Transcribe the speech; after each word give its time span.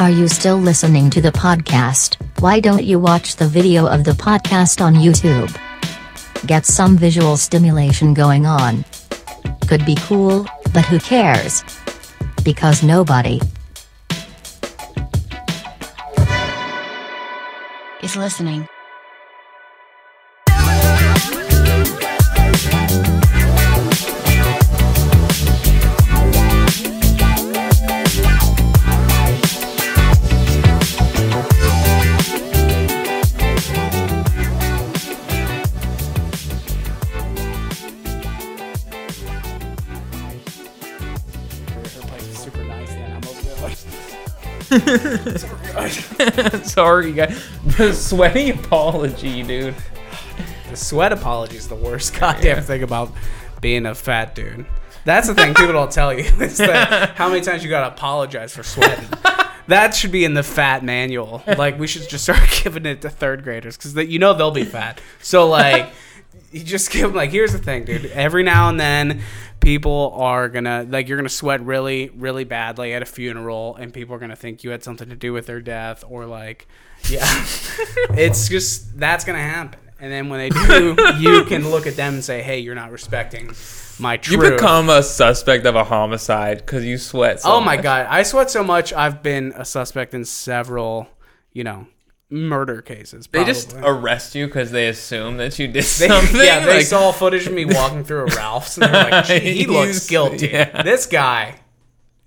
Are 0.00 0.10
you 0.10 0.28
still 0.28 0.58
listening 0.58 1.10
to 1.10 1.20
the 1.20 1.32
podcast? 1.32 2.14
Why 2.38 2.60
don't 2.60 2.84
you 2.84 3.00
watch 3.00 3.34
the 3.34 3.48
video 3.48 3.88
of 3.88 4.04
the 4.04 4.12
podcast 4.12 4.80
on 4.80 4.94
YouTube? 4.94 5.50
Get 6.46 6.64
some 6.64 6.96
visual 6.96 7.36
stimulation 7.36 8.14
going 8.14 8.46
on. 8.46 8.84
Could 9.66 9.84
be 9.84 9.96
cool, 9.96 10.46
but 10.72 10.84
who 10.84 11.00
cares? 11.00 11.64
Because 12.44 12.84
nobody 12.84 13.40
is 18.00 18.14
listening. 18.14 18.68
Sorry, 46.78 47.12
guys. 47.12 47.44
The 47.76 47.92
sweaty 47.92 48.50
apology, 48.50 49.42
dude. 49.42 49.74
The 50.70 50.76
sweat 50.76 51.12
apology 51.12 51.56
is 51.56 51.66
the 51.66 51.74
worst 51.74 52.14
goddamn 52.20 52.62
thing 52.62 52.84
about 52.84 53.10
being 53.60 53.84
a 53.84 53.96
fat 53.96 54.36
dude. 54.36 54.64
That's 55.04 55.26
the 55.26 55.34
thing 55.34 55.54
people 55.54 55.72
don't 55.72 55.90
tell 55.90 56.14
you. 56.14 56.20
Is 56.40 56.58
that 56.58 57.16
how 57.16 57.30
many 57.30 57.40
times 57.40 57.64
you 57.64 57.68
gotta 57.68 57.92
apologize 57.92 58.54
for 58.54 58.62
sweating. 58.62 59.08
That 59.66 59.92
should 59.92 60.12
be 60.12 60.24
in 60.24 60.34
the 60.34 60.44
fat 60.44 60.84
manual. 60.84 61.42
Like 61.48 61.80
we 61.80 61.88
should 61.88 62.08
just 62.08 62.22
start 62.22 62.48
giving 62.62 62.86
it 62.86 63.02
to 63.02 63.10
third 63.10 63.42
graders 63.42 63.76
because 63.76 63.96
you 64.08 64.20
know 64.20 64.32
they'll 64.34 64.52
be 64.52 64.64
fat. 64.64 65.00
So 65.20 65.48
like, 65.48 65.90
you 66.50 66.64
just 66.64 66.90
give 66.92 67.02
them 67.02 67.14
like, 67.14 67.30
here's 67.30 67.52
the 67.52 67.58
thing, 67.58 67.84
dude. 67.84 68.06
Every 68.06 68.42
now 68.42 68.68
and 68.68 68.78
then, 68.78 69.22
people 69.60 70.12
are 70.16 70.48
gonna 70.48 70.86
like 70.88 71.08
you're 71.08 71.18
gonna 71.18 71.28
sweat 71.28 71.60
really, 71.62 72.10
really 72.10 72.44
badly 72.44 72.94
at 72.94 73.02
a 73.02 73.06
funeral, 73.06 73.76
and 73.76 73.92
people 73.92 74.14
are 74.14 74.18
gonna 74.18 74.36
think 74.36 74.64
you 74.64 74.70
had 74.70 74.82
something 74.82 75.08
to 75.08 75.16
do 75.16 75.32
with 75.32 75.46
their 75.46 75.60
death, 75.60 76.04
or 76.08 76.26
like, 76.26 76.66
yeah, 77.08 77.24
it's 78.10 78.48
just 78.48 78.98
that's 78.98 79.24
gonna 79.24 79.38
happen. 79.38 79.80
And 80.00 80.12
then 80.12 80.28
when 80.28 80.38
they 80.38 80.50
do, 80.50 80.96
you 81.18 81.44
can 81.44 81.68
look 81.70 81.86
at 81.86 81.96
them 81.96 82.14
and 82.14 82.24
say, 82.24 82.42
"Hey, 82.42 82.60
you're 82.60 82.74
not 82.74 82.92
respecting 82.92 83.52
my 83.98 84.20
You 84.22 84.38
become 84.38 84.88
a 84.90 85.02
suspect 85.02 85.66
of 85.66 85.74
a 85.74 85.84
homicide 85.84 86.58
because 86.58 86.84
you 86.84 86.98
sweat 86.98 87.40
so 87.40 87.54
oh 87.54 87.60
my 87.60 87.76
much. 87.76 87.82
god, 87.82 88.06
I 88.08 88.22
sweat 88.22 88.50
so 88.50 88.62
much. 88.62 88.92
I've 88.92 89.22
been 89.22 89.52
a 89.56 89.64
suspect 89.64 90.14
in 90.14 90.24
several, 90.24 91.08
you 91.52 91.64
know, 91.64 91.86
murder 92.30 92.82
cases. 92.82 93.26
They 93.26 93.44
just 93.44 93.74
arrest 93.82 94.34
you 94.34 94.46
because 94.46 94.70
they 94.70 94.88
assume 94.88 95.36
that 95.38 95.58
you 95.58 95.66
did 95.66 95.76
They, 95.76 95.80
something. 96.08 96.36
yeah, 96.40 96.64
they 96.66 96.76
like- 96.78 96.86
saw 96.86 97.10
footage 97.12 97.46
of 97.46 97.52
me 97.54 97.64
walking 97.64 98.04
through 98.04 98.26
a 98.26 98.26
Ralph's 98.36 98.76
and 98.78 98.92
they're 98.92 99.10
like, 99.10 99.24
"Gee, 99.24 99.38
he 99.40 99.66
looks 99.66 100.06
guilty. 100.06 100.48
yeah. 100.48 100.82
This 100.82 101.06
guy 101.06 101.58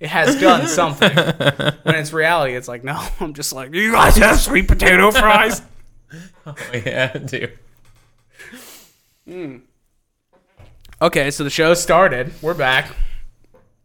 has 0.02 0.40
done 0.42 0.68
something. 0.68 1.16
when 1.16 1.96
it's 1.96 2.12
reality, 2.12 2.56
it's 2.56 2.68
like, 2.68 2.84
no, 2.84 3.00
I'm 3.20 3.34
just 3.34 3.54
like, 3.54 3.74
you 3.74 3.92
guys 3.92 4.18
have 4.18 4.40
sweet 4.40 4.68
potato 4.68 5.12
fries. 5.12 5.62
Oh, 6.48 6.56
yeah, 6.74 7.14
dude. 7.18 7.58
Hmm. 9.28 9.58
okay, 11.00 11.30
so 11.30 11.44
the 11.44 11.52
show 11.52 11.76
started. 11.76 12.34
We're 12.42 12.56
back. 12.56 12.96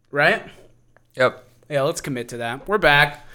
Right? 0.09 0.41
Yep. 1.15 1.43
Yeah, 1.69 1.83
let's 1.83 2.01
commit 2.01 2.29
to 2.29 2.37
that. 2.37 2.67
We're 2.67 2.79
back. 2.79 3.26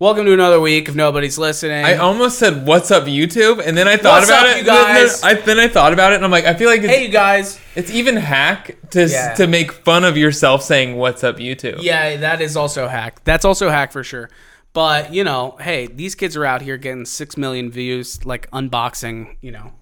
Welcome 0.00 0.26
to 0.26 0.32
another 0.32 0.60
week. 0.60 0.88
If 0.88 0.94
nobody's 0.94 1.38
listening, 1.38 1.84
I 1.84 1.96
almost 1.96 2.38
said, 2.38 2.64
"What's 2.68 2.92
up, 2.92 3.04
YouTube?" 3.06 3.60
And 3.66 3.76
then 3.76 3.88
I 3.88 3.96
thought 3.96 4.18
What's 4.20 4.28
about 4.28 4.46
up, 4.46 4.54
it. 4.54 4.58
you 4.60 4.64
guys? 4.64 5.24
I, 5.24 5.34
then 5.34 5.58
I 5.58 5.66
thought 5.66 5.92
about 5.92 6.12
it, 6.12 6.16
and 6.16 6.24
I'm 6.24 6.30
like, 6.30 6.44
I 6.44 6.54
feel 6.54 6.68
like 6.68 6.82
it's, 6.82 6.92
hey, 6.94 7.06
you 7.06 7.08
guys. 7.08 7.58
it's 7.74 7.90
even 7.90 8.14
hack 8.14 8.76
to 8.90 9.08
Yeah. 9.08 9.34
to 9.34 9.48
make 9.48 9.72
fun 9.72 10.04
of 10.04 10.16
yourself 10.16 10.62
saying, 10.62 10.96
"What's 10.96 11.24
up, 11.24 11.38
YouTube?" 11.38 11.78
Yeah, 11.82 12.16
that 12.18 12.40
is 12.40 12.56
also 12.56 12.86
hack. 12.86 13.22
That's 13.24 13.44
also 13.44 13.70
hack 13.70 13.90
for 13.90 14.04
sure. 14.04 14.30
But 14.72 15.12
you 15.12 15.24
know, 15.24 15.56
hey, 15.60 15.88
these 15.88 16.14
kids 16.14 16.36
are 16.36 16.44
out 16.44 16.62
here 16.62 16.76
getting 16.76 17.04
six 17.04 17.36
million 17.36 17.68
views, 17.68 18.24
like 18.24 18.48
unboxing. 18.52 19.36
You 19.40 19.50
know, 19.50 19.72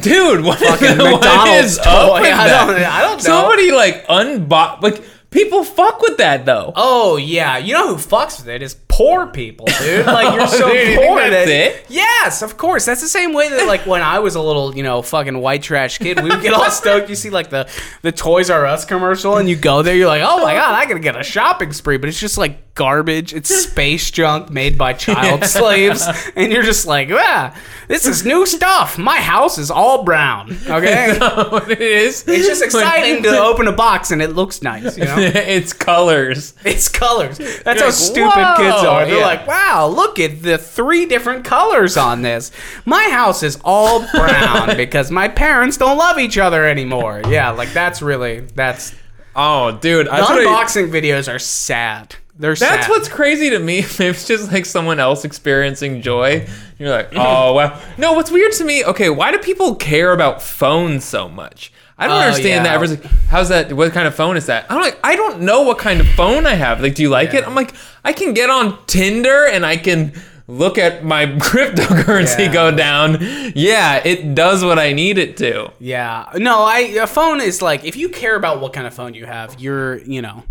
Dude, 0.00 0.42
what, 0.44 0.58
Fucking 0.58 0.98
what 0.98 1.12
McDonald's 1.22 1.72
is 1.74 1.78
up 1.78 2.14
with 2.14 2.22
I 2.32 2.48
that? 2.48 2.66
don't- 2.66 2.82
I 2.82 3.00
don't 3.02 3.18
know. 3.18 3.22
Somebody 3.22 3.70
like 3.70 4.08
unbox 4.08 4.82
like 4.82 5.04
people 5.30 5.62
fuck 5.64 6.00
with 6.02 6.16
that 6.16 6.46
though. 6.46 6.72
Oh 6.74 7.16
yeah, 7.16 7.58
you 7.58 7.74
know 7.74 7.94
who 7.94 7.96
fucks 7.96 8.38
with 8.40 8.48
it 8.48 8.60
is 8.62 8.74
poor 8.92 9.26
people, 9.26 9.66
dude. 9.80 10.06
Like 10.06 10.34
you're 10.34 10.46
so 10.46 10.70
Dude, 10.70 10.88
you 10.92 10.98
poor 10.98 11.18
that's 11.18 11.30
that 11.30 11.48
it? 11.48 11.86
yes, 11.88 12.42
of 12.42 12.56
course. 12.56 12.84
That's 12.84 13.00
the 13.00 13.08
same 13.08 13.32
way 13.32 13.48
that 13.48 13.66
like 13.66 13.86
when 13.86 14.02
I 14.02 14.18
was 14.18 14.34
a 14.34 14.40
little, 14.40 14.76
you 14.76 14.82
know, 14.82 15.02
fucking 15.02 15.38
white 15.38 15.62
trash 15.62 15.98
kid, 15.98 16.22
we 16.22 16.30
would 16.30 16.42
get 16.42 16.52
all 16.52 16.70
stoked. 16.70 17.08
You 17.08 17.16
see 17.16 17.30
like 17.30 17.50
the 17.50 17.68
the 18.02 18.12
Toys 18.12 18.50
R 18.50 18.66
Us 18.66 18.84
commercial, 18.84 19.38
and 19.38 19.48
you 19.48 19.56
go 19.56 19.82
there, 19.82 19.96
you're 19.96 20.06
like, 20.06 20.22
oh 20.24 20.42
my 20.42 20.54
god, 20.54 20.74
I 20.74 20.86
gotta 20.86 21.00
get 21.00 21.18
a 21.18 21.24
shopping 21.24 21.72
spree, 21.72 21.96
but 21.96 22.08
it's 22.08 22.20
just 22.20 22.38
like 22.38 22.71
garbage. 22.74 23.34
It's 23.34 23.54
space 23.54 24.10
junk 24.10 24.50
made 24.50 24.78
by 24.78 24.92
child 24.94 25.44
slaves, 25.46 26.06
and 26.36 26.52
you're 26.52 26.62
just 26.62 26.86
like, 26.86 27.08
ah, 27.10 27.54
this 27.88 28.06
is 28.06 28.24
new 28.24 28.46
stuff. 28.46 28.96
My 28.98 29.18
house 29.20 29.58
is 29.58 29.70
all 29.70 30.04
brown. 30.04 30.56
Okay. 30.66 31.18
what 31.18 31.70
it 31.70 31.80
is? 31.80 32.24
It's 32.26 32.46
just 32.46 32.62
exciting 32.62 33.22
to 33.24 33.38
open 33.42 33.68
a 33.68 33.72
box 33.72 34.10
and 34.10 34.22
it 34.22 34.28
looks 34.30 34.62
nice, 34.62 34.96
you 34.96 35.04
know? 35.04 35.16
it's 35.18 35.72
colors. 35.72 36.54
It's 36.64 36.88
colors. 36.88 37.38
That's 37.38 37.80
how 37.80 37.86
like, 37.88 37.94
stupid 37.94 38.30
"Whoa!" 38.34 38.54
kids 38.56 38.84
are. 38.84 39.04
They're 39.06 39.18
Yeah. 39.18 39.26
like, 39.26 39.46
wow, 39.46 39.86
look 39.94 40.18
at 40.18 40.42
the 40.42 40.56
three 40.58 41.04
different 41.06 41.44
colors 41.44 41.96
on 41.96 42.22
this. 42.22 42.50
My 42.86 43.08
house 43.10 43.42
is 43.42 43.58
all 43.64 44.00
brown 44.14 44.76
because 44.76 45.10
my 45.10 45.28
parents 45.28 45.76
don't 45.76 45.98
love 45.98 46.18
each 46.18 46.38
other 46.38 46.66
anymore. 46.66 47.22
Yeah, 47.28 47.50
like 47.50 47.72
that's 47.72 48.00
really 48.00 48.40
that's 48.40 48.94
Oh, 49.34 49.72
dude, 49.78 50.06
the 50.06 50.10
that's 50.10 50.28
what 50.28 50.40
I- 50.40 50.44
unboxing 50.44 50.90
videos 50.90 51.32
are 51.32 51.38
sad. 51.38 52.16
They're 52.42 52.56
That's 52.56 52.86
sad. 52.86 52.90
what's 52.90 53.08
crazy 53.08 53.50
to 53.50 53.58
me. 53.60 53.82
Maybe 53.98 54.10
it's 54.10 54.26
just 54.26 54.50
like 54.52 54.66
someone 54.66 54.98
else 54.98 55.24
experiencing 55.24 56.02
joy. 56.02 56.46
You're 56.78 56.90
like, 56.90 57.10
mm-hmm. 57.10 57.18
oh 57.20 57.52
wow. 57.54 57.80
No, 57.96 58.14
what's 58.14 58.30
weird 58.32 58.50
to 58.54 58.64
me? 58.64 58.84
Okay, 58.84 59.08
why 59.10 59.30
do 59.30 59.38
people 59.38 59.76
care 59.76 60.12
about 60.12 60.42
phones 60.42 61.04
so 61.04 61.28
much? 61.28 61.72
I 61.96 62.08
don't 62.08 62.16
Oh, 62.16 62.20
understand 62.20 62.66
that. 62.66 62.70
yeah. 62.70 62.74
Everyone's 62.74 63.00
like, 63.04 63.12
how's 63.28 63.48
that? 63.50 63.72
What 63.72 63.92
kind 63.92 64.08
of 64.08 64.14
phone 64.16 64.36
is 64.36 64.46
that? 64.46 64.66
I'm 64.68 64.80
like, 64.80 64.98
I 65.04 65.14
don't 65.14 65.42
know 65.42 65.62
what 65.62 65.78
kind 65.78 66.00
of 66.00 66.08
phone 66.08 66.46
I 66.46 66.54
have. 66.54 66.80
Like, 66.82 66.96
do 66.96 67.02
you 67.02 67.10
like 67.10 67.32
it? 67.32 67.46
I'm 67.46 67.54
like, 67.54 67.74
I 68.04 68.12
can 68.12 68.34
get 68.34 68.50
on 68.50 68.76
Tinder 68.86 69.46
and 69.46 69.64
I 69.64 69.76
can 69.76 70.12
look 70.48 70.78
at 70.78 71.04
my 71.04 71.26
cryptocurrency 71.76 72.46
Yeah. 72.46 72.52
go 72.52 72.70
down. 72.72 73.18
Yeah, 73.54 74.02
it 74.04 74.34
does 74.34 74.64
what 74.64 74.78
I 74.80 74.92
need 74.92 75.16
it 75.18 75.36
to. 75.36 75.70
Yeah. 75.78 76.28
No, 76.34 76.62
I 76.64 76.78
a 77.00 77.06
phone 77.06 77.40
is 77.40 77.62
like 77.62 77.84
if 77.84 77.94
you 77.96 78.08
care 78.08 78.34
about 78.34 78.60
what 78.60 78.72
kind 78.72 78.86
of 78.88 78.94
phone 78.94 79.14
you 79.14 79.26
have, 79.26 79.60
you're, 79.60 79.98
you 79.98 80.20
know, 80.22 80.42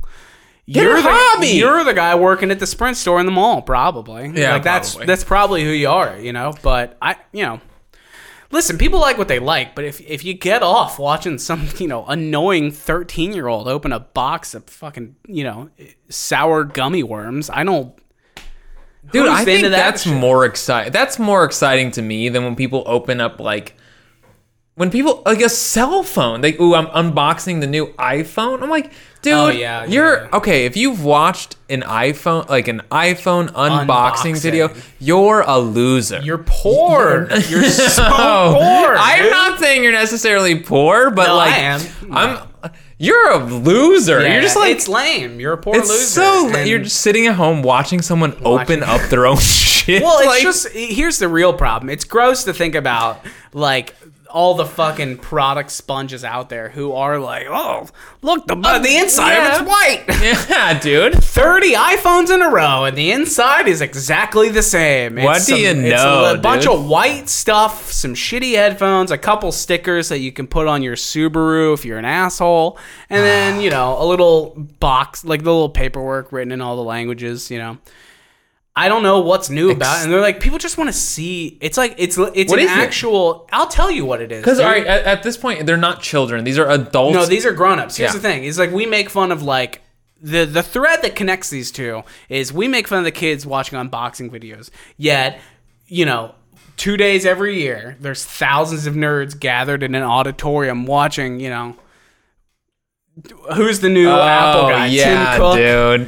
Get 0.72 0.84
you're 0.84 0.96
the, 0.96 1.02
hobby. 1.04 1.48
You're 1.48 1.84
the 1.84 1.94
guy 1.94 2.16
working 2.16 2.50
at 2.50 2.60
the 2.60 2.68
Sprint 2.68 2.96
store 2.96 3.20
in 3.20 3.26
the 3.26 3.32
mall, 3.32 3.62
probably. 3.62 4.32
Yeah, 4.34 4.54
like 4.54 4.64
that's 4.64 4.92
probably. 4.92 5.06
that's 5.06 5.24
probably 5.24 5.64
who 5.64 5.72
you 5.72 5.90
are, 5.90 6.18
you 6.18 6.32
know. 6.32 6.54
But 6.62 6.98
I, 7.02 7.18
you 7.34 7.44
know, 7.44 7.60
listen, 8.52 8.78
people 8.78 9.00
like 9.00 9.18
what 9.18 9.28
they 9.28 9.40
like, 9.40 9.76
but 9.76 9.84
if 9.84 10.00
if 10.02 10.24
you 10.24 10.34
get 10.34 10.64
off 10.64 10.98
watching 10.98 11.38
some, 11.40 11.68
you 11.78 11.88
know, 11.88 12.06
annoying 12.06 12.72
thirteen 12.72 13.34
year 13.34 13.48
old 13.48 13.68
open 13.68 13.92
a 13.92 14.00
box 14.00 14.54
of 14.54 14.66
fucking, 14.66 15.16
you 15.28 15.44
know, 15.44 15.70
sour 16.10 16.64
gummy 16.64 17.04
worms, 17.04 17.50
I 17.50 17.64
don't. 17.64 17.94
Dude, 19.12 19.26
who's 19.26 19.32
I 19.32 19.44
think 19.44 19.58
into 19.60 19.70
that 19.72 19.78
that's 19.78 20.04
shit? 20.04 20.14
more 20.14 20.46
exciting. 20.46 20.94
That's 20.94 21.20
more 21.20 21.44
exciting 21.44 21.92
to 21.92 22.02
me 22.02 22.30
than 22.30 22.44
when 22.44 22.56
people 22.56 22.84
open 22.86 23.20
up 23.20 23.40
like 23.40 23.76
when 24.76 24.90
people 24.90 25.22
like 25.26 25.42
a 25.42 25.50
cell 25.50 26.04
phone. 26.04 26.42
Like, 26.42 26.60
ooh, 26.60 26.76
I'm 26.76 26.88
unboxing 26.88 27.62
the 27.62 27.68
new 27.68 27.88
iPhone. 27.94 28.62
I'm 28.62 28.70
like, 28.70 28.92
dude, 29.22 29.34
Oh, 29.34 29.50
yeah, 29.50 29.86
you're 29.86 30.24
yeah. 30.24 30.30
okay. 30.34 30.66
If 30.66 30.76
you've 30.78 31.04
watched 31.04 31.56
an 31.70 31.82
iPhone, 31.82 32.48
like 32.50 32.68
an 32.68 32.82
iPhone 32.92 33.50
unboxing, 33.50 33.86
Unboxing. 34.36 34.42
video, 34.42 34.74
you're 35.00 35.42
a 35.42 35.58
loser. 35.60 36.20
You're 36.22 36.44
poor. 36.46 37.28
You're 37.48 37.64
so 37.70 38.04
Oh, 38.08 38.54
poor. 38.58 38.96
I'm 38.98 39.22
dude. 39.24 39.32
not 39.32 39.60
saying 39.60 39.84
you're 39.84 39.92
necessarily 39.94 40.60
poor, 40.60 41.12
but 41.12 41.28
No, 41.28 41.38
I 41.38 41.48
am. 41.48 41.82
I'm. 42.12 42.48
You're 43.00 43.32
a 43.32 43.44
loser. 43.44 44.22
Yeah, 44.22 44.34
you're 44.34 44.42
just 44.44 44.56
like 44.56 44.74
it's 44.76 44.88
lame. 44.88 45.40
You're 45.40 45.54
a 45.54 45.58
poor 45.58 45.76
it's 45.76 45.90
loser. 45.90 46.04
so. 46.04 46.50
and- 46.56 46.70
You're 46.70 46.78
just 46.80 46.98
sitting 47.00 47.26
at 47.26 47.34
home 47.34 47.64
watching 47.64 48.00
someone 48.04 48.32
Watching- 48.42 48.84
open 48.84 48.84
up 48.84 49.02
their 49.10 49.26
own 49.26 49.38
shit. 49.40 50.04
Well, 50.04 50.20
it's 50.20 50.28
like, 50.28 50.42
just 50.44 50.68
here's 50.70 51.18
the 51.18 51.28
real 51.28 51.52
problem. 51.54 51.90
It's 51.90 52.04
gross 52.04 52.44
to 52.44 52.54
think 52.54 52.76
about 52.76 53.26
like 53.54 53.96
all 54.34 54.56
the 54.56 54.66
fucking 54.66 55.18
product 55.18 55.72
sponges 55.72 56.24
out 56.24 56.50
there 56.50 56.70
who 56.70 56.94
are 56.94 57.20
like, 57.20 57.48
oh, 57.50 57.88
look, 58.22 58.48
the 58.48 58.56
uh, 58.56 58.80
the 58.80 58.98
inside 58.98 59.34
yeah. 59.36 59.56
of 59.56 59.62
it's 59.62 59.70
white. 59.70 60.04
Yeah, 60.50 60.80
dude. 60.80 61.24
30 61.24 61.74
iPhones 61.74 62.34
in 62.34 62.42
a 62.42 62.50
row, 62.50 62.86
and 62.86 62.98
the 62.98 63.12
inside 63.12 63.68
is 63.68 63.82
exactly 63.82 64.50
the 64.50 64.62
same. 64.62 65.18
It's 65.18 65.26
What 65.26 65.46
do 65.46 65.56
you 65.60 65.70
it's 65.70 66.04
know, 66.04 66.34
a 66.34 66.38
bunch 66.38 66.64
dude? 66.64 66.74
of 66.74 66.88
white 66.88 67.30
stuff, 67.30 67.92
some 67.92 68.14
shitty 68.14 68.54
headphones, 68.56 69.12
a 69.12 69.18
couple 69.18 69.52
stickers 69.52 70.10
that 70.10 70.20
you 70.20 70.32
can 70.32 70.48
put 70.48 70.68
on 70.68 70.84
your 70.84 70.96
Subaru 70.96 71.74
if 71.74 71.86
you're 71.86 71.98
an 71.98 72.06
asshole, 72.06 72.78
and 73.10 73.24
then, 73.24 73.62
you 73.64 73.70
know, 73.70 74.02
a 74.02 74.06
little 74.06 74.56
box, 74.80 75.24
like 75.26 75.44
the 75.44 75.52
little 75.52 75.70
paperwork 75.70 76.32
written 76.32 76.52
in 76.52 76.62
all 76.62 76.76
the 76.76 76.84
languages, 76.84 77.50
you 77.52 77.58
know. 77.58 77.78
I 78.76 78.88
don't 78.88 79.04
know 79.04 79.20
what's 79.20 79.50
new 79.50 79.70
about 79.72 80.00
it. 80.00 80.04
And 80.04 80.14
they're 80.14 80.22
like, 80.22 80.40
people 80.40 80.58
just 80.58 80.78
want 80.78 80.88
to 80.88 80.94
see. 80.94 81.58
It's 81.60 81.78
like 81.78 81.94
it's 81.98 82.18
it's 82.18 82.50
What 82.50 82.60
an 82.60 82.66
is 82.66 82.72
it? 82.72 82.78
actual. 82.78 83.50
I'll 83.52 83.68
tell 83.68 83.92
you 83.92 84.06
what 84.06 84.22
it 84.22 84.32
is. 84.32 84.42
Because 84.42 84.60
dude. 84.60 84.66
all 84.66 84.72
right, 84.72 84.88
at, 84.88 85.04
at 85.04 85.24
this 85.24 85.36
point, 85.36 85.66
they're 85.66 85.76
not 85.78 86.02
children; 86.02 86.46
these 86.46 86.58
are 86.58 86.70
adults. 86.70 87.14
No, 87.14 87.26
these 87.26 87.46
are 87.46 87.52
grown-ups. 87.52 87.98
Here's 87.98 88.12
Yeah. 88.12 88.14
the 88.14 88.22
thing: 88.22 88.44
is 88.46 88.58
like 88.58 88.72
we 88.72 88.86
make 88.86 89.10
fun 89.10 89.32
of 89.34 89.44
like 89.44 89.82
the 90.22 90.46
the 90.46 90.64
thread 90.64 91.02
that 91.02 91.16
connects 91.16 91.50
these 91.50 91.70
two 91.72 92.04
is 92.30 92.54
we 92.54 92.68
make 92.70 92.88
fun 92.88 93.00
of 93.00 93.04
the 93.06 93.12
kids 93.12 93.46
watching 93.46 93.78
unboxing 93.78 94.30
videos. 94.30 94.70
Yet, 94.96 95.42
you 95.88 96.06
know, 96.06 96.34
two 96.78 96.96
days 96.96 97.26
every 97.26 97.60
year, 97.62 97.98
there's 98.00 98.24
thousands 98.24 98.88
of 98.88 98.94
nerds 98.94 99.38
gathered 99.38 99.84
in 99.84 99.96
an 99.96 100.04
auditorium 100.04 100.86
watching. 100.86 101.42
You 101.42 101.50
know, 101.50 101.76
who's 103.56 103.80
the 103.80 103.90
new 103.90 104.10
oh, 104.10 104.22
Apple 104.22 104.70
guy? 104.70 104.88
yeah, 104.88 105.32
Tim 105.32 105.42
Cook. 105.42 105.56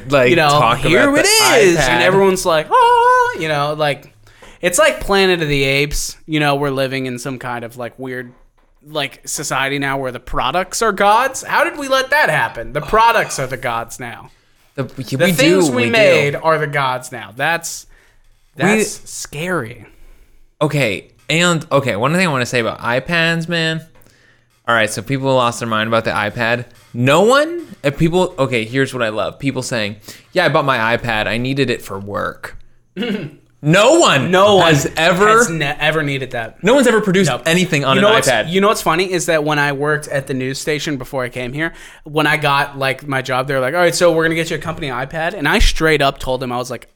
dude. 0.02 0.12
Like, 0.12 0.30
You 0.30 0.36
know, 0.36 0.74
here 0.76 1.16
it 1.16 1.26
is, 1.26 1.78
iPad. 1.78 1.90
and 1.90 2.04
everyone's 2.04 2.46
like, 2.46 2.68
oh, 2.70 3.38
you 3.40 3.48
know, 3.48 3.74
like 3.74 4.14
it's 4.62 4.78
like 4.80 5.00
Planet 5.02 5.42
of 5.42 5.48
the 5.48 5.64
Apes. 5.64 6.18
You 6.26 6.40
know, 6.40 6.56
we're 6.56 6.72
living 6.72 7.06
in 7.06 7.20
some 7.20 7.40
kind 7.40 7.66
of 7.66 7.78
like 7.78 7.98
weird 8.00 8.34
like 8.86 9.28
society 9.28 9.80
now 9.80 9.98
where 9.98 10.12
the 10.12 10.20
products 10.20 10.82
are 10.82 10.92
gods. 10.92 11.44
How 11.44 11.64
did 11.64 11.78
we 11.78 11.88
let 11.88 12.10
that 12.10 12.30
happen? 12.30 12.74
The 12.74 12.82
products 12.82 13.40
are 13.40 13.48
the 13.48 13.58
gods 13.58 14.00
now. 14.00 14.32
The, 14.76 14.84
The 14.84 15.18
we 15.18 15.32
things 15.32 15.70
do, 15.70 15.76
we, 15.76 15.86
do. 15.86 15.92
made 15.92 16.36
are 16.36 16.58
the 16.58 16.68
gods 16.68 17.12
now. 17.12 17.32
That's 17.36 17.86
that's 18.56 19.10
scary. 19.10 19.86
Okay, 20.62 21.12
and 21.30 21.66
okay, 21.72 21.96
one 21.96 22.14
thing 22.14 22.26
I 22.28 22.32
want 22.32 22.42
to 22.42 22.46
say 22.46 22.60
about 22.60 22.80
iPads, 22.80 23.48
man. 23.50 23.86
All 24.68 24.74
right, 24.76 24.90
so 24.90 25.02
people 25.02 25.34
lost 25.36 25.60
their 25.60 25.68
mind 25.68 25.88
about 25.90 26.06
the 26.06 26.12
iPad. 26.12 26.66
No 26.94 27.22
one, 27.24 27.68
if 27.84 27.98
people, 27.98 28.34
okay, 28.40 28.64
here's 28.64 28.94
what 28.94 29.04
I 29.04 29.10
love: 29.10 29.38
people 29.40 29.62
saying, 29.62 29.98
"Yeah, 30.32 30.46
I 30.46 30.50
bought 30.50 30.64
my 30.66 30.96
iPad. 30.96 31.28
I 31.28 31.38
needed 31.38 31.70
it 31.70 31.82
for 31.82 32.00
work." 32.00 32.58
no 33.62 34.00
one, 34.00 34.30
No 34.32 34.58
one 34.58 34.74
has 34.74 34.86
ever, 34.98 35.28
has 35.28 35.50
ne- 35.50 35.66
ever 35.80 36.04
needed 36.04 36.32
that. 36.32 36.64
no 36.64 36.76
one's 36.76 36.86
ever 36.88 37.02
produced 37.02 37.30
Nope. 37.30 37.42
anything 37.46 37.84
on 37.86 37.96
you 37.96 38.02
know 38.02 38.10
an 38.10 38.14
what's, 38.16 38.30
iPad. 38.30 38.50
You 38.52 38.62
know 38.62 38.68
what's 38.68 38.82
funny 38.82 39.12
is 39.12 39.26
that 39.26 39.44
when 39.44 39.58
I 39.60 39.72
worked 39.72 40.08
at 40.10 40.28
the 40.28 40.34
news 40.34 40.60
station 40.60 40.98
before 40.98 41.24
I 41.24 41.30
came 41.30 41.54
here, 41.54 41.74
when 42.04 42.28
I 42.28 42.38
got 42.38 42.78
like 42.78 43.08
my 43.08 43.22
job, 43.22 43.48
they 43.48 43.54
were 43.56 43.60
like, 43.62 43.74
"All 43.74 43.80
right, 43.82 43.96
so 43.96 44.12
we're 44.14 44.24
gonna 44.24 44.36
get 44.36 44.50
you 44.50 44.58
a 44.58 44.60
company 44.60 44.88
iPad," 44.88 45.34
and 45.34 45.48
I 45.48 45.60
straight 45.60 46.02
up 46.02 46.20
told 46.20 46.40
them 46.40 46.52
I 46.52 46.58
was 46.58 46.70
like, 46.72 46.88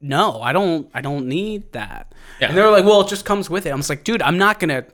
"No, 0.00 0.42
I 0.42 0.52
don't. 0.52 0.90
I 0.92 1.00
don't 1.00 1.26
need 1.28 1.72
that." 1.72 2.12
Yeah. 2.40 2.48
And 2.48 2.56
they 2.58 2.62
were 2.62 2.70
like, 2.70 2.84
"Well, 2.84 3.00
it 3.02 3.08
just 3.08 3.24
comes 3.24 3.48
with 3.48 3.64
it." 3.66 3.70
I'm 3.70 3.78
just 3.78 3.90
like, 3.90 4.04
"Dude, 4.04 4.20
I'm 4.22 4.36
not 4.38 4.58
gonna 4.60 4.84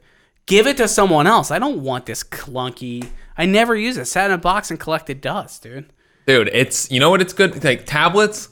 give 0.51 0.67
it 0.67 0.77
to 0.77 0.87
someone 0.89 1.27
else. 1.27 1.51
I 1.51 1.59
don't 1.59 1.81
want 1.81 2.05
this 2.07 2.23
clunky. 2.23 3.09
I 3.39 3.47
never 3.47 3.75
use 3.75 3.97
it. 3.97 4.05
Sat 4.07 4.27
in 4.27 4.33
a 4.33 4.39
box 4.39 4.71
and 4.71 4.79
collected 4.79 5.21
dust, 5.21 5.63
dude." 5.63 5.87
Dude, 6.27 6.51
it's 6.53 6.91
you 6.91 7.01
know 7.01 7.09
what? 7.11 7.21
It's 7.23 7.33
good. 7.33 7.65
Like 7.65 7.87
tablets, 7.87 8.49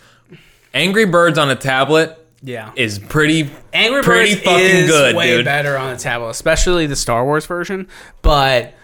Angry 0.72 1.04
Birds 1.04 1.38
on 1.38 1.50
a 1.50 1.56
tablet 1.56 2.18
Yeah. 2.42 2.70
is 2.76 2.98
pretty, 2.98 3.50
Angry 3.72 4.02
pretty 4.02 4.34
Birds 4.36 4.44
fucking 4.44 4.64
is 4.64 4.90
good, 4.90 5.14
way 5.16 5.36
dude. 5.36 5.44
better 5.44 5.76
on 5.76 5.90
a 5.92 5.96
tablet, 5.98 6.30
especially 6.30 6.86
the 6.86 6.96
Star 6.96 7.24
Wars 7.24 7.46
version. 7.46 7.86
But 8.22 8.74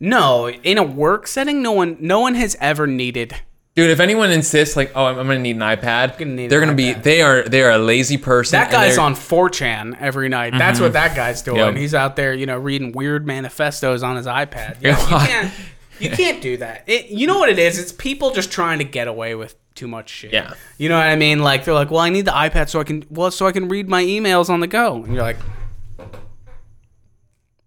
no, 0.00 0.50
in 0.50 0.76
a 0.78 0.82
work 0.82 1.26
setting, 1.26 1.62
no 1.62 1.72
one, 1.72 1.96
no 2.00 2.20
one 2.20 2.34
has 2.34 2.56
ever 2.60 2.86
needed. 2.86 3.34
Dude, 3.74 3.90
if 3.90 3.98
anyone 3.98 4.30
insists, 4.30 4.76
like, 4.76 4.92
oh, 4.94 5.04
I'm, 5.04 5.18
I'm 5.18 5.26
gonna 5.26 5.40
need 5.40 5.56
an 5.56 5.62
iPad, 5.62 6.16
Gonna 6.16 6.30
need 6.30 6.48
they're 6.48 6.62
an 6.62 6.68
gonna 6.68 6.76
be, 6.76 6.94
iPad. 6.94 7.02
they 7.02 7.22
are, 7.22 7.42
they 7.42 7.62
are 7.62 7.72
a 7.72 7.78
lazy 7.78 8.16
person. 8.16 8.56
That 8.56 8.66
and 8.66 8.72
guy's 8.72 8.94
they're- 8.94 9.04
on 9.04 9.14
4chan 9.14 10.00
every 10.00 10.28
night. 10.28 10.54
That's 10.56 10.78
what 10.78 10.86
mm-hmm. 10.86 10.92
that 10.92 11.16
guy's 11.16 11.42
doing. 11.42 11.58
Yep. 11.58 11.76
He's 11.76 11.92
out 11.92 12.14
there, 12.14 12.32
you 12.32 12.46
know, 12.46 12.56
reading 12.56 12.92
weird 12.92 13.26
manifestos 13.26 14.04
on 14.04 14.14
his 14.14 14.26
iPad. 14.26 14.76
Yeah, 14.80 14.96
Yeah. 14.96 15.00
you 15.20 15.26
can't, 15.26 15.52
you 15.98 16.10
can't 16.10 16.40
do 16.42 16.56
that. 16.58 16.84
It, 16.86 17.06
you 17.06 17.26
know 17.26 17.38
what 17.40 17.48
it 17.48 17.58
is? 17.58 17.80
It's 17.80 17.90
people 17.90 18.30
just 18.30 18.52
trying 18.52 18.78
to 18.78 18.84
get 18.84 19.08
away 19.08 19.34
with 19.34 19.56
too 19.74 19.88
much 19.88 20.08
shit. 20.08 20.32
Yeah. 20.32 20.54
You 20.78 20.88
know 20.88 20.96
what 20.96 21.06
I 21.08 21.16
mean? 21.16 21.40
Like 21.40 21.64
they're 21.64 21.74
like, 21.74 21.90
well, 21.90 22.00
I 22.00 22.10
need 22.10 22.26
the 22.26 22.30
iPad 22.30 22.68
so 22.68 22.78
I 22.78 22.84
can, 22.84 23.04
well, 23.10 23.32
so 23.32 23.44
I 23.44 23.50
can 23.50 23.68
read 23.68 23.88
my 23.88 24.04
emails 24.04 24.50
on 24.50 24.60
the 24.60 24.68
go. 24.68 25.02
And 25.02 25.12
you're 25.12 25.22
like, 25.24 25.38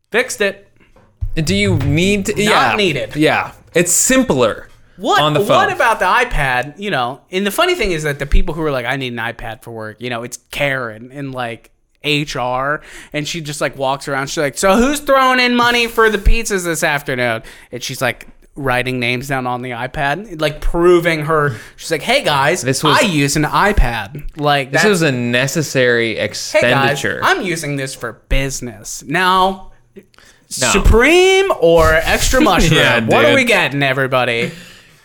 fixed 0.10 0.40
it. 0.40 0.70
Do 1.36 1.54
you 1.54 1.78
need 1.80 2.28
to? 2.28 2.42
yeah, 2.42 2.76
needed. 2.78 3.16
Yeah, 3.16 3.52
it's 3.76 3.92
simpler. 3.92 4.67
What 4.98 5.22
on 5.22 5.34
the 5.34 5.40
phone? 5.40 5.50
what 5.50 5.72
about 5.72 6.00
the 6.00 6.06
iPad? 6.06 6.80
You 6.80 6.92
know, 6.92 7.22
and 7.32 7.46
the 7.46 7.52
funny 7.52 7.76
thing 7.76 7.92
is 7.92 8.04
that 8.04 8.20
the 8.20 8.26
people 8.26 8.54
who 8.56 8.62
are 8.64 8.72
like, 8.72 8.86
I 8.86 8.96
need 8.96 9.14
an 9.14 9.20
iPad 9.20 9.62
for 9.64 9.72
work, 9.72 10.02
you 10.02 10.10
know, 10.10 10.24
it's 10.24 10.38
Karen 10.52 11.12
in 11.12 11.32
like 11.32 11.72
HR, 12.04 12.82
and 13.14 13.28
she 13.28 13.42
just 13.42 13.60
like 13.62 13.78
walks 13.78 14.08
around. 14.08 14.28
She's 14.28 14.38
like, 14.38 14.58
so 14.58 14.76
who's 14.76 15.00
throwing 15.00 15.40
in 15.40 15.56
money 15.56 15.88
for 15.88 16.10
the 16.10 16.18
pizzas 16.18 16.64
this 16.64 16.84
afternoon? 16.84 17.44
And 17.72 17.84
she's 17.84 18.02
like 18.02 18.28
writing 18.56 19.00
names 19.00 19.28
down 19.28 19.46
on 19.46 19.62
the 19.62 19.70
iPad, 19.72 20.42
like 20.42 20.62
proving 20.62 21.26
her. 21.26 21.56
She's 21.76 21.92
like, 21.92 22.02
hey 22.02 22.24
guys, 22.24 22.62
This 22.64 22.84
was- 22.84 22.98
I 22.98 23.02
use 23.06 23.36
an 23.36 23.44
iPad. 23.44 24.38
Like 24.40 24.72
This 24.72 24.84
was 24.84 25.02
a 25.04 25.12
necessary 25.12 26.16
hey 26.16 26.28
guys, 26.28 26.32
expenditure. 26.32 27.20
I'm 27.24 27.44
using 27.44 27.76
this 27.76 27.94
for 27.94 28.14
business 28.30 29.04
now. 29.04 29.74
Supreme 30.50 31.52
or 31.60 31.94
extra 31.94 32.40
mushroom? 32.42 32.80
Yeah, 32.80 33.06
what 33.06 33.26
are 33.26 33.36
we 33.36 33.44
getting, 33.44 33.84
everybody? 33.84 34.52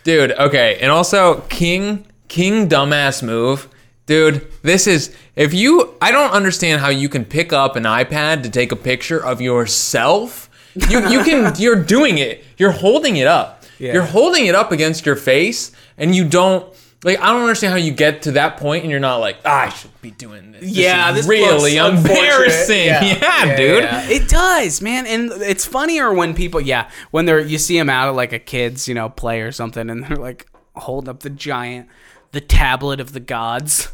Dude, 0.03 0.31
okay. 0.33 0.77
And 0.79 0.91
also 0.91 1.41
King 1.49 2.05
King 2.27 2.67
dumbass 2.67 3.23
move. 3.23 3.69
Dude, 4.05 4.47
this 4.63 4.87
is 4.87 5.15
if 5.35 5.53
you 5.53 5.95
I 6.01 6.11
don't 6.11 6.31
understand 6.31 6.81
how 6.81 6.89
you 6.89 7.09
can 7.09 7.25
pick 7.25 7.53
up 7.53 7.75
an 7.75 7.83
iPad 7.83 8.43
to 8.43 8.49
take 8.49 8.71
a 8.71 8.75
picture 8.75 9.23
of 9.23 9.41
yourself. 9.41 10.49
You 10.89 11.07
you 11.09 11.23
can 11.23 11.53
you're 11.57 11.81
doing 11.81 12.17
it. 12.17 12.43
You're 12.57 12.71
holding 12.71 13.17
it 13.17 13.27
up. 13.27 13.63
Yeah. 13.79 13.93
You're 13.93 14.03
holding 14.05 14.45
it 14.45 14.55
up 14.55 14.71
against 14.71 15.05
your 15.05 15.15
face 15.15 15.71
and 15.97 16.15
you 16.15 16.27
don't 16.27 16.65
like 17.03 17.19
I 17.19 17.27
don't 17.27 17.41
understand 17.41 17.71
how 17.71 17.77
you 17.77 17.91
get 17.91 18.23
to 18.23 18.31
that 18.33 18.57
point 18.57 18.83
and 18.83 18.91
you're 18.91 18.99
not 18.99 19.17
like, 19.17 19.37
ah, 19.45 19.65
I 19.65 19.69
should 19.69 20.01
be 20.01 20.11
doing 20.11 20.51
this. 20.51 20.61
This 20.61 20.71
yeah, 20.71 21.09
is 21.09 21.15
this 21.17 21.27
really 21.27 21.77
looks 21.77 21.97
unfortunate. 21.97 22.17
embarrassing. 22.17 22.85
Yeah, 22.85 23.55
dude. 23.57 23.83
yeah. 23.83 24.09
It 24.09 24.29
does, 24.29 24.81
man, 24.81 25.05
and 25.05 25.31
it's 25.41 25.65
funnier 25.65 26.13
when 26.13 26.33
people, 26.33 26.61
yeah, 26.61 26.89
when 27.11 27.25
they're 27.25 27.39
you 27.39 27.57
see 27.57 27.77
them 27.77 27.89
out 27.89 28.07
at 28.09 28.15
like 28.15 28.33
a 28.33 28.39
kids, 28.39 28.87
you 28.87 28.95
know, 28.95 29.09
play 29.09 29.41
or 29.41 29.51
something, 29.51 29.89
and 29.89 30.03
they're 30.03 30.17
like 30.17 30.47
holding 30.75 31.09
up 31.09 31.21
the 31.21 31.29
giant, 31.29 31.89
the 32.31 32.41
tablet 32.41 32.99
of 32.99 33.13
the 33.13 33.19
gods, 33.19 33.89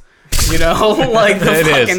you 0.52 0.60
know, 0.60 0.90
like 1.12 1.40
the 1.40 1.60
It 1.60 1.68
is. 1.68 1.98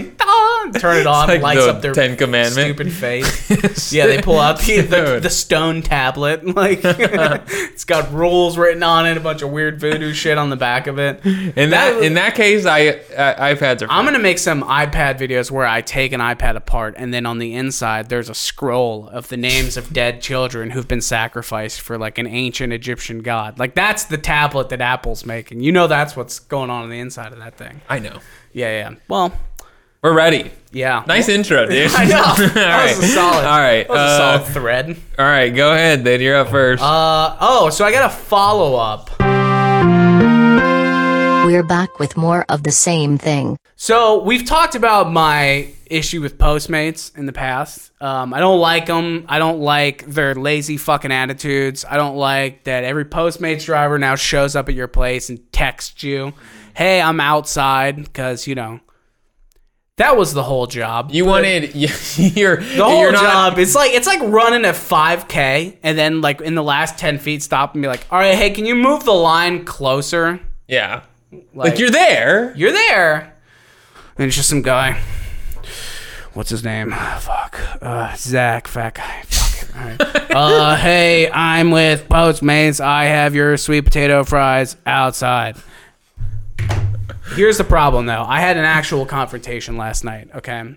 Turn 0.74 0.98
it 0.98 1.06
on, 1.06 1.28
like 1.28 1.42
lights 1.42 1.64
the 1.64 1.70
up 1.70 1.82
their 1.82 1.92
Ten 1.92 2.16
Commandment. 2.16 2.66
stupid 2.66 2.92
face. 3.50 3.92
yeah, 3.92 4.06
they 4.06 4.20
pull 4.20 4.38
out 4.38 4.58
the, 4.62 4.80
the, 4.80 5.20
the 5.20 5.30
stone 5.30 5.82
tablet, 5.82 6.44
like 6.56 6.80
it's 6.84 7.84
got 7.84 8.12
rules 8.12 8.56
written 8.58 8.82
on 8.82 9.06
it, 9.06 9.16
a 9.16 9.20
bunch 9.20 9.42
of 9.42 9.50
weird 9.50 9.80
voodoo 9.80 10.12
shit 10.12 10.38
on 10.38 10.50
the 10.50 10.56
back 10.56 10.86
of 10.86 10.98
it. 10.98 11.24
In 11.24 11.70
that 11.70 12.02
in 12.02 12.14
that 12.14 12.34
case, 12.34 12.66
I, 12.66 13.00
I 13.18 13.54
iPads 13.54 13.82
are. 13.82 13.90
I'm 13.90 14.04
gonna 14.04 14.18
make 14.18 14.38
some 14.38 14.62
iPad 14.62 15.18
videos 15.18 15.50
where 15.50 15.66
I 15.66 15.80
take 15.80 16.12
an 16.12 16.20
iPad 16.20 16.56
apart, 16.56 16.94
and 16.96 17.12
then 17.12 17.26
on 17.26 17.38
the 17.38 17.54
inside 17.54 18.08
there's 18.08 18.28
a 18.28 18.34
scroll 18.34 19.08
of 19.08 19.28
the 19.28 19.36
names 19.36 19.76
of 19.76 19.92
dead 19.92 20.20
children 20.22 20.70
who've 20.70 20.88
been 20.88 21.00
sacrificed 21.00 21.80
for 21.80 21.98
like 21.98 22.18
an 22.18 22.26
ancient 22.26 22.72
Egyptian 22.72 23.20
god. 23.20 23.58
Like 23.58 23.74
that's 23.74 24.04
the 24.04 24.18
tablet 24.18 24.68
that 24.70 24.80
Apple's 24.80 25.24
making. 25.26 25.60
You 25.60 25.72
know 25.72 25.86
that's 25.86 26.16
what's 26.16 26.38
going 26.38 26.70
on 26.70 26.82
on 26.84 26.90
the 26.90 26.98
inside 26.98 27.32
of 27.32 27.38
that 27.38 27.56
thing. 27.56 27.80
I 27.88 27.98
know. 27.98 28.20
Yeah, 28.52 28.90
yeah. 28.90 28.94
Well, 29.08 29.32
We're 30.02 30.14
ready. 30.14 30.50
yeah. 30.72 31.04
Nice 31.06 31.28
intro, 31.28 31.66
dude. 31.66 31.90
I 31.94 32.04
know. 32.06 32.22
All 32.24 32.34
That 32.36 32.86
was 32.88 32.98
a 32.98 33.00
right. 33.02 33.10
solid. 33.10 33.44
All 33.44 33.58
right. 33.58 33.86
That 33.86 33.90
was 33.90 33.98
a 33.98 34.02
uh, 34.02 34.38
solid 34.38 34.52
thread. 34.54 34.96
All 35.18 35.24
right. 35.26 35.50
Go 35.50 35.72
ahead, 35.74 36.04
then. 36.04 36.20
You're 36.22 36.36
up 36.36 36.48
first. 36.48 36.82
Uh 36.82 37.36
oh. 37.38 37.68
So 37.70 37.84
I 37.84 37.92
got 37.92 38.10
a 38.10 38.14
follow 38.14 38.76
up. 38.76 39.10
We're 41.46 41.62
back 41.64 41.98
with 41.98 42.16
more 42.16 42.46
of 42.48 42.62
the 42.62 42.70
same 42.70 43.18
thing. 43.18 43.58
So 43.76 44.22
we've 44.22 44.46
talked 44.46 44.74
about 44.74 45.10
my 45.12 45.68
issue 45.86 46.20
with 46.22 46.38
Postmates 46.38 47.14
in 47.18 47.26
the 47.26 47.32
past. 47.32 47.90
Um, 48.00 48.32
I 48.32 48.38
don't 48.40 48.60
like 48.60 48.86
them. 48.86 49.24
I 49.28 49.38
don't 49.38 49.60
like 49.60 50.06
their 50.06 50.34
lazy 50.34 50.76
fucking 50.78 51.10
attitudes. 51.12 51.84
I 51.88 51.96
don't 51.96 52.16
like 52.16 52.64
that 52.64 52.84
every 52.84 53.04
Postmates 53.04 53.64
driver 53.66 53.98
now 53.98 54.14
shows 54.14 54.54
up 54.56 54.68
at 54.70 54.74
your 54.74 54.86
place 54.88 55.28
and 55.28 55.40
texts 55.52 56.02
you, 56.04 56.32
"Hey, 56.74 57.02
I'm 57.02 57.20
outside," 57.20 57.96
because 57.96 58.46
you 58.46 58.54
know 58.54 58.80
that 60.00 60.16
was 60.16 60.34
the 60.34 60.42
whole 60.42 60.66
job. 60.66 61.10
you 61.12 61.24
wanted 61.24 61.74
you're 61.74 62.56
the 62.56 62.84
whole 62.84 63.00
you're 63.00 63.12
not, 63.12 63.22
job. 63.52 63.58
It's 63.58 63.74
like 63.74 63.92
it's 63.92 64.06
like 64.06 64.20
running 64.22 64.64
a 64.64 64.72
5K 64.72 65.76
and 65.82 65.96
then 65.96 66.20
like 66.20 66.40
in 66.40 66.54
the 66.54 66.62
last 66.62 66.98
10 66.98 67.18
feet 67.18 67.42
stop 67.42 67.74
and 67.74 67.82
be 67.82 67.88
like, 67.88 68.06
"All 68.10 68.18
right, 68.18 68.34
hey, 68.34 68.50
can 68.50 68.66
you 68.66 68.74
move 68.74 69.04
the 69.04 69.12
line 69.12 69.64
closer?" 69.64 70.40
Yeah. 70.68 71.02
Like, 71.54 71.78
you're 71.78 71.90
there. 71.90 72.52
you're 72.56 72.72
there. 72.72 73.34
And 74.16 74.26
it's 74.26 74.36
just 74.36 74.48
some 74.48 74.62
guy. 74.62 75.00
What's 76.32 76.50
his 76.50 76.64
name? 76.64 76.90
Fuck. 76.90 77.58
Uh, 77.82 78.14
Zach, 78.16 78.68
fat 78.68 78.94
guy. 78.94 79.22
Fuck. 79.26 79.76
All 79.76 79.82
right. 79.82 80.30
uh, 80.30 80.76
hey, 80.76 81.30
I'm 81.30 81.70
with 81.70 82.08
Postmates. 82.08 82.80
I 82.80 83.06
have 83.06 83.34
your 83.34 83.56
sweet 83.56 83.82
potato 83.82 84.24
fries 84.24 84.76
outside. 84.86 85.56
Here's 87.34 87.58
the 87.58 87.64
problem, 87.64 88.06
though. 88.06 88.24
I 88.26 88.40
had 88.40 88.56
an 88.56 88.64
actual 88.64 89.06
confrontation 89.06 89.76
last 89.76 90.04
night. 90.04 90.28
Okay, 90.34 90.74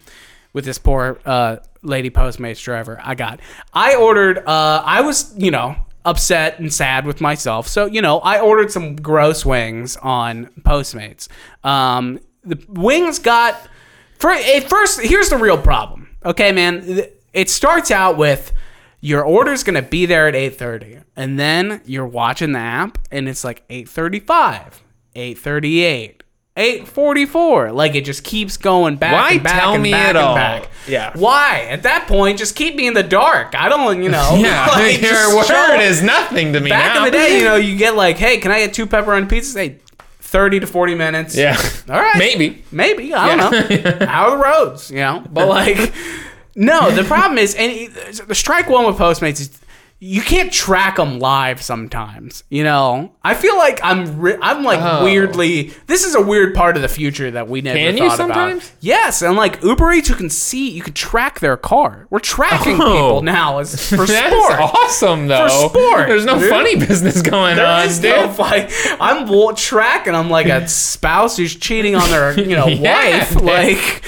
with 0.54 0.66
this 0.66 0.78
poor 0.78 1.20
uh, 1.26 1.58
lady 1.82 2.10
Postmates 2.10 2.64
driver. 2.64 3.00
I 3.04 3.16
got. 3.16 3.40
I 3.74 3.96
ordered. 3.96 4.40
Uh, 4.40 4.84
I 4.86 5.02
was, 5.02 5.34
you 5.38 5.52
know, 5.52 5.76
upset 6.06 6.60
and 6.60 6.74
sad 6.74 7.06
with 7.06 7.22
myself. 7.22 7.68
So, 7.68 7.86
you 7.86 8.02
know, 8.02 8.20
I 8.20 8.40
ordered 8.40 8.72
some 8.72 8.96
gross 8.96 9.46
wings 9.46 9.98
on 9.98 10.48
Postmates. 10.64 11.28
Um, 11.64 12.20
the 12.44 12.64
wings 12.68 13.20
got 13.20 13.60
for 14.18 14.32
at 14.32 14.70
first 14.70 15.02
here's 15.02 15.30
the 15.30 15.38
real 15.38 15.58
problem 15.58 16.10
okay 16.26 16.52
man 16.52 17.04
it 17.34 17.50
starts 17.50 17.92
out 17.92 18.18
with 18.18 18.52
your 19.02 19.24
order's 19.24 19.64
gonna 19.64 19.82
be 19.82 20.06
there 20.06 20.28
at 20.28 20.34
8.30 20.34 21.04
and 21.16 21.40
then 21.40 21.82
you're 21.86 22.08
watching 22.08 22.52
the 22.54 22.60
app 22.60 22.98
and 23.12 23.28
it's 23.28 23.44
like 23.44 23.68
8.35 23.68 24.80
8.38 25.16 26.22
8.44 26.56 27.74
like 27.74 27.96
it 27.96 28.06
just 28.06 28.24
keeps 28.24 28.58
going 28.58 28.96
back 28.96 29.14
Why 29.14 29.32
and 29.34 29.44
back 29.44 29.60
tell 29.60 29.74
and 29.74 29.82
me 29.84 29.92
back 29.92 30.10
at 30.10 30.16
and 30.16 30.18
all? 30.26 30.36
back. 30.36 30.70
Yeah. 30.88 31.12
why 31.16 31.62
at 31.70 31.84
that 31.84 32.08
point 32.08 32.38
just 32.38 32.56
keep 32.56 32.76
me 32.76 32.86
in 32.88 32.94
the 32.94 33.02
dark 33.04 33.56
i 33.56 33.70
don't 33.70 34.04
you 34.04 34.10
know 34.10 34.36
Yeah, 34.40 34.68
like, 34.72 35.02
your 35.02 35.36
word 35.36 35.46
show- 35.46 35.80
is 35.80 36.04
nothing 36.04 36.54
to 36.54 36.60
me 36.60 36.70
back 36.70 36.94
now. 36.94 37.06
in 37.06 37.12
the 37.12 37.18
day 37.18 37.40
you 37.40 37.46
know 37.46 37.56
you 37.56 37.76
get 37.76 37.96
like 37.96 38.18
hey 38.18 38.38
can 38.38 38.52
i 38.52 38.60
get 38.60 38.74
two 38.74 38.86
pepperoni 38.86 39.28
pizzas 39.28 39.56
hey 39.56 39.80
30 40.20 40.60
to 40.62 40.68
40 40.68 40.96
minutes 40.96 41.36
Yeah. 41.36 41.58
all 41.90 42.00
right 42.00 42.18
Maybe. 42.18 42.64
Maybe 42.72 43.14
I 43.14 43.36
don't 43.36 43.52
know. 44.00 44.06
How 44.08 44.30
are 44.30 44.38
the 44.38 44.44
roads? 44.44 44.90
You 44.90 44.98
know, 44.98 45.24
but 45.32 45.48
like, 45.48 45.94
no. 46.56 46.90
The 46.90 47.04
problem 47.04 47.38
is, 47.38 47.54
and 47.54 47.94
the 47.94 48.34
strike 48.34 48.68
one 48.68 48.88
with 48.88 48.96
Postmates 48.98 49.40
is 49.42 49.50
you 50.06 50.22
can't 50.22 50.52
track 50.52 50.98
them 50.98 51.20
live 51.20 51.62
sometimes. 51.62 52.44
You 52.50 52.64
know, 52.66 53.14
I 53.24 53.34
feel 53.36 53.56
like 53.58 53.80
I'm 53.84 54.20
re- 54.20 54.38
I'm 54.42 54.64
like 54.64 54.80
Oh. 54.82 55.06
weirdly. 55.06 55.72
This 55.88 56.04
is 56.04 56.14
a 56.14 56.22
weird 56.22 56.54
part 56.54 56.76
of 56.76 56.82
the 56.82 56.90
future 56.90 57.32
that 57.32 57.48
we 57.48 57.62
never 57.62 57.78
Can 57.78 57.96
you 57.98 58.10
thought 58.10 58.18
sometimes? 58.18 58.64
about. 58.68 58.72
Yes, 58.82 59.22
and 59.22 59.38
like 59.38 59.64
Uber 59.64 59.94
Eats, 59.94 60.10
you 60.10 60.16
can 60.16 60.30
see 60.30 60.70
you 60.72 60.82
can 60.82 60.94
track 60.94 61.40
their 61.40 61.56
car. 61.56 62.08
We're 62.10 62.20
tracking 62.20 62.82
Oh. 62.82 62.86
people 62.94 63.22
now 63.22 63.60
as 63.60 63.90
for 63.90 64.06
That's 64.06 64.36
sport. 64.36 64.60
awesome, 64.60 65.28
though. 65.28 65.48
For 65.48 65.70
sport, 65.70 66.08
There's 66.10 66.26
no 66.26 66.38
dude. 66.38 66.50
funny 66.50 66.76
business 66.76 67.22
going 67.22 67.56
There 67.56 67.66
on, 67.66 67.86
is 67.88 68.00
dude. 68.00 68.12
no 68.16 68.28
fight. 68.30 68.72
I'm 69.00 69.26
tracking. 69.56 70.16
I'm 70.16 70.30
like 70.30 70.48
a 70.48 70.68
spouse 70.94 71.38
who's 71.38 71.56
cheating 71.56 71.96
on 71.96 72.10
their, 72.10 72.38
you 72.40 72.56
know, 72.58 72.68
Yeah, 72.84 73.20
wife. 73.20 73.36
man. 73.36 73.46
Like 73.46 74.04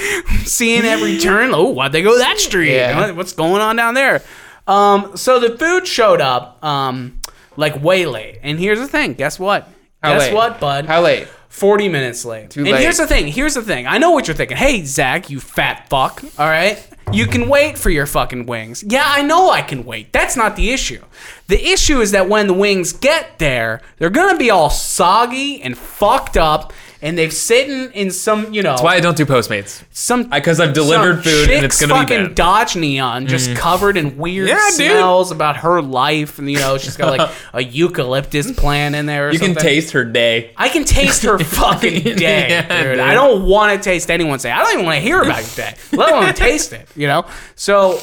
seeing 0.45 0.83
every 0.83 1.17
turn. 1.19 1.53
Oh, 1.53 1.69
why'd 1.69 1.91
they 1.93 2.01
go 2.01 2.17
that 2.17 2.37
street? 2.39 2.73
Yeah. 2.73 3.11
What's 3.11 3.31
going 3.33 3.61
on 3.61 3.75
down 3.77 3.93
there? 3.93 4.21
Um, 4.67 5.15
so 5.15 5.39
the 5.39 5.57
food 5.57 5.88
showed 5.88 6.22
up, 6.22 6.63
um, 6.63 7.19
like 7.55 7.81
way 7.81 8.05
late. 8.05 8.39
And 8.41 8.60
here's 8.60 8.79
the 8.79 8.88
thing. 8.88 9.13
Guess 9.13 9.39
what? 9.39 9.69
How 10.01 10.13
Guess 10.13 10.27
late? 10.27 10.34
what, 10.34 10.60
bud? 10.60 10.86
How 10.86 11.01
late? 11.01 11.27
40 11.50 11.88
minutes 11.88 12.25
late. 12.25 12.50
Too 12.50 12.62
and 12.62 12.72
late. 12.72 12.81
here's 12.81 12.98
the 12.98 13.07
thing. 13.07 13.27
Here's 13.27 13.53
the 13.53 13.62
thing. 13.62 13.88
I 13.88 13.98
know 13.98 14.12
what 14.12 14.27
you're 14.27 14.36
thinking. 14.36 14.57
Hey, 14.57 14.84
Zach, 14.84 15.29
you 15.29 15.39
fat 15.39 15.88
fuck. 15.89 16.22
All 16.38 16.50
right. 16.50 16.86
You 17.13 17.27
can 17.27 17.48
wait 17.48 17.77
for 17.77 17.89
your 17.89 18.05
fucking 18.05 18.45
wings. 18.45 18.84
Yeah, 18.86 19.05
I 19.05 19.22
know 19.22 19.50
I 19.50 19.62
can 19.62 19.86
wait. 19.86 20.12
That's 20.12 20.36
not 20.36 20.55
the 20.55 20.72
issue. 20.72 21.01
The 21.48 21.63
issue 21.72 22.01
is 22.01 22.12
that 22.12 22.27
when 22.27 22.48
the 22.48 22.53
wings 22.53 22.91
get 22.91 23.39
there, 23.39 23.81
they're 23.98 24.10
going 24.10 24.34
to 24.34 24.39
be 24.39 24.50
all 24.50 24.69
soggy 24.69 25.62
and 25.62 25.77
fucked 25.77 26.36
up. 26.36 26.74
And 27.01 27.17
they've 27.17 27.33
sitting 27.33 27.91
in 27.93 28.09
some, 28.09 28.53
you 28.53 28.63
know, 28.63 28.71
That's 28.71 28.81
why 28.81 28.95
I 28.95 28.99
don't 28.99 29.17
do 29.17 29.25
Postmates. 29.25 29.83
some 29.91 30.29
Because 30.29 30.59
I've 30.59 30.73
delivered 30.73 31.23
food 31.23 31.49
and 31.49 31.65
it's 31.65 31.79
gonna 31.79 31.93
be 31.93 31.99
fucking 31.99 32.25
bad. 32.27 32.35
Dodge 32.35 32.75
Neon, 32.75 33.27
just 33.27 33.49
mm-hmm. 33.49 33.59
covered 33.59 33.97
in 33.97 34.17
weird 34.17 34.47
Yeah, 34.47 34.59
dude. 34.69 34.91
smells 34.91 35.31
about 35.31 35.57
her 35.57 35.81
life, 35.81 36.39
and 36.39 36.49
you 36.49 36.57
know 36.57 36.77
she's 36.77 36.97
got 36.97 37.17
like 37.17 37.29
a 37.53 37.63
eucalyptus 37.63 38.51
plant 38.53 38.95
in 38.95 39.05
there. 39.05 39.29
Or 39.29 39.31
You 39.31 39.39
can 39.39 39.55
taste 39.55 39.91
her 39.91 40.05
day. 40.05 40.53
I 40.55 40.69
can 40.69 40.83
taste 40.85 41.23
her 41.23 41.37
fucking 41.39 42.03
day, 42.17 42.49
Yeah, 42.49 42.83
dude. 42.83 42.95
dude. 42.95 42.99
I 42.99 43.13
don't 43.13 43.45
want 43.45 43.77
to 43.77 43.83
taste 43.83 44.09
anyone's 44.09 44.43
day. 44.43 44.51
I 44.51 44.63
don't 44.63 44.73
even 44.73 44.85
want 44.85 44.95
to 44.95 45.01
hear 45.01 45.21
about 45.21 45.41
your 45.41 45.65
day, 45.67 45.75
let 45.93 46.09
alone 46.11 46.33
taste 46.33 46.73
it. 46.73 46.87
You 46.95 47.07
know. 47.07 47.25
So, 47.55 47.99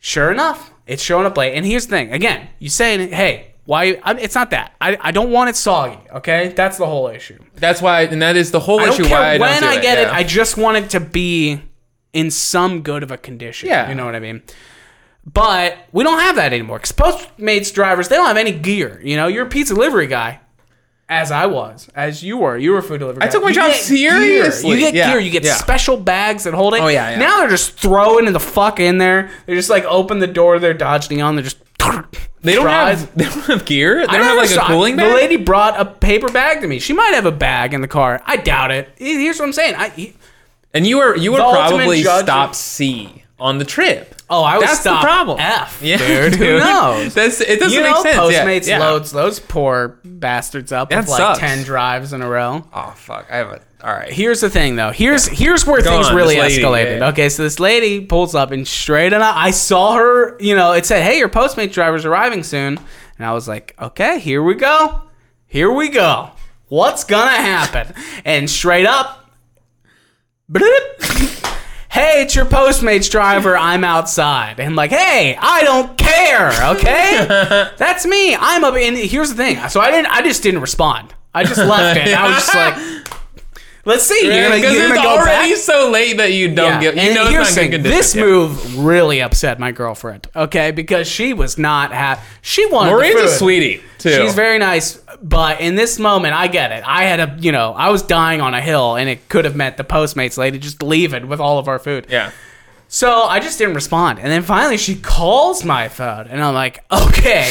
sure 0.00 0.30
enough, 0.30 0.72
it's 0.86 1.02
showing 1.02 1.26
up 1.26 1.36
late. 1.36 1.54
And 1.54 1.66
here's 1.66 1.86
the 1.86 1.90
thing: 1.90 2.12
again, 2.12 2.48
you 2.58 2.68
saying, 2.68 3.10
"Hey, 3.10 3.51
why?" 3.64 3.98
I, 4.02 4.14
it's 4.18 4.34
not 4.34 4.50
that. 4.50 4.74
I, 4.80 4.96
I 5.00 5.10
don't 5.12 5.30
want 5.30 5.50
it 5.50 5.56
soggy. 5.56 5.98
Okay, 6.10 6.48
that's 6.56 6.78
the 6.78 6.86
whole 6.86 7.08
issue. 7.08 7.38
That's 7.56 7.80
why, 7.82 8.02
and 8.02 8.20
that 8.22 8.36
is 8.36 8.50
the 8.50 8.60
whole 8.60 8.80
I 8.80 8.86
don't 8.86 8.94
issue 8.94 9.04
care 9.04 9.18
why 9.20 9.28
I 9.34 9.38
don't 9.38 9.48
when 9.48 9.62
do 9.62 9.68
I 9.68 9.80
get 9.80 9.98
it. 9.98 10.08
yeah. 10.08 10.12
I 10.14 10.22
just 10.24 10.56
want 10.56 10.76
it 10.78 10.90
to 10.90 11.00
be 11.00 11.60
in 12.12 12.30
some 12.30 12.82
good 12.82 13.02
of 13.02 13.10
a 13.10 13.16
condition. 13.16 13.68
Yeah. 13.68 13.88
you 13.88 13.94
know 13.94 14.04
what 14.04 14.14
I 14.14 14.20
mean. 14.20 14.42
But 15.24 15.78
we 15.92 16.02
don't 16.02 16.18
have 16.18 16.36
that 16.36 16.52
anymore. 16.52 16.78
Because 16.78 16.92
Postmates 16.92 17.72
drivers, 17.72 18.08
they 18.08 18.16
don't 18.16 18.26
have 18.26 18.36
any 18.36 18.52
gear. 18.52 19.00
You 19.04 19.16
know, 19.16 19.28
you're 19.28 19.46
a 19.46 19.48
pizza 19.48 19.72
delivery 19.74 20.08
guy, 20.08 20.40
as 21.08 21.30
I 21.30 21.46
was, 21.46 21.88
as 21.94 22.24
you 22.24 22.38
were. 22.38 22.58
You 22.58 22.72
were 22.72 22.78
a 22.78 22.82
food 22.82 22.98
delivery. 22.98 23.22
I 23.22 23.26
guy. 23.26 23.32
took 23.32 23.42
my 23.44 23.50
You 23.50 23.54
job 23.54 23.70
get 23.70 23.88
gear. 23.88 24.10
seriously. 24.10 24.70
You 24.70 24.76
get 24.78 24.94
Yeah, 24.94 25.10
gear. 25.12 25.20
You 25.20 25.30
get 25.30 25.44
yeah. 25.44 25.54
special 25.54 25.96
bags 25.96 26.42
that 26.44 26.54
hold 26.54 26.74
it. 26.74 26.80
Oh, 26.80 26.88
yeah, 26.88 27.10
yeah. 27.10 27.18
Now 27.20 27.38
they're 27.38 27.50
just 27.50 27.74
throwing 27.78 28.30
the 28.32 28.40
fuck 28.40 28.80
in 28.80 28.98
there. 28.98 29.30
They 29.46 29.54
just 29.54 29.70
like 29.70 29.84
open 29.84 30.18
the 30.18 30.26
door. 30.26 30.58
They're 30.58 30.74
dodging 30.74 31.22
on. 31.22 31.36
They're 31.36 31.44
just. 31.44 31.58
They 32.42 32.54
don't 32.54 32.64
fries. 32.64 33.00
have 33.02 33.14
they 33.16 33.24
don't 33.24 33.44
have 33.46 33.64
gear. 33.64 33.98
They 34.00 34.12
I 34.12 34.18
don't 34.18 34.26
have 34.26 34.36
like 34.36 34.50
never 34.50 34.60
a 34.60 34.64
saw- 34.64 34.66
cooling 34.68 34.96
The 34.96 35.04
lady 35.14 35.36
brought 35.36 35.78
a 35.80 35.84
paper 35.84 36.28
bag 36.28 36.60
to 36.62 36.66
me. 36.66 36.78
She 36.80 36.92
might 36.92 37.12
have 37.14 37.26
a 37.26 37.30
bag 37.32 37.72
in 37.74 37.80
the 37.82 37.88
car. 37.88 38.20
I 38.26 38.36
doubt 38.36 38.70
it. 38.72 38.88
Here's 38.96 39.38
what 39.38 39.46
I'm 39.46 39.52
saying. 39.52 39.74
I, 39.76 39.88
he- 39.90 40.14
and 40.74 40.86
you 40.86 40.98
were 40.98 41.16
you 41.16 41.36
ultimate 41.36 41.68
probably 41.78 42.02
stop 42.02 42.54
C 42.54 43.22
on 43.38 43.58
the 43.58 43.64
trip. 43.64 44.11
Oh, 44.30 44.42
I 44.42 44.58
was 44.58 44.66
That's 44.66 44.80
stop 44.80 45.00
the 45.02 45.06
problem. 45.06 45.38
F, 45.40 45.80
Yeah, 45.82 45.98
dude. 45.98 46.34
Who 46.38 46.58
knows? 46.58 47.14
That's 47.14 47.40
it. 47.40 47.58
Doesn't 47.60 47.76
you 47.76 47.82
make 47.84 47.94
know, 47.94 48.02
sense. 48.02 48.18
Postmates 48.18 48.66
yeah. 48.68 48.78
loads 48.78 49.10
those 49.12 49.38
poor 49.40 49.98
bastards 50.04 50.72
up 50.72 50.90
That 50.90 50.98
with 51.00 51.08
like 51.08 51.18
sucks. 51.18 51.38
ten 51.38 51.62
drives 51.64 52.12
in 52.12 52.22
a 52.22 52.28
row. 52.28 52.64
Oh 52.72 52.92
fuck! 52.96 53.26
I 53.30 53.36
have 53.36 53.48
a. 53.48 53.60
All 53.84 53.92
right. 53.92 54.12
Here's 54.12 54.40
the 54.40 54.48
thing, 54.48 54.76
though. 54.76 54.90
Here's 54.92 55.26
here's 55.26 55.66
where 55.66 55.82
Go 55.82 55.90
things 55.90 56.06
on, 56.08 56.14
really 56.16 56.36
this 56.36 56.52
lady, 56.56 56.62
escalated. 56.62 56.98
yeah. 57.00 57.08
Okay, 57.08 57.28
so 57.28 57.42
this 57.42 57.58
lady 57.58 58.04
pulls 58.06 58.32
up 58.34 58.52
and 58.52 58.66
straight 58.66 59.12
enough, 59.12 59.34
I 59.36 59.50
saw 59.50 59.94
her. 59.96 60.40
You 60.40 60.54
know, 60.54 60.72
it 60.72 60.86
said, 60.86 61.02
"Hey, 61.02 61.18
your 61.18 61.28
Postmates 61.28 61.72
driver's 61.72 62.04
arriving 62.04 62.44
soon," 62.44 62.78
and 63.18 63.26
I 63.26 63.32
was 63.32 63.48
like, 63.48 63.74
"Okay, 63.82 64.20
here 64.20 64.40
we 64.42 64.54
go, 64.54 65.02
here 65.46 65.70
we 65.72 65.88
go. 65.88 66.30
What's 66.68 67.02
gonna 67.02 67.30
happen?" 67.36 67.92
And 68.24 68.48
straight 68.48 68.86
up, 68.86 69.28
bloop. 70.50 71.41
Hey, 71.92 72.22
it's 72.22 72.34
your 72.34 72.46
Postmates 72.46 73.10
driver. 73.10 73.54
I'm 73.54 73.84
outside. 73.84 74.58
And 74.60 74.74
like, 74.74 74.90
hey, 74.90 75.36
I 75.38 75.62
don't 75.62 75.98
care. 75.98 76.50
Okay, 76.76 77.68
that's 77.76 78.06
me. 78.06 78.34
I'm 78.34 78.64
up. 78.64 78.74
And 78.76 78.96
here's 78.96 79.28
the 79.28 79.34
thing. 79.36 79.68
So 79.68 79.78
I 79.78 79.90
didn't. 79.90 80.06
I 80.06 80.22
just 80.22 80.42
didn't 80.42 80.60
respond. 80.62 81.14
I 81.34 81.44
just 81.44 81.58
left 81.58 81.98
it. 82.00 82.14
I 82.14 82.28
was 82.28 82.36
just 82.36 82.54
like, 82.54 83.12
let's 83.84 84.04
see. 84.04 84.22
Because 84.22 84.62
it's 84.62 84.98
already 84.98 85.50
back. 85.52 85.56
so 85.58 85.90
late 85.90 86.16
that 86.16 86.32
you 86.32 86.54
don't 86.54 86.80
Yeah. 86.82 86.92
get. 86.92 86.94
You 86.94 87.00
and 87.02 87.14
know 87.14 87.26
it's 87.40 87.54
not 87.56 87.70
good 87.70 87.70
thing. 87.70 87.82
This 87.82 88.14
Yeah. 88.14 88.22
move 88.22 88.78
really 88.78 89.20
upset 89.20 89.58
my 89.60 89.70
girlfriend. 89.70 90.28
Okay, 90.34 90.70
because 90.70 91.06
she 91.06 91.34
was 91.34 91.58
not 91.58 91.92
happy. 91.92 92.22
She 92.40 92.64
wanted 92.68 92.92
Maureen's 92.92 93.20
a 93.20 93.28
sweetie 93.28 93.82
too. 93.98 94.12
She's 94.22 94.34
very 94.34 94.58
nice, 94.58 94.98
but 95.22 95.60
in 95.60 95.74
this 95.76 95.98
moment, 95.98 96.34
I 96.34 96.48
get 96.48 96.72
it. 96.72 96.82
I 96.86 97.04
had 97.04 97.20
a, 97.20 97.36
you 97.38 97.52
know, 97.52 97.72
I 97.74 97.90
was 97.90 98.02
dying 98.02 98.40
on 98.40 98.54
a 98.54 98.60
hill, 98.60 98.96
and 98.96 99.08
it 99.08 99.28
could 99.28 99.44
have 99.44 99.54
meant 99.56 99.76
the 99.76 99.84
Postmates 99.84 100.36
lady 100.36 100.58
just 100.58 100.82
leaving 100.82 101.28
with 101.28 101.40
all 101.40 101.58
of 101.58 101.68
our 101.68 101.78
food. 101.78 102.06
yeah. 102.10 102.30
So 102.88 103.22
I 103.22 103.40
just 103.40 103.56
didn't 103.58 103.74
respond. 103.74 104.18
And 104.18 104.30
then 104.30 104.42
finally 104.42 104.76
she 104.76 104.96
calls 104.96 105.64
my 105.64 105.88
phone 105.88 106.26
and 106.26 106.44
I'm 106.44 106.52
like, 106.52 106.84
okay, 106.92 107.50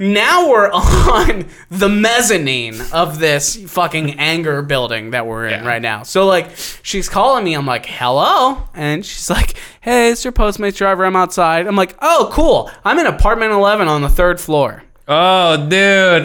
now 0.00 0.50
we're 0.50 0.68
on 0.72 1.46
the 1.70 1.88
mezzanine 1.88 2.80
of 2.92 3.20
this 3.20 3.54
fucking 3.70 4.18
anger 4.18 4.60
building 4.60 5.10
that 5.10 5.24
we're 5.24 5.46
in 5.46 5.62
Yeah. 5.62 5.68
right 5.68 5.80
now. 5.80 6.02
So 6.02 6.26
like 6.26 6.48
she's 6.82 7.08
calling 7.08 7.44
me, 7.44 7.54
I'm 7.54 7.64
like, 7.64 7.86
hello? 7.86 8.64
And 8.74 9.06
she's 9.06 9.30
like, 9.30 9.54
Hey, 9.80 10.10
it's 10.10 10.24
your 10.24 10.32
Postmates 10.32 10.76
driver, 10.78 11.04
I'm 11.04 11.14
outside. 11.14 11.68
I'm 11.68 11.76
like, 11.76 11.94
Oh, 12.02 12.28
cool. 12.32 12.68
I'm 12.84 12.98
in 12.98 13.06
apartment 13.06 13.52
eleven 13.52 13.86
on 13.86 14.02
the 14.02 14.08
third 14.08 14.40
floor. 14.40 14.82
Oh, 15.12 15.56
dude. 15.56 15.70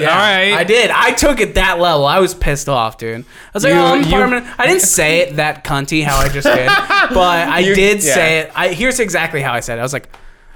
Yeah, 0.02 0.10
All 0.10 0.16
right. 0.18 0.54
I 0.54 0.64
did. 0.64 0.90
I 0.92 1.12
took 1.12 1.40
it 1.40 1.56
that 1.56 1.80
level. 1.80 2.06
I 2.06 2.20
was 2.20 2.34
pissed 2.34 2.70
off, 2.70 2.98
dude. 2.98 3.22
I 3.22 3.26
was 3.54 3.64
like, 3.64 3.74
You- 3.74 3.80
oh, 3.80 3.86
I'm 3.96 4.02
you- 4.02 4.08
apartment. 4.08 4.48
I 4.58 4.68
didn't 4.68 4.82
say 5.00 5.20
it 5.20 5.36
that 5.36 5.64
cunty 5.64 6.04
how 6.04 6.18
I 6.18 6.30
just 6.30 6.48
did, 6.48 6.68
but 7.14 7.48
I 7.50 7.60
You- 7.60 7.76
did 7.76 8.04
yeah. 8.04 8.14
say 8.14 8.40
it. 8.40 8.52
I 8.56 8.70
here's 8.70 9.00
exactly 9.00 9.42
how 9.42 9.54
I 9.54 9.60
said 9.60 9.78
it. 9.78 9.82
I 9.82 9.84
was 9.84 9.94
like, 9.94 10.10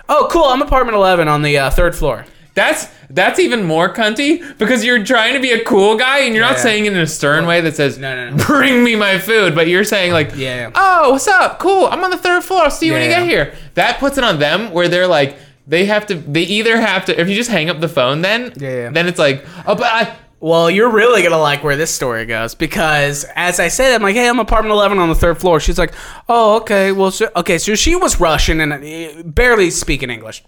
oh, 0.10 0.28
cool. 0.32 0.46
I'm 0.46 0.62
apartment 0.62 0.96
11 0.96 1.28
on 1.28 1.42
the 1.42 1.58
uh, 1.58 1.70
third 1.70 1.96
floor. 1.96 2.26
That's 2.54 2.88
that's 3.10 3.40
even 3.40 3.64
more 3.64 3.94
cunty 3.94 4.58
because 4.58 4.84
you're 4.84 5.04
trying 5.06 5.36
to 5.36 5.40
be 5.40 5.52
a 5.52 5.64
cool 5.64 5.96
guy 5.98 6.20
and 6.20 6.34
you're 6.36 6.44
not 6.44 6.58
Yeah. 6.58 6.64
saying 6.64 6.86
it 6.86 6.92
in 6.92 7.00
a 7.00 7.08
stern 7.08 7.46
way 7.46 7.62
that 7.62 7.78
says 7.78 7.98
No, 7.98 8.14
no, 8.14 8.36
no. 8.36 8.46
bring 8.46 8.84
me 8.84 8.98
my 8.98 9.20
food, 9.20 9.56
but 9.56 9.68
you're 9.68 9.86
saying 9.86 10.12
like 10.12 10.32
Yeah, 10.36 10.68
yeah. 10.68 10.72
oh 10.76 11.12
what's 11.12 11.30
up 11.30 11.60
cool 11.60 11.86
I'm 11.86 12.04
on 12.04 12.10
the 12.12 12.18
third 12.18 12.44
floor 12.44 12.64
I'll 12.64 12.72
see 12.72 12.88
you 12.88 12.92
when 12.94 13.04
you 13.04 13.10
Yeah, 13.10 13.22
get 13.22 13.30
here. 13.30 13.54
That 13.76 14.00
puts 14.00 14.18
it 14.18 14.26
on 14.26 14.40
them 14.40 14.72
where 14.74 14.90
they're 14.90 15.08
like 15.08 15.38
they 15.68 15.86
have 15.86 16.06
to 16.08 16.16
they 16.16 16.44
either 16.44 16.80
have 16.80 17.06
to 17.06 17.20
if 17.20 17.30
you 17.30 17.36
just 17.36 17.50
hang 17.50 17.70
up 17.70 17.80
the 17.80 17.88
phone 17.90 18.22
then 18.22 18.54
Yeah, 18.58 18.70
yeah. 18.70 18.90
then 18.90 19.08
it's 19.08 19.20
like 19.20 19.46
oh 19.66 19.76
but 19.76 19.86
I 19.86 20.16
Well, 20.40 20.72
you're 20.72 20.90
really 20.90 21.22
gonna 21.22 21.38
like 21.38 21.64
where 21.64 21.76
this 21.76 21.94
story 21.94 22.26
goes 22.26 22.56
because 22.56 23.26
as 23.36 23.60
I 23.60 23.68
said, 23.68 23.94
I'm 23.94 24.02
like, 24.02 24.16
hey, 24.16 24.28
I'm 24.28 24.40
apartment 24.40 24.74
11 24.74 24.98
on 24.98 25.08
the 25.08 25.14
third 25.14 25.38
floor. 25.40 25.60
She's 25.60 25.78
like, 25.78 25.94
oh, 26.28 26.58
okay, 26.62 26.92
well, 26.92 27.12
so, 27.12 27.30
okay, 27.36 27.60
so 27.60 27.76
she 27.76 27.96
was 27.96 28.20
Russian 28.20 28.60
and 28.60 28.74
uh, 28.74 29.22
barely 29.24 29.70
speaking 29.70 30.10
English. 30.10 30.44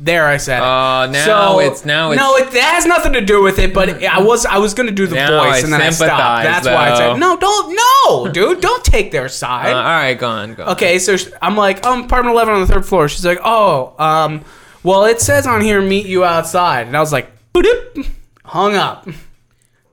There, 0.00 0.26
I 0.26 0.36
said. 0.38 0.58
it. 0.58 0.62
Oh, 0.62 1.08
now 1.12 1.60
it's- 1.60 1.84
now 1.84 2.10
it's- 2.10 2.18
no, 2.26 2.36
it, 2.36 2.52
has 2.60 2.86
nothing 2.86 3.12
to 3.12 3.20
do 3.20 3.40
with 3.42 3.58
it. 3.60 3.72
But 3.72 4.02
I 4.02 4.20
was 4.20 4.44
I 4.44 4.58
was 4.58 4.74
gonna 4.74 4.90
do 4.90 5.06
the 5.06 5.14
voice 5.14 5.20
I 5.28 5.58
and 5.60 5.72
then 5.72 5.80
I 5.80 5.90
stopped. 5.90 6.42
That's 6.44 6.66
why 6.66 6.90
I 6.90 6.96
said 6.96 7.18
no, 7.18 7.36
don't 7.36 7.76
no, 7.76 8.28
dude, 8.32 8.60
don't 8.60 8.84
take 8.84 9.12
their 9.12 9.28
side. 9.28 9.72
uh, 9.72 9.76
all 9.76 9.82
right 9.84 10.14
go 10.14 10.28
on 10.28 10.54
go 10.54 10.64
on. 10.64 10.68
Okay, 10.70 10.98
so 10.98 11.16
sh- 11.16 11.28
I'm 11.40 11.56
like, 11.56 11.86
oh, 11.86 11.92
I'm 11.92 12.04
apartment 12.04 12.34
11 12.34 12.54
on 12.54 12.60
the 12.62 12.66
third 12.66 12.84
floor. 12.84 13.08
She's 13.08 13.24
like, 13.24 13.38
oh, 13.44 13.94
um, 13.98 14.44
well, 14.82 15.04
it 15.04 15.20
says 15.20 15.46
on 15.46 15.60
here, 15.60 15.80
meet 15.80 16.06
you 16.06 16.24
outside. 16.24 16.88
And 16.88 16.96
I 16.96 17.00
was 17.00 17.12
like, 17.12 17.30
boop, 17.54 18.08
hung 18.44 18.74
up. 18.74 19.06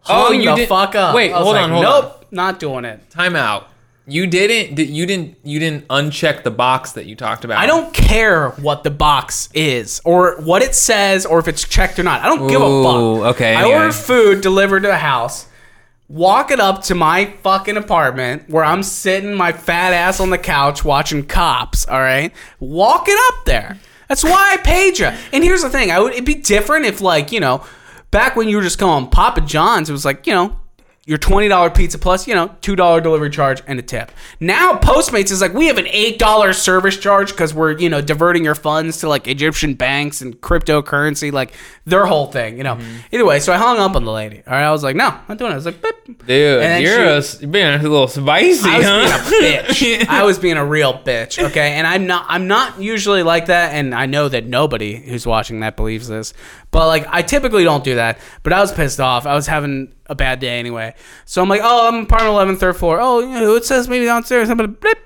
Oh, 0.07 0.31
you 0.31 0.49
the 0.49 0.55
did- 0.55 0.69
fuck 0.69 0.95
up. 0.95 1.13
wait, 1.13 1.31
hold 1.33 1.53
like, 1.55 1.63
on, 1.65 1.69
hold 1.69 1.83
nope. 1.83 2.05
on. 2.05 2.13
Not 2.31 2.59
doing 2.59 2.85
it. 2.85 3.07
Time 3.11 3.35
out. 3.35 3.67
You 4.09 4.27
didn't. 4.27 4.75
di- 4.75 4.85
You 4.85 5.05
didn't. 5.05 5.37
You 5.43 5.59
didn't 5.59 5.87
uncheck 5.87 6.43
the 6.43 6.51
box 6.51 6.93
that 6.93 7.05
you 7.05 7.15
talked 7.15 7.45
about. 7.45 7.57
I 7.59 7.65
don't 7.65 7.93
care 7.93 8.49
what 8.51 8.83
the 8.83 8.91
box 8.91 9.49
is 9.53 10.01
or 10.05 10.39
what 10.41 10.61
it 10.61 10.75
says 10.75 11.25
or 11.25 11.39
if 11.39 11.47
it's 11.47 11.67
checked 11.67 11.99
or 11.99 12.03
not. 12.03 12.21
I 12.21 12.25
don't 12.25 12.47
give 12.47 12.61
a 12.61 12.65
Ooh, 12.65 12.83
fuck. 13.21 13.35
okay, 13.35 13.55
I 13.55 13.61
anyway. 13.61 13.75
order 13.77 13.91
food 13.91 14.41
delivered 14.41 14.81
to 14.81 14.87
the 14.87 14.97
house. 14.97 15.47
Walk 16.07 16.49
it 16.49 16.59
up 16.59 16.81
to 16.85 16.95
my 16.95 17.25
fucking 17.43 17.77
apartment 17.77 18.49
where 18.49 18.63
I'm 18.63 18.81
sitting 18.81 19.35
my 19.35 19.51
fat 19.51 19.93
ass 19.93 20.19
on 20.19 20.31
the 20.31 20.39
couch 20.39 20.83
watching 20.83 21.23
cops, 21.27 21.87
all 21.87 21.99
right? 21.99 22.33
Walk 22.59 23.05
it 23.07 23.17
up 23.31 23.45
there. 23.45 23.77
That's 24.07 24.23
why 24.23 24.53
I 24.53 24.57
paid 24.57 24.97
you. 24.97 25.05
And 25.31 25.43
here's 25.43 25.61
the 25.61 25.69
thing, 25.69 25.91
I 25.91 25.99
would 25.99 26.13
it'd 26.13 26.25
be 26.25 26.33
different 26.33 26.85
if 26.87 26.99
like, 26.99 27.31
you 27.31 27.39
know, 27.39 27.63
back 28.09 28.35
when 28.35 28.49
you 28.49 28.57
were 28.57 28.63
just 28.63 28.79
calling 28.79 29.07
Papa 29.07 29.41
John's, 29.41 29.87
it 29.87 29.93
was 29.93 30.03
like, 30.03 30.25
you 30.25 30.33
know, 30.33 30.57
your 31.09 31.17
$20 31.17 31.75
pizza 31.75 31.97
plus, 31.97 32.27
you 32.27 32.35
know, 32.35 32.49
$2 32.61 33.01
delivery 33.01 33.31
charge 33.31 33.63
and 33.65 33.79
a 33.79 33.81
tip. 33.81 34.11
Now 34.39 34.77
Postmates 34.77 35.31
is 35.31 35.41
like, 35.41 35.55
we 35.55 35.65
have 35.65 35.79
an 35.79 35.85
$8 35.85 36.53
service 36.53 36.97
charge 36.97 37.31
because 37.31 37.51
we're, 37.51 37.79
you 37.79 37.89
know, 37.89 37.99
diverting 37.99 38.45
your 38.45 38.53
funds 38.53 38.97
to 38.99 39.09
like 39.09 39.27
Egyptian 39.27 39.73
banks 39.73 40.21
and 40.21 40.39
cryptocurrency, 40.39 41.31
like 41.31 41.55
their 41.85 42.05
whole 42.05 42.27
thing, 42.27 42.59
you 42.59 42.63
know. 42.63 42.75
Mm-hmm. 42.75 43.15
Either 43.15 43.25
way, 43.25 43.39
so 43.39 43.51
I 43.51 43.57
hung 43.57 43.79
up 43.79 43.95
on 43.95 44.05
the 44.05 44.11
lady. 44.11 44.43
All 44.45 44.53
right, 44.53 44.63
I 44.63 44.69
was 44.69 44.83
like, 44.83 44.95
no, 44.95 45.07
I'm 45.07 45.21
not 45.27 45.39
doing 45.39 45.49
it. 45.49 45.53
I 45.53 45.57
was 45.57 45.65
like, 45.65 45.81
Beep. 45.81 46.27
Dude, 46.27 46.83
you're, 46.83 47.21
she- 47.23 47.37
a 47.37 47.41
you're 47.41 47.49
being 47.49 47.67
a 47.67 47.81
little 47.81 48.07
spicy, 48.07 48.69
I 48.69 48.77
was 48.77 48.85
huh? 48.85 49.29
being 49.31 49.57
a 49.57 49.61
bitch. 49.63 50.07
I 50.09 50.23
was 50.25 50.37
being 50.37 50.57
a 50.57 50.65
real 50.65 50.93
bitch. 50.93 51.43
Okay, 51.43 51.71
and 51.73 51.87
I'm 51.87 52.05
not. 52.05 52.25
I'm 52.27 52.47
not 52.47 52.79
usually 52.79 53.23
like 53.23 53.47
that, 53.47 53.73
and 53.73 53.95
I 53.95 54.05
know 54.05 54.29
that 54.29 54.45
nobody 54.45 54.97
who's 54.97 55.25
watching 55.25 55.61
that 55.61 55.75
believes 55.75 56.07
this. 56.07 56.33
But 56.69 56.85
like, 56.87 57.07
I 57.09 57.23
typically 57.23 57.63
don't 57.63 57.83
do 57.83 57.95
that. 57.95 58.19
But 58.43 58.53
I 58.53 58.59
was 58.59 58.71
pissed 58.71 58.99
off. 58.99 59.25
I 59.25 59.33
was 59.33 59.47
having 59.47 59.93
a 60.09 60.15
bad 60.15 60.39
day 60.39 60.59
anyway. 60.59 60.93
So 61.25 61.41
I'm 61.41 61.47
like, 61.47 61.61
oh, 61.63 61.87
I'm 61.87 62.03
apartment 62.03 62.33
11, 62.33 62.57
third 62.57 62.75
floor. 62.75 62.99
Oh, 62.99 63.19
you 63.19 63.27
know, 63.27 63.55
it 63.55 63.63
says 63.65 63.87
maybe 63.87 64.05
downstairs. 64.05 64.49
I'm 64.49 64.57
gonna 64.57 64.67
blip. 64.67 64.99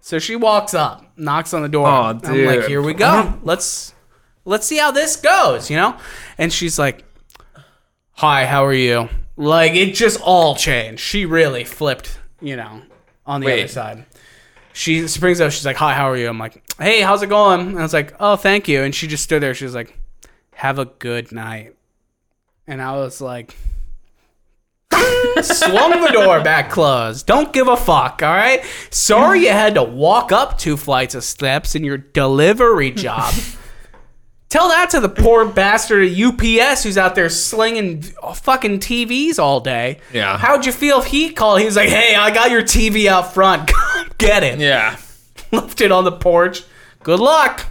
So 0.00 0.18
she 0.18 0.34
walks 0.34 0.74
up, 0.74 1.04
knocks 1.16 1.54
on 1.54 1.62
the 1.62 1.68
door. 1.68 1.86
Aw, 1.86 2.20
I'm 2.24 2.44
like, 2.46 2.64
here 2.64 2.82
we 2.82 2.94
go. 2.94 3.38
Let's 3.42 3.94
let's 4.44 4.66
see 4.66 4.78
how 4.78 4.90
this 4.90 5.16
goes. 5.16 5.70
You 5.70 5.76
know. 5.76 5.98
And 6.38 6.52
she's 6.52 6.78
like, 6.78 7.04
hi, 8.12 8.46
how 8.46 8.64
are 8.64 8.72
you? 8.72 9.08
Like 9.36 9.74
it 9.74 9.94
just 9.94 10.20
all 10.20 10.56
changed. 10.56 11.00
She 11.02 11.26
really 11.26 11.64
flipped, 11.64 12.18
you 12.40 12.56
know, 12.56 12.82
on 13.26 13.40
the 13.40 13.46
Wait. 13.46 13.60
other 13.60 13.68
side. 13.68 14.06
She 14.72 15.08
springs 15.08 15.40
up, 15.40 15.52
she's 15.52 15.64
like, 15.64 15.76
Hi, 15.76 15.94
how 15.94 16.10
are 16.10 16.16
you? 16.18 16.28
I'm 16.28 16.38
like, 16.38 16.62
Hey, 16.78 17.00
how's 17.00 17.22
it 17.22 17.28
going? 17.28 17.60
And 17.60 17.78
I 17.78 17.82
was 17.82 17.94
like, 17.94 18.14
Oh, 18.20 18.36
thank 18.36 18.68
you. 18.68 18.82
And 18.82 18.94
she 18.94 19.06
just 19.06 19.24
stood 19.24 19.42
there, 19.42 19.54
she 19.54 19.64
was 19.64 19.74
like, 19.74 19.98
Have 20.52 20.78
a 20.78 20.84
good 20.84 21.32
night. 21.32 21.74
And 22.66 22.82
I 22.82 22.92
was 22.96 23.22
like 23.22 23.56
swung 25.42 26.00
the 26.00 26.10
door 26.12 26.40
back 26.42 26.70
closed. 26.70 27.26
Don't 27.26 27.52
give 27.52 27.68
a 27.68 27.76
fuck, 27.76 28.22
all 28.22 28.32
right? 28.32 28.64
Sorry 28.90 29.42
you 29.42 29.50
had 29.50 29.74
to 29.74 29.82
walk 29.82 30.32
up 30.32 30.58
two 30.58 30.76
flights 30.76 31.14
of 31.14 31.24
steps 31.24 31.74
in 31.74 31.84
your 31.84 31.98
delivery 31.98 32.90
job. 32.90 33.34
Tell 34.48 34.68
that 34.68 34.90
to 34.90 35.00
the 35.00 35.08
poor 35.08 35.44
bastard 35.44 36.08
at 36.08 36.18
UPS 36.18 36.84
who's 36.84 36.96
out 36.96 37.16
there 37.16 37.28
slinging 37.28 38.02
fucking 38.02 38.78
TVs 38.78 39.40
all 39.40 39.58
day. 39.58 39.98
Yeah. 40.12 40.38
How'd 40.38 40.64
you 40.64 40.72
feel 40.72 41.00
if 41.00 41.06
he 41.06 41.32
called? 41.32 41.58
He 41.58 41.66
was 41.66 41.74
like, 41.74 41.88
"Hey, 41.88 42.14
I 42.14 42.30
got 42.30 42.52
your 42.52 42.62
TV 42.62 43.06
out 43.06 43.34
front. 43.34 43.70
Get 44.18 44.44
it." 44.44 44.60
yeah. 44.60 44.98
Left 45.52 45.80
it 45.80 45.90
on 45.90 46.04
the 46.04 46.12
porch. 46.12 46.62
Good 47.02 47.18
luck. 47.18 47.66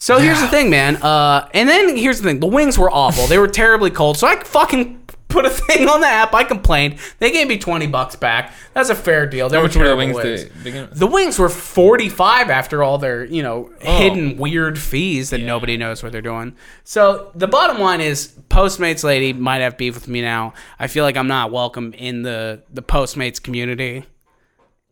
So 0.00 0.18
here's 0.18 0.40
the 0.40 0.48
thing, 0.48 0.70
man. 0.70 0.96
Uh, 0.96 1.48
and 1.54 1.68
then 1.68 1.96
here's 1.96 2.20
the 2.20 2.28
thing: 2.28 2.40
the 2.40 2.46
wings 2.46 2.76
were 2.76 2.90
awful. 2.90 3.28
They 3.28 3.38
were 3.38 3.48
terribly 3.48 3.90
cold. 3.90 4.18
So 4.18 4.26
I 4.26 4.42
fucking 4.42 5.07
put 5.42 5.46
a 5.46 5.50
thing 5.50 5.88
on 5.88 6.00
the 6.00 6.06
app. 6.06 6.34
I 6.34 6.44
complained. 6.44 6.98
They 7.18 7.30
gave 7.30 7.46
me 7.48 7.58
twenty 7.58 7.86
bucks 7.86 8.16
back. 8.16 8.52
That's 8.74 8.90
a 8.90 8.94
fair 8.94 9.26
deal. 9.26 9.48
They 9.48 9.56
How 9.56 9.62
were 9.62 9.68
much 9.68 9.76
were 9.76 9.88
the 9.88 9.96
wings 9.96 10.16
wings. 10.16 10.44
to? 10.44 10.88
The 10.92 11.06
wings 11.06 11.38
were 11.38 11.48
45 11.48 12.50
after 12.50 12.82
all 12.82 12.98
their, 12.98 13.24
you 13.24 13.42
know, 13.42 13.70
Oh. 13.84 13.98
hidden 13.98 14.36
weird 14.38 14.78
fees 14.78 15.30
that 15.30 15.40
nobody 15.40 15.76
knows 15.76 16.02
what 16.02 16.12
they're 16.12 16.20
doing. 16.22 16.54
So 16.84 17.30
the 17.34 17.46
bottom 17.48 17.78
line 17.78 18.00
is 18.00 18.32
Postmates 18.50 19.04
lady 19.04 19.32
might 19.32 19.60
have 19.60 19.76
beef 19.76 19.94
with 19.94 20.08
me 20.08 20.20
now. 20.22 20.54
I 20.78 20.86
feel 20.86 21.04
like 21.04 21.16
I'm 21.16 21.28
not 21.28 21.50
welcome 21.52 21.92
in 21.94 22.22
the 22.22 22.62
the 22.72 22.82
Postmates 22.82 23.42
community. 23.42 24.04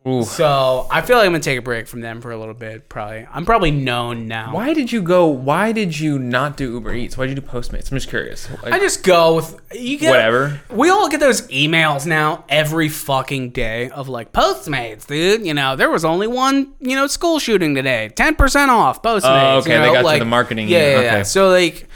Ooh. 0.07 0.23
So 0.23 0.87
I 0.89 1.01
feel 1.01 1.17
like 1.17 1.25
I'm 1.25 1.33
gonna 1.33 1.43
take 1.43 1.59
a 1.59 1.61
break 1.61 1.85
from 1.87 1.99
them 1.99 2.21
for 2.21 2.31
a 2.31 2.37
little 2.37 2.53
bit. 2.53 2.87
Probably, 2.87 3.27
I'm 3.29 3.45
probably 3.45 3.71
known 3.71 4.27
now. 4.27 4.53
Why 4.53 4.73
did 4.73 4.91
you 4.91 5.01
go? 5.01 5.27
Why 5.27 5.73
did 5.73 5.99
you 5.99 6.17
not 6.17 6.55
do 6.55 6.71
Uber 6.73 6.93
Eats? 6.93 7.17
Why 7.17 7.25
did 7.27 7.35
you 7.35 7.41
do 7.41 7.47
Postmates? 7.47 7.91
I'm 7.91 7.97
just 7.97 8.07
curious. 8.07 8.49
Like, 8.63 8.73
I 8.73 8.79
just 8.79 9.03
go 9.03 9.35
with 9.35 9.59
you 9.73 9.97
get 9.97 10.11
Whatever. 10.11 10.61
We 10.69 10.89
all 10.89 11.09
get 11.09 11.19
those 11.19 11.41
emails 11.49 12.05
now 12.05 12.45
every 12.47 12.87
fucking 12.87 13.49
day 13.49 13.89
of 13.89 14.07
like 14.07 14.31
Postmates, 14.31 15.05
dude. 15.07 15.45
You 15.45 15.53
know 15.53 15.75
there 15.75 15.89
was 15.89 16.05
only 16.05 16.27
one 16.27 16.73
you 16.79 16.95
know 16.95 17.07
school 17.07 17.39
shooting 17.39 17.75
today, 17.75 18.09
ten 18.15 18.35
percent 18.35 18.71
off 18.71 19.01
Postmates. 19.01 19.55
Oh, 19.55 19.57
okay, 19.57 19.75
you 19.75 19.81
they 19.81 19.93
got 19.93 20.05
like, 20.05 20.19
the 20.19 20.25
marketing, 20.25 20.69
Yeah, 20.69 20.77
yeah, 20.77 20.85
yeah, 20.85 21.01
yeah. 21.01 21.13
okay. 21.15 21.23
So 21.25 21.49
like, 21.49 21.87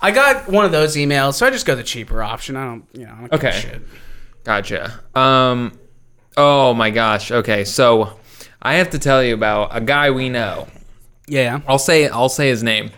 I 0.00 0.12
got 0.12 0.48
one 0.48 0.64
of 0.64 0.72
those 0.72 0.96
emails, 0.96 1.34
so 1.34 1.46
I 1.46 1.50
just 1.50 1.66
go 1.66 1.74
the 1.74 1.82
cheaper 1.82 2.22
option. 2.22 2.56
I 2.56 2.64
don't, 2.64 2.84
you 2.94 3.04
know, 3.04 3.12
I 3.12 3.20
don't 3.20 3.32
Okay. 3.34 3.50
shit. 3.52 3.82
Gotcha. 4.44 5.00
Um. 5.14 5.78
Oh 6.36 6.74
my 6.74 6.90
gosh. 6.90 7.30
Okay, 7.30 7.64
so 7.64 8.18
I 8.60 8.74
have 8.74 8.90
to 8.90 8.98
tell 8.98 9.22
you 9.22 9.34
about 9.34 9.76
a 9.76 9.80
guy 9.80 10.10
we 10.10 10.28
know. 10.28 10.68
Yeah, 11.26 11.60
I'll 11.66 11.78
say 11.78 12.08
I'll 12.08 12.28
say 12.28 12.48
his 12.48 12.62
name. 12.62 12.90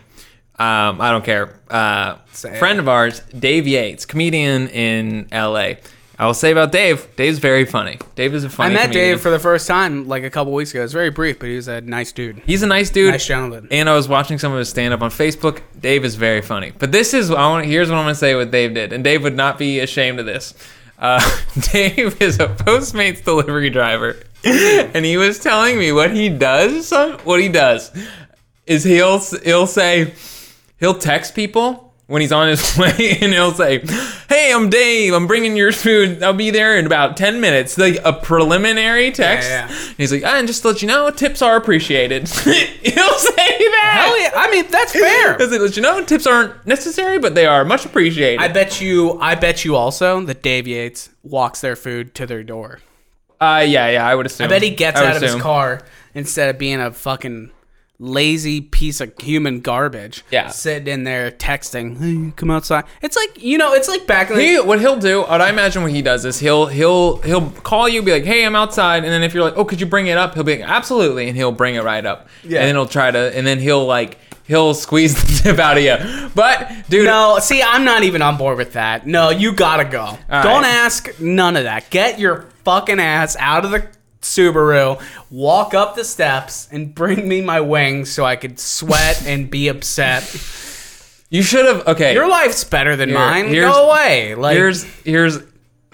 Um, 0.59 1.01
I 1.01 1.11
don't 1.11 1.25
care. 1.25 1.61
Uh, 1.69 2.17
friend 2.59 2.79
of 2.79 2.89
ours, 2.89 3.21
Dave 3.39 3.67
Yates, 3.67 4.07
comedian 4.07 4.69
in 4.69 5.29
L.A. 5.31 5.79
I 6.19 6.27
will 6.27 6.35
say 6.35 6.51
about 6.51 6.73
Dave. 6.73 7.15
Dave's 7.17 7.39
very 7.39 7.67
funny. 7.67 7.99
Dave 8.15 8.35
is 8.35 8.43
a 8.43 8.49
funny. 8.49 8.71
I 8.71 8.75
met 8.75 8.83
comedian. 8.85 9.09
Dave 9.11 9.21
for 9.21 9.31
the 9.31 9.39
first 9.39 9.67
time 9.67 10.09
like 10.09 10.25
a 10.25 10.31
couple 10.31 10.55
weeks 10.55 10.71
ago. 10.71 10.81
It 10.81 10.85
was 10.85 10.93
very 10.95 11.11
brief, 11.11 11.39
but 11.39 11.51
he 11.51 11.57
was 11.57 11.69
a 11.69 11.83
nice 11.83 12.11
dude. 12.11 12.41
He's 12.47 12.63
a 12.63 12.67
nice 12.67 12.89
dude. 12.89 13.11
Nice 13.13 13.27
gentleman. 13.27 13.69
And 13.71 13.89
I 13.89 13.95
was 13.95 14.09
watching 14.09 14.39
some 14.39 14.51
of 14.53 14.59
his 14.59 14.71
stand 14.71 14.95
up 14.95 15.03
on 15.03 15.11
Facebook. 15.11 15.61
Dave 15.79 16.07
is 16.07 16.15
very 16.15 16.41
funny. 16.41 16.73
But 16.79 16.91
this 16.91 17.13
is 17.13 17.31
I 17.31 17.47
want 17.49 17.67
here's 17.67 17.91
what 17.91 17.99
I'm 17.99 18.05
gonna 18.05 18.15
say 18.15 18.35
what 18.35 18.51
Dave 18.51 18.73
did. 18.73 18.95
And 18.95 19.05
Dave 19.05 19.23
would 19.25 19.37
not 19.37 19.59
be 19.59 19.81
ashamed 19.81 20.19
of 20.19 20.25
this. 20.25 20.55
Uh, 20.99 21.21
Dave 21.73 22.21
is 22.21 22.41
a 22.41 22.49
Postmates 22.49 23.25
delivery 23.25 23.71
driver. 23.71 24.17
And 24.45 25.05
he 25.05 25.17
was 25.17 25.39
telling 25.39 25.79
me 25.79 25.93
what 25.93 26.15
he 26.15 26.29
does. 26.29 26.93
What 27.25 27.41
he 27.41 27.49
does 27.49 27.91
is 28.67 28.85
he'll 28.85 29.19
he'll 29.19 29.67
say 29.67 30.15
he'll 30.79 30.99
text 30.99 31.35
people 31.35 31.86
when 32.07 32.23
he's 32.23 32.31
on 32.33 32.49
his 32.49 32.77
way 32.79 33.19
and 33.21 33.33
he'll 33.33 33.53
say, 33.53 33.81
"Hey, 34.29 34.53
I'm 34.53 34.71
Dave. 34.71 35.13
I'm 35.13 35.27
bringing 35.27 35.57
your 35.57 35.73
food. 35.73 36.23
I'll 36.23 36.33
be 36.33 36.51
there 36.51 36.79
in 36.79 36.87
about 36.87 37.17
10 37.17 37.41
minutes." 37.41 37.77
Like 37.79 37.99
a 38.05 38.13
preliminary 38.13 39.11
text. 39.11 39.49
Yeah, 39.49 39.69
yeah. 39.69 39.93
He's 39.97 40.13
like, 40.13 40.23
"Ah, 40.25 40.37
and 40.39 40.47
just 40.47 40.63
to 40.63 40.69
let 40.69 40.83
you 40.83 40.89
know, 40.89 41.11
tips 41.11 41.43
are 41.43 41.57
appreciated." 41.57 42.29
he'll 42.29 42.55
say 43.19 43.35
that. 43.37 44.03
Hell 44.05 44.21
yeah! 44.21 44.31
I 44.37 44.51
mean, 44.51 44.67
that's 44.71 44.93
fair. 45.05 45.37
He'll 45.37 45.49
say, 45.51 45.59
let 45.59 45.77
you 45.77 45.83
know, 45.83 46.05
tips 46.05 46.27
aren't 46.27 46.67
necessary, 46.67 47.19
but 47.19 47.35
they 47.35 47.47
are 47.47 47.65
much 47.65 47.85
appreciated. 47.85 48.41
I 48.41 48.49
bet 48.49 48.81
you. 48.81 49.19
I 49.21 49.35
bet 49.35 49.65
you 49.65 49.75
also 49.77 50.21
that 50.23 50.43
Dave 50.43 50.67
Yates 50.67 51.11
walks 51.23 51.61
their 51.61 51.77
food 51.77 52.15
to 52.15 52.27
their 52.27 52.43
door. 52.45 52.81
uh, 53.41 53.65
yeah, 53.67 53.91
yeah, 53.91 54.07
I 54.07 54.15
would 54.15 54.27
assume. 54.27 54.47
I 54.47 54.49
bet 54.49 54.63
he 54.63 54.71
gets 54.71 55.01
out 55.01 55.17
of 55.17 55.23
his 55.23 55.35
car 55.37 55.83
instead 56.15 56.49
of 56.51 56.59
being 56.59 56.81
a 56.81 56.91
fucking 56.93 57.51
lazy 57.99 58.61
piece 58.61 59.01
of 59.01 59.13
human 59.21 59.61
garbage. 59.61 60.25
Yeah. 60.31 60.49
sitting 60.49 60.89
in 60.93 61.05
there 61.05 61.31
texting. 61.31 61.99
Hey, 61.99 62.33
come 62.37 62.51
outside. 62.51 62.85
It's 63.03 63.17
like 63.17 63.43
you 63.43 63.59
know. 63.59 63.73
It's 63.73 63.89
like 63.89 64.07
back 64.07 64.31
in 64.31 64.37
the. 64.37 64.43
He, 64.43 64.61
what 64.61 64.81
he'll 64.81 64.99
do, 64.99 65.23
what 65.23 65.41
I 65.41 65.51
imagine 65.51 65.83
what 65.83 65.93
he 65.93 66.03
does 66.03 66.25
is 66.25 66.39
he'll 66.39 66.67
he'll 66.67 67.19
he'll 67.23 67.51
call 67.51 67.89
you, 67.89 68.03
be 68.03 68.13
like, 68.13 68.25
"Hey, 68.25 68.45
I'm 68.45 68.57
outside," 68.57 69.05
and 69.05 69.13
then 69.13 69.23
if 69.23 69.35
you're 69.35 69.45
like, 69.45 69.57
"Oh, 69.57 69.65
could 69.65 69.81
you 69.81 69.87
bring 69.87 70.07
it 70.07 70.19
up?" 70.19 70.35
He'll 70.35 70.45
be 70.45 70.59
like, 70.59 70.69
"Absolutely," 70.69 71.29
and 71.29 71.37
he'll 71.37 71.53
bring 71.53 71.75
it 71.75 71.85
right 71.85 72.05
up. 72.05 72.29
Yeah. 72.43 72.61
And 72.61 72.69
then 72.69 72.75
he'll 72.75 72.87
try 72.87 73.11
to, 73.11 73.37
and 73.37 73.47
then 73.47 73.59
he'll 73.59 73.87
like 73.87 74.19
he'll 74.47 74.75
squeeze 74.75 75.15
the 75.15 75.43
tip 75.43 75.59
out 75.59 75.77
of 75.77 75.83
you. 75.83 76.31
But 76.35 76.89
dude, 76.89 77.07
no, 77.07 77.39
see, 77.41 77.63
I'm 77.63 77.85
not 77.85 78.03
even 78.03 78.23
on 78.23 78.37
board 78.37 78.59
with 78.59 78.75
that. 78.75 79.07
No, 79.07 79.31
you 79.31 79.53
gotta 79.53 79.85
go. 79.85 80.19
Don't 80.29 80.63
right. 80.63 80.65
ask 80.65 81.21
none 81.21 81.57
of 81.57 81.65
that. 81.65 81.91
Get 81.91 82.19
your 82.19 82.47
fucking 82.65 83.01
ass 83.01 83.37
out 83.39 83.65
of 83.65 83.71
the 83.71 83.89
Subaru, 84.23 85.01
walk 85.31 85.75
up 85.75 85.95
the 85.97 86.05
steps, 86.05 86.69
and 86.73 86.95
bring 86.95 87.29
me 87.29 87.41
my 87.43 87.61
wings 87.61 88.11
so 88.11 88.25
I 88.25 88.37
could 88.37 88.59
sweat 88.59 89.25
and 89.27 89.51
be 89.51 89.69
upset. 89.69 90.23
you 91.31 91.43
should 91.43 91.65
have. 91.67 91.87
Okay, 91.87 92.15
Your 92.15 92.29
life's 92.29 92.65
better 92.65 92.97
than 92.97 93.11
Here- 93.11 93.19
mine. 93.19 93.47
here's- 93.49 93.73
Go 93.73 93.91
away. 93.91 94.35
Like 94.35 94.57
here's 94.57 94.83
here's 95.05 95.39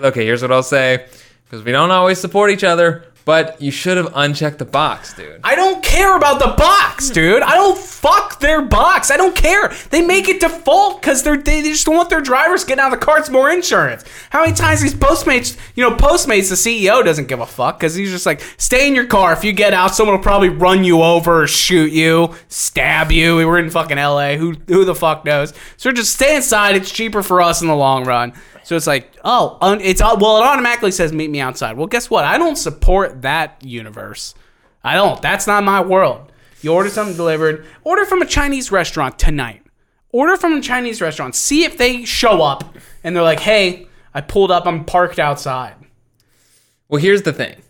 okay. 0.01 0.25
Here's 0.25 0.43
what 0.43 0.53
I'll 0.53 0.63
say 0.63 1.07
because 1.45 1.65
we 1.65 1.73
don't 1.73 1.91
always 1.91 2.19
support 2.19 2.51
each 2.51 2.65
other. 2.65 3.05
But 3.25 3.61
you 3.61 3.71
should 3.71 3.97
have 3.97 4.13
unchecked 4.15 4.59
the 4.59 4.65
box, 4.65 5.15
dude. 5.15 5.41
I 5.45 5.55
don't 5.55 5.83
care 5.83 6.17
about 6.17 6.39
the 6.41 6.55
box, 6.57 7.09
hmm. 7.09 7.15
dude. 7.15 7.43
I 7.43 7.55
don't 7.55 7.79
fuck 7.79 8.41
their 8.41 8.63
box. 8.63 9.11
I 9.11 9.17
don't 9.17 9.37
care. 9.37 9.73
They 9.91 10.03
make 10.03 10.29
it 10.29 10.41
default 10.41 11.01
because 11.01 11.23
they're 11.23 11.37
they 11.37 11.63
just 11.63 11.89
want 11.89 12.11
their 12.11 12.21
drivers 12.21 12.65
getting 12.65 12.83
out 12.83 12.93
of 12.93 12.99
the 12.99 13.05
carts 13.05 13.31
more 13.31 13.51
insurance. 13.51 14.05
How 14.31 14.43
many 14.43 14.55
times 14.55 14.81
these 14.81 14.95
Postmates, 14.95 15.57
you 15.75 15.89
know, 15.89 15.97
Postmates, 15.97 16.49
the 16.49 16.57
CEO 16.57 17.05
doesn't 17.05 17.29
give 17.29 17.41
a 17.41 17.47
fuck 17.47 17.79
because 17.79 17.95
he's 17.95 18.11
just 18.11 18.27
like, 18.27 18.41
stay 18.57 18.89
in 18.89 18.95
your 18.95 19.07
car. 19.07 19.33
If 19.33 19.45
you 19.45 19.53
get 19.53 19.73
out, 19.73 19.95
someone 19.95 20.17
will 20.17 20.23
probably 20.23 20.49
run 20.49 20.85
you 20.85 21.03
over, 21.03 21.47
shoot 21.47 21.93
you, 21.93 22.35
stab 22.49 23.13
you. 23.13 23.37
We 23.37 23.45
were 23.45 23.59
in 23.59 23.71
fucking 23.71 23.97
LA. 23.99 24.35
Who 24.35 24.55
who 24.67 24.85
the 24.85 24.95
fuck 24.95 25.25
knows? 25.25 25.53
So 25.77 25.93
just 25.93 26.15
stay 26.15 26.37
inside. 26.37 26.77
It's 26.77 26.91
cheaper 26.91 27.23
for 27.23 27.41
us 27.41 27.63
in 27.63 27.69
the 27.69 27.77
long 27.77 28.05
run. 28.05 28.33
So 28.65 28.77
it's 28.77 28.87
like, 28.87 29.17
oh, 29.25 29.59
un- 29.61 29.81
it's 29.81 30.01
all 30.01 30.17
well, 30.19 30.39
it 30.39 30.45
automatically 30.45 30.91
says 30.91 31.13
meet 31.13 31.31
me 31.31 31.41
outside. 31.41 31.77
Well, 31.77 31.87
guess 31.87 32.09
what? 32.09 32.25
I 32.25 32.39
don't 32.39 32.57
support 32.57 33.23
that 33.23 33.63
universe. 33.65 34.35
I 34.85 34.95
don't. 34.95 35.21
That's 35.23 35.47
not 35.47 35.65
my 35.65 35.81
world. 35.81 36.33
You 36.61 36.73
order 36.73 36.89
something 36.89 37.17
delivered. 37.17 37.67
Order 37.85 38.05
from 38.05 38.23
a 38.23 38.27
Chinese 38.27 38.71
restaurant 38.71 39.19
tonight. 39.19 39.63
Order 40.11 40.37
from 40.37 40.55
a 40.55 40.61
Chinese 40.61 41.01
restaurant. 41.01 41.35
See 41.35 41.65
if 41.65 41.77
they 41.77 42.05
show 42.05 42.43
up 42.43 42.77
and 43.03 43.17
they're 43.17 43.23
like, 43.23 43.41
hey, 43.41 43.89
I 44.15 44.21
pulled 44.21 44.51
up. 44.51 44.67
I'm 44.67 44.85
parked 44.85 45.19
outside. 45.19 45.75
Well, 46.89 47.01
here's 47.01 47.23
the 47.23 47.33
thing. 47.33 47.63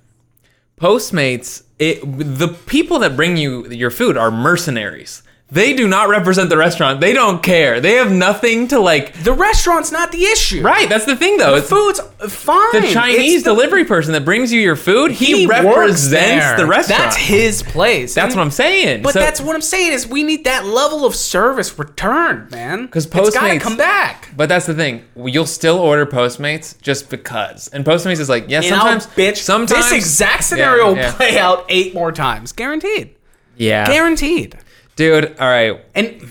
Postmates, 0.76 1.62
it, 1.78 2.00
the 2.02 2.48
people 2.48 2.98
that 2.98 3.16
bring 3.16 3.36
you 3.36 3.68
your 3.68 3.90
food 3.90 4.16
are 4.16 4.30
mercenaries. 4.30 5.22
They 5.52 5.74
do 5.74 5.86
not 5.86 6.08
represent 6.08 6.48
the 6.48 6.56
restaurant. 6.56 7.00
They 7.02 7.12
don't 7.12 7.42
care. 7.42 7.78
They 7.78 7.92
have 7.96 8.10
nothing 8.10 8.68
to 8.68 8.80
like. 8.80 9.12
The 9.22 9.34
restaurant's 9.34 9.92
not 9.92 10.10
the 10.10 10.24
issue. 10.24 10.62
Right, 10.62 10.88
that's 10.88 11.04
the 11.04 11.14
thing 11.14 11.36
though. 11.36 11.56
It's 11.56 11.68
Food's 11.68 12.00
fine. 12.34 12.72
the 12.72 12.88
Chinese 12.90 13.42
the- 13.44 13.50
delivery 13.50 13.84
person 13.84 14.12
that 14.14 14.24
brings 14.24 14.50
you 14.50 14.62
your 14.62 14.76
food. 14.76 15.10
He, 15.10 15.40
he 15.40 15.46
represents 15.46 16.58
the 16.58 16.66
restaurant. 16.66 17.00
That's 17.02 17.16
his 17.16 17.62
place. 17.62 18.14
That's 18.14 18.32
And- 18.32 18.38
what 18.38 18.44
I'm 18.44 18.50
saying. 18.50 19.02
But 19.02 19.12
So- 19.12 19.18
that's 19.20 19.42
what 19.42 19.54
I'm 19.54 19.60
saying 19.60 19.92
is 19.92 20.06
we 20.08 20.22
need 20.22 20.44
that 20.44 20.64
level 20.64 21.04
of 21.04 21.14
service 21.14 21.78
returned, 21.78 22.50
man. 22.50 22.88
'Cause 22.88 23.04
it's 23.04 23.14
gotta 23.14 23.30
Postmates- 23.30 23.60
come 23.60 23.76
back. 23.76 24.30
But 24.34 24.48
that's 24.48 24.64
the 24.64 24.72
thing. 24.74 25.02
You'll 25.16 25.44
still 25.44 25.78
order 25.78 26.06
Postmates 26.06 26.80
just 26.80 27.10
because. 27.10 27.68
And 27.74 27.84
Postmates 27.84 28.20
is 28.20 28.30
like, 28.30 28.46
yeah, 28.48 28.58
And 28.60 28.66
sometimes, 28.66 29.06
I'll 29.06 29.12
bitch. 29.12 29.36
sometimes 29.36 29.90
this 29.90 29.92
exact 29.92 30.44
scenario 30.44 30.94
Yeah, 30.94 31.08
will 31.08 31.12
play 31.12 31.38
out 31.38 31.66
eight 31.68 31.92
more 31.92 32.10
times, 32.10 32.52
guaranteed. 32.52 33.10
Yeah, 33.58 33.84
Guaranteed. 33.86 34.56
Dude. 34.96 35.36
All 35.38 35.48
right. 35.48 35.80
And 35.94 36.22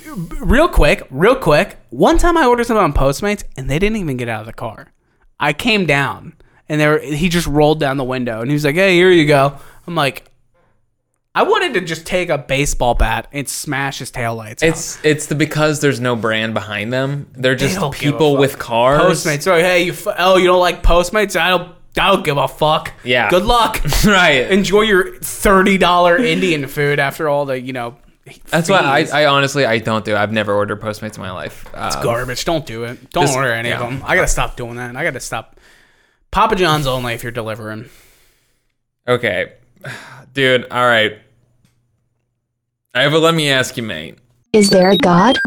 real 0.41 0.67
quick, 0.67 1.08
real 1.10 1.36
quick, 1.36 1.78
one 1.89 2.17
time 2.17 2.38
I 2.38 2.45
ordered 2.45 2.65
something 2.65 2.84
on 2.84 2.93
Postmates 2.93 3.43
and 3.58 3.69
they 3.69 3.80
didn't 3.80 3.97
even 3.97 4.17
get 4.17 4.30
out 4.30 4.41
of 4.41 4.45
the 4.47 4.54
car. 4.54 4.91
I 5.39 5.54
came 5.54 5.86
down 5.86 6.34
and 6.69 6.80
there 6.80 7.00
he 7.00 7.30
just 7.30 7.47
rolled 7.47 7.80
down 7.80 7.97
the 7.97 8.04
window 8.04 8.41
and 8.41 8.50
he 8.50 8.54
was 8.54 8.63
like, 8.63 8.76
"Hey, 8.76 8.95
here 8.95 9.12
you 9.12 9.26
go." 9.28 9.58
I'm 9.88 9.95
like, 9.95 10.32
I 11.34 11.43
wanted 11.43 11.74
to 11.76 11.82
just 11.82 12.06
take 12.06 12.30
a 12.30 12.38
baseball 12.38 12.93
bat 12.93 13.28
and 13.32 13.47
smash 13.47 14.00
his 14.00 14.12
taillights. 14.12 14.63
out. 14.63 14.69
It's 14.69 15.04
it's 15.04 15.26
the 15.28 15.36
because 15.36 15.80
there's 15.80 16.00
no 16.00 16.15
brand 16.15 16.54
behind 16.54 16.91
them. 16.91 17.28
They're 17.34 17.56
just 17.56 17.78
a 17.78 17.89
people 17.89 18.36
with 18.36 18.60
cars. 18.60 19.02
Postmates. 19.02 19.47
Oh, 19.47 19.58
hey, 19.58 19.84
you. 19.84 19.93
F- 19.93 20.08
oh, 20.17 20.38
you 20.38 20.47
don't 20.47 20.60
like 20.60 20.84
Postmates? 20.84 21.39
I 21.39 21.50
don't. 21.50 21.74
I 21.97 22.12
don't 22.12 22.24
give 22.24 22.38
a 22.38 22.47
fuck. 22.47 22.93
Yeah. 23.04 23.30
Good 23.30 23.43
luck. 23.43 23.82
right. 24.06 24.50
Enjoy 24.50 24.82
your 24.82 25.17
thirty 25.19 25.78
dollar 25.78 26.17
Indian 26.17 26.67
food 26.67 27.00
after 27.00 27.28
all 27.30 27.45
the 27.45 27.60
you 27.60 27.74
know. 27.74 27.95
That's 28.50 28.70
why 28.70 28.80
I. 28.80 29.22
I 29.22 29.26
honestly 29.26 29.66
I 29.66 29.80
don't 29.80 30.06
do. 30.06 30.16
I've 30.16 30.32
never 30.32 30.54
ordered 30.54 30.80
Postmates 30.80 31.16
in 31.16 31.22
my 31.22 31.32
life. 31.32 31.66
Um, 31.74 32.04
garbage. 32.04 32.46
Don't 32.46 32.66
do 32.66 32.84
it. 32.84 33.10
Don't 33.10 33.24
Just- 33.24 33.36
order 33.36 33.52
any 33.52 33.70
yeah. 33.70 33.82
of 33.82 33.90
them. 33.90 34.04
I 34.06 34.16
gotta 34.16 34.28
stop 34.28 34.56
doing 34.56 34.76
that. 34.76 34.96
I 34.96 35.04
gotta 35.04 35.20
stop. 35.20 35.60
Papa 36.30 36.56
John's 36.56 36.88
only 36.88 37.14
if 37.14 37.24
you're 37.24 37.32
delivering. 37.32 37.90
Okay, 39.08 39.54
dude. 40.34 40.68
All 40.70 40.86
right. 40.86 41.18
I 42.94 43.02
have 43.04 43.14
a 43.14 43.20
let 43.20 43.34
me 43.34 43.50
ask 43.50 43.78
you, 43.78 43.84
mate. 43.84 44.18
Is 44.54 44.70
there 44.70 44.92
a 44.92 44.98
God? 44.98 45.38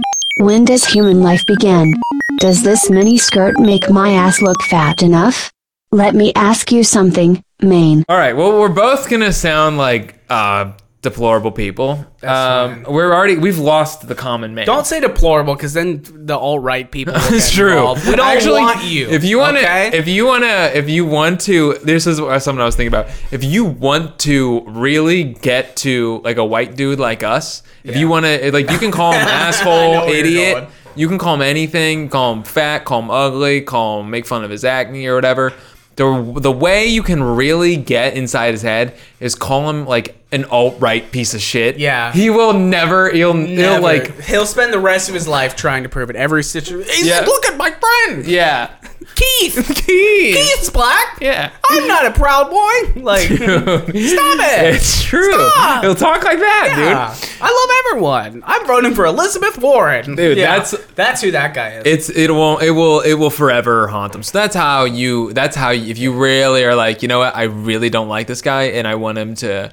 When 0.41 0.65
does 0.65 0.85
human 0.87 1.23
life 1.23 1.45
begin? 1.47 1.95
Does 2.41 2.63
this 2.63 2.91
mini 2.91 3.19
skirt 3.19 3.59
make 3.59 3.89
my 3.91 4.13
ass 4.13 4.43
look 4.43 4.61
fat 4.65 5.03
enough? 5.03 5.53
Let 5.93 6.15
me 6.15 6.33
ask 6.35 6.73
you 6.73 6.83
something, 6.83 7.45
Maine. 7.63 8.05
All 8.09 8.17
right. 8.17 8.37
Well, 8.37 8.59
we're 8.59 8.69
both 8.69 9.09
gonna 9.09 9.33
sound 9.33 9.79
like 9.79 10.19
uh, 10.29 10.73
deplorable 11.05 11.53
people. 11.53 12.05
Um, 12.25 12.85
we're 12.89 13.13
already 13.15 13.37
we've 13.37 13.59
lost 13.59 14.09
the 14.09 14.17
common 14.17 14.55
man. 14.57 14.67
Don't 14.67 14.87
say 14.87 14.99
deplorable 14.99 15.55
because 15.55 15.73
then 15.73 16.03
the 16.27 16.37
alt 16.37 16.63
right 16.63 16.91
people. 16.91 17.15
It's 17.35 17.53
true. 17.53 17.73
involved. 17.73 18.07
We 18.09 18.17
don't 18.17 18.27
Actually, 18.27 18.63
want 18.63 18.85
you. 18.85 19.09
If 19.09 19.23
you 19.23 19.39
want 19.39 19.57
to, 19.59 19.63
okay? 19.63 19.97
if 19.97 20.09
you 20.09 20.27
want 20.27 20.43
to, 20.43 20.77
if 20.77 20.89
you 20.89 21.05
want 21.05 21.41
to, 21.43 21.75
this 21.85 22.09
is 22.09 22.17
something 22.17 22.61
I 22.61 22.65
was 22.65 22.75
thinking 22.75 22.93
about. 22.93 23.11
If 23.31 23.45
you 23.45 23.65
want 23.65 24.19
to 24.21 24.63
really 24.67 25.23
get 25.23 25.77
to 25.77 26.21
like 26.25 26.39
a 26.39 26.45
white 26.45 26.75
dude 26.75 26.99
like 26.99 27.23
us, 27.23 27.63
if 27.85 27.97
you 27.97 28.09
want 28.09 28.25
to, 28.27 28.51
like, 28.51 28.71
you 28.71 28.79
can 28.79 28.91
call 28.91 29.13
him 29.13 29.21
asshole, 29.29 30.09
idiot. 30.09 30.69
You 30.97 31.09
can 31.09 31.19
call 31.19 31.35
him 31.35 31.43
anything. 31.43 32.09
Call 32.09 32.33
him 32.33 32.45
fat. 32.45 32.85
Call 32.85 33.03
him 33.03 33.11
ugly. 33.11 33.61
Call 33.63 34.01
him 34.01 34.11
make 34.11 34.27
fun 34.27 34.45
of 34.45 34.51
his 34.51 34.65
acne 34.65 35.07
or 35.07 35.15
whatever. 35.17 35.53
The, 35.97 36.35
the 36.41 36.51
way 36.53 36.87
you 36.87 37.03
can 37.03 37.23
really 37.23 37.77
get 37.77 38.15
inside 38.15 38.53
his 38.53 38.63
head 38.63 38.97
is 39.21 39.35
call 39.35 39.71
him 39.71 39.87
like 39.87 40.17
an 40.33 40.45
alt 40.47 40.77
right 40.81 41.09
piece 41.13 41.35
of 41.35 41.41
shit. 41.41 41.79
Yeah. 41.79 42.13
he 42.13 42.31
will 42.31 42.53
never. 42.53 43.11
He'll 43.11 43.33
he'll 43.35 43.81
like 43.81 44.21
he'll 44.23 44.47
spend 44.47 44.73
the 44.73 44.81
rest 44.81 45.09
of 45.09 45.15
his 45.15 45.29
life 45.29 45.55
trying 45.55 45.85
to 45.85 45.89
prove 45.89 46.11
it. 46.11 46.17
Every 46.17 46.43
situation. 46.43 47.07
Yeah. 47.07 47.21
Look 47.21 47.47
at 47.47 47.57
my 47.57 47.71
friend, 47.71 48.27
yeah. 48.27 48.75
Keith. 49.15 49.55
Keith. 49.85 50.37
Keith's 50.37 50.71
black. 50.71 51.19
Yeah. 51.21 51.51
I'm 51.71 51.87
not 51.89 52.07
a 52.07 52.11
proud 52.13 52.51
boy. 52.51 53.01
Like, 53.03 53.27
stop 53.29 53.89
it. 53.91 54.75
It's 54.75 55.03
true. 55.03 55.33
Stop. 55.51 55.85
He'll 55.85 55.95
talk 55.95 56.23
like 56.25 56.39
that, 56.39 56.75
Yeah. 56.79 57.15
I 57.41 57.51
love 57.51 57.71
everyone. 57.93 58.43
I'm 58.47 58.67
voting 58.67 58.95
for 58.95 59.05
Elizabeth 59.07 59.59
Warren. 59.59 60.15
Dude, 60.17 60.39
Yeah. 60.39 60.57
that's- 60.59 60.75
that's 60.95 61.21
who 61.23 61.31
that 61.33 61.55
guy 61.55 61.71
is. 61.71 61.83
It's 61.87 62.09
it 62.11 62.31
won't 62.31 62.63
it 62.63 62.71
will 62.71 63.01
it 63.01 63.15
will 63.15 63.31
forever 63.31 63.89
haunt 63.89 64.13
them. 64.13 64.23
So 64.23 64.39
that's 64.39 64.55
how 64.55 64.85
you 64.85 65.33
that's 65.33 65.57
how 65.57 65.71
you, 65.71 65.91
if 65.91 65.99
you 65.99 66.13
really 66.13 66.65
are 66.65 66.75
like, 66.75 67.03
you 67.03 67.09
know 67.09 67.19
what, 67.19 67.35
I 67.37 67.45
really 67.45 67.91
don't 67.91 68.09
like 68.09 68.27
this 68.27 68.43
guy 68.43 68.65
and 68.65 68.87
I 68.87 68.95
want 68.95 69.19
him 69.19 69.35
to 69.37 69.73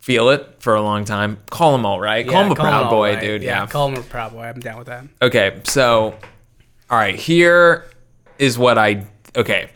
feel 0.00 0.28
it 0.30 0.46
for 0.60 0.74
a 0.76 0.82
long 0.82 1.04
time. 1.04 1.38
Call 1.50 1.74
him 1.74 1.84
all 1.84 2.00
right. 2.00 2.26
call 2.26 2.44
him 2.44 2.52
a 2.52 2.54
proud 2.54 2.84
all 2.84 2.90
boy, 2.90 3.14
right. 3.14 3.20
dude. 3.20 3.42
Yeah, 3.42 3.60
Yeah. 3.62 3.66
call 3.66 3.88
him 3.88 3.96
a 3.96 4.02
proud 4.02 4.32
boy. 4.32 4.42
I'm 4.42 4.60
down 4.60 4.78
with 4.78 4.86
that. 4.86 5.04
Okay, 5.20 5.60
so 5.64 6.14
all 6.88 6.96
right, 6.98 7.16
here 7.16 7.84
is 8.38 8.58
what 8.58 8.78
I 8.78 9.06
okay. 9.36 9.70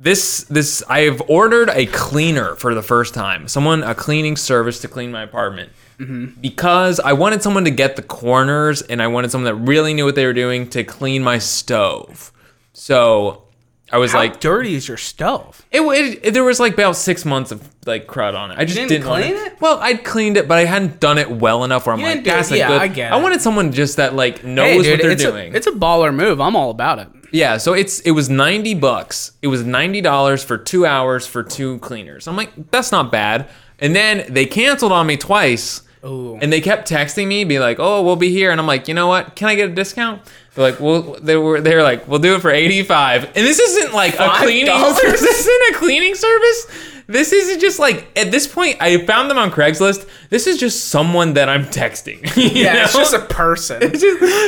This 0.00 0.44
this 0.44 0.82
I 0.88 1.00
have 1.00 1.22
ordered 1.28 1.70
a 1.70 1.86
cleaner 1.86 2.56
for 2.56 2.74
the 2.74 2.82
first 2.82 3.14
time. 3.14 3.46
Someone 3.48 3.82
a 3.82 3.94
cleaning 3.94 4.36
service 4.36 4.80
to 4.80 4.88
clean 4.88 5.12
my 5.12 5.22
apartment. 5.22 5.70
Mm-hmm. 5.98 6.40
Because 6.40 6.98
I 6.98 7.12
wanted 7.12 7.42
someone 7.42 7.64
to 7.64 7.70
get 7.70 7.94
the 7.94 8.02
corners 8.02 8.82
and 8.82 9.00
I 9.00 9.06
wanted 9.06 9.30
someone 9.30 9.44
that 9.44 9.54
really 9.70 9.94
knew 9.94 10.04
what 10.04 10.16
they 10.16 10.26
were 10.26 10.32
doing 10.32 10.68
to 10.70 10.82
clean 10.82 11.22
my 11.22 11.38
stove. 11.38 12.32
So 12.72 13.44
I 13.92 13.98
was 13.98 14.10
How 14.10 14.18
like 14.18 14.40
dirty 14.40 14.74
is 14.74 14.88
your 14.88 14.96
stove? 14.96 15.64
it, 15.70 15.82
it, 16.24 16.34
there 16.34 16.42
was 16.42 16.58
like 16.58 16.74
about 16.74 16.96
six 16.96 17.24
months 17.24 17.52
of 17.52 17.62
like 17.86 18.08
crud 18.08 18.36
on 18.36 18.50
it. 18.50 18.58
I 18.58 18.64
just 18.64 18.74
didn't 18.76 18.88
didn't, 18.88 19.04
clean 19.06 19.34
wanna- 19.36 19.46
it? 19.46 19.60
Well, 19.60 19.78
I'd 19.78 20.02
cleaned 20.02 20.36
it, 20.36 20.48
but 20.48 20.58
I 20.58 20.64
hadn't 20.64 20.98
done 20.98 21.18
it 21.18 21.30
well 21.30 21.62
enough 21.62 21.86
where 21.86 21.92
I'm 21.94 22.00
You 22.00 22.06
like, 22.06 22.16
it- 22.18 22.24
that's 22.24 22.50
a 22.50 22.58
yeah, 22.58 22.68
good. 22.68 22.80
I 22.82 22.88
get 22.88 23.12
I 23.12 23.16
wanted 23.22 23.40
someone 23.40 23.70
just 23.70 23.98
that 23.98 24.14
like 24.16 24.42
knows 24.42 24.66
Hey, 24.66 24.82
dude, 24.82 24.90
what 24.90 25.00
they're 25.02 25.10
it's 25.12 25.22
doing. 25.22 25.54
A, 25.54 25.56
it's 25.56 25.68
a 25.68 25.72
baller 25.72 26.12
move. 26.12 26.40
I'm 26.40 26.56
all 26.56 26.70
about 26.70 26.98
it. 26.98 27.08
Yeah, 27.34 27.56
so 27.56 27.72
it's 27.72 27.98
it 28.00 28.12
was 28.12 28.30
ninety 28.30 28.74
bucks. 28.74 29.32
It 29.42 29.48
was 29.48 29.64
ninety 29.64 30.00
dollars 30.00 30.44
for 30.44 30.56
two 30.56 30.86
hours 30.86 31.26
for 31.26 31.42
two 31.42 31.80
cleaners. 31.80 32.28
I'm 32.28 32.36
like, 32.36 32.70
that's 32.70 32.92
not 32.92 33.10
bad. 33.10 33.48
And 33.80 33.94
then 33.94 34.32
they 34.32 34.46
canceled 34.46 34.92
on 34.92 35.08
me 35.08 35.16
twice. 35.16 35.82
Ooh. 36.04 36.38
And 36.40 36.52
they 36.52 36.60
kept 36.60 36.88
texting 36.88 37.26
me, 37.26 37.42
be 37.42 37.58
like, 37.58 37.78
"Oh, 37.80 38.02
we'll 38.02 38.14
be 38.14 38.30
here." 38.30 38.52
And 38.52 38.60
I'm 38.60 38.68
like, 38.68 38.86
"You 38.86 38.94
know 38.94 39.08
what? 39.08 39.34
Can 39.34 39.48
I 39.48 39.56
get 39.56 39.68
a 39.70 39.74
discount?" 39.74 40.22
They're 40.54 40.70
like, 40.70 40.78
"Well, 40.78 41.16
they 41.20 41.36
were 41.36 41.60
they 41.60 41.74
were 41.74 41.82
like, 41.82 42.06
we'll 42.06 42.20
do 42.20 42.36
it 42.36 42.40
for 42.40 42.50
85." 42.50 43.24
And 43.24 43.34
this 43.34 43.58
isn't 43.58 43.92
like 43.92 44.14
a 44.14 44.28
cleaning. 44.36 44.66
This 44.94 45.22
isn't 45.22 45.74
a 45.74 45.78
cleaning 45.78 46.14
service. 46.14 46.66
This 47.06 47.32
isn't 47.32 47.60
just 47.60 47.78
like 47.78 48.06
at 48.16 48.30
this 48.30 48.46
point, 48.46 48.78
I 48.80 49.04
found 49.04 49.30
them 49.30 49.36
on 49.38 49.50
Craigslist. 49.50 50.08
This 50.30 50.46
is 50.46 50.58
just 50.58 50.86
someone 50.88 51.34
that 51.34 51.48
I'm 51.48 51.64
texting. 51.66 52.20
Yeah, 52.54 52.84
it's 52.84 52.94
just 52.94 53.12
a 53.14 53.20
person. 53.20 53.94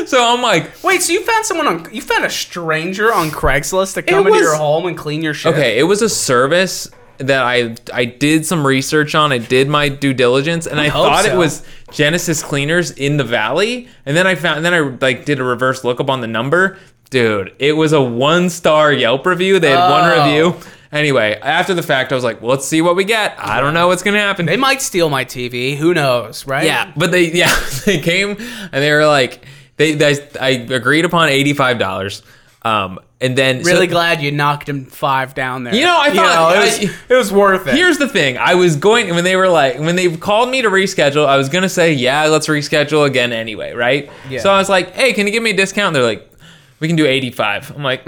so 0.06 0.24
I'm 0.34 0.40
like, 0.42 0.82
Wait, 0.82 1.02
so 1.02 1.12
you 1.12 1.22
found 1.24 1.44
someone 1.44 1.66
on 1.66 1.94
you 1.94 2.00
found 2.02 2.24
a 2.24 2.30
stranger 2.30 3.12
on 3.12 3.30
Craigslist 3.30 3.94
to 3.94 4.02
come 4.02 4.26
It 4.26 4.30
into 4.30 4.38
your 4.40 4.56
home 4.56 4.86
and 4.86 4.96
clean 4.96 5.22
your 5.22 5.34
shit? 5.34 5.52
Okay, 5.54 5.78
it 5.78 5.82
was 5.84 6.00
a 6.02 6.08
service 6.08 6.88
that 7.18 7.42
I 7.42 7.74
I 7.92 8.04
did 8.04 8.44
some 8.46 8.66
research 8.66 9.14
on. 9.14 9.32
I 9.32 9.38
did 9.38 9.68
my 9.68 9.88
due 9.88 10.12
diligence, 10.14 10.66
and 10.66 10.78
I, 10.80 10.88
hope 10.88 11.06
thought 11.06 11.24
it 11.24 11.36
was 11.36 11.62
Genesis 11.90 12.42
Cleaners 12.42 12.90
in 12.90 13.16
the 13.16 13.24
Valley. 13.24 13.88
And 14.04 14.16
then 14.16 14.26
I 14.26 14.34
found, 14.34 14.58
and 14.58 14.66
then 14.66 14.74
I 14.74 14.80
like 15.00 15.24
did 15.24 15.40
a 15.40 15.44
reverse 15.44 15.82
lookup 15.84 16.10
on 16.10 16.20
the 16.20 16.26
number. 16.26 16.78
Dude, 17.08 17.54
it 17.58 17.72
was 17.72 17.92
a 17.92 18.02
one 18.02 18.50
star 18.50 18.92
Yelp 18.92 19.24
review. 19.26 19.58
They 19.60 19.70
had 19.70 19.90
one 19.90 20.10
Oh. 20.10 20.24
review. 20.24 20.70
Anyway, 20.96 21.38
after 21.42 21.74
the 21.74 21.82
fact, 21.82 22.10
I 22.12 22.14
was 22.14 22.24
like, 22.24 22.40
well, 22.40 22.50
let's 22.52 22.66
see 22.66 22.80
what 22.82 22.96
we 22.96 23.04
get. 23.04 23.36
I 23.38 23.60
don't 23.60 23.74
know 23.74 23.88
what's 23.88 24.02
gonna 24.02 24.18
happen. 24.18 24.46
They 24.46 24.56
might 24.56 24.82
steal 24.82 25.08
my 25.10 25.24
TV. 25.24 25.76
Who 25.76 25.94
knows, 25.94 26.46
right? 26.46 26.64
Yeah, 26.64 26.92
but 26.96 27.10
they 27.10 27.30
yeah 27.32 27.54
they 27.86 28.00
came 28.00 28.30
and 28.30 28.72
they 28.72 28.90
were 28.92 29.06
like 29.06 29.44
they, 29.76 29.94
they 29.94 30.28
I 30.40 30.48
agreed 30.50 31.04
upon 31.04 31.28
eighty 31.28 31.52
five 31.52 31.78
dollars. 31.78 32.22
Um, 32.62 32.98
and 33.20 33.38
then 33.38 33.62
so- 33.64 33.70
Really 33.72 33.86
glad 33.86 34.20
you 34.20 34.32
knocked 34.32 34.68
him 34.68 34.86
five 34.86 35.32
down 35.34 35.62
there. 35.64 35.74
You 35.74 35.84
know, 35.86 35.96
I 35.98 36.10
thought- 36.12 36.56
it, 36.56 36.58
was, 36.58 36.78
I- 36.90 37.12
it 37.14 37.16
was 37.16 37.32
worth 37.32 37.66
it. 37.68 37.74
Here's 37.74 37.96
the 37.98 38.08
thing. 38.08 38.36
I 38.38 38.54
was 38.56 38.74
going 38.76 39.14
when 39.14 39.22
they 39.24 39.36
were 39.36 39.48
like 39.48 39.78
when 39.78 39.94
they 39.96 40.14
called 40.16 40.50
me 40.50 40.62
to 40.62 40.68
reschedule. 40.68 41.26
I 41.26 41.36
was 41.36 41.48
gonna 41.48 41.68
say 41.68 41.92
yeah, 41.92 42.26
let's 42.26 42.48
reschedule 42.48 43.06
again 43.06 43.32
anyway, 43.32 43.72
right? 43.72 44.10
Yeah. 44.28 44.40
So 44.40 44.50
I 44.50 44.58
was 44.58 44.68
like, 44.68 44.92
hey, 44.94 45.12
can 45.12 45.26
you 45.26 45.32
give 45.32 45.42
me 45.42 45.50
a 45.50 45.56
discount? 45.56 45.94
They're 45.94 46.02
like, 46.02 46.28
we 46.80 46.88
can 46.88 46.96
do 46.96 47.06
85. 47.06 47.72
I'm 47.76 47.82
like, 47.82 48.06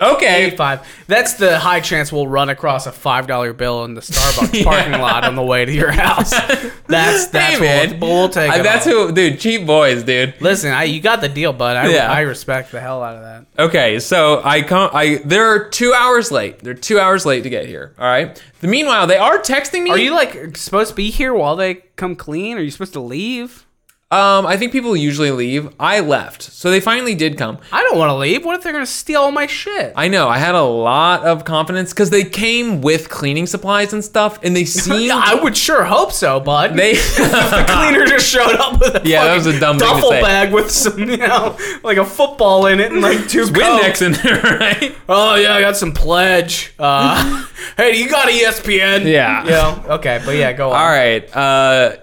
Okay. 0.00 0.46
85. 0.46 1.04
That's 1.08 1.34
the 1.34 1.58
high 1.58 1.80
chance 1.80 2.12
we'll 2.12 2.26
run 2.28 2.48
across 2.48 2.86
a 2.86 2.92
five 2.92 3.26
dollar 3.26 3.52
bill 3.52 3.84
in 3.84 3.94
the 3.94 4.00
Starbucks 4.00 4.64
parking 4.64 4.92
lot 5.00 5.24
on 5.24 5.34
the 5.34 5.42
way 5.42 5.64
to 5.64 5.72
your 5.72 5.90
house. 5.90 6.30
That's 6.88 7.26
that's 7.28 7.58
Hey, 7.58 7.60
man. 7.60 8.00
we'll, 8.00 8.08
we'll 8.10 8.28
take. 8.28 8.50
I- 8.50 8.62
that's 8.62 8.86
all. 8.86 9.08
who, 9.08 9.12
dude. 9.12 9.38
Cheap 9.40 9.66
boys, 9.66 10.04
dude. 10.04 10.34
Listen, 10.40 10.72
I, 10.72 10.84
you 10.84 11.00
got 11.02 11.20
the 11.20 11.28
deal, 11.28 11.52
bud. 11.52 11.76
I, 11.76 11.88
Yeah. 11.92 12.10
I 12.10 12.20
respect 12.20 12.72
the 12.72 12.80
hell 12.80 13.02
out 13.02 13.16
of 13.16 13.22
that. 13.22 13.46
Okay, 13.62 13.98
so 14.00 14.40
I 14.42 14.62
come. 14.62 14.90
I 14.94 15.20
they're 15.24 15.68
two 15.68 15.92
hours 15.92 16.30
late. 16.32 16.60
They're 16.60 16.72
two 16.74 16.98
hours 16.98 17.26
late 17.26 17.42
to 17.42 17.50
get 17.50 17.66
here. 17.66 17.92
All 17.98 18.06
right. 18.06 18.42
The 18.60 18.68
meanwhile, 18.68 19.06
they 19.06 19.18
are 19.18 19.38
texting 19.38 19.82
me. 19.82 19.90
Are 19.90 19.98
you 19.98 20.12
like 20.14 20.56
supposed 20.56 20.90
to 20.90 20.96
be 20.96 21.10
here 21.10 21.34
while 21.34 21.56
they 21.56 21.74
come 21.96 22.16
clean? 22.16 22.56
Are 22.56 22.62
you 22.62 22.70
supposed 22.70 22.94
to 22.94 23.00
leave? 23.00 23.66
Um, 24.10 24.46
I 24.46 24.56
think 24.56 24.72
people 24.72 24.96
usually 24.96 25.30
leave. 25.30 25.68
I 25.78 26.00
left, 26.00 26.40
so 26.40 26.70
they 26.70 26.80
finally 26.80 27.14
did 27.14 27.36
come. 27.36 27.58
I 27.70 27.82
don't 27.82 27.98
want 27.98 28.08
to 28.08 28.14
leave. 28.14 28.42
What 28.42 28.56
if 28.56 28.62
they're 28.62 28.72
gonna 28.72 28.86
steal 28.86 29.20
all 29.20 29.32
my 29.32 29.46
shit? 29.46 29.92
I 29.96 30.08
know. 30.08 30.30
I 30.30 30.38
had 30.38 30.54
a 30.54 30.62
lot 30.62 31.24
of 31.26 31.44
confidence 31.44 31.92
because 31.92 32.08
they 32.08 32.24
came 32.24 32.80
with 32.80 33.10
cleaning 33.10 33.46
supplies 33.46 33.92
and 33.92 34.02
stuff, 34.02 34.38
and 34.42 34.56
they 34.56 34.64
seemed. 34.64 35.10
I 35.10 35.34
would 35.34 35.54
sure 35.54 35.84
hope 35.84 36.12
so, 36.12 36.40
bud. 36.40 36.74
they. 36.74 36.92
the 36.94 37.66
cleaner 37.68 38.06
just 38.06 38.26
showed 38.26 38.54
up 38.56 38.80
with 38.80 38.94
a 38.94 39.02
Yeah, 39.06 39.24
that 39.24 39.34
was 39.34 39.44
a 39.46 39.60
dumb 39.60 39.78
thing 39.78 39.86
to 39.88 39.94
duffel 39.96 40.08
say. 40.08 40.22
bag 40.22 40.54
with 40.54 40.70
some, 40.70 41.00
you 41.00 41.18
know, 41.18 41.58
like 41.82 41.98
a 41.98 42.06
football 42.06 42.64
in 42.64 42.80
it 42.80 42.90
and 42.90 43.02
like 43.02 43.28
two 43.28 43.42
Windex 43.44 43.82
Cokes. 43.82 44.00
in 44.02 44.12
there, 44.12 44.40
right? 44.58 44.96
Oh 45.06 45.34
yeah, 45.34 45.52
I 45.54 45.60
got 45.60 45.76
some 45.76 45.92
pledge. 45.92 46.72
Uh, 46.78 47.46
hey, 47.76 47.98
you 47.98 48.08
got 48.08 48.28
ESPN? 48.30 49.04
Yeah. 49.04 49.44
Yeah. 49.44 49.82
Okay, 49.96 50.18
but 50.24 50.34
yeah, 50.34 50.54
go 50.54 50.70
on. 50.70 50.80
All 50.80 50.88
right. 50.88 51.36
Uh, 51.36 51.96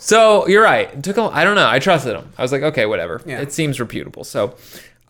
so 0.00 0.48
you're 0.48 0.62
right. 0.62 0.92
It 0.92 1.04
took 1.04 1.16
a, 1.18 1.22
I 1.22 1.44
don't 1.44 1.54
know. 1.54 1.68
I 1.68 1.78
trusted 1.78 2.16
him. 2.16 2.32
I 2.36 2.42
was 2.42 2.52
like, 2.52 2.62
okay, 2.62 2.86
whatever. 2.86 3.20
Yeah. 3.24 3.40
It 3.40 3.52
seems 3.52 3.78
reputable. 3.78 4.24
So 4.24 4.56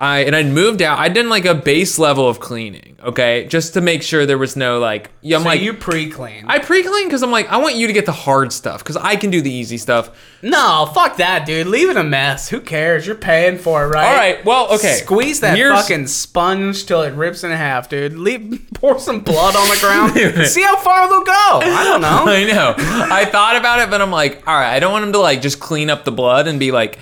I 0.02 0.20
and 0.20 0.34
I 0.34 0.42
moved 0.44 0.80
out. 0.80 0.98
I 0.98 1.10
did 1.10 1.26
like 1.26 1.44
a 1.44 1.54
base 1.54 1.98
level 1.98 2.26
of 2.26 2.40
cleaning, 2.40 2.96
okay, 3.04 3.44
just 3.48 3.74
to 3.74 3.82
make 3.82 4.02
sure 4.02 4.24
there 4.24 4.38
was 4.38 4.56
no 4.56 4.78
like. 4.78 5.10
Yeah, 5.20 5.36
I'm 5.36 5.42
So 5.42 5.48
like 5.50 5.60
you 5.60 5.74
pre-clean? 5.74 6.46
I 6.48 6.58
pre-clean 6.58 7.06
because 7.06 7.22
I'm 7.22 7.30
like 7.30 7.48
I 7.50 7.58
want 7.58 7.74
you 7.76 7.86
to 7.86 7.92
get 7.92 8.06
the 8.06 8.12
hard 8.12 8.50
stuff 8.50 8.78
because 8.82 8.96
I 8.96 9.16
can 9.16 9.30
do 9.30 9.42
the 9.42 9.52
easy 9.52 9.76
stuff. 9.76 10.10
no, 10.42 10.90
fuck 10.94 11.18
that, 11.18 11.44
dude. 11.44 11.66
Leave 11.66 11.90
it 11.90 11.98
a 11.98 12.02
mess. 12.02 12.48
Who 12.48 12.60
cares? 12.62 13.06
You're 13.06 13.14
paying 13.14 13.58
for 13.58 13.84
it, 13.84 13.88
right? 13.88 14.06
All 14.08 14.14
right. 14.16 14.42
Well, 14.44 14.72
okay. 14.76 14.94
Squeeze 15.04 15.40
that 15.40 15.54
Here's- 15.58 15.82
fucking 15.82 16.06
sponge 16.06 16.86
till 16.86 17.02
it 17.02 17.12
rips 17.12 17.44
in 17.44 17.50
half, 17.50 17.90
dude. 17.90 18.14
Leave, 18.14 18.68
pour 18.74 18.98
some 18.98 19.20
blood 19.20 19.54
on 19.54 19.68
the 19.68 19.78
ground. 19.80 20.46
See 20.48 20.62
how 20.62 20.76
far 20.78 21.08
they'll 21.10 21.24
go. 21.24 21.60
I 21.62 21.84
don't 21.84 22.00
know. 22.00 22.24
I 22.26 22.44
know. 22.44 22.74
I 22.78 23.26
thought 23.26 23.56
about 23.56 23.80
it, 23.80 23.90
but 23.90 24.00
I'm 24.00 24.10
like, 24.10 24.48
all 24.48 24.54
right, 24.54 24.74
I 24.74 24.80
don't 24.80 24.92
want 24.92 25.04
him 25.04 25.12
to 25.12 25.18
like 25.18 25.42
just 25.42 25.60
clean 25.60 25.90
up 25.90 26.04
the 26.06 26.12
blood 26.12 26.48
and 26.48 26.58
be 26.58 26.70
like, 26.72 26.98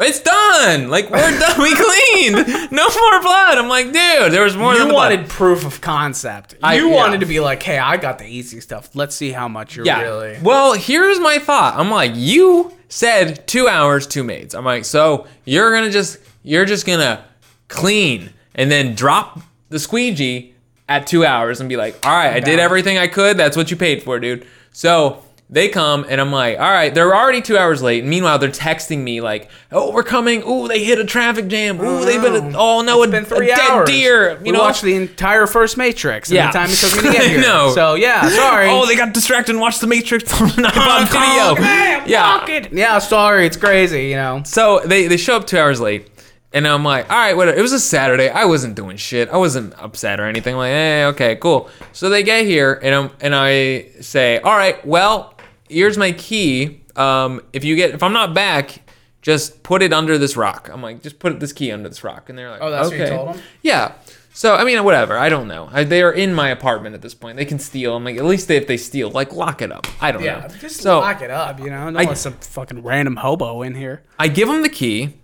it's 0.00 0.20
done. 0.20 0.88
Like 0.90 1.10
we're 1.10 1.18
done. 1.38 1.60
We 1.60 1.74
cleaned. 1.74 2.70
No 2.72 2.88
more 2.88 3.22
blood. 3.22 3.58
I'm 3.58 3.68
like, 3.68 3.86
dude, 3.86 4.32
there 4.32 4.44
was 4.44 4.56
more 4.56 4.72
You 4.74 4.80
than 4.84 4.92
wanted 4.94 5.16
blood. 5.20 5.30
proof 5.30 5.64
of 5.64 5.80
concept. 5.80 6.54
I- 6.62 6.74
you 6.76 6.88
yeah. 6.88 6.94
wanted 6.94 7.20
to 7.20 7.26
be 7.26 7.40
like, 7.40 7.62
hey, 7.62 7.78
I 7.78 7.96
got 7.96 8.18
the 8.18 8.26
easy 8.26 8.60
stuff. 8.60 8.90
Let's 8.94 9.14
see 9.14 9.30
how 9.32 9.48
much 9.48 9.76
you're 9.76 9.86
Yeah. 9.86 10.02
really. 10.02 10.38
Well, 10.42 10.74
here's 10.74 11.18
my 11.20 11.38
thought. 11.38 11.74
I'm 11.78 11.90
like, 11.90 12.12
you 12.14 12.72
said 12.88 13.46
two 13.46 13.68
hours, 13.68 14.06
two 14.06 14.22
maids. 14.24 14.54
I'm 14.54 14.64
like, 14.64 14.84
so 14.84 15.26
you're 15.44 15.72
gonna 15.72 15.90
just 15.90 16.18
you're 16.42 16.64
just 16.64 16.86
gonna 16.86 17.24
clean 17.68 18.30
and 18.54 18.70
then 18.70 18.94
drop 18.94 19.40
the 19.68 19.78
squeegee 19.78 20.54
at 20.88 21.06
two 21.06 21.24
hours 21.24 21.58
and 21.60 21.68
be 21.68 21.76
like, 21.76 21.98
all 22.06 22.12
right, 22.12 22.32
I 22.34 22.40
did 22.40 22.60
everything 22.60 22.96
I 22.98 23.08
could. 23.08 23.36
That's 23.36 23.56
what 23.56 23.70
you 23.72 23.76
paid 23.76 24.02
for, 24.04 24.20
dude. 24.20 24.46
So 24.72 25.22
they 25.48 25.68
come 25.68 26.04
and 26.08 26.20
I'm 26.20 26.32
like, 26.32 26.58
all 26.58 26.70
right, 26.70 26.92
they're 26.92 27.14
already 27.14 27.40
two 27.40 27.56
hours 27.56 27.80
late. 27.80 28.00
And 28.00 28.10
meanwhile, 28.10 28.38
they're 28.38 28.50
texting 28.50 28.98
me 29.04 29.20
like, 29.20 29.48
oh, 29.70 29.92
we're 29.92 30.02
coming. 30.02 30.42
Oh, 30.44 30.66
they 30.66 30.82
hit 30.82 30.98
a 30.98 31.04
traffic 31.04 31.46
jam. 31.46 31.78
Oh, 31.80 32.04
they've 32.04 32.20
been. 32.20 32.56
Oh 32.56 32.80
no, 32.82 33.02
It's 33.04 33.10
a, 33.10 33.12
been 33.12 33.24
three 33.24 33.50
a 33.52 33.56
dead 33.56 33.70
hours. 33.70 33.88
deer. 33.88 34.32
You 34.38 34.38
we 34.46 34.50
know. 34.50 34.58
watched 34.60 34.82
the 34.82 34.94
entire 34.96 35.46
first 35.46 35.76
Matrix. 35.76 36.30
Yeah. 36.32 36.48
The 36.48 36.58
time 36.58 36.70
it 36.70 36.74
took 36.76 36.96
me 36.96 37.02
to 37.02 37.12
get 37.16 37.28
here. 37.30 37.40
no, 37.40 37.70
So 37.74 37.94
yeah, 37.94 38.28
sorry. 38.28 38.68
Oh, 38.70 38.86
they 38.86 38.96
got 38.96 39.14
distracted 39.14 39.52
and 39.52 39.60
watched 39.60 39.80
the 39.80 39.86
Matrix 39.86 40.32
on 40.40 40.48
Oh, 40.58 41.54
video. 41.54 41.62
man, 41.62 42.08
Yeah. 42.08 42.66
Yeah, 42.72 42.98
sorry. 42.98 43.46
It's 43.46 43.56
crazy. 43.56 44.06
You 44.08 44.16
know. 44.16 44.42
So 44.44 44.80
they 44.84 45.06
they 45.06 45.16
show 45.16 45.36
up 45.36 45.46
two 45.46 45.58
hours 45.58 45.80
late, 45.80 46.10
and 46.52 46.66
I'm 46.66 46.82
like, 46.84 47.08
all 47.08 47.16
right, 47.16 47.36
whatever. 47.36 47.56
It 47.56 47.62
was 47.62 47.72
a 47.72 47.78
Saturday. 47.78 48.28
I 48.28 48.46
wasn't 48.46 48.74
doing 48.74 48.96
shit. 48.96 49.28
I 49.28 49.36
wasn't 49.36 49.74
upset 49.80 50.18
or 50.18 50.24
anything. 50.24 50.54
I'm 50.54 50.58
like, 50.58 50.70
hey, 50.72 51.04
okay, 51.06 51.36
cool. 51.36 51.70
So 51.92 52.08
they 52.08 52.24
get 52.24 52.46
here, 52.46 52.80
and 52.82 52.92
I'm 52.96 53.10
and 53.20 53.32
I 53.32 53.90
say, 54.00 54.40
all 54.40 54.56
right, 54.56 54.84
well, 54.84 55.34
here's 55.68 55.98
my 55.98 56.12
key. 56.12 56.82
Um, 56.96 57.40
if 57.52 57.64
you 57.64 57.76
get 57.76 57.90
if 57.90 58.02
I'm 58.02 58.12
not 58.12 58.34
back, 58.34 58.82
just 59.22 59.62
put 59.62 59.82
it 59.82 59.92
under 59.92 60.18
this 60.18 60.36
rock. 60.36 60.70
I'm 60.72 60.82
like, 60.82 61.02
just 61.02 61.18
put 61.18 61.38
this 61.40 61.52
key 61.52 61.70
under 61.72 61.88
this 61.88 62.02
rock, 62.04 62.28
and 62.28 62.38
they're 62.38 62.50
like, 62.50 62.60
Oh, 62.62 62.70
that's 62.70 62.88
what 62.88 62.94
okay. 63.00 63.10
you 63.10 63.16
told 63.16 63.34
them? 63.34 63.42
Yeah. 63.62 63.92
So 64.32 64.54
I 64.54 64.64
mean, 64.64 64.82
whatever. 64.84 65.16
I 65.16 65.28
don't 65.28 65.48
know. 65.48 65.68
I, 65.72 65.84
they 65.84 66.02
are 66.02 66.12
in 66.12 66.34
my 66.34 66.50
apartment 66.50 66.94
at 66.94 67.00
this 67.02 67.14
point. 67.14 67.36
They 67.38 67.44
can 67.46 67.58
steal. 67.58 67.96
I'm 67.96 68.04
like, 68.04 68.16
at 68.16 68.24
least 68.24 68.50
if 68.50 68.66
they 68.66 68.76
steal, 68.76 69.10
like 69.10 69.32
lock 69.32 69.62
it 69.62 69.72
up. 69.72 69.86
I 70.00 70.12
don't 70.12 70.20
know. 70.20 70.26
Yeah. 70.26 70.46
know. 70.46 70.54
Just 70.58 70.80
so 70.82 71.00
lock 71.00 71.22
it 71.22 71.30
up. 71.30 71.58
You 71.58 71.70
know. 71.70 71.88
No 71.90 71.98
I- 71.98 72.04
one's 72.04 72.20
some 72.20 72.34
fucking 72.34 72.82
random 72.82 73.16
hobo 73.16 73.62
in 73.62 73.74
here. 73.74 74.02
I 74.18 74.28
give 74.28 74.48
them 74.48 74.62
the 74.62 74.68
key, 74.68 75.14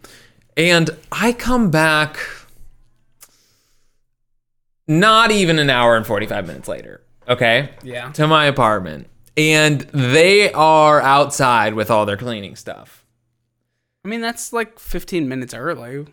and 0.57 0.91
I 1.11 1.33
come 1.33 1.71
back 1.71 2.19
not 4.89 5.31
even 5.31 5.59
an 5.59 5.71
hour 5.71 5.97
and 5.97 6.07
45 6.07 6.47
minutes 6.47 6.69
later, 6.69 7.03
okay? 7.29 7.71
Yeah. 7.83 8.11
To 8.13 8.27
my 8.27 8.47
apartment. 8.47 9.09
And 9.37 9.81
they 9.93 10.53
are 10.53 11.01
outside 11.01 11.75
with 11.75 11.91
all 11.91 12.05
their 12.07 12.17
cleaning 12.17 12.57
stuff. 12.57 13.05
I 14.05 14.09
mean, 14.09 14.21
that's 14.21 14.53
like 14.53 14.79
15 14.79 15.29
minutes 15.29 15.55
early. 15.55 16.07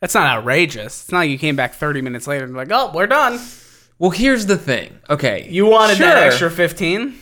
That's 0.00 0.14
not 0.14 0.26
outrageous. 0.26 1.02
It's 1.04 1.12
not 1.12 1.18
like 1.18 1.30
you 1.30 1.38
came 1.38 1.56
back 1.56 1.74
30 1.74 2.02
minutes 2.02 2.26
later 2.26 2.44
and 2.44 2.54
like, 2.54 2.70
oh, 2.72 2.90
we're 2.94 3.06
done. 3.06 3.38
Well, 3.98 4.10
here's 4.10 4.46
the 4.46 4.58
thing. 4.58 4.98
Okay. 5.08 5.46
You 5.50 5.66
wanted 5.66 5.98
that 5.98 6.18
extra 6.18 6.50
15? 6.50 7.18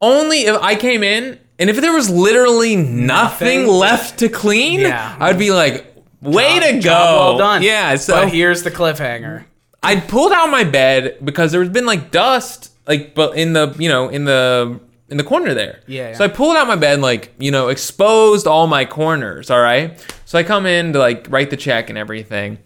Only 0.00 0.42
if 0.42 0.60
I 0.62 0.76
came 0.76 1.02
in 1.02 1.38
and 1.58 1.68
if 1.70 1.80
there 1.80 1.92
was 1.92 2.08
literally 2.10 2.76
nothing, 2.76 3.62
Nothing? 3.62 3.66
left 3.66 4.18
to 4.20 4.28
clean, 4.28 4.80
Yeah. 4.80 5.16
I'd 5.18 5.38
be 5.38 5.50
like, 5.50 5.86
way 6.20 6.58
to 6.60 6.72
go. 6.74 6.80
Job 6.80 7.18
well 7.18 7.38
done. 7.38 7.62
Yeah. 7.62 7.96
So 7.96 8.14
but 8.14 8.32
here's 8.32 8.62
the 8.62 8.70
cliffhanger. 8.70 9.44
I 9.82 9.98
pulled 10.00 10.32
out 10.32 10.50
my 10.50 10.64
bed 10.64 11.18
because 11.24 11.52
there's 11.52 11.68
been 11.70 11.86
like 11.86 12.10
dust, 12.10 12.69
like 12.90 13.14
but 13.14 13.36
in 13.36 13.52
the 13.54 13.74
you 13.78 13.88
know 13.88 14.08
in 14.08 14.24
the 14.24 14.80
in 15.08 15.16
the 15.16 15.24
corner 15.24 15.54
there. 15.54 15.80
Yeah, 15.86 16.10
yeah. 16.10 16.16
So 16.16 16.24
I 16.24 16.28
pulled 16.28 16.56
out 16.56 16.66
my 16.68 16.76
bed, 16.76 17.00
like 17.00 17.32
you 17.38 17.50
know, 17.50 17.68
exposed 17.68 18.46
all 18.46 18.66
my 18.66 18.84
corners. 18.84 19.50
All 19.50 19.60
right. 19.60 19.98
So 20.24 20.38
I 20.38 20.42
come 20.42 20.66
in 20.66 20.92
to 20.92 20.98
like 20.98 21.26
write 21.30 21.50
the 21.50 21.56
check 21.56 21.88
and 21.88 21.98
everything, 21.98 22.58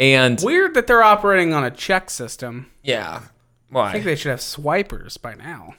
and 0.00 0.40
Weird 0.42 0.74
that 0.74 0.86
they're 0.86 1.02
operating 1.02 1.52
on 1.52 1.64
a 1.64 1.70
check 1.70 2.10
system. 2.10 2.70
yeah, 2.82 3.22
why? 3.70 3.90
I 3.90 3.92
think 3.92 4.04
they 4.04 4.16
should 4.16 4.30
have 4.30 4.40
swipers 4.40 5.16
by 5.16 5.34
now. 5.34 5.74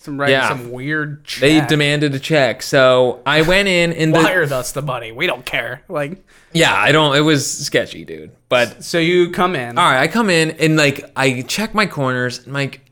Some 0.00 0.20
writing 0.20 0.34
Yeah. 0.34 0.48
some 0.50 0.70
weird 0.70 1.24
check. 1.24 1.40
they 1.40 1.60
demanded 1.66 2.14
a 2.14 2.18
check? 2.18 2.62
So 2.62 3.22
I 3.24 3.40
went 3.40 3.68
in 3.68 3.90
and 3.94 4.14
the, 4.14 4.20
Wired 4.20 4.52
us 4.52 4.72
the 4.72 4.82
money. 4.82 5.12
We 5.12 5.26
don't 5.26 5.46
care. 5.46 5.80
Like, 5.88 6.22
yeah, 6.52 6.74
I 6.76 6.92
don't. 6.92 7.16
It 7.16 7.22
was 7.22 7.50
sketchy, 7.50 8.04
dude. 8.04 8.30
But 8.50 8.84
so 8.84 8.98
you 8.98 9.30
come 9.30 9.56
in. 9.56 9.78
all 9.78 9.84
right, 9.90 10.02
I 10.02 10.08
come 10.08 10.28
in 10.28 10.50
and 10.50 10.76
like 10.76 11.10
I 11.16 11.40
check 11.48 11.72
my 11.72 11.86
corners 11.86 12.44
and 12.44 12.52
like 12.52 12.83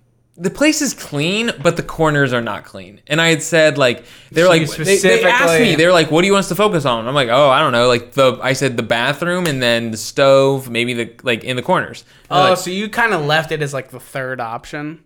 the 0.42 0.50
place 0.50 0.82
is 0.82 0.92
clean, 0.92 1.52
but 1.62 1.76
the 1.76 1.84
corners 1.84 2.32
are 2.32 2.40
not 2.40 2.64
clean. 2.64 3.00
And 3.06 3.20
I 3.20 3.28
had 3.28 3.42
said 3.42 3.78
like 3.78 4.04
they're 4.32 4.48
like 4.48 4.68
they, 4.68 4.98
they, 4.98 5.24
asked 5.24 5.60
me 5.60 5.76
they're 5.76 5.92
like, 5.92 6.10
"What 6.10 6.22
do 6.22 6.26
you 6.26 6.32
want 6.32 6.44
us 6.44 6.48
to 6.48 6.56
focus 6.56 6.84
on?" 6.84 7.06
I'm 7.06 7.14
like, 7.14 7.28
"Oh, 7.28 7.48
I 7.48 7.60
don't 7.60 7.70
know." 7.70 7.86
Like 7.86 8.12
the 8.12 8.38
I 8.42 8.52
said 8.52 8.76
the 8.76 8.82
bathroom 8.82 9.46
and 9.46 9.62
then 9.62 9.92
the 9.92 9.96
stove, 9.96 10.68
maybe 10.68 10.94
the 10.94 11.14
like 11.22 11.44
in 11.44 11.54
the 11.54 11.62
corners. 11.62 12.02
They're 12.28 12.38
Oh, 12.38 12.50
like, 12.50 12.58
so 12.58 12.70
you 12.70 12.88
kind 12.88 13.14
of 13.14 13.24
left 13.24 13.52
it 13.52 13.62
as 13.62 13.72
like 13.72 13.90
the 13.90 14.00
third 14.00 14.40
option. 14.40 15.04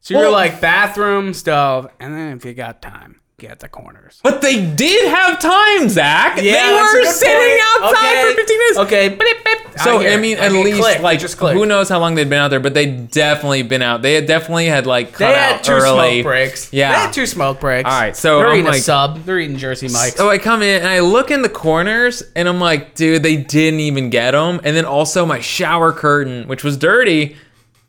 So 0.00 0.18
you're 0.18 0.30
like 0.30 0.60
bathroom, 0.60 1.34
stove, 1.34 1.90
and 2.00 2.14
then 2.14 2.36
if 2.38 2.44
you 2.46 2.54
got 2.54 2.80
time, 2.80 3.20
get 3.38 3.60
the 3.60 3.68
corners. 3.68 4.18
but 4.24 4.42
they 4.42 4.66
did 4.74 5.08
have 5.08 5.38
time, 5.38 5.88
Zach. 5.88 6.42
Yeah, 6.42 6.66
they 6.66 6.72
were 7.00 7.04
sitting 7.04 7.36
point. 7.36 7.84
outside 7.84 8.18
Okay. 8.24 8.30
for 8.32 8.36
15 8.36 8.58
minutes. 8.58 8.78
Okay, 8.80 9.08
blip, 9.10 9.44
blip. 9.44 9.78
So 9.78 10.00
I 10.00 10.04
it. 10.14 10.20
mean, 10.20 10.38
I 10.38 10.46
at 10.46 10.52
least 10.52 10.80
click. 10.80 11.00
like 11.02 11.20
just 11.20 11.38
click. 11.38 11.54
who 11.54 11.64
knows 11.64 11.88
how 11.88 12.00
long 12.00 12.16
they'd 12.16 12.28
been 12.28 12.40
out 12.40 12.48
there, 12.48 12.58
but 12.58 12.74
they 12.74 12.86
definitely 12.86 13.62
been 13.62 13.80
out. 13.80 14.02
They 14.02 14.14
had 14.14 14.26
definitely 14.26 14.66
had 14.66 14.86
like 14.86 15.12
cut 15.12 15.18
They 15.28 15.34
had 15.34 15.54
out 15.58 15.64
two 15.64 15.70
early. 15.72 16.22
smoke 16.22 16.24
breaks. 16.24 16.72
Yeah. 16.72 16.90
they 16.90 16.98
had 16.98 17.12
two 17.12 17.26
smoke 17.26 17.60
breaks. 17.60 17.88
All 17.88 18.00
right, 18.00 18.16
so 18.16 18.38
they're 18.38 18.48
I'm 18.48 18.54
eating 18.54 18.66
a 18.66 18.70
like- 18.70 18.82
sub. 18.82 19.22
They're 19.24 19.38
eating 19.38 19.56
Jersey 19.56 19.86
Mike's. 19.86 20.16
So 20.16 20.28
I 20.28 20.38
come 20.38 20.62
in 20.62 20.80
and 20.80 20.88
I 20.88 20.98
look 21.00 21.30
in 21.30 21.42
the 21.42 21.48
corners 21.48 22.24
and 22.34 22.48
I'm 22.48 22.58
like, 22.58 22.96
dude, 22.96 23.22
they 23.22 23.36
didn't 23.36 23.78
even 23.80 24.10
get 24.10 24.32
them. 24.32 24.60
And 24.64 24.76
then 24.76 24.84
also 24.84 25.24
my 25.24 25.38
shower 25.38 25.92
curtain, 25.92 26.48
which 26.48 26.64
was 26.64 26.76
dirty, 26.76 27.36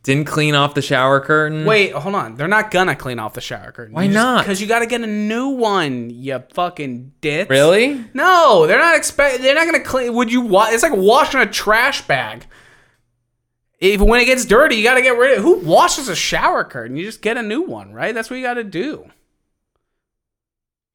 didn't 0.09 0.25
clean 0.25 0.55
off 0.55 0.73
the 0.73 0.81
shower 0.81 1.19
curtain. 1.19 1.65
Wait, 1.65 1.91
hold 1.93 2.15
on. 2.15 2.33
They're 2.35 2.47
not 2.47 2.71
gonna 2.71 2.95
clean 2.95 3.19
off 3.19 3.33
the 3.35 3.41
shower 3.41 3.71
curtain. 3.71 3.93
Why 3.93 4.07
not? 4.07 4.41
Because 4.43 4.59
you 4.59 4.65
got 4.67 4.79
to 4.79 4.87
get 4.87 5.01
a 5.01 5.07
new 5.07 5.49
one. 5.49 6.09
You 6.09 6.43
fucking 6.53 7.13
ditz. 7.21 7.47
really? 7.49 8.03
No, 8.15 8.65
they're 8.65 8.79
not 8.79 8.95
expect. 8.97 9.41
They're 9.43 9.53
not 9.53 9.65
gonna 9.65 9.83
clean. 9.83 10.13
Would 10.15 10.31
you? 10.31 10.41
Wa- 10.41 10.69
it's 10.71 10.81
like 10.81 10.95
washing 10.95 11.39
a 11.41 11.45
trash 11.45 12.01
bag. 12.07 12.47
If 13.79 14.01
when 14.01 14.19
it 14.19 14.25
gets 14.25 14.45
dirty, 14.45 14.75
you 14.77 14.83
got 14.83 14.95
to 14.95 15.01
get 15.01 15.15
rid 15.17 15.33
of. 15.33 15.37
It. 15.37 15.41
Who 15.41 15.59
washes 15.59 16.09
a 16.09 16.15
shower 16.15 16.63
curtain? 16.63 16.97
You 16.97 17.05
just 17.05 17.21
get 17.21 17.37
a 17.37 17.43
new 17.43 17.61
one, 17.61 17.93
right? 17.93 18.13
That's 18.13 18.29
what 18.31 18.37
you 18.37 18.43
got 18.43 18.55
to 18.55 18.63
do. 18.63 19.09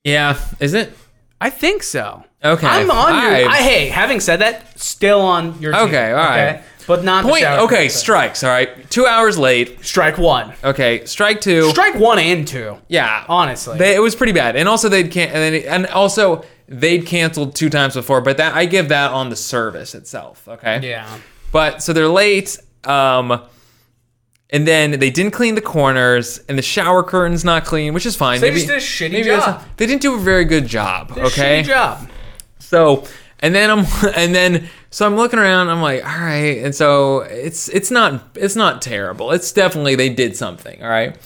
Yeah. 0.02 0.38
Is 0.60 0.74
it? 0.74 0.92
I 1.40 1.50
think 1.50 1.82
so. 1.82 2.24
Okay. 2.44 2.66
I'm 2.66 2.90
on 2.90 3.22
your. 3.22 3.32
I- 3.32 3.44
I, 3.44 3.62
hey, 3.62 3.88
having 3.88 4.20
said 4.20 4.40
that, 4.40 4.78
still 4.78 5.20
on 5.20 5.60
your. 5.60 5.72
Team, 5.72 5.82
Okay, 5.82 6.10
all 6.10 6.16
right. 6.16 6.62
But 6.86 7.04
not 7.04 7.24
the 7.24 7.30
point. 7.30 7.44
Okay, 7.44 7.88
strikes. 7.88 8.44
All 8.44 8.50
right, 8.50 8.88
two 8.90 9.06
hours 9.06 9.38
late. 9.38 9.84
Strike 9.84 10.18
one. 10.18 10.52
Okay, 10.62 11.04
strike 11.06 11.40
two. 11.40 11.70
Strike 11.70 11.94
one 11.94 12.18
and 12.18 12.46
two. 12.46 12.76
yeah, 12.88 13.24
Honestly. 13.28 13.78
they, 13.78 13.94
it 13.94 14.00
was 14.00 14.14
pretty 14.14 14.32
bad. 14.32 14.56
And 14.56 14.68
also 14.68 14.88
they'd 14.88 15.10
can 15.10 15.28
and, 15.30 15.54
and 15.64 15.86
also 15.86 16.44
they'd 16.68 17.06
canceled 17.06 17.54
two 17.54 17.70
times 17.70 17.94
before. 17.94 18.20
But 18.20 18.36
that 18.36 18.54
I 18.54 18.66
give 18.66 18.88
that 18.90 19.12
on 19.12 19.30
the 19.30 19.36
service 19.36 19.94
itself. 19.94 20.46
Okay. 20.48 20.86
yeah. 20.88 21.18
But 21.52 21.82
so 21.82 21.92
they're 21.92 22.08
late. 22.08 22.58
Um, 22.84 23.42
and 24.50 24.68
then 24.68 24.98
they 25.00 25.10
didn't 25.10 25.32
clean 25.32 25.54
the 25.54 25.60
corners, 25.62 26.38
and 26.48 26.56
the 26.58 26.62
shower 26.62 27.02
curtain's 27.02 27.44
not 27.44 27.64
clean, 27.64 27.94
which 27.94 28.06
is 28.06 28.14
fine. 28.14 28.40
they 28.40 28.50
just 28.50 28.66
did 28.66 28.76
a 28.76 28.80
shitty 28.80 29.10
maybe 29.12 29.24
job. 29.24 29.64
They 29.78 29.86
didn't 29.86 30.02
do 30.02 30.14
a 30.14 30.18
very 30.18 30.44
good 30.44 30.66
job. 30.66 31.12
okay. 31.16 31.62
Shitty 31.62 31.66
job. 31.66 32.08
So 32.60 33.04
and 33.44 33.54
then 33.54 33.70
I'm 33.70 33.84
and 34.16 34.34
then 34.34 34.68
so 34.90 35.06
I'm 35.06 35.16
looking 35.16 35.38
around. 35.38 35.68
I'm 35.68 35.82
like, 35.82 36.02
all 36.02 36.20
right. 36.20 36.64
And 36.64 36.74
so 36.74 37.20
it's 37.20 37.68
it's 37.68 37.90
not 37.90 38.22
it's 38.34 38.56
not 38.56 38.80
terrible. 38.80 39.32
It's 39.32 39.52
definitely 39.52 39.94
they 39.94 40.08
did 40.08 40.36
something. 40.36 40.82
All 40.82 40.88
right. 40.88 41.16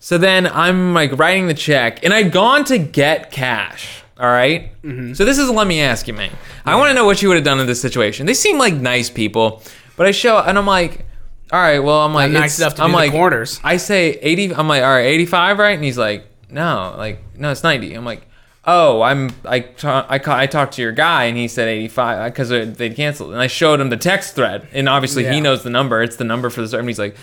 So 0.00 0.18
then 0.18 0.46
I'm 0.46 0.94
like 0.94 1.16
writing 1.18 1.46
the 1.46 1.54
check, 1.54 2.04
and 2.04 2.12
I'd 2.12 2.32
gone 2.32 2.64
to 2.64 2.78
get 2.78 3.30
cash. 3.30 4.02
All 4.18 4.26
right? 4.26 4.70
Mm-hmm. 4.82 5.14
So 5.14 5.24
this 5.24 5.38
is 5.38 5.48
let 5.48 5.66
me 5.66 5.80
ask 5.80 6.06
you, 6.06 6.12
man. 6.12 6.32
I 6.66 6.76
want 6.76 6.90
to 6.90 6.94
know 6.94 7.06
what 7.06 7.22
you 7.22 7.28
would 7.28 7.36
have 7.36 7.44
done 7.44 7.60
in 7.60 7.66
this 7.66 7.80
situation. 7.80 8.26
They 8.26 8.34
seem 8.34 8.58
like 8.58 8.74
nice 8.74 9.08
people, 9.08 9.62
but 9.96 10.06
I 10.06 10.10
show 10.10 10.38
and 10.38 10.58
I'm 10.58 10.66
like, 10.66 11.06
all 11.52 11.60
right. 11.60 11.78
Well, 11.78 12.00
I'm 12.00 12.12
like 12.12 12.32
nice 12.32 12.58
enough 12.58 12.74
to 12.74 12.82
I'm 12.82 12.92
like 12.92 13.12
corners. 13.12 13.60
I 13.62 13.76
say 13.76 14.18
80. 14.20 14.54
I'm 14.54 14.68
like, 14.68 14.82
all 14.82 14.90
right, 14.90 15.06
85, 15.06 15.58
right? 15.58 15.74
And 15.74 15.84
he's 15.84 15.98
like, 15.98 16.26
no, 16.50 16.94
like 16.98 17.20
no, 17.38 17.50
it's 17.50 17.62
90. 17.62 17.94
I'm 17.94 18.04
like, 18.04 18.26
oh, 18.66 19.02
I'm 19.02 19.30
I 19.44 19.60
ta- 19.60 20.06
I, 20.08 20.18
ca- 20.18 20.36
I 20.36 20.46
talked 20.46 20.74
to 20.74 20.82
your 20.82 20.92
guy 20.92 21.24
and 21.24 21.36
he 21.36 21.48
said 21.48 21.68
85 21.68 22.32
because 22.32 22.48
they'd 22.50 22.94
canceled. 22.96 23.32
And 23.32 23.40
I 23.40 23.46
showed 23.46 23.80
him 23.80 23.90
the 23.90 23.96
text 23.96 24.34
thread, 24.34 24.68
and 24.72 24.88
obviously 24.88 25.24
Yeah. 25.24 25.32
he 25.32 25.40
knows 25.40 25.62
the 25.62 25.70
number. 25.70 26.02
It's 26.02 26.16
the 26.16 26.24
number 26.24 26.50
for 26.50 26.60
the 26.66 26.78
and 26.78 26.88
he's 26.88 26.98
like. 26.98 27.16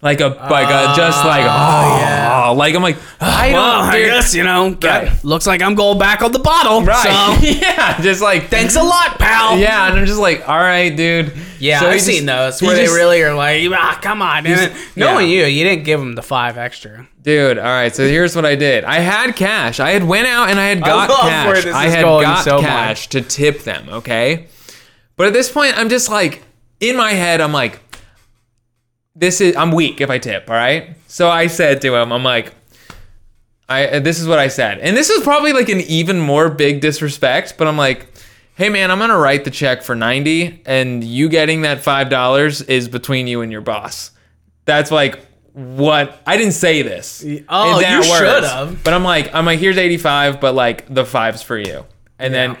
Like 0.00 0.20
a 0.20 0.28
like 0.28 0.68
a 0.68 0.94
just 0.96 1.24
like 1.24 1.42
oh 1.42 1.98
yeah. 2.00 2.48
like 2.50 2.72
I'm 2.76 2.82
like 2.82 2.98
I 3.20 3.50
don't 3.50 3.58
I 3.60 3.96
dude. 3.96 4.06
guess, 4.06 4.32
you 4.32 4.44
know, 4.44 4.70
Right. 4.80 5.24
looks 5.24 5.44
like 5.44 5.60
I'm 5.60 5.74
going 5.74 5.98
back 5.98 6.22
on 6.22 6.30
the 6.30 6.38
bottle. 6.38 6.82
right 6.84 7.40
So, 7.40 7.46
yeah 7.66 8.00
just 8.00 8.22
like 8.22 8.44
thanks 8.46 8.76
a 8.76 8.82
lot, 8.82 9.18
pal. 9.18 9.58
yeah 9.58 9.88
and 9.90 9.98
I'm 9.98 10.06
just 10.06 10.20
like 10.20 10.48
all 10.48 10.56
right 10.56 10.94
dude 10.96 11.32
Yeah, 11.58 11.80
So 11.80 11.86
he 11.86 11.90
I've 11.90 11.94
just- 11.96 12.06
seen 12.06 12.26
those 12.26 12.60
he 12.60 12.66
where 12.68 12.76
just- 12.76 12.92
they 12.92 12.96
really 12.96 13.20
are 13.22 13.34
like, 13.34 13.60
ah, 13.72 13.98
come 14.00 14.22
on. 14.22 14.46
And 14.46 14.56
then, 14.56 14.76
knowing 14.94 15.28
you, 15.28 15.44
you 15.46 15.64
didn't 15.64 15.82
give 15.84 15.98
them 15.98 16.14
the 16.14 16.22
five 16.22 16.56
extra. 16.56 17.08
Dude, 17.22 17.58
all 17.58 17.64
right. 17.64 17.92
So 17.94 18.06
here's 18.06 18.36
what 18.36 18.46
I 18.46 18.54
did. 18.54 18.84
I 18.84 19.00
had 19.00 19.34
cash. 19.34 19.80
I 19.80 19.90
had 19.90 20.04
went 20.04 20.28
out 20.28 20.48
and 20.48 20.60
I 20.60 20.68
had 20.68 20.80
got 20.80 21.10
love 21.10 21.18
cash. 21.22 21.46
where 21.48 21.60
this 21.60 21.74
I 21.74 21.86
is 21.86 21.94
had 21.94 22.02
going 22.04 22.22
got 22.22 22.44
so 22.44 22.60
cash 22.60 23.08
to 23.08 23.20
tip 23.20 23.64
them. 23.64 23.88
Okay. 23.88 24.46
But 25.16 25.26
at 25.26 25.32
this 25.32 25.50
point, 25.50 25.76
I'm 25.76 25.88
just 25.88 26.08
like 26.08 26.44
in 26.78 26.96
my 26.96 27.10
head. 27.10 27.40
I'm 27.40 27.52
like, 27.52 27.80
this 29.18 29.40
is. 29.40 29.56
I'm 29.56 29.72
weak 29.72 30.00
if 30.00 30.10
I 30.10 30.18
tip. 30.18 30.48
All 30.48 30.56
right. 30.56 30.96
So 31.06 31.28
I 31.28 31.46
said 31.48 31.80
to 31.82 31.94
him, 31.94 32.12
I'm 32.12 32.24
like, 32.24 32.52
I. 33.68 33.98
This 33.98 34.20
is 34.20 34.26
what 34.26 34.38
I 34.38 34.48
said, 34.48 34.78
and 34.78 34.96
this 34.96 35.10
is 35.10 35.22
probably 35.22 35.52
like 35.52 35.68
an 35.68 35.80
even 35.80 36.18
more 36.20 36.48
big 36.48 36.80
disrespect. 36.80 37.54
But 37.58 37.66
I'm 37.66 37.76
like. 37.76 38.06
Hey 38.54 38.70
man, 38.70 38.90
I'm 38.90 38.98
gonna 38.98 39.16
write 39.16 39.44
the 39.44 39.52
check 39.52 39.84
for 39.84 39.94
90 39.94 40.62
and 40.66 41.04
you 41.04 41.28
getting 41.28 41.62
that 41.62 41.80
five 41.80 42.10
dollars 42.10 42.60
is 42.60 42.88
between 42.88 43.28
you 43.28 43.40
and 43.40 43.52
your 43.52 43.60
boss. 43.60 44.10
That's 44.64 44.90
like 44.90 45.20
what 45.52 46.20
I 46.26 46.36
didn't 46.36 46.54
say 46.54 46.82
this. 46.82 47.24
Oh, 47.48 47.78
you 47.78 48.02
should've. 48.02 48.82
But 48.82 48.94
I'm 48.94 49.04
like, 49.04 49.32
I'm 49.32 49.46
like, 49.46 49.60
here's 49.60 49.78
85, 49.78 50.40
but 50.40 50.56
like 50.56 50.92
the 50.92 51.04
five's 51.04 51.40
for 51.40 51.56
you. 51.56 51.84
And 52.18 52.34
then 52.34 52.56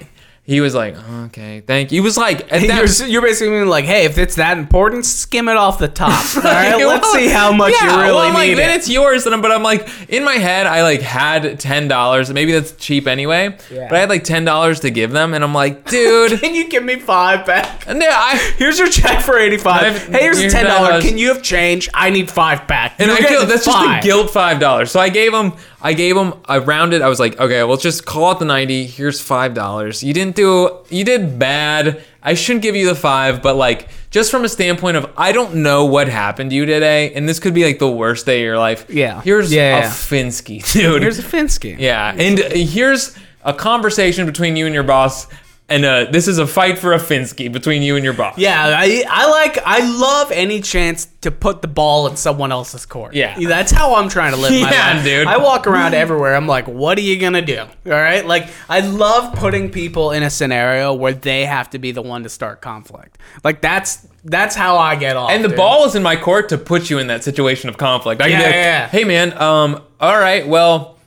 he 0.48 0.60
was 0.62 0.74
like, 0.74 0.96
okay, 1.26 1.60
thank 1.60 1.92
you. 1.92 1.96
He 1.96 2.00
was 2.00 2.16
like, 2.16 2.50
at 2.50 2.62
that, 2.66 2.98
You're, 3.00 3.08
you're 3.08 3.22
basically 3.22 3.50
being 3.50 3.68
like, 3.68 3.84
hey, 3.84 4.06
if 4.06 4.16
it's 4.16 4.36
that 4.36 4.56
important, 4.56 5.04
skim 5.04 5.46
it 5.48 5.56
off 5.56 5.78
the 5.78 5.88
top. 5.88 6.08
All 6.36 6.42
right, 6.42 6.74
Well, 6.76 6.88
let's 6.88 7.12
see 7.12 7.28
how 7.28 7.52
much 7.52 7.74
yeah, 7.74 7.84
you 7.90 7.96
really 8.00 8.12
well, 8.14 8.18
I'm 8.20 8.32
like, 8.34 8.48
need 8.48 8.54
then 8.54 8.70
it. 8.70 8.76
it's 8.76 8.88
yours. 8.88 9.26
And 9.26 9.34
I'm, 9.34 9.42
but 9.42 9.52
I'm 9.52 9.62
like, 9.62 9.88
in 10.08 10.24
my 10.24 10.34
head, 10.36 10.66
I 10.66 10.82
like 10.82 11.02
had 11.02 11.60
ten 11.60 11.86
dollars. 11.86 12.32
Maybe 12.32 12.52
that's 12.52 12.72
cheap 12.72 13.06
anyway. 13.06 13.58
Yeah. 13.70 13.88
But 13.88 13.96
I 13.96 14.00
had 14.00 14.08
like 14.08 14.24
ten 14.24 14.44
dollars 14.46 14.80
to 14.80 14.90
give 14.90 15.10
them, 15.10 15.34
and 15.34 15.44
I'm 15.44 15.52
like, 15.54 15.84
dude. 15.84 16.40
Can 16.40 16.54
you 16.54 16.68
give 16.68 16.82
me 16.82 16.96
five 16.98 17.44
back? 17.46 17.86
and 17.86 18.00
then 18.00 18.10
I 18.10 18.36
Here's 18.56 18.78
your 18.78 18.88
check 18.88 19.22
for 19.22 19.38
85 19.38 19.82
I've- 19.82 20.12
Hey, 20.12 20.20
here's 20.22 20.38
here's 20.40 20.52
ten 20.52 20.64
dollars. 20.64 21.04
Can 21.04 21.18
you 21.18 21.28
have 21.28 21.42
change? 21.42 21.88
I 21.92 22.08
need 22.10 22.30
five 22.30 22.66
back. 22.66 22.94
And 22.98 23.10
I 23.10 23.18
guilt, 23.20 23.48
that's 23.48 23.64
just 23.66 23.76
five. 23.76 24.02
the 24.02 24.08
guilt 24.08 24.30
five 24.30 24.58
dollars. 24.60 24.90
So 24.90 24.98
I 25.00 25.08
gave 25.10 25.34
him, 25.34 25.52
I 25.80 25.92
gave 25.92 26.16
him, 26.16 26.34
I 26.44 26.58
rounded. 26.58 27.02
I 27.02 27.08
was 27.08 27.20
like, 27.20 27.38
okay, 27.38 27.62
well, 27.62 27.76
just 27.76 28.04
call 28.04 28.32
it 28.32 28.38
the 28.40 28.44
ninety. 28.44 28.84
Here's 28.86 29.20
five 29.20 29.54
dollars. 29.54 30.02
You 30.02 30.12
didn't 30.12 30.34
do, 30.34 30.78
you 30.90 31.04
did 31.04 31.38
bad. 31.38 32.02
I 32.22 32.34
shouldn't 32.34 32.62
give 32.62 32.74
you 32.74 32.86
the 32.86 32.96
five, 32.96 33.42
but 33.42 33.54
like, 33.54 33.88
just 34.10 34.30
from 34.30 34.44
a 34.44 34.48
standpoint 34.48 34.96
of, 34.96 35.10
I 35.16 35.30
don't 35.32 35.56
know 35.62 35.84
what 35.86 36.08
happened 36.08 36.50
to 36.50 36.56
you 36.56 36.66
today, 36.66 37.12
and 37.14 37.28
this 37.28 37.38
could 37.38 37.54
be 37.54 37.64
like 37.64 37.78
the 37.78 37.88
worst 37.90 38.26
day 38.26 38.40
of 38.40 38.44
your 38.44 38.58
life. 38.58 38.86
Yeah. 38.90 39.22
Here's 39.22 39.52
Yeah, 39.52 39.76
a 39.78 39.80
yeah. 39.82 39.88
Finsky, 39.90 40.72
dude. 40.72 41.02
Here's 41.02 41.18
a 41.20 41.22
Finsky. 41.22 41.76
yeah, 41.78 42.12
and 42.16 42.38
here's 42.38 43.16
a 43.44 43.54
conversation 43.54 44.26
between 44.26 44.56
you 44.56 44.66
and 44.66 44.74
your 44.74 44.82
boss, 44.82 45.26
and 45.70 45.84
uh, 45.84 46.06
this 46.10 46.28
is 46.28 46.38
a 46.38 46.46
fight 46.46 46.78
for 46.78 46.94
a 46.94 46.98
Finsky 46.98 47.52
between 47.52 47.82
you 47.82 47.96
and 47.96 48.04
your 48.04 48.14
boss. 48.14 48.38
Yeah, 48.38 48.74
I, 48.78 49.04
I 49.08 49.28
like 49.30 49.58
I 49.66 49.80
love 49.98 50.30
any 50.32 50.62
chance 50.62 51.06
to 51.20 51.30
put 51.30 51.60
the 51.60 51.68
ball 51.68 52.06
in 52.06 52.16
someone 52.16 52.50
else's 52.52 52.86
court. 52.86 53.14
Yeah. 53.14 53.38
that's 53.38 53.70
how 53.70 53.96
I'm 53.96 54.08
trying 54.08 54.32
to 54.32 54.38
live 54.38 54.50
my 54.50 54.58
Yeah, 54.72 54.94
life, 54.94 55.04
dude. 55.04 55.26
I 55.26 55.36
walk 55.36 55.66
around 55.66 55.94
everywhere. 55.94 56.34
I'm 56.34 56.46
like, 56.46 56.66
what 56.66 56.96
are 56.96 57.02
you 57.02 57.18
gonna 57.20 57.42
do? 57.42 57.58
All 57.60 57.68
right, 57.92 58.24
like 58.26 58.48
I 58.68 58.80
love 58.80 59.34
putting 59.34 59.70
people 59.70 60.12
in 60.12 60.22
a 60.22 60.30
scenario 60.30 60.94
where 60.94 61.12
they 61.12 61.44
have 61.44 61.68
to 61.70 61.78
be 61.78 61.92
the 61.92 62.02
one 62.02 62.22
to 62.22 62.28
start 62.30 62.62
conflict. 62.62 63.18
Like 63.44 63.60
that's 63.60 64.06
that's 64.24 64.54
how 64.54 64.78
I 64.78 64.96
get 64.96 65.16
off. 65.16 65.30
And 65.30 65.44
the 65.44 65.48
dude. 65.48 65.56
ball 65.58 65.84
is 65.84 65.94
in 65.94 66.02
my 66.02 66.16
court 66.16 66.48
to 66.48 66.58
put 66.58 66.88
you 66.88 66.98
in 66.98 67.08
that 67.08 67.24
situation 67.24 67.68
of 67.68 67.76
conflict. 67.76 68.22
I 68.22 68.30
can 68.30 68.32
Yeah, 68.32 68.38
be 68.38 68.44
like, 68.46 68.54
yeah, 68.54 68.88
hey 68.88 69.04
man, 69.04 69.32
um, 69.40 69.82
all 70.00 70.18
right, 70.18 70.46
well, 70.48 70.98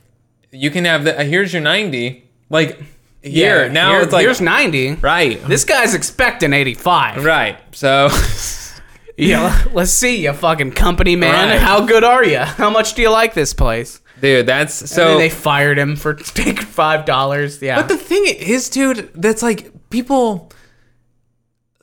you 0.52 0.70
can 0.70 0.86
have 0.86 1.04
the. 1.04 1.20
Uh, 1.20 1.24
here's 1.24 1.52
your 1.52 1.62
ninety. 1.64 2.30
Like 2.50 2.80
here 3.24 3.66
Yeah, 3.66 3.72
now, 3.72 3.92
here- 3.94 4.02
it's 4.02 4.14
like 4.14 4.24
here's 4.24 4.42
ninety. 4.42 4.94
right, 4.96 5.42
This 5.48 5.64
guy's 5.66 5.94
expecting 5.94 6.54
85. 6.54 7.24
right. 7.26 7.58
So 7.72 8.10
Yeah, 9.18 9.66
let's 9.74 9.92
see, 9.92 10.24
you 10.24 10.34
fucking 10.34 10.72
company 10.72 11.16
man. 11.16 11.50
Right. 11.50 11.60
How 11.60 11.86
good 11.86 12.04
are 12.04 12.26
you? 12.26 12.40
How 12.40 12.70
much 12.70 12.94
do 12.96 13.02
you 13.02 13.10
like 13.10 13.34
this 13.34 13.54
place? 13.54 14.00
dude, 14.20 14.46
that's 14.46 14.74
So 14.76 14.86
so. 14.86 15.18
they 15.18 15.30
fired 15.30 15.78
him 15.80 15.96
for 15.96 16.14
taking 16.16 16.56
five 16.56 17.06
dollars. 17.06 17.62
Yeah, 17.62 17.76
but 17.78 17.88
the 17.90 17.98
thing 17.98 18.24
is, 18.28 18.70
dude, 18.70 19.12
that's 19.16 19.42
like 19.44 19.90
people. 19.90 20.52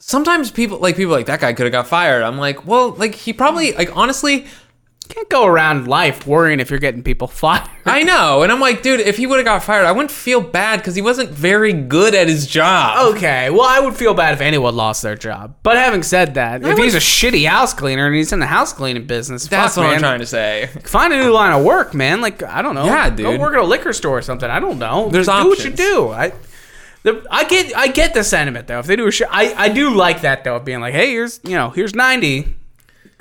Sometimes 0.01 0.51
people 0.51 0.79
like 0.79 0.97
people 0.97 1.13
like 1.13 1.27
that 1.27 1.41
guy 1.41 1.53
could 1.53 1.67
have 1.67 1.73
got 1.73 1.87
fired. 1.87 2.23
I'm 2.23 2.39
like, 2.39 2.67
well, 2.67 2.91
like 2.95 3.15
he 3.15 3.33
probably 3.33 3.73
like 3.73 3.95
honestly. 3.97 4.47
Can't 5.09 5.29
go 5.31 5.47
around 5.47 5.89
life 5.89 6.27
worrying 6.27 6.61
if 6.61 6.71
you're 6.71 6.79
getting 6.79 7.03
people 7.03 7.27
fired. 7.29 7.69
I 7.85 8.03
know, 8.03 8.43
and 8.43 8.53
I'm 8.53 8.61
like, 8.61 8.83
dude, 8.83 9.01
if 9.01 9.17
he 9.17 9.27
would 9.27 9.39
have 9.39 9.45
got 9.47 9.65
fired, 9.65 9.87
I 9.87 9.93
wouldn't 9.93 10.11
feel 10.11 10.41
bad 10.41 10.77
because 10.79 10.95
he 10.95 11.01
wasn't 11.03 11.31
very 11.31 11.73
good 11.73 12.15
at 12.15 12.29
his 12.29 12.47
job. 12.47 13.15
Okay, 13.15 13.49
well, 13.51 13.63
I 13.63 13.81
would 13.81 13.95
feel 13.97 14.13
bad 14.15 14.35
if 14.35 14.41
anyone 14.41 14.77
lost 14.77 15.03
their 15.03 15.15
job. 15.17 15.55
But 15.63 15.77
having 15.79 16.03
said 16.03 16.35
that, 16.35 16.63
if 16.63 16.69
would- 16.69 16.79
he's 16.79 16.95
a 16.95 16.99
shitty 16.99 17.49
house 17.49 17.73
cleaner 17.73 18.07
and 18.07 18.15
he's 18.15 18.33
in 18.33 18.41
the 18.41 18.47
house 18.47 18.73
cleaning 18.73 19.07
business, 19.07 19.47
that's 19.47 19.75
fuck, 19.75 19.85
what 19.85 19.87
I'm 19.87 19.93
man. 19.93 20.01
trying 20.01 20.19
to 20.21 20.27
say. 20.27 20.67
Find 20.85 21.13
a 21.13 21.17
new 21.23 21.31
line 21.33 21.53
of 21.59 21.65
work, 21.65 21.95
man. 21.95 22.21
Like 22.21 22.43
I 22.43 22.61
don't 22.63 22.75
know. 22.75 22.85
Yeah, 22.85 23.09
Go 23.11 23.33
dude. 23.33 23.41
work 23.41 23.55
at 23.55 23.61
a 23.61 23.65
liquor 23.67 23.93
store 23.93 24.19
or 24.19 24.23
something. 24.23 24.51
I 24.51 24.61
don't 24.61 24.79
know. 24.79 25.09
There's 25.09 25.27
do 25.27 25.33
what 25.33 25.45
you 25.45 25.53
options. 25.71 25.77
do. 25.77 26.09
I. 26.11 26.33
The, 27.05 27.25
I 27.31 27.45
get 27.45 27.75
I 27.77 27.87
get 27.89 28.13
the 28.13 28.25
sentiment 28.25 28.67
though. 28.67 28.81
If 28.81 28.87
they 28.87 28.97
do 28.97 29.07
a 29.07 29.13
shit, 29.13 29.29
I 29.31 29.55
I 29.55 29.69
do 29.69 29.95
like 29.95 30.23
that 30.23 30.43
though. 30.45 30.57
Of 30.57 30.65
being 30.65 30.81
like, 30.81 30.93
hey, 30.95 31.11
here's 31.13 31.41
you 31.45 31.55
know 31.55 31.71
here's 31.71 31.95
ninety. 31.95 32.57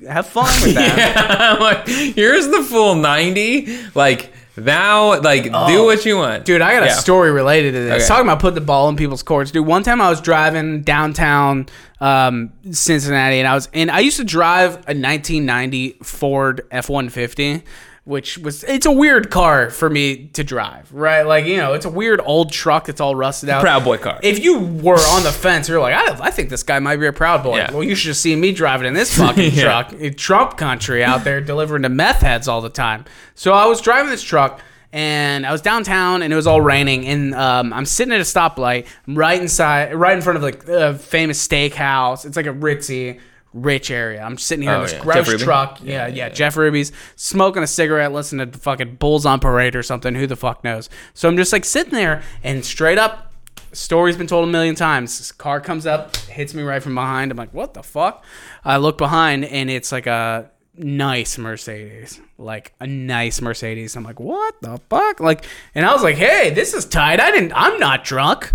Have 0.08 0.28
fun 0.28 0.46
with 0.62 0.76
that. 0.76 1.40
I'm 1.58 1.60
like, 1.60 1.88
here's 1.88 2.48
the 2.48 2.64
full 2.64 2.96
90. 2.96 3.90
Like, 3.96 4.32
thou, 4.56 5.20
like, 5.22 5.44
do 5.44 5.86
what 5.86 6.06
you 6.06 6.18
want. 6.18 6.42
Oh. 6.42 6.44
Dude, 6.44 6.62
I 6.62 6.74
got 6.80 6.88
a 6.88 6.92
story 6.92 7.32
related 7.32 7.72
to 7.74 7.80
this. 7.80 8.04
Okay. 8.04 8.08
Talking 8.08 8.26
about 8.28 8.40
putting 8.40 8.56
the 8.56 8.62
ball 8.62 8.90
in 8.90 8.96
people's 8.96 9.24
courts. 9.24 9.52
Dude, 9.52 9.66
one 9.66 9.84
time 9.84 10.02
I 10.02 10.10
was 10.10 10.22
driving 10.22 10.82
downtown 10.84 11.68
um, 12.00 12.52
Cincinnati, 12.72 13.40
and 13.40 13.48
I 13.48 13.56
was 13.56 13.70
and 13.74 13.90
I 13.90 14.00
used 14.00 14.18
to 14.18 14.24
drive 14.24 14.74
a 14.74 14.94
1990 14.94 15.98
Ford 16.04 16.62
F150, 16.72 17.64
which 18.08 18.38
was 18.38 18.64
it's 18.64 18.86
a 18.86 18.92
weird 18.92 19.30
car 19.30 19.70
for 19.70 19.90
me 19.90 20.28
to 20.30 20.44
drive, 20.44 20.92
right? 20.94 21.24
Like 21.24 21.46
you 21.46 21.58
know, 21.58 21.74
it's 21.74 21.86
a 21.86 21.90
weird 21.90 22.22
old 22.24 22.52
truck 22.54 22.86
that's 22.86 23.02
all 23.02 23.16
rusted 23.16 23.50
out. 23.50 23.62
Proud 23.62 23.84
boy 23.84 23.98
car. 23.98 24.20
If 24.24 24.40
you 24.44 24.60
were 24.60 24.96
on 24.98 25.24
the 25.24 25.32
fence, 25.32 25.68
you're 25.68 25.82
like, 25.82 25.94
I, 25.94 26.28
I 26.28 26.32
think 26.32 26.50
this 26.50 26.64
guy 26.64 26.80
might 26.80 26.98
be 26.98 27.06
a 27.08 27.14
proud 27.14 27.44
boy. 27.44 27.58
Yeah. 27.58 27.72
Well, 27.74 27.84
you 27.84 27.96
should 27.96 28.08
have 28.10 28.18
seen 28.18 28.40
me 28.40 28.54
driving 28.54 28.88
in 28.88 28.94
this 28.94 29.16
fucking 29.18 29.52
Yeah. 29.54 29.64
truck. 29.64 29.94
In 29.94 30.14
Trump 30.16 30.58
country 30.58 31.04
out 31.04 31.24
there 31.26 31.42
delivering 31.42 31.84
to 31.84 31.90
meth 31.90 32.22
heads 32.22 32.48
all 32.48 32.62
the 32.62 32.70
time. 32.70 33.04
So 33.36 33.52
I 33.54 33.66
was 33.66 33.82
driving 33.82 34.10
this 34.10 34.24
truck 34.24 34.62
and 34.94 35.46
I 35.46 35.52
was 35.52 35.62
downtown 35.62 36.22
and 36.24 36.32
it 36.32 36.36
was 36.38 36.48
all 36.48 36.62
raining 36.62 37.06
and 37.08 37.36
um, 37.36 37.74
I'm 37.74 37.86
sitting 37.86 38.14
at 38.14 38.22
a 38.22 38.24
stoplight 38.24 38.88
I'm 39.06 39.16
right 39.18 39.40
inside, 39.42 39.94
right 39.94 40.16
in 40.16 40.22
front 40.22 40.38
of 40.38 40.44
like 40.44 40.66
a 40.70 40.94
famous 40.98 41.46
steakhouse. 41.46 42.26
It's 42.26 42.38
like 42.38 42.46
a 42.48 42.54
ritzy. 42.54 43.20
Rich 43.62 43.92
area. 43.92 44.22
I'm 44.22 44.38
sitting 44.38 44.64
here 44.64 44.74
in 44.74 44.80
Oh, 44.80 44.84
this 44.84 44.94
yeah. 44.94 45.02
gross 45.02 45.42
truck. 45.42 45.80
Yeah, 45.84 46.08
yeah, 46.08 46.30
Jeff 46.30 46.56
Ruby's 46.58 46.92
smoking 47.16 47.64
a 47.64 47.68
cigarette, 47.68 48.12
listening 48.12 48.52
to 48.52 48.58
fucking 48.58 48.96
Bulls 48.96 49.26
on 49.26 49.40
Parade 49.40 49.76
or 49.76 49.84
something. 49.84 50.16
Who 50.16 50.28
the 50.28 50.36
fuck 50.36 50.64
knows? 50.64 50.90
So 51.14 51.28
I'm 51.28 51.38
just 51.38 51.52
like 51.54 51.66
sitting 51.66 51.94
there 51.94 52.24
and 52.44 52.64
straight 52.64 52.98
up 52.98 53.34
story's 53.74 54.18
been 54.18 54.28
told 54.28 54.48
a 54.48 54.52
million 54.52 54.76
times. 54.76 55.18
This 55.18 55.32
car 55.32 55.60
comes 55.62 55.86
up, 55.86 56.16
hits 56.16 56.54
me 56.54 56.64
right 56.64 56.82
from 56.82 56.96
behind. 56.96 57.32
I'm 57.32 57.38
like, 57.38 57.54
what 57.54 57.74
the 57.74 57.84
fuck? 57.84 58.24
I 58.64 58.78
look 58.78 58.98
behind 58.98 59.46
and 59.46 59.70
it's 59.70 59.92
like 59.92 60.08
a 60.08 60.50
nice 60.76 61.38
Mercedes, 61.38 62.20
like 62.38 62.74
a 62.80 62.88
nice 62.88 63.42
Mercedes. 63.42 63.96
I'm 63.96 64.04
like, 64.04 64.20
what 64.20 64.60
the 64.62 64.80
fuck? 64.90 65.20
Like, 65.20 65.46
and 65.76 65.86
I 65.86 65.94
was 65.94 66.02
like, 66.04 66.16
hey, 66.16 66.52
this 66.52 66.74
is 66.74 66.86
tight. 66.86 67.20
I 67.20 67.32
didn't. 67.32 67.52
I'm 67.56 67.80
not 67.80 68.04
drunk. 68.04 68.54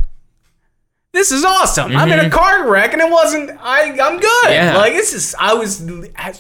This 1.13 1.31
is 1.31 1.45
awesome. 1.45 1.95
I'm 1.95 2.11
in 2.11 2.21
a 2.21 2.31
car 2.31 2.67
wreck 2.71 2.95
and 2.95 3.03
it 3.03 3.11
wasn't. 3.11 3.51
I 3.61 3.91
I'm 3.91 4.19
good. 4.19 4.45
Mm-hmm. 4.47 4.53
Yeah. 4.53 4.77
Like 4.79 4.95
this 4.95 5.13
is. 5.13 5.35
I 5.39 5.53
was 5.53 5.85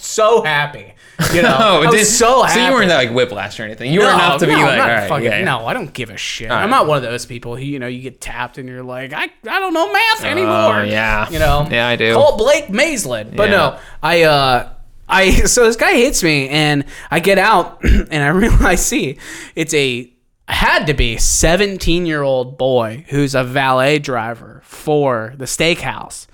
so 0.00 0.42
happy. 0.42 0.94
You 1.34 1.42
know, 1.42 1.54
Oh, 1.60 1.82
I 1.82 1.86
was 1.90 1.94
did- 1.94 2.04
so 2.06 2.42
happy. 2.42 2.58
So 2.60 2.66
you 2.68 2.72
weren't 2.72 2.88
like 2.88 3.10
whiplash 3.10 3.60
or 3.60 3.64
anything. 3.64 3.92
You 3.92 4.00
were 4.00 4.06
No, 4.06 4.14
enough 4.14 4.40
to 4.40 4.46
be 4.46 4.52
no, 4.52 4.60
I'm 4.60 4.64
like, 4.66 4.80
all 4.80 4.88
right, 4.88 5.08
fucking- 5.10 5.24
yeah, 5.26 5.38
yeah. 5.40 5.44
no, 5.44 5.66
I 5.66 5.74
don't 5.74 5.92
give 5.92 6.08
a 6.08 6.16
shit. 6.16 6.50
All 6.50 6.56
I'm 6.56 6.70
not 6.70 6.86
one 6.86 6.96
of 6.96 7.02
those 7.02 7.26
people 7.26 7.54
who 7.54 7.62
you 7.62 7.78
know 7.80 7.86
you 7.86 8.00
get 8.00 8.18
tapped 8.20 8.56
and 8.56 8.66
you're 8.66 8.82
like, 8.82 9.12
I, 9.12 9.24
I 9.24 9.60
don't 9.60 9.74
know 9.74 9.92
math 9.92 10.24
anymore. 10.24 10.80
Oh, 10.80 10.82
yeah. 10.84 11.28
you 11.28 11.38
know. 11.38 11.68
Yeah, 11.70 11.86
I 11.88 11.96
do. 11.96 12.14
Call 12.14 12.38
Blake 12.38 12.68
Maislin, 12.68 13.36
but 13.36 13.50
Yeah. 13.50 13.56
no, 13.56 13.78
I 14.02 14.22
uh. 14.22 14.68
I 15.08 15.30
so 15.44 15.64
this 15.66 15.76
guy 15.76 15.92
hits 15.92 16.22
me 16.22 16.48
and 16.48 16.86
I 17.10 17.20
get 17.20 17.36
out 17.36 17.84
and 17.84 18.14
I 18.22 18.28
realize 18.28 18.86
see 18.86 19.18
it's 19.54 19.74
a 19.74 20.10
had 20.52 20.86
to 20.86 20.94
be 20.94 21.16
17 21.16 22.06
year 22.06 22.22
old 22.22 22.58
boy 22.58 23.04
who's 23.08 23.34
a 23.34 23.44
valet 23.44 23.98
driver 23.98 24.60
for 24.64 25.34
the 25.36 25.44
steakhouse. 25.46 26.26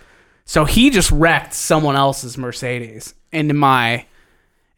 So 0.45 0.65
he 0.65 0.91
just 0.91 1.11
wrecked 1.11 1.55
someone 1.55 1.97
else's 1.97 2.39
Mercedes 2.39 3.15
into 3.33 3.55
my 3.55 4.07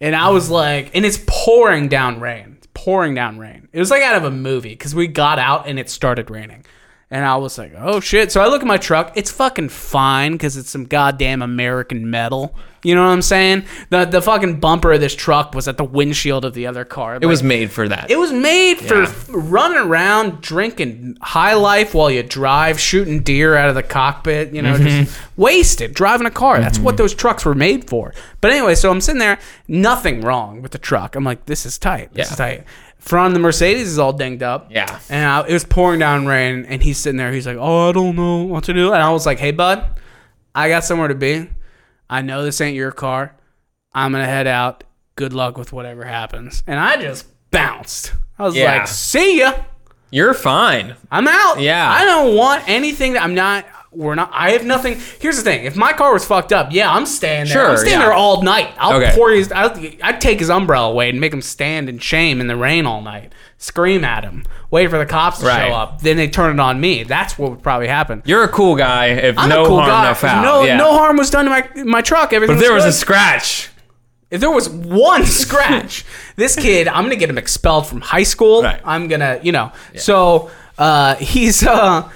and 0.00 0.16
I 0.16 0.30
was 0.30 0.48
like, 0.48 0.90
and 0.94 1.04
it's 1.04 1.22
pouring 1.26 1.88
down 1.88 2.20
rain. 2.20 2.54
It's 2.56 2.68
pouring 2.72 3.14
down 3.14 3.38
rain. 3.38 3.68
It 3.72 3.78
was 3.78 3.90
like 3.90 4.02
out 4.02 4.16
of 4.16 4.24
a 4.24 4.30
movie 4.30 4.70
because 4.70 4.94
we 4.94 5.06
got 5.06 5.38
out 5.38 5.68
and 5.68 5.78
it 5.78 5.90
started 5.90 6.30
raining. 6.30 6.64
And 7.12 7.24
I 7.24 7.36
was 7.38 7.58
like, 7.58 7.72
oh 7.76 7.98
shit. 7.98 8.30
So 8.30 8.40
I 8.40 8.46
look 8.46 8.60
at 8.62 8.68
my 8.68 8.76
truck. 8.76 9.12
It's 9.16 9.32
fucking 9.32 9.70
fine 9.70 10.32
because 10.32 10.56
it's 10.56 10.70
some 10.70 10.84
goddamn 10.84 11.42
American 11.42 12.08
metal. 12.08 12.54
You 12.84 12.94
know 12.94 13.02
what 13.04 13.10
I'm 13.12 13.20
saying? 13.20 13.64
The 13.90 14.04
the 14.04 14.22
fucking 14.22 14.60
bumper 14.60 14.92
of 14.92 15.00
this 15.00 15.14
truck 15.16 15.52
was 15.52 15.66
at 15.66 15.76
the 15.76 15.82
windshield 15.84 16.44
of 16.44 16.54
the 16.54 16.68
other 16.68 16.84
car. 16.84 17.18
It 17.20 17.26
was 17.26 17.42
made 17.42 17.72
for 17.72 17.88
that. 17.88 18.10
It 18.12 18.16
was 18.16 18.32
made 18.32 18.78
for 18.78 19.02
Yeah. 19.02 19.08
f- 19.08 19.26
running 19.28 19.78
around, 19.78 20.40
drinking 20.40 21.16
high 21.20 21.54
life 21.54 21.94
while 21.94 22.12
you 22.12 22.22
drive, 22.22 22.78
shooting 22.78 23.20
deer 23.24 23.56
out 23.56 23.68
of 23.68 23.74
the 23.74 23.82
cockpit, 23.82 24.54
you 24.54 24.62
know, 24.62 24.74
Mm-hmm. 24.74 25.04
just 25.04 25.18
wasted 25.36 25.94
driving 25.94 26.28
a 26.28 26.30
car. 26.30 26.60
That's 26.60 26.78
what 26.78 26.96
those 26.96 27.12
trucks 27.12 27.44
were 27.44 27.56
made 27.56 27.88
for. 27.90 28.14
But 28.40 28.52
anyway, 28.52 28.76
so 28.76 28.88
I'm 28.88 29.00
sitting 29.00 29.18
there, 29.18 29.40
nothing 29.66 30.20
wrong 30.20 30.62
with 30.62 30.70
the 30.70 30.78
truck. 30.78 31.16
I'm 31.16 31.24
like, 31.24 31.46
this 31.46 31.66
is 31.66 31.76
tight. 31.76 32.14
This 32.14 32.28
Yeah. 32.28 32.32
is 32.32 32.38
tight. 32.38 32.64
Front 33.00 33.28
of 33.28 33.32
the 33.34 33.40
Mercedes 33.40 33.88
is 33.88 33.98
all 33.98 34.12
dinged 34.12 34.42
up. 34.42 34.68
Yeah. 34.70 35.00
And 35.08 35.24
I, 35.26 35.46
it 35.48 35.52
was 35.52 35.64
pouring 35.64 35.98
down 36.00 36.26
rain, 36.26 36.64
and 36.66 36.82
he's 36.82 36.98
sitting 36.98 37.16
there. 37.16 37.32
He's 37.32 37.46
like, 37.46 37.56
oh, 37.58 37.88
I 37.88 37.92
don't 37.92 38.14
know 38.14 38.42
what 38.44 38.64
to 38.64 38.74
do. 38.74 38.92
And 38.92 39.02
I 39.02 39.10
was 39.10 39.26
like, 39.26 39.38
hey, 39.38 39.50
bud, 39.52 39.84
I 40.54 40.68
got 40.68 40.84
somewhere 40.84 41.08
to 41.08 41.14
be. 41.14 41.48
I 42.08 42.22
know 42.22 42.44
this 42.44 42.60
ain't 42.60 42.76
your 42.76 42.92
car. 42.92 43.34
I'm 43.94 44.12
gonna 44.12 44.26
head 44.26 44.46
out. 44.46 44.84
Good 45.16 45.32
luck 45.32 45.56
with 45.58 45.72
whatever 45.72 46.04
happens. 46.04 46.62
And 46.66 46.78
I 46.78 47.00
just 47.00 47.26
bounced. 47.50 48.12
I 48.38 48.44
was 48.44 48.54
Yeah. 48.54 48.76
like, 48.78 48.86
see 48.88 49.40
ya. 49.40 49.54
You're 50.10 50.34
fine. 50.34 50.96
I'm 51.10 51.28
out. 51.28 51.60
Yeah. 51.60 51.88
I 51.90 52.04
don't 52.04 52.34
want 52.36 52.68
anything 52.68 53.12
that 53.14 53.22
I'm 53.22 53.34
not 53.34 53.64
we're 53.92 54.14
not 54.14 54.30
I 54.32 54.50
have 54.52 54.64
nothing. 54.64 55.00
Here's 55.20 55.36
the 55.36 55.42
thing. 55.42 55.64
If 55.64 55.76
my 55.76 55.92
car 55.92 56.12
was 56.12 56.24
fucked 56.24 56.52
up, 56.52 56.68
yeah, 56.70 56.92
I'm 56.92 57.06
staying 57.06 57.46
there. 57.46 57.54
Sure, 57.54 57.70
I'm 57.70 57.76
staying 57.76 57.98
yeah. 57.98 58.06
there 58.06 58.12
all 58.12 58.42
night. 58.42 58.72
I'll 58.78 58.96
Okay. 59.02 59.12
pour 59.14 59.30
his 59.30 59.50
I'll, 59.50 59.74
I'd 60.02 60.20
take 60.20 60.38
his 60.38 60.48
umbrella 60.50 60.90
away 60.90 61.10
and 61.10 61.20
make 61.20 61.32
him 61.32 61.42
stand 61.42 61.88
in 61.88 61.98
shame 61.98 62.40
in 62.40 62.46
the 62.46 62.56
rain 62.56 62.86
all 62.86 63.02
night. 63.02 63.32
Scream 63.58 64.04
at 64.04 64.24
him. 64.24 64.44
Wait 64.70 64.88
for 64.88 64.96
the 64.98 65.06
cops 65.06 65.40
to 65.40 65.46
Right. 65.46 65.66
show 65.68 65.74
up. 65.74 66.00
Then 66.02 66.16
they 66.16 66.28
turn 66.28 66.58
it 66.58 66.60
on 66.60 66.80
me. 66.80 67.02
That's 67.02 67.36
what 67.38 67.50
would 67.50 67.62
probably 67.62 67.88
happen. 67.88 68.22
You're 68.24 68.44
a 68.44 68.48
cool 68.48 68.76
guy. 68.76 69.06
If 69.06 69.36
I'm 69.36 69.48
no 69.48 69.64
a 69.64 69.66
cool 69.66 69.80
harm, 69.80 69.90
guy. 69.90 70.08
no 70.08 70.14
foul. 70.14 70.42
No, 70.42 70.62
yeah. 70.64 70.76
no 70.76 70.92
harm 70.96 71.16
was 71.16 71.28
done 71.30 71.46
to 71.46 71.50
my 71.50 71.68
my 71.84 72.00
truck. 72.00 72.32
Everything. 72.32 72.56
But 72.56 72.60
if 72.62 72.66
there 72.66 72.74
was 72.74 72.84
a 72.84 72.92
scratch. 72.92 73.68
If 74.30 74.40
there 74.40 74.50
was 74.52 74.68
one 74.68 75.26
scratch, 75.44 76.04
this 76.36 76.54
kid, 76.64 76.86
I'm 76.86 77.02
gonna 77.04 77.16
get 77.16 77.28
him 77.28 77.38
expelled 77.38 77.88
from 77.88 78.00
high 78.00 78.22
school. 78.22 78.62
Right. 78.62 78.80
I'm 78.84 79.08
gonna, 79.08 79.40
you 79.42 79.50
know. 79.50 79.72
So 79.96 80.50
uh, 80.78 81.14
he's, 81.16 81.66
uh, 81.66 82.08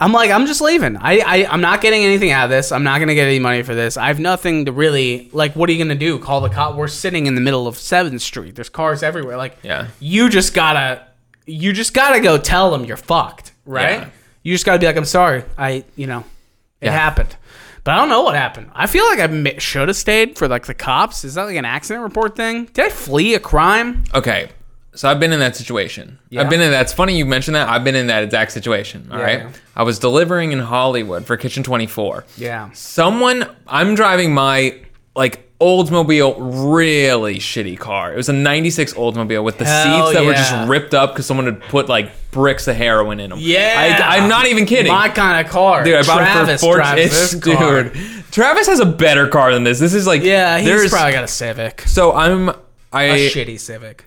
I'm 0.00 0.12
like, 0.12 0.30
I'm 0.30 0.46
just 0.46 0.60
leaving. 0.62 0.96
I, 0.96 1.18
I, 1.18 1.46
I'm 1.46 1.60
not 1.60 1.82
getting 1.82 2.02
anything 2.04 2.30
out 2.30 2.44
of 2.44 2.50
this. 2.50 2.72
I'm 2.72 2.82
not 2.82 2.98
gonna 3.00 3.14
get 3.14 3.26
any 3.26 3.38
money 3.38 3.62
for 3.62 3.74
this. 3.74 3.96
I 3.98 4.06
have 4.06 4.18
nothing 4.18 4.64
to 4.64 4.72
really 4.72 5.28
like. 5.32 5.54
What 5.54 5.68
are 5.68 5.72
you 5.72 5.78
gonna 5.84 5.94
do? 5.94 6.18
Call 6.18 6.40
the 6.40 6.48
cop? 6.48 6.74
We're 6.76 6.88
sitting 6.88 7.26
in 7.26 7.34
the 7.34 7.40
middle 7.42 7.66
of 7.66 7.76
Seventh 7.76 8.22
Street. 8.22 8.54
There's 8.54 8.70
cars 8.70 9.02
everywhere. 9.02 9.36
Like, 9.36 9.58
Yeah. 9.62 9.88
you 10.00 10.28
just 10.30 10.54
gotta, 10.54 11.06
you 11.46 11.72
just 11.74 11.92
gotta 11.92 12.20
go 12.20 12.38
tell 12.38 12.70
them 12.70 12.84
you're 12.86 12.96
fucked, 12.96 13.52
right? 13.66 13.98
Yeah. 14.00 14.08
You 14.42 14.54
just 14.54 14.64
gotta 14.64 14.78
be 14.78 14.86
like, 14.86 14.96
I'm 14.96 15.04
sorry. 15.04 15.44
I, 15.58 15.84
you 15.96 16.06
know, 16.06 16.20
it 16.80 16.86
Yeah. 16.86 16.92
happened. 16.92 17.36
But 17.84 17.92
I 17.92 17.96
don't 17.98 18.08
know 18.08 18.22
what 18.22 18.34
happened. 18.34 18.70
I 18.74 18.86
feel 18.86 19.04
like 19.06 19.18
I 19.20 19.58
should 19.58 19.88
have 19.88 19.96
stayed 19.96 20.36
for 20.38 20.48
like 20.48 20.66
the 20.66 20.74
cops. 20.74 21.24
Is 21.24 21.34
that 21.34 21.44
like 21.44 21.56
an 21.56 21.64
accident 21.64 22.02
report 22.04 22.36
thing? 22.36 22.66
Did 22.72 22.86
I 22.86 22.88
flee 22.88 23.34
a 23.34 23.40
crime? 23.40 24.04
Okay. 24.14 24.50
So 25.00 25.08
I've 25.08 25.18
been 25.18 25.32
in 25.32 25.40
that 25.40 25.56
situation. 25.56 26.18
Yeah. 26.28 26.42
I've 26.42 26.50
been 26.50 26.60
in 26.60 26.72
that. 26.72 26.82
It's 26.82 26.92
funny 26.92 27.16
you 27.16 27.24
mentioned 27.24 27.54
that. 27.54 27.70
I've 27.70 27.84
been 27.84 27.94
in 27.94 28.08
that 28.08 28.22
exact 28.22 28.52
situation. 28.52 29.08
All 29.10 29.16
right. 29.18 29.38
Yeah. 29.38 29.52
I 29.74 29.82
was 29.82 29.98
delivering 29.98 30.52
in 30.52 30.58
Hollywood 30.58 31.24
for 31.24 31.38
Kitchen 31.38 31.62
24. 31.62 32.26
Yeah. 32.36 32.70
Someone, 32.72 33.48
I'm 33.66 33.94
driving 33.94 34.34
my 34.34 34.78
like 35.16 35.50
Oldsmobile 35.58 36.36
really 36.74 37.38
shitty 37.38 37.78
car. 37.78 38.12
It 38.12 38.16
was 38.18 38.28
a 38.28 38.34
96 38.34 38.92
Oldsmobile 38.92 39.42
with 39.42 39.56
the 39.56 39.64
Hell 39.64 40.08
seats 40.08 40.18
that 40.18 40.26
were 40.26 40.34
just 40.34 40.68
ripped 40.68 40.92
up 40.92 41.14
because 41.14 41.24
someone 41.24 41.46
had 41.46 41.62
put 41.62 41.88
like 41.88 42.10
bricks 42.30 42.68
of 42.68 42.76
heroin 42.76 43.20
in 43.20 43.30
them. 43.30 43.38
Yeah. 43.40 44.00
I, 44.06 44.18
I'm 44.18 44.28
not 44.28 44.48
even 44.48 44.66
kidding. 44.66 44.92
My 44.92 45.08
kind 45.08 45.46
of 45.46 45.50
car. 45.50 45.82
Dude, 45.82 45.94
I 45.94 46.02
bought 46.02 46.18
Travis 46.30 46.48
it 46.50 46.58
for 46.58 46.66
four. 46.66 46.76
drives 46.76 47.00
It's, 47.00 47.32
this 47.32 47.42
car. 47.56 47.84
dude, 47.84 47.94
Travis 48.32 48.66
has 48.66 48.80
a 48.80 48.84
better 48.84 49.28
car 49.28 49.54
than 49.54 49.64
this. 49.64 49.78
This 49.78 49.94
is 49.94 50.06
like 50.06 50.20
Yeah, 50.22 50.58
he's 50.58 50.90
probably 50.90 51.12
got 51.12 51.24
a 51.24 51.28
Civic. 51.28 51.80
so 51.86 52.12
I'm 52.12 52.50
I 52.92 53.04
A 53.04 53.30
shitty 53.30 53.58
Civic. 53.58 54.04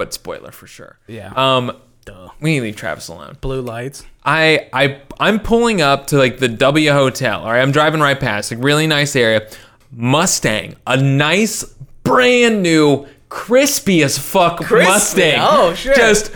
But 0.00 0.14
spoiler 0.14 0.50
for 0.50 0.66
sure. 0.66 0.98
Yeah. 1.06 1.30
Um, 1.36 1.76
Duh. 2.06 2.30
we 2.40 2.52
need 2.52 2.56
to 2.60 2.62
leave 2.64 2.76
Travis 2.76 3.08
alone. 3.08 3.36
Blue 3.42 3.60
lights. 3.60 4.02
I 4.24 4.68
I 4.72 5.02
I'm 5.20 5.38
pulling 5.40 5.82
up 5.82 6.06
to 6.08 6.16
like 6.16 6.38
the 6.38 6.48
W 6.48 6.90
Hotel. 6.90 7.40
All 7.42 7.52
right, 7.52 7.60
I'm 7.60 7.70
driving 7.70 8.00
right 8.00 8.18
past, 8.18 8.50
like 8.50 8.64
really 8.64 8.86
nice 8.86 9.14
area. 9.14 9.46
Mustang, 9.92 10.76
a 10.86 10.96
nice 10.96 11.64
brand 12.02 12.62
new, 12.62 13.06
crispy 13.28 14.02
as 14.02 14.16
fuck 14.18 14.56
Crispy? 14.64 14.88
Mustang. 14.90 15.38
Oh, 15.42 15.74
shit. 15.74 15.94
Just 15.96 16.32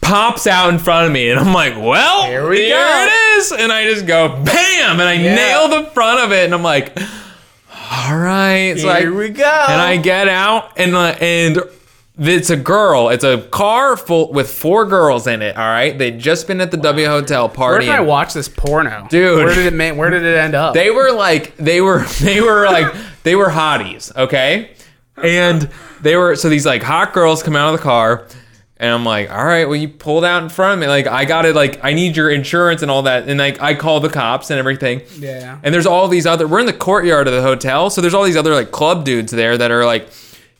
pops 0.00 0.46
out 0.46 0.70
in 0.70 0.78
front 0.78 1.06
of 1.06 1.12
me, 1.12 1.30
and 1.30 1.40
I'm 1.40 1.52
like, 1.52 1.74
well, 1.76 2.26
Here 2.26 2.48
we 2.48 2.58
here 2.66 2.76
go. 2.76 3.06
it 3.08 3.38
is, 3.38 3.50
and 3.52 3.72
I 3.72 3.84
just 3.92 4.06
go 4.06 4.28
bam, 4.28 5.00
and 5.00 5.02
I 5.02 5.14
Yeah. 5.14 5.34
nail 5.34 5.68
the 5.82 5.90
front 5.90 6.20
of 6.20 6.32
it, 6.32 6.44
and 6.44 6.54
I'm 6.54 6.62
like, 6.62 6.96
all 7.90 8.16
right, 8.16 8.74
so 8.78 8.88
I- 8.88 9.00
Here 9.00 9.12
we 9.14 9.30
go. 9.30 9.64
and 9.68 9.80
I 9.80 9.96
get 9.96 10.28
out 10.28 10.72
and 10.78 10.94
uh, 10.94 11.16
and 11.20 11.58
it's 12.18 12.50
a 12.50 12.56
girl. 12.56 13.08
It's 13.10 13.24
a 13.24 13.38
car 13.50 13.96
full 13.96 14.32
with 14.32 14.50
four 14.50 14.84
girls 14.86 15.26
in 15.26 15.40
it. 15.42 15.56
All 15.56 15.66
right, 15.68 15.96
they'd 15.96 16.18
just 16.18 16.46
been 16.46 16.60
at 16.60 16.70
the 16.70 16.76
W 16.76 17.06
Hotel 17.06 17.48
party. 17.48 17.86
Where 17.86 17.96
did 17.96 18.00
I 18.02 18.04
watch 18.04 18.34
this 18.34 18.48
porno, 18.48 19.06
Dude. 19.08 19.36
Where 19.44 19.54
did 19.54 19.66
it? 19.66 19.74
ma- 19.74 19.98
Where 19.98 20.10
did 20.10 20.24
it 20.24 20.36
end 20.36 20.54
up? 20.54 20.74
They 20.74 20.90
were 20.90 21.12
like 21.12 21.56
they 21.56 21.80
were 21.80 22.02
they 22.20 22.40
were 22.40 22.64
like 22.66 22.94
they 23.22 23.34
were 23.36 23.48
hotties. 23.48 24.14
Okay, 24.16 24.70
and 25.16 25.70
they 26.02 26.16
were 26.16 26.34
so 26.36 26.48
these 26.48 26.66
like 26.66 26.82
hot 26.82 27.12
girls 27.12 27.42
come 27.42 27.56
out 27.56 27.72
of 27.72 27.78
the 27.80 27.84
car. 27.84 28.26
And 28.80 28.92
I'm 28.92 29.04
like, 29.04 29.28
all 29.28 29.44
right, 29.44 29.64
well, 29.64 29.74
you 29.74 29.88
pulled 29.88 30.24
out 30.24 30.40
in 30.44 30.48
front 30.48 30.74
of 30.74 30.78
me. 30.78 30.86
Like, 30.86 31.08
I 31.08 31.24
got 31.24 31.44
it. 31.44 31.56
Like, 31.56 31.80
I 31.84 31.94
need 31.94 32.16
your 32.16 32.30
insurance 32.30 32.80
and 32.80 32.92
all 32.92 33.02
that. 33.02 33.28
And 33.28 33.36
like, 33.36 33.60
I 33.60 33.74
call 33.74 33.98
the 33.98 34.08
cops 34.08 34.50
and 34.50 34.58
everything. 34.60 35.02
Yeah. 35.18 35.58
And 35.64 35.74
there's 35.74 35.84
all 35.84 36.06
these 36.06 36.26
other. 36.26 36.46
We're 36.46 36.60
in 36.60 36.66
the 36.66 36.72
courtyard 36.72 37.26
of 37.26 37.34
the 37.34 37.42
hotel, 37.42 37.90
so 37.90 38.00
there's 38.00 38.14
all 38.14 38.22
these 38.22 38.36
other 38.36 38.54
like 38.54 38.70
club 38.70 39.04
dudes 39.04 39.32
there 39.32 39.58
that 39.58 39.72
are 39.72 39.84
like, 39.84 40.08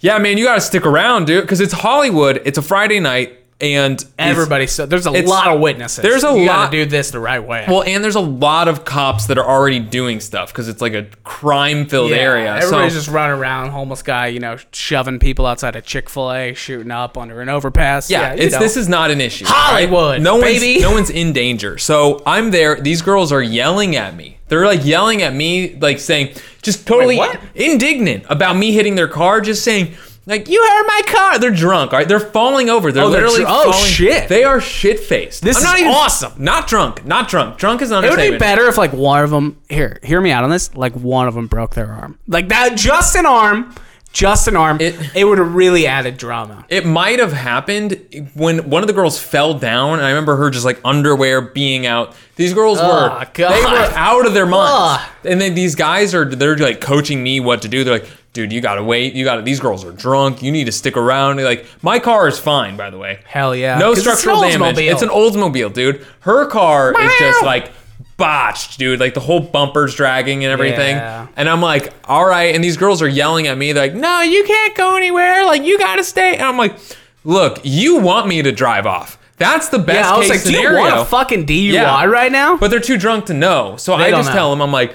yeah, 0.00 0.18
man, 0.18 0.38
you 0.38 0.44
got 0.44 0.54
to 0.54 0.60
stick 0.60 0.86
around, 0.86 1.26
dude, 1.26 1.42
because 1.42 1.60
it's 1.60 1.72
Hollywood. 1.72 2.40
It's 2.44 2.58
a 2.58 2.62
Friday 2.62 3.00
night, 3.00 3.36
and 3.60 4.04
Everybody. 4.18 4.66
So 4.68 4.86
there's 4.86 5.06
a 5.06 5.10
lot 5.10 5.48
of 5.48 5.60
witnesses. 5.60 6.02
there's 6.02 6.22
a 6.24 6.28
you 6.28 6.46
lot- 6.46 6.66
Gotta 6.70 6.84
do 6.84 6.84
this 6.86 7.10
the 7.10 7.18
right 7.18 7.42
way. 7.44 7.64
Well, 7.68 7.82
and 7.82 8.04
there's 8.04 8.14
a 8.14 8.20
lot 8.20 8.68
of 8.68 8.84
cops 8.84 9.26
that 9.26 9.36
are 9.38 9.44
already 9.44 9.80
doing 9.80 10.20
stuff 10.20 10.52
because 10.52 10.68
it's 10.68 10.80
like 10.80 10.94
a 10.94 11.06
crime-filled 11.24 12.10
Yeah, 12.10 12.16
area. 12.16 12.56
Everybody's 12.56 12.92
so, 12.92 12.98
just 13.00 13.08
running 13.08 13.38
around, 13.38 13.70
homeless 13.70 14.02
guy, 14.02 14.28
you 14.28 14.38
know, 14.40 14.58
shoving 14.72 15.18
people 15.18 15.44
outside 15.46 15.74
of 15.76 15.84
Chick 15.84 16.08
Fil 16.08 16.32
A, 16.32 16.54
shooting 16.54 16.90
up 16.92 17.16
under 17.18 17.40
an 17.40 17.48
overpass. 17.48 18.10
yeah, 18.10 18.34
you 18.34 18.42
it's 18.42 18.54
know. 18.54 18.60
this 18.60 18.76
is 18.76 18.88
not 18.88 19.10
an 19.10 19.20
issue. 19.20 19.44
Hollywood, 19.48 20.12
right? 20.12 20.22
no 20.22 20.40
baby. 20.40 20.74
one's 20.74 20.82
no 20.82 20.92
one's 20.92 21.10
in 21.10 21.32
danger. 21.32 21.78
So 21.78 22.22
I'm 22.26 22.50
there. 22.50 22.80
These 22.80 23.02
girls 23.02 23.32
are 23.32 23.42
yelling 23.42 23.96
at 23.96 24.14
me. 24.14 24.38
They're 24.48 24.66
like 24.66 24.84
yelling 24.84 25.22
at 25.22 25.34
me, 25.34 25.76
like 25.80 25.98
saying, 25.98 26.34
just 26.62 26.86
totally 26.86 27.16
what? 27.18 27.38
indignant 27.54 28.24
about 28.28 28.56
me 28.56 28.72
hitting 28.72 28.94
their 28.94 29.08
car, 29.08 29.40
just 29.40 29.62
saying. 29.64 29.94
Like 30.28 30.46
you 30.48 30.62
heard 30.62 30.84
my 30.86 31.00
car. 31.06 31.38
They're 31.38 31.50
drunk. 31.50 31.92
All 31.92 31.98
right, 31.98 32.06
they're 32.06 32.20
falling 32.20 32.68
over. 32.68 32.92
They're 32.92 33.02
Oh, 33.04 33.10
they're 33.10 33.22
literally 33.22 33.44
dr- 33.44 33.66
oh, 33.68 33.72
shit. 33.72 34.28
They 34.28 34.44
are 34.44 34.60
shit 34.60 35.00
faced. 35.00 35.42
This 35.42 35.56
is 35.56 35.64
not 35.64 35.80
awesome. 35.82 36.32
Not 36.36 36.68
drunk. 36.68 37.04
Not 37.06 37.28
drunk. 37.28 37.56
Drunk 37.58 37.80
is 37.82 37.90
not. 37.90 38.04
It 38.04 38.10
would 38.10 38.30
be 38.32 38.36
better 38.38 38.66
if 38.68 38.76
like 38.76 38.92
one 38.92 39.24
of 39.24 39.30
them 39.30 39.58
here, 39.70 39.98
hear 40.02 40.20
me 40.20 40.30
out 40.30 40.44
on 40.44 40.50
this. 40.50 40.74
Like 40.76 40.92
one 40.92 41.26
of 41.28 41.34
them 41.34 41.46
broke 41.46 41.74
their 41.74 41.90
arm, 41.90 42.18
like 42.28 42.48
that, 42.50 42.76
just 42.76 43.16
an 43.16 43.24
arm. 43.26 43.74
just 44.10 44.48
an 44.48 44.56
arm, 44.56 44.78
it, 44.80 44.96
It- 45.14 45.24
would 45.24 45.38
have 45.38 45.54
really 45.54 45.86
added 45.86 46.16
drama. 46.16 46.64
It 46.70 46.84
might 46.86 47.18
have 47.20 47.32
happened 47.32 48.30
when 48.34 48.68
one 48.70 48.82
of 48.82 48.86
the 48.86 48.92
girls 48.94 49.18
fell 49.20 49.54
down, 49.54 49.98
and 49.98 50.06
I 50.06 50.08
remember 50.10 50.36
her 50.36 50.50
just 50.50 50.64
like 50.64 50.80
underwear 50.84 51.40
being 51.42 51.86
out. 51.86 52.14
These 52.36 52.52
girls 52.54 52.78
Oh, 52.80 52.86
were 52.88 53.26
God. 53.34 53.52
they 53.52 53.62
were 53.64 53.92
out 53.96 54.26
of 54.26 54.32
their 54.34 54.46
minds, 54.46 55.02
Ugh. 55.04 55.10
and 55.24 55.40
then 55.40 55.54
these 55.54 55.74
guys 55.74 56.14
are 56.14 56.24
they're 56.24 56.56
like 56.56 56.80
coaching 56.80 57.22
me 57.22 57.38
what 57.40 57.62
to 57.62 57.68
do. 57.68 57.84
They're 57.84 57.98
like, 58.00 58.08
"Dude, 58.38 58.52
you 58.52 58.60
gotta 58.60 58.84
wait. 58.84 59.14
You 59.14 59.24
gotta. 59.24 59.42
These 59.42 59.58
girls 59.58 59.84
are 59.84 59.90
drunk. 59.90 60.42
You 60.44 60.52
need 60.52 60.66
to 60.66 60.72
stick 60.72 60.96
around." 60.96 61.42
Like, 61.42 61.66
my 61.82 61.98
car 61.98 62.28
is 62.28 62.38
fine, 62.38 62.76
by 62.76 62.88
the 62.90 62.98
way. 62.98 63.18
Hell 63.26 63.52
yeah. 63.56 63.78
no 63.78 63.88
'Cause 63.88 63.98
it's 63.98 64.20
structural 64.20 64.42
damage. 64.42 64.76
Oldsmobile. 64.76 64.92
It's 64.92 65.02
an 65.02 65.08
Oldsmobile, 65.08 65.72
dude. 65.72 66.06
Her 66.20 66.46
car 66.46 66.94
is 67.00 67.12
just 67.18 67.42
like 67.42 67.72
botched, 68.16 68.78
dude. 68.78 69.00
Like 69.00 69.14
the 69.14 69.20
whole 69.20 69.40
bumper's 69.40 69.94
dragging 69.96 70.44
and 70.44 70.52
everything. 70.52 70.94
Yeah. 70.96 71.26
And 71.36 71.48
I'm 71.48 71.60
like, 71.60 71.92
all 72.04 72.24
right. 72.24 72.54
And 72.54 72.62
these 72.62 72.76
girls 72.76 73.02
are 73.02 73.08
yelling 73.08 73.48
at 73.48 73.58
me. 73.58 73.72
They're 73.72 73.88
like, 73.88 73.94
no, 73.94 74.20
you 74.20 74.44
can't 74.44 74.76
go 74.76 74.96
anywhere. 74.96 75.44
Like 75.44 75.62
you 75.64 75.76
gotta 75.78 76.04
stay. 76.04 76.34
And 76.34 76.42
I'm 76.42 76.56
like, 76.58 76.76
look, 77.24 77.58
you 77.64 77.98
want 77.98 78.28
me 78.28 78.42
to 78.42 78.52
drive 78.52 78.86
off. 78.86 79.18
That's 79.36 79.68
the 79.68 79.78
best 79.78 80.08
Yeah, 80.08 80.14
I 80.14 80.18
was 80.18 80.28
case 80.28 80.36
like, 80.36 80.44
do 80.44 80.50
you 80.52 80.56
scenario. 80.66 80.80
want 80.80 81.00
a 81.00 81.04
fucking 81.04 81.46
DUI 81.46 81.72
Yeah. 81.74 82.04
right 82.06 82.30
now? 82.32 82.56
But 82.56 82.70
they're 82.70 82.80
too 82.80 82.96
drunk 82.98 83.26
to 83.26 83.34
know. 83.34 83.74
So 83.78 83.96
They 83.96 84.04
I 84.06 84.10
just 84.10 84.28
know. 84.30 84.34
tell 84.34 84.50
them, 84.50 84.60
I'm 84.62 84.72
like, 84.72 84.94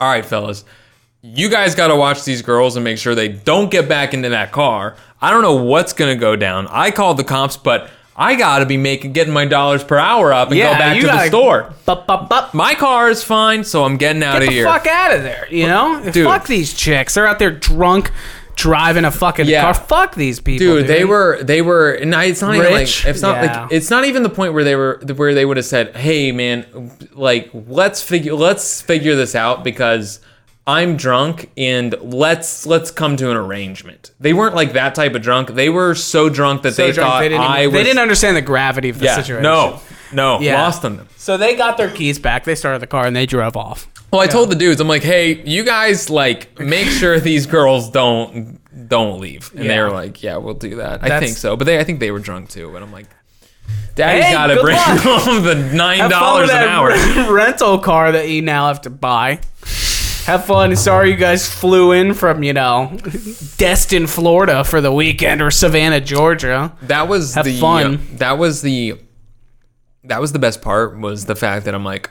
all 0.00 0.10
right, 0.10 0.24
fellas, 0.24 0.64
you 1.22 1.48
guys 1.48 1.74
got 1.74 1.88
to 1.88 1.96
watch 1.96 2.24
these 2.24 2.42
girls 2.42 2.76
and 2.76 2.84
make 2.84 2.98
sure 2.98 3.14
they 3.14 3.28
don't 3.28 3.70
get 3.70 3.88
back 3.88 4.14
into 4.14 4.28
that 4.30 4.52
car. 4.52 4.96
I 5.20 5.30
don't 5.30 5.42
know 5.42 5.56
what's 5.56 5.92
going 5.92 6.16
to 6.16 6.20
go 6.20 6.36
down. 6.36 6.68
I 6.70 6.90
called 6.92 7.16
the 7.16 7.24
cops, 7.24 7.56
but 7.56 7.90
I 8.16 8.36
got 8.36 8.60
to 8.60 8.66
be 8.66 8.76
making 8.76 9.12
getting 9.12 9.32
my 9.32 9.44
dollars 9.44 9.82
per 9.82 9.96
hour 9.98 10.32
up 10.32 10.48
and 10.48 10.56
yeah, 10.58 10.72
go 10.72 10.78
back 10.78 11.00
to 11.00 11.06
the 11.06 11.26
store. 11.26 11.74
Bup, 11.86 12.06
bup, 12.06 12.28
bup. 12.28 12.54
My 12.54 12.74
car 12.74 13.10
is 13.10 13.22
fine, 13.24 13.64
so 13.64 13.84
I'm 13.84 13.96
getting 13.96 14.22
out 14.22 14.42
of 14.42 14.48
here. 14.48 14.64
Get 14.64 14.76
of 14.76 14.82
the 14.84 14.88
here. 14.88 14.92
fuck 14.92 15.12
out 15.12 15.16
of 15.16 15.22
there. 15.22 15.48
You 15.50 15.66
know, 15.66 16.10
Dude. 16.12 16.24
fuck 16.26 16.46
these 16.46 16.72
chicks. 16.74 17.14
They're 17.14 17.26
out 17.26 17.38
there 17.40 17.50
drunk, 17.50 18.10
driving 18.54 19.04
a 19.04 19.10
fucking 19.10 19.46
Yeah. 19.46 19.62
car. 19.62 19.74
Fuck 19.74 20.14
these 20.14 20.38
people, 20.40 20.66
Dude, 20.66 20.86
dude. 20.86 20.96
they 20.96 21.04
were 21.04 21.40
they 21.42 21.62
were 21.62 21.92
and 21.92 22.14
I, 22.14 22.24
it's 22.24 22.42
not 22.42 22.54
even 22.56 22.72
like 22.72 22.82
it's 23.06 23.22
not 23.22 23.42
Yeah. 23.44 23.62
like 23.62 23.72
it's 23.72 23.90
not 23.90 24.04
even 24.04 24.22
the 24.24 24.30
point 24.30 24.52
where 24.52 24.64
they 24.64 24.74
were 24.76 25.00
where 25.16 25.34
they 25.34 25.44
would 25.44 25.56
have 25.56 25.66
said, 25.66 25.96
"Hey 25.96 26.30
man, 26.32 26.90
like 27.12 27.50
let's 27.52 28.02
figure 28.02 28.34
let's 28.34 28.80
figure 28.82 29.14
this 29.14 29.34
out 29.36 29.62
because 29.62 30.18
I'm 30.68 30.96
drunk 30.96 31.50
and 31.56 31.94
let's 32.00 32.66
let's 32.66 32.90
come 32.90 33.16
to 33.16 33.30
an 33.30 33.36
arrangement." 33.36 34.12
They 34.20 34.32
weren't 34.34 34.54
like 34.54 34.74
that 34.74 34.94
type 34.94 35.14
of 35.14 35.22
drunk. 35.22 35.48
They 35.54 35.68
were 35.70 35.94
so 35.94 36.28
drunk 36.28 36.62
that 36.62 36.74
So 36.74 36.86
they 36.86 36.92
drunk, 36.92 37.10
thought 37.10 37.18
they 37.20 37.28
didn't, 37.30 37.40
I 37.42 37.66
was 37.66 37.72
they 37.72 37.82
didn't 37.82 37.98
understand 38.00 38.36
the 38.36 38.42
gravity 38.42 38.90
of 38.90 38.98
the 38.98 39.06
yeah, 39.06 39.16
situation. 39.16 39.42
no. 39.42 39.80
No, 40.10 40.40
Yeah. 40.40 40.62
lost 40.62 40.86
on 40.86 40.96
them. 40.96 41.06
So 41.18 41.36
they 41.36 41.54
got 41.54 41.76
their 41.76 41.90
keys 41.90 42.18
back. 42.18 42.44
They 42.44 42.54
started 42.54 42.80
the 42.80 42.86
car 42.86 43.06
and 43.06 43.14
they 43.14 43.26
drove 43.26 43.58
off. 43.58 43.86
Well, 44.10 44.22
I 44.22 44.26
told 44.26 44.50
the 44.50 44.54
dudes, 44.56 44.80
I'm 44.80 44.88
like, 44.88 45.02
"Hey, 45.02 45.42
you 45.44 45.64
guys 45.64 46.08
like 46.08 46.58
make 46.58 46.86
sure 46.88 47.20
these 47.20 47.44
girls 47.46 47.90
don't 47.90 48.58
don't 48.88 49.20
leave." 49.20 49.50
And 49.54 49.68
they 49.68 49.78
were 49.80 49.90
like, 49.90 50.22
"Yeah, 50.22 50.36
we'll 50.38 50.54
do 50.54 50.76
that." 50.76 51.02
I 51.04 51.20
think 51.20 51.36
so, 51.36 51.56
but 51.56 51.64
they 51.64 51.78
I 51.78 51.84
think 51.84 52.00
they 52.00 52.10
were 52.10 52.20
drunk 52.20 52.48
too. 52.48 52.70
But 52.72 52.82
I'm 52.82 52.90
like, 52.92 53.06
Daddy's 53.96 54.24
Hey, 54.24 54.32
got 54.32 54.46
to 54.46 54.60
bring 54.62 54.76
luck. 54.76 54.98
home 55.02 55.42
the 55.44 55.54
nine 55.56 56.08
dollars 56.08 56.48
an 56.48 56.56
hour. 56.56 56.88
re- 56.88 57.28
rental 57.30 57.78
car 57.78 58.12
that 58.12 58.30
you 58.30 58.40
now 58.40 58.68
have 58.68 58.80
to 58.82 58.90
buy. 58.90 59.40
Have 60.28 60.44
fun. 60.44 60.76
Sorry 60.76 61.10
you 61.10 61.16
guys 61.16 61.48
flew 61.48 61.92
in 61.92 62.12
from, 62.12 62.42
you 62.42 62.52
know, 62.52 62.94
Destin, 63.56 64.06
Florida 64.06 64.62
for 64.62 64.82
the 64.82 64.92
weekend 64.92 65.40
or 65.40 65.50
Savannah, 65.50 66.02
Georgia. 66.02 66.76
That 66.82 67.08
was 67.08 67.34
Have 67.34 67.46
the 67.46 67.58
fun. 67.58 68.06
that 68.18 68.36
was 68.36 68.60
the 68.60 69.00
that 70.04 70.20
was 70.20 70.32
the 70.32 70.38
best 70.38 70.60
part 70.60 70.98
was 70.98 71.24
the 71.24 71.34
fact 71.34 71.64
that 71.64 71.74
I'm 71.74 71.82
like, 71.82 72.10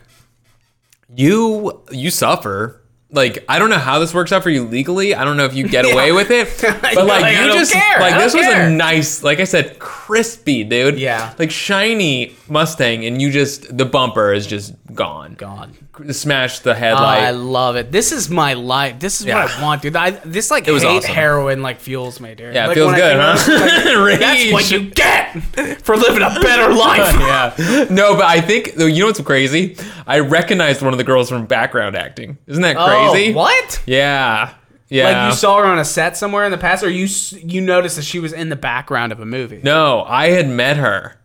you 1.15 1.83
you 1.91 2.09
suffer. 2.09 2.81
Like 3.09 3.45
I 3.47 3.57
don't 3.57 3.69
know 3.69 3.77
how 3.79 3.99
this 3.99 4.13
works 4.13 4.31
out 4.33 4.43
for 4.43 4.49
you 4.49 4.65
legally. 4.65 5.15
I 5.15 5.23
don't 5.23 5.37
know 5.37 5.45
if 5.45 5.53
you 5.55 5.67
get 5.67 5.85
away 5.91 6.11
with 6.11 6.29
it, 6.29 6.49
but 6.61 6.81
like 6.83 7.21
like, 7.21 7.33
you 7.35 7.39
I 7.43 7.47
don't 7.47 7.57
just 7.57 7.71
care. 7.73 7.99
like 8.01 8.15
this 8.17 8.33
don't 8.33 8.41
was 8.45 8.53
care. 8.53 8.67
a 8.67 8.69
nice, 8.69 9.23
like 9.23 9.39
I 9.39 9.45
said, 9.45 9.79
crispy 9.79 10.63
dude. 10.65 10.99
Yeah. 10.99 11.33
like 11.39 11.49
shiny 11.51 12.35
Mustang, 12.49 13.05
and 13.05 13.21
you 13.21 13.31
just 13.31 13.77
the 13.77 13.85
bumper 13.85 14.33
is 14.33 14.45
just 14.45 14.73
gone. 14.93 15.35
gone. 15.35 15.73
Smash 16.11 16.59
the 16.59 16.71
Oh, 16.75 16.95
I 16.95 17.31
love 17.31 17.75
it. 17.75 17.91
This 17.91 18.11
is 18.11 18.29
my 18.29 18.53
life. 18.53 18.99
This 18.99 19.19
is 19.19 19.25
what 19.25 19.35
I 19.35 19.61
want, 19.63 19.81
dude. 19.81 19.95
I, 19.95 20.11
this 20.11 20.51
like 20.51 20.67
it 20.67 20.71
was 20.71 20.83
hate 20.83 20.97
awesome. 20.97 21.15
heroin 21.15 21.61
like 21.63 21.79
fuels 21.79 22.19
me, 22.19 22.35
dude. 22.35 22.53
yeah, 22.53 22.65
it 22.65 22.67
Like, 22.67 22.75
feels 22.75 22.93
I 22.93 22.97
good, 22.97 23.17
huh? 23.19 23.99
like, 24.03 24.19
That's 24.19 24.53
what 24.53 24.69
you 24.71 24.89
get 24.91 25.81
for 25.81 25.97
living 25.97 26.21
a 26.21 26.39
better 26.39 26.71
life. 26.73 27.15
yeah. 27.59 27.85
No, 27.89 28.15
but 28.15 28.25
I 28.25 28.41
think 28.41 28.75
though 28.75 28.85
you 28.85 28.99
know 28.99 29.07
what's 29.07 29.21
crazy? 29.21 29.75
I 30.05 30.19
recognized 30.19 30.81
one 30.83 30.93
of 30.93 30.97
the 30.99 31.03
girls 31.03 31.29
from 31.29 31.47
background 31.47 31.95
acting. 31.95 32.37
Isn't 32.45 32.61
that 32.61 32.75
crazy? 32.75 32.91
Oh, 32.91 32.96
what? 33.33 33.83
Yeah. 33.85 34.53
Yeah. 34.89 35.09
Like 35.23 35.31
you 35.31 35.37
saw 35.37 35.57
her 35.59 35.65
on 35.65 35.79
a 35.79 35.85
set 35.85 36.15
somewhere 36.15 36.45
in 36.45 36.51
the 36.51 36.57
past, 36.57 36.83
or 36.83 36.89
you 36.89 37.05
s- 37.05 37.33
you 37.33 37.59
noticed 37.61 37.97
that 37.97 38.03
she 38.05 38.19
was 38.19 38.31
in 38.33 38.49
the 38.49 38.55
background 38.55 39.11
of 39.11 39.19
a 39.19 39.25
movie. 39.25 39.59
no, 39.63 40.03
I 40.07 40.29
had 40.29 40.47
met 40.47 40.77
her. 40.77 41.15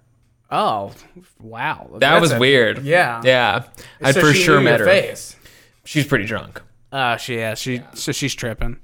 Oh, 0.50 0.92
wow. 1.40 1.88
That 1.92 2.00
That's 2.00 2.20
was 2.20 2.32
a- 2.32 2.38
weird. 2.38 2.82
Yeah. 2.82 3.22
Yeah. 3.24 3.62
I 4.02 4.12
So 4.12 4.20
for 4.20 4.32
she 4.34 4.42
sure 4.42 4.58
knew 4.58 4.64
met 4.64 4.78
your 4.80 4.88
her. 4.88 4.92
Face. 4.94 5.36
She's 5.84 6.06
pretty 6.06 6.24
drunk. 6.26 6.60
Oh, 6.92 7.16
she 7.16 7.36
yeah, 7.36 7.54
she 7.54 7.82
so 7.94 8.12
she's 8.12 8.34
tripping. 8.34 8.78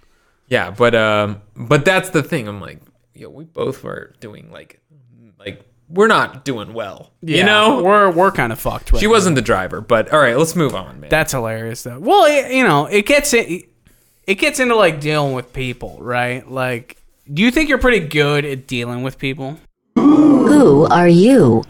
Yeah, 0.48 0.70
but 0.70 0.94
um 0.94 1.42
but 1.56 1.84
that's 1.84 2.10
the 2.10 2.22
thing. 2.22 2.48
I'm 2.48 2.60
like, 2.60 2.80
yo, 3.14 3.28
we 3.28 3.44
both 3.44 3.82
were 3.84 4.14
doing 4.20 4.50
like 4.50 4.80
we're 5.88 6.06
not 6.06 6.44
doing 6.44 6.74
well. 6.74 7.12
you 7.22 7.44
know? 7.44 7.82
we're 7.82 8.10
we're 8.10 8.30
kind 8.30 8.52
of 8.52 8.60
fucked. 8.60 8.92
Right 8.92 9.00
she 9.00 9.06
now. 9.06 9.12
wasn't 9.12 9.36
the 9.36 9.42
driver, 9.42 9.80
but 9.80 10.12
all 10.12 10.20
right, 10.20 10.36
let's 10.36 10.54
move 10.54 10.74
on, 10.74 11.00
man. 11.00 11.10
That's 11.10 11.32
hilarious 11.32 11.82
though. 11.82 11.98
Well, 11.98 12.26
it, 12.26 12.52
you 12.52 12.64
know, 12.64 12.86
it 12.86 13.06
gets 13.06 13.32
it, 13.32 13.68
it 14.26 14.34
gets 14.34 14.60
into 14.60 14.76
like 14.76 15.00
dealing 15.00 15.34
with 15.34 15.52
people, 15.52 15.96
right? 16.00 16.48
Like, 16.48 17.02
do 17.32 17.42
you 17.42 17.50
think 17.50 17.68
you're 17.68 17.78
pretty 17.78 18.00
good 18.06 18.44
at 18.44 18.66
dealing 18.66 19.02
with 19.02 19.18
people? 19.18 19.58
Who 19.96 20.86
are 20.86 21.08
you? 21.08 21.64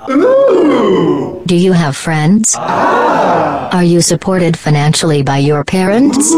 Do 1.47 1.57
you 1.57 1.73
have 1.73 1.97
friends? 1.97 2.55
Ah. 2.59 3.71
Are 3.73 3.85
you 3.85 4.01
supported 4.01 4.59
financially 4.59 5.23
by 5.23 5.39
your 5.39 5.65
parents? 5.65 6.33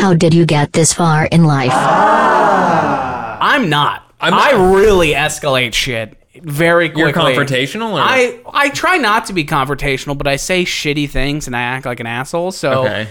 How 0.00 0.14
did 0.14 0.34
you 0.34 0.46
get 0.46 0.72
this 0.72 0.92
far 0.92 1.26
in 1.26 1.44
life? 1.44 1.72
Ah. 1.72 3.38
I'm 3.40 3.68
not. 3.68 4.02
I'm 4.20 4.34
I 4.34 4.72
really 4.74 5.10
escalate 5.10 5.74
shit 5.74 6.17
very 6.42 6.88
quickly. 6.88 7.12
You're 7.34 7.44
confrontational 7.44 7.92
or 7.92 8.00
I 8.00 8.40
I 8.52 8.68
try 8.70 8.96
not 8.98 9.26
to 9.26 9.32
be 9.32 9.44
confrontational, 9.44 10.16
but 10.16 10.26
I 10.26 10.36
say 10.36 10.64
shitty 10.64 11.08
things 11.10 11.46
and 11.46 11.54
I 11.56 11.60
act 11.62 11.86
like 11.86 12.00
an 12.00 12.06
asshole. 12.06 12.52
So 12.52 12.84
Okay. 12.86 13.08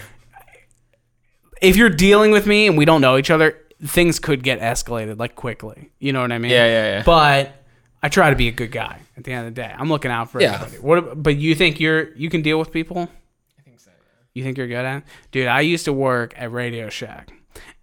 if 1.61 1.75
you're 1.75 1.89
dealing 1.89 2.31
with 2.31 2.45
me 2.45 2.67
and 2.67 2.77
we 2.77 2.85
don't 2.85 3.01
know 3.01 3.17
each 3.17 3.29
other, 3.31 3.57
things 3.83 4.19
could 4.19 4.43
get 4.43 4.59
escalated 4.59 5.19
like 5.19 5.35
quickly. 5.35 5.91
You 5.99 6.13
know 6.13 6.21
what 6.21 6.31
I 6.31 6.37
mean? 6.37 6.51
Yeah, 6.51 6.65
yeah, 6.65 6.85
yeah. 6.97 7.03
But 7.05 7.53
I 8.01 8.09
try 8.09 8.29
to 8.29 8.35
be 8.35 8.47
a 8.47 8.51
good 8.51 8.71
guy 8.71 8.99
at 9.17 9.23
the 9.23 9.31
end 9.33 9.47
of 9.47 9.55
the 9.55 9.61
day. 9.61 9.73
I'm 9.77 9.89
looking 9.89 10.11
out 10.11 10.31
for 10.31 10.41
Yeah. 10.41 10.55
everybody. 10.55 10.77
What? 10.83 11.23
But 11.23 11.37
you 11.37 11.55
think 11.55 11.79
you're 11.79 12.13
you 12.15 12.29
can 12.29 12.41
deal 12.41 12.59
with 12.59 12.71
people? 12.71 13.09
I 13.59 13.61
think 13.63 13.79
so. 13.79 13.91
You 14.33 14.43
think 14.43 14.57
you're 14.57 14.67
good 14.67 14.85
at? 14.85 14.97
it? 14.97 15.03
Dude, 15.31 15.47
I 15.47 15.61
used 15.61 15.85
to 15.85 15.93
work 15.93 16.33
at 16.37 16.51
Radio 16.51 16.89
Shack. 16.89 17.31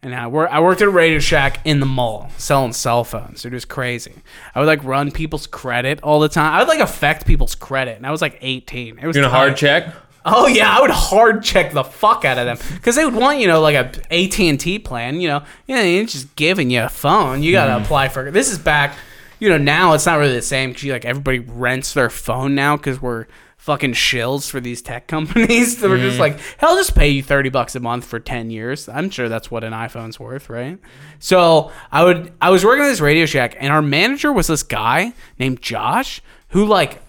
And 0.04 0.14
I 0.14 0.26
work 0.26 0.50
I 0.50 0.60
worked 0.60 0.82
at 0.82 0.88
a 0.88 0.90
Radio 0.90 1.18
Shack 1.18 1.60
in 1.64 1.80
the 1.80 1.86
mall 1.86 2.30
selling 2.36 2.74
cell 2.74 3.04
phones. 3.04 3.42
Dude, 3.42 3.52
it 3.52 3.56
was 3.56 3.64
crazy. 3.64 4.12
I 4.54 4.60
would 4.60 4.66
like 4.66 4.84
run 4.84 5.10
people's 5.10 5.46
credit 5.46 6.00
all 6.02 6.20
the 6.20 6.28
time. 6.28 6.52
I 6.52 6.58
would 6.58 6.68
like 6.68 6.80
affect 6.80 7.26
people's 7.26 7.54
credit. 7.54 7.96
And 7.96 8.06
I 8.06 8.10
was 8.10 8.20
like 8.20 8.38
18. 8.42 8.98
It 8.98 9.06
was 9.06 9.14
Doing 9.14 9.24
a 9.24 9.30
hard 9.30 9.56
check? 9.56 9.94
Oh 10.26 10.46
yeah, 10.46 10.76
I 10.76 10.80
would 10.80 10.90
hard 10.90 11.42
check 11.42 11.72
the 11.72 11.84
fuck 11.84 12.24
out 12.24 12.38
of 12.38 12.46
them 12.46 12.58
because 12.74 12.96
they 12.96 13.04
would 13.04 13.14
want 13.14 13.40
you 13.40 13.46
know 13.46 13.60
like 13.60 13.74
a 13.74 14.14
AT 14.14 14.40
and 14.40 14.58
T 14.58 14.78
plan. 14.78 15.20
You 15.20 15.28
know, 15.28 15.42
you 15.66 15.76
know, 15.76 15.82
it's 15.82 16.12
just 16.12 16.34
giving 16.36 16.70
you 16.70 16.82
a 16.82 16.88
phone. 16.88 17.42
You 17.42 17.52
gotta 17.52 17.78
hmm. 17.78 17.84
apply 17.84 18.08
for. 18.08 18.30
This 18.30 18.50
is 18.50 18.58
back. 18.58 18.96
You 19.38 19.50
know, 19.50 19.58
now 19.58 19.92
it's 19.92 20.06
not 20.06 20.18
really 20.18 20.34
the 20.34 20.42
same 20.42 20.70
because 20.70 20.84
like 20.84 21.04
everybody 21.04 21.40
rents 21.40 21.92
their 21.92 22.08
phone 22.08 22.54
now 22.54 22.76
because 22.76 23.02
we're 23.02 23.26
fucking 23.64 23.92
shills 23.94 24.50
for 24.50 24.60
these 24.60 24.82
tech 24.82 25.06
companies. 25.16 25.76
that 25.80 25.90
are 25.90 25.96
just 25.96 26.18
like, 26.18 26.38
hell, 26.58 26.76
just 26.76 26.94
pay 26.94 27.08
you 27.08 27.22
thirty 27.22 27.48
bucks 27.48 27.74
a 27.74 27.80
month 27.80 28.04
for 28.04 28.20
ten 28.20 28.50
years. 28.50 28.88
I'm 28.88 29.08
sure 29.10 29.28
that's 29.28 29.50
what 29.50 29.64
an 29.64 29.72
iPhone's 29.72 30.20
worth, 30.20 30.50
right? 30.50 30.78
So 31.18 31.72
I 31.90 32.04
would, 32.04 32.32
I 32.40 32.50
was 32.50 32.64
working 32.64 32.84
at 32.84 32.88
this 32.88 33.00
Radio 33.00 33.24
Shack, 33.26 33.56
and 33.58 33.72
our 33.72 33.80
manager 33.82 34.32
was 34.32 34.46
this 34.48 34.62
guy 34.62 35.14
named 35.38 35.62
Josh 35.62 36.20
who 36.48 36.66
like 36.66 37.00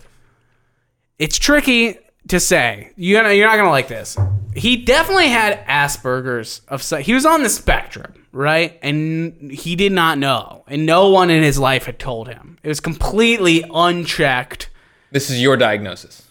it's 1.19 1.37
tricky 1.37 1.97
to 2.29 2.39
say. 2.39 2.91
You 2.95 3.21
know, 3.21 3.29
you're 3.29 3.47
not 3.47 3.57
gonna 3.57 3.69
like 3.69 3.87
this. 3.89 4.17
He 4.55 4.77
definitely 4.77 5.27
had 5.27 5.65
Asperger's 5.67 6.61
of 6.69 6.81
some- 6.81 7.01
he 7.01 7.13
was 7.13 7.25
on 7.25 7.43
the 7.43 7.49
spectrum, 7.49 8.13
right? 8.31 8.79
And 8.81 9.51
he 9.51 9.75
did 9.75 9.91
not 9.91 10.17
know, 10.17 10.63
and 10.67 10.85
no 10.85 11.09
one 11.09 11.29
in 11.29 11.43
his 11.43 11.59
life 11.59 11.85
had 11.85 11.99
told 11.99 12.29
him. 12.29 12.57
It 12.63 12.69
was 12.69 12.79
completely 12.79 13.65
unchecked. 13.73 14.69
This 15.11 15.29
is 15.29 15.41
your 15.41 15.57
diagnosis. 15.57 16.24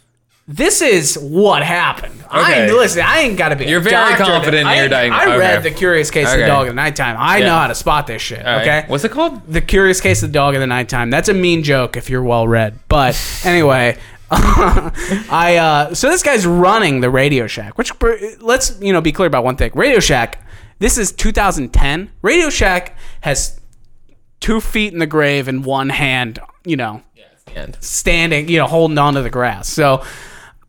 This 0.47 0.83
is 0.83 1.17
what 1.17 1.63
happened. 1.63 2.23
I 2.31 2.65
Okay. 2.67 2.73
listen. 2.73 3.03
I 3.03 3.21
ain't 3.21 3.39
got 3.39 3.49
to 3.49 3.57
be. 3.57 3.65
You're 3.65 3.81
very 3.81 4.15
confident 4.17 4.69
in 4.69 4.77
your 4.77 4.89
diagno- 4.91 5.13
I 5.13 5.37
read 5.39 5.59
okay. 5.61 5.71
the 5.71 5.75
Curious 5.75 6.11
Case 6.11 6.31
of 6.33 6.39
the 6.39 6.47
Dog 6.47 6.69
in 6.69 6.77
the 6.77 6.83
Nighttime. 6.83 7.17
I 7.19 7.39
Yeah. 7.39 7.47
know 7.47 7.55
how 7.57 7.67
to 7.69 7.75
spot 7.75 8.07
this 8.07 8.21
shit. 8.21 8.45
Right. 8.45 8.61
Okay. 8.61 8.85
What's 8.89 9.05
it 9.05 9.11
called? 9.11 9.41
The 9.51 9.63
Curious 9.63 10.01
Case 10.03 10.23
of 10.23 10.29
the 10.31 10.35
Dog 10.35 10.55
in 10.55 10.61
the 10.61 10.67
Nighttime. 10.67 11.09
That's 11.09 11.31
a 11.31 11.35
mean 11.35 11.63
joke 11.63 11.97
if 11.97 12.11
you're 12.11 12.23
well 12.23 12.47
read. 12.47 12.79
But 12.89 13.19
anyway, 13.45 13.97
I 14.31 15.57
uh, 15.61 15.95
so 15.95 16.11
this 16.11 16.23
guy's 16.23 16.47
running 16.47 17.01
the 17.01 17.11
Radio 17.11 17.47
Shack. 17.47 17.79
Which 17.79 17.93
let's 18.41 18.79
you 18.81 18.93
know 18.93 19.01
be 19.01 19.13
clear 19.13 19.27
about 19.27 19.45
one 19.45 19.57
thing. 19.57 19.71
Radio 19.75 20.01
Shack. 20.01 20.47
This 20.79 20.99
is 20.99 21.13
2010. 21.13 22.11
Radio 22.21 22.51
Shack 22.51 22.99
has 23.23 23.61
two 24.41 24.61
feet 24.61 24.93
in 24.93 24.99
the 24.99 25.07
grave 25.07 25.49
and 25.49 25.65
one 25.65 25.89
hand, 25.89 26.39
you 26.67 26.77
know, 26.77 27.03
And 27.55 27.79
standing, 27.81 28.49
you 28.49 28.59
know, 28.59 28.67
holding 28.67 28.99
onto 28.99 29.23
the 29.23 29.31
grass. 29.31 29.69
So 29.69 30.03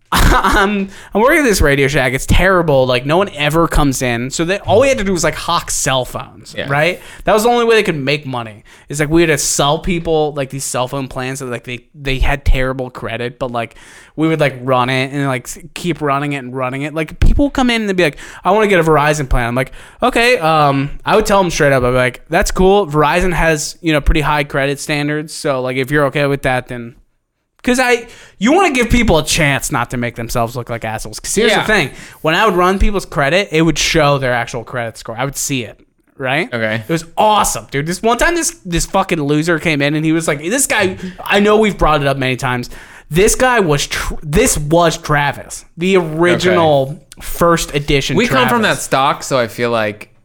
I'm 0.12 0.90
I'm 1.14 1.22
working 1.22 1.40
at 1.40 1.44
this 1.44 1.62
Radio 1.62 1.88
Shack. 1.88 2.14
It's 2.14 2.26
terrible. 2.26 2.86
Like 2.86 3.06
no 3.06 3.18
one 3.18 3.30
ever 3.30 3.68
comes 3.68 4.02
in. 4.02 4.30
So 4.30 4.46
they 4.46 4.60
all 4.60 4.80
we 4.82 4.88
had 4.88 4.98
to 5.00 5.04
do 5.04 5.12
was 5.12 5.24
like 5.24 5.34
hawk 5.36 5.72
cell 5.72 6.06
phones, 6.06 6.54
Yeah. 6.54 6.70
right? 6.70 7.02
That 7.26 7.34
was 7.34 7.44
the 7.44 7.50
only 7.50 7.66
way 7.66 7.76
they 7.76 7.84
could 7.84 7.98
make 7.98 8.26
money. 8.26 8.64
It's 8.88 9.00
like 9.00 9.10
we 9.10 9.22
had 9.22 9.28
to 9.28 9.38
sell 9.38 9.80
people 9.80 10.34
like 10.34 10.52
these 10.52 10.64
cell 10.64 10.88
phone 10.88 11.08
plans 11.08 11.40
that 11.40 11.48
like 11.48 11.64
they 11.64 11.88
they 11.96 12.20
had 12.20 12.46
terrible 12.46 12.90
credit, 12.92 13.40
but 13.40 13.52
like 13.52 13.76
we 14.16 14.28
would 14.28 14.40
like 14.40 14.56
run 14.62 14.90
it 14.90 15.12
and 15.12 15.26
like 15.28 15.74
keep 15.74 16.02
running 16.02 16.34
it 16.34 16.38
and 16.38 16.56
running 16.56 16.84
it. 16.84 16.94
Like 16.94 17.20
people 17.20 17.50
come 17.50 17.70
in 17.70 17.82
and 17.82 17.90
they'd 17.90 17.98
be 17.98 18.04
like, 18.04 18.20
I 18.44 18.52
want 18.52 18.64
to 18.64 18.70
get 18.70 18.80
a 18.80 18.84
Verizon 18.84 19.30
plan. 19.30 19.48
I'm 19.48 19.56
like, 19.56 19.74
okay. 20.04 20.38
Um, 20.38 21.00
I 21.04 21.16
would 21.16 21.26
tell 21.26 21.42
them 21.42 21.52
straight 21.52 21.74
up. 21.74 21.84
I'd 21.84 21.90
be 21.90 21.96
like, 21.96 22.26
that's 22.30 22.52
cool. 22.52 22.86
Verizon 22.88 23.34
has 23.34 23.78
you 23.82 23.92
know 23.92 24.02
pretty 24.02 24.22
high 24.22 24.44
credit 24.44 24.80
standards. 24.80 25.34
So 25.34 25.62
like 25.62 25.78
if 25.78 25.90
you're 25.92 26.06
okay 26.06 26.28
with 26.28 26.44
that, 26.44 26.68
then 26.68 26.96
because 27.66 27.80
I, 27.80 28.08
you 28.38 28.54
want 28.54 28.74
to 28.76 28.80
give 28.84 28.92
people 28.92 29.18
a 29.18 29.26
chance 29.26 29.72
not 29.72 29.90
to 29.90 29.98
make 29.98 30.16
themselves 30.16 30.56
look 30.56 30.70
like 30.70 30.86
assholes. 30.86 31.20
Because 31.20 31.34
here's 31.34 31.52
Yeah. 31.52 31.62
the 31.62 31.68
thing: 31.68 31.90
when 32.22 32.36
I 32.36 32.46
would 32.46 32.54
run 32.56 32.78
people's 32.78 33.06
credit, 33.08 33.50
it 33.52 33.64
would 33.64 33.80
show 33.80 34.20
their 34.20 34.34
actual 34.34 34.64
credit 34.64 34.98
score. 34.98 35.18
I 35.18 35.26
would 35.26 35.36
see 35.36 35.64
it. 35.64 35.80
Right. 36.18 36.48
Okay. 36.54 36.76
It 36.76 36.90
was 36.90 37.04
awesome, 37.18 37.66
dude. 37.72 37.88
This 37.88 38.02
one 38.02 38.18
time, 38.18 38.36
this 38.36 38.52
this 38.64 38.86
fucking 38.86 39.22
loser 39.22 39.60
came 39.60 39.82
in 39.82 39.96
and 39.96 40.06
he 40.06 40.12
was 40.14 40.28
like, 40.28 40.40
"This 40.40 40.68
guy." 40.68 40.98
I 41.20 41.40
know 41.40 41.58
we've 41.58 41.78
brought 41.78 42.02
it 42.02 42.08
up 42.08 42.18
many 42.18 42.36
times. 42.38 42.70
This 43.10 43.36
guy 43.36 43.60
was. 43.60 43.88
Tr- 43.88 44.14
this 44.22 44.58
was 44.58 44.98
Travis, 44.98 45.66
the 45.76 45.98
original 45.98 47.06
first 47.22 47.74
edition. 47.76 48.16
we 48.16 48.28
come 48.28 48.48
from 48.48 48.62
that 48.62 48.78
stock, 48.78 49.24
so 49.24 49.38
I 49.38 49.48
feel 49.48 49.72
like 49.72 50.16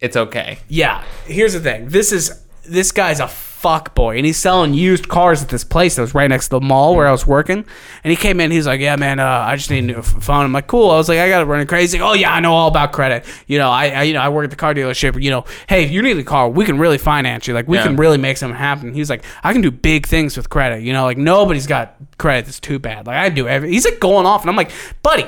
it's 0.00 0.16
okay. 0.16 0.58
Yeah. 0.68 1.02
Here's 1.24 1.52
the 1.54 1.60
thing. 1.60 1.88
This 1.88 2.12
is 2.12 2.38
this 2.66 2.92
guy's 2.92 3.20
a 3.20 3.28
fuck 3.60 3.94
boy, 3.94 4.16
and 4.16 4.24
he's 4.24 4.38
selling 4.38 4.72
used 4.72 5.06
cars 5.08 5.42
at 5.42 5.50
this 5.50 5.64
place 5.64 5.96
that 5.96 6.00
was 6.02 6.14
right 6.14 6.28
next 6.30 6.46
to 6.46 6.50
the 6.52 6.60
mall 6.62 6.96
where 6.96 7.06
I 7.06 7.10
was 7.12 7.26
working. 7.26 7.58
And 8.02 8.10
he 8.10 8.16
came 8.16 8.40
in. 8.40 8.50
He's 8.50 8.66
like, 8.66 8.80
"Yeah, 8.80 8.96
man, 8.96 9.20
uh, 9.20 9.26
I 9.26 9.56
just 9.56 9.70
need 9.70 9.84
a 9.84 9.86
new 9.88 10.02
phone." 10.02 10.46
I'm 10.46 10.52
like, 10.52 10.66
"Cool." 10.66 10.90
I 10.90 10.96
was 10.96 11.10
like, 11.10 11.18
"I 11.18 11.28
got 11.28 11.40
to 11.40 11.44
run 11.44 11.50
it 11.50 11.52
running 11.52 11.66
crazy." 11.66 12.00
Oh 12.00 12.14
yeah, 12.14 12.32
I 12.32 12.40
know 12.40 12.54
all 12.54 12.68
about 12.68 12.92
credit. 12.92 13.24
You 13.46 13.58
know, 13.58 13.70
I, 13.70 13.88
I 13.88 14.02
you 14.04 14.14
know 14.14 14.20
I 14.20 14.30
work 14.30 14.44
at 14.44 14.50
the 14.50 14.56
car 14.56 14.72
dealership. 14.72 15.20
You 15.22 15.30
know, 15.30 15.44
hey, 15.68 15.84
if 15.84 15.90
you 15.90 16.00
need 16.00 16.16
a 16.16 16.24
car, 16.24 16.48
we 16.48 16.64
can 16.64 16.78
really 16.78 16.96
finance 16.98 17.46
you. 17.46 17.52
Like 17.52 17.68
we 17.68 17.76
Yeah. 17.76 17.82
can 17.84 17.96
really 17.96 18.16
make 18.18 18.38
something 18.38 18.58
happen. 18.58 18.94
He's 18.94 19.10
like, 19.10 19.24
"I 19.44 19.52
can 19.52 19.60
do 19.60 19.70
big 19.70 20.06
things 20.06 20.36
with 20.38 20.48
credit." 20.48 20.82
You 20.82 20.94
know, 20.94 21.04
like 21.04 21.18
nobody's 21.18 21.66
got 21.66 21.96
credit 22.16 22.46
that's 22.46 22.60
too 22.60 22.78
bad. 22.78 23.06
Like 23.06 23.16
I 23.16 23.28
do 23.28 23.46
every. 23.46 23.70
He's 23.70 23.84
like 23.84 24.00
going 24.00 24.24
off, 24.24 24.40
and 24.40 24.48
I'm 24.50 24.56
like, 24.56 24.70
"Buddy." 25.02 25.26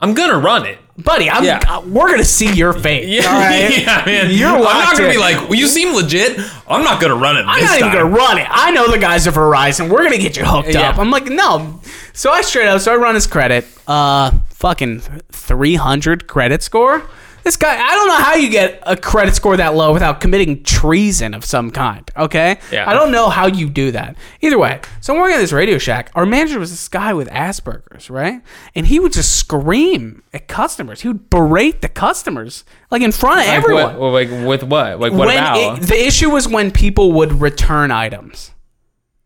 I'm 0.00 0.12
gonna 0.14 0.38
run 0.38 0.66
it. 0.66 0.78
Buddy, 0.98 1.28
I'm, 1.30 1.44
Yeah. 1.44 1.60
uh, 1.68 1.80
we're 1.86 2.10
gonna 2.10 2.24
see 2.24 2.52
your 2.52 2.72
face. 2.72 3.06
Yeah, 3.06 3.26
all 3.30 3.34
right? 3.40 3.78
yeah, 3.78 4.02
man. 4.06 4.30
You're 4.30 4.48
I'm 4.50 4.62
not 4.62 4.92
gonna 4.96 5.08
in. 5.08 5.12
be 5.14 5.18
like, 5.18 5.48
well, 5.48 5.54
you 5.58 5.66
seem 5.68 5.94
legit. 5.94 6.38
I'm 6.68 6.84
not 6.84 7.00
gonna 7.00 7.14
run 7.16 7.36
it. 7.36 7.44
I'm 7.46 7.60
this 7.60 7.70
not 7.70 7.78
even 7.78 7.90
time. 7.92 8.02
gonna 8.02 8.14
run 8.16 8.38
it. 8.38 8.46
I 8.50 8.70
know 8.72 8.90
the 8.90 8.98
guys 8.98 9.26
at 9.26 9.34
Verizon. 9.34 9.88
We're 9.90 10.02
gonna 10.04 10.18
get 10.18 10.36
you 10.36 10.44
hooked 10.44 10.68
Yeah. 10.68 10.90
up. 10.90 10.98
I'm 10.98 11.10
like, 11.10 11.26
no. 11.26 11.80
So 12.12 12.30
I 12.30 12.40
straight 12.42 12.68
up, 12.68 12.80
so 12.80 12.92
I 12.92 12.96
run 12.96 13.14
his 13.14 13.26
credit. 13.26 13.66
Uh, 13.86 14.32
fucking 14.50 15.00
300 15.32 16.26
credit 16.26 16.62
score. 16.62 17.02
This 17.46 17.56
guy, 17.56 17.76
I 17.80 17.94
don't 17.94 18.08
know 18.08 18.16
how 18.16 18.34
you 18.34 18.50
get 18.50 18.82
a 18.82 18.96
credit 18.96 19.36
score 19.36 19.56
that 19.56 19.76
low 19.76 19.92
without 19.92 20.20
committing 20.20 20.64
treason 20.64 21.32
of 21.32 21.44
some 21.44 21.70
kind. 21.70 22.10
Okay. 22.16 22.58
Yeah. 22.72 22.90
I 22.90 22.92
don't 22.92 23.12
know 23.12 23.28
how 23.28 23.46
you 23.46 23.70
do 23.70 23.92
that. 23.92 24.16
Either 24.40 24.58
way, 24.58 24.80
so 25.00 25.14
I'm 25.14 25.20
working 25.20 25.36
at 25.36 25.40
this 25.42 25.52
Radio 25.52 25.78
Shack. 25.78 26.10
Our 26.16 26.26
manager 26.26 26.58
was 26.58 26.70
this 26.72 26.88
guy 26.88 27.14
with 27.14 27.28
Asperger's, 27.28 28.10
right? 28.10 28.42
And 28.74 28.88
he 28.88 28.98
would 28.98 29.12
just 29.12 29.36
scream 29.36 30.24
at 30.32 30.48
customers. 30.48 31.02
He 31.02 31.06
would 31.08 31.30
berate 31.30 31.82
the 31.82 31.88
customers 31.88 32.64
like 32.90 33.00
in 33.02 33.12
front 33.12 33.42
of 33.42 33.46
Like, 33.46 33.54
everyone 33.56 33.96
what, 33.96 34.10
like 34.10 34.28
with 34.28 34.64
what? 34.64 34.98
Like 34.98 35.12
what 35.12 35.28
when 35.28 35.38
about? 35.38 35.78
it- 35.78 35.86
the 35.86 36.04
issue 36.04 36.30
was 36.30 36.48
when 36.48 36.72
people 36.72 37.12
would 37.12 37.40
return 37.40 37.92
items. 37.92 38.50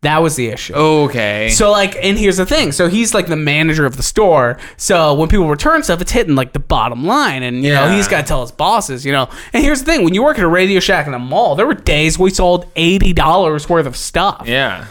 That 0.03 0.23
was 0.23 0.35
the 0.35 0.47
issue. 0.47 0.73
okay. 0.73 1.49
So 1.49 1.69
like, 1.69 1.95
and 2.03 2.17
here's 2.17 2.37
the 2.37 2.45
thing. 2.45 2.71
So 2.71 2.89
he's 2.89 3.13
like 3.13 3.27
the 3.27 3.35
manager 3.35 3.85
of 3.85 3.97
the 3.97 4.03
store. 4.03 4.57
So 4.75 5.13
when 5.13 5.29
people 5.29 5.47
return 5.47 5.83
stuff, 5.83 6.01
it's 6.01 6.11
hitting 6.11 6.33
like 6.33 6.53
the 6.53 6.59
bottom 6.59 7.05
line, 7.05 7.43
and 7.43 7.57
you 7.63 7.71
know 7.71 7.85
Yeah. 7.85 7.95
he's 7.95 8.07
got 8.07 8.21
to 8.21 8.27
tell 8.27 8.41
his 8.41 8.51
bosses. 8.51 9.05
You 9.05 9.11
know, 9.11 9.29
and 9.53 9.63
here's 9.63 9.79
the 9.83 9.85
thing: 9.85 10.03
when 10.03 10.15
you 10.15 10.23
work 10.23 10.39
at 10.39 10.43
a 10.43 10.47
Radio 10.47 10.79
Shack 10.79 11.05
in 11.05 11.13
a 11.13 11.19
mall, 11.19 11.53
there 11.55 11.67
were 11.67 11.75
days 11.75 12.17
we 12.17 12.31
sold 12.31 12.65
eighty 12.75 13.13
dollars 13.13 13.69
worth 13.69 13.85
of 13.85 13.95
stuff. 13.95 14.45
yeah. 14.47 14.87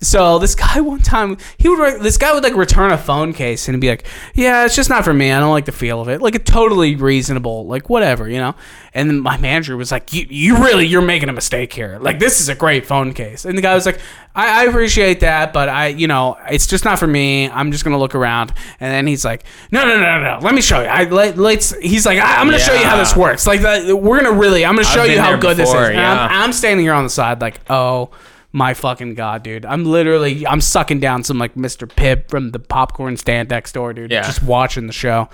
So 0.00 0.38
this 0.38 0.54
guy 0.54 0.80
one 0.80 1.00
time 1.00 1.38
he 1.56 1.68
would 1.68 1.78
re- 1.78 1.98
this 2.00 2.16
guy 2.16 2.32
would 2.32 2.44
like 2.44 2.54
return 2.54 2.92
a 2.92 2.98
phone 2.98 3.32
case 3.32 3.68
and 3.68 3.80
be 3.80 3.88
like, 3.88 4.06
"Yeah, 4.32 4.64
it's 4.64 4.76
just 4.76 4.88
not 4.88 5.04
for 5.04 5.12
me. 5.12 5.32
I 5.32 5.40
don't 5.40 5.50
like 5.50 5.64
the 5.64 5.72
feel 5.72 6.00
of 6.00 6.08
it." 6.08 6.22
Like 6.22 6.36
a 6.36 6.38
totally 6.38 6.94
reasonable, 6.94 7.66
like 7.66 7.88
whatever, 7.88 8.28
you 8.28 8.38
know. 8.38 8.54
And 8.94 9.10
then 9.10 9.18
my 9.20 9.36
manager 9.38 9.76
was 9.76 9.90
like, 9.90 10.12
"You 10.12 10.26
you 10.30 10.56
really 10.58 10.86
you're 10.86 11.02
making 11.02 11.28
a 11.28 11.32
mistake 11.32 11.72
here. 11.72 11.98
Like 12.00 12.20
this 12.20 12.40
is 12.40 12.48
a 12.48 12.54
great 12.54 12.86
phone 12.86 13.12
case." 13.12 13.44
And 13.44 13.58
the 13.58 13.62
guy 13.62 13.74
was 13.74 13.86
like, 13.86 13.98
"I, 14.36 14.62
I 14.62 14.64
appreciate 14.66 15.20
that, 15.20 15.52
but 15.52 15.68
I 15.68 15.88
you 15.88 16.06
know 16.06 16.36
it's 16.48 16.68
just 16.68 16.84
not 16.84 17.00
for 17.00 17.08
me. 17.08 17.50
I'm 17.50 17.72
just 17.72 17.82
gonna 17.82 17.98
look 17.98 18.14
around." 18.14 18.52
And 18.78 18.92
then 18.92 19.08
he's 19.08 19.24
like, 19.24 19.42
"No 19.72 19.82
no 19.82 19.96
no 19.96 20.20
no, 20.20 20.38
no. 20.38 20.38
let 20.44 20.54
me 20.54 20.60
show 20.60 20.80
you. 20.80 20.86
I 20.86 21.04
let, 21.04 21.36
let's." 21.36 21.76
He's 21.78 22.06
like, 22.06 22.20
I, 22.20 22.40
"I'm 22.40 22.46
gonna 22.46 22.60
show 22.60 22.74
you 22.74 22.84
how 22.84 22.96
this 22.96 23.16
works. 23.16 23.48
Like 23.48 23.62
that, 23.62 23.92
we're 24.00 24.22
gonna 24.22 24.38
really. 24.38 24.64
I'm 24.64 24.76
gonna 24.76 24.84
show 24.84 25.02
you 25.02 25.18
how 25.18 25.30
there 25.30 25.38
good 25.38 25.56
this 25.56 25.68
is." 25.68 25.74
And 25.74 25.94
yeah. 25.96 26.28
I'm, 26.30 26.44
I'm 26.44 26.52
standing 26.52 26.84
here 26.84 26.94
on 26.94 27.02
the 27.02 27.10
side 27.10 27.40
like, 27.40 27.60
oh 27.68 28.10
my 28.52 28.74
fucking 28.74 29.14
god, 29.14 29.42
dude. 29.42 29.66
I'm 29.66 29.84
literally 29.84 30.46
I'm 30.46 30.60
sucking 30.60 31.00
down 31.00 31.24
some 31.24 31.38
like 31.38 31.54
Mr. 31.54 31.86
Pibb 31.86 32.28
from 32.28 32.50
the 32.50 32.58
popcorn 32.58 33.16
stand 33.16 33.50
next 33.50 33.72
door, 33.72 33.92
dude. 33.92 34.10
Yeah. 34.10 34.22
Just 34.22 34.42
watching 34.42 34.86
the 34.86 34.92
show. 34.92 35.28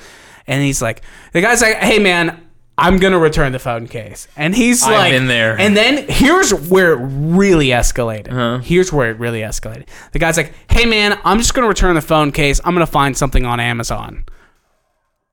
And 0.47 0.63
he's 0.63 0.83
like 0.83 1.03
the 1.33 1.41
guy's 1.41 1.63
like, 1.63 1.77
Hey 1.77 1.99
man, 1.99 2.41
I'm 2.77 2.99
gonna 2.99 3.19
return 3.19 3.53
the 3.53 3.59
phone 3.59 3.87
case. 3.87 4.27
And 4.37 4.55
he's 4.55 4.83
I've 4.83 4.93
like 4.93 5.13
in 5.13 5.29
there. 5.29 5.59
And 5.59 5.77
then 5.77 6.07
here's 6.09 6.53
where 6.53 6.95
it 6.95 6.99
really 7.03 7.69
escalated. 7.69 8.33
Uh-huh. 8.33 8.59
Here's 8.59 8.93
where 8.93 9.11
it 9.11 9.19
really 9.19 9.41
escalated. 9.41 9.89
The 10.13 10.19
guy's 10.19 10.37
like, 10.37 10.53
Hey 10.69 10.85
man, 10.85 11.19
I'm 11.25 11.39
just 11.39 11.55
gonna 11.55 11.69
return 11.69 11.95
the 11.95 12.03
phone 12.03 12.33
case. 12.33 12.61
I'm 12.65 12.75
gonna 12.75 12.87
find 12.87 13.17
something 13.17 13.47
on 13.47 13.61
Amazon. 13.61 14.25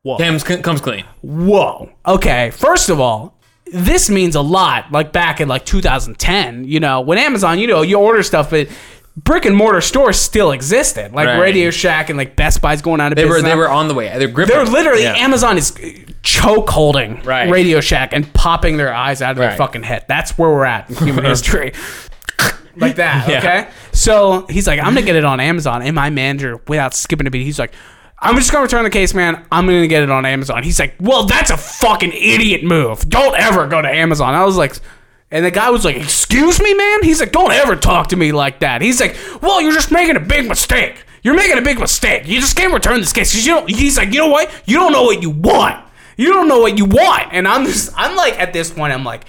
Comes 0.03 0.43
comes 0.43 0.81
clean. 0.81 1.05
Whoa. 1.21 1.91
Okay. 2.05 2.51
First 2.51 2.89
of 2.89 2.99
all, 2.99 3.39
this 3.71 4.09
means 4.09 4.35
a 4.35 4.41
lot. 4.41 4.91
Like 4.91 5.11
back 5.11 5.39
in 5.41 5.47
like 5.47 5.65
2010, 5.65 6.65
you 6.65 6.79
know, 6.79 7.01
when 7.01 7.17
Amazon, 7.17 7.59
you 7.59 7.67
know, 7.67 7.81
you 7.81 7.97
order 7.97 8.21
stuff, 8.23 8.49
but 8.49 8.67
brick 9.17 9.45
and 9.45 9.55
mortar 9.55 9.81
stores 9.81 10.17
still 10.17 10.51
existed. 10.51 11.11
Like 11.13 11.27
Right. 11.27 11.39
Radio 11.39 11.69
Shack 11.71 12.09
and 12.09 12.17
like 12.17 12.35
Best 12.35 12.61
Buy's 12.61 12.81
going 12.81 13.01
out 13.01 13.11
of 13.11 13.15
They 13.17 13.23
business. 13.23 13.41
were 13.43 13.47
they 13.49 13.53
now. 13.55 13.57
were 13.57 13.69
on 13.69 13.87
the 13.87 13.93
way. 13.93 14.11
They're 14.17 14.27
gripping. 14.27 14.55
They're 14.55 14.65
literally 14.65 15.03
Yeah. 15.03 15.15
Amazon 15.17 15.57
is 15.57 15.73
choke 16.23 16.69
holding 16.69 17.21
Right. 17.23 17.49
Radio 17.49 17.81
Shack 17.81 18.13
and 18.13 18.31
popping 18.33 18.77
their 18.77 18.93
eyes 18.93 19.21
out 19.21 19.31
of 19.31 19.37
their 19.37 19.49
Right. 19.49 19.57
fucking 19.57 19.83
head. 19.83 20.05
That's 20.07 20.37
where 20.37 20.49
we're 20.49 20.65
at 20.65 20.89
in 20.89 20.95
human 20.97 21.25
history. 21.33 21.73
like 22.77 22.95
that, 22.95 23.27
Yeah. 23.27 23.37
okay? 23.39 23.67
So 23.91 24.45
he's 24.49 24.65
like, 24.65 24.79
I'm 24.79 24.93
gonna 24.93 25.01
get 25.01 25.17
it 25.17 25.25
on 25.25 25.39
Amazon. 25.41 25.81
And 25.81 25.93
my 25.93 26.09
manager, 26.09 26.61
without 26.67 26.93
skipping 26.93 27.27
a 27.27 27.31
beat, 27.31 27.43
he's 27.43 27.59
like, 27.59 27.73
I'm 28.21 28.35
just 28.35 28.51
gonna 28.51 28.63
return 28.63 28.83
the 28.83 28.89
case, 28.89 29.13
man. 29.13 29.43
I'm 29.51 29.65
gonna 29.65 29.87
get 29.87 30.03
it 30.03 30.11
on 30.11 30.25
Amazon. 30.25 30.63
He's 30.63 30.79
like, 30.79 30.95
Well, 30.99 31.25
that's 31.25 31.49
a 31.49 31.57
fucking 31.57 32.11
idiot 32.13 32.63
move. 32.63 33.09
Don't 33.09 33.35
ever 33.35 33.67
go 33.67 33.81
to 33.81 33.89
Amazon. 33.89 34.35
I 34.35 34.45
was 34.45 34.57
like, 34.57 34.75
and 35.31 35.45
the 35.45 35.51
guy 35.51 35.69
was 35.69 35.85
like, 35.85 35.95
"Excuse 35.95 36.61
me, 36.61 36.73
man." 36.73 37.03
He's 37.03 37.21
like, 37.21 37.31
"Don't 37.31 37.53
ever 37.53 37.77
talk 37.77 38.07
to 38.09 38.17
me 38.17 38.33
like 38.33 38.59
that." 38.59 38.81
He's 38.81 38.99
like, 38.99 39.15
"Well, 39.41 39.61
you're 39.61 39.71
just 39.71 39.89
making 39.89 40.17
a 40.17 40.19
big 40.19 40.47
mistake. 40.47 41.05
You're 41.23 41.35
making 41.35 41.57
a 41.57 41.61
big 41.61 41.79
mistake. 41.79 42.27
You 42.27 42.41
just 42.41 42.57
can't 42.57 42.73
return 42.73 42.99
this 42.99 43.13
case 43.13 43.33
you 43.33 43.53
don't." 43.53 43.69
He's 43.69 43.97
like, 43.97 44.11
"You 44.13 44.19
know 44.19 44.27
what? 44.27 44.51
You 44.65 44.77
don't 44.77 44.91
know 44.91 45.03
what 45.03 45.21
you 45.21 45.29
want. 45.29 45.85
You 46.17 46.33
don't 46.33 46.49
know 46.49 46.59
what 46.59 46.77
you 46.77 46.83
want." 46.83 47.29
And 47.31 47.47
I'm 47.47 47.65
just, 47.65 47.93
I'm 47.95 48.17
like, 48.17 48.37
at 48.39 48.51
this 48.51 48.71
point, 48.71 48.91
I'm 48.93 49.05
like, 49.05 49.23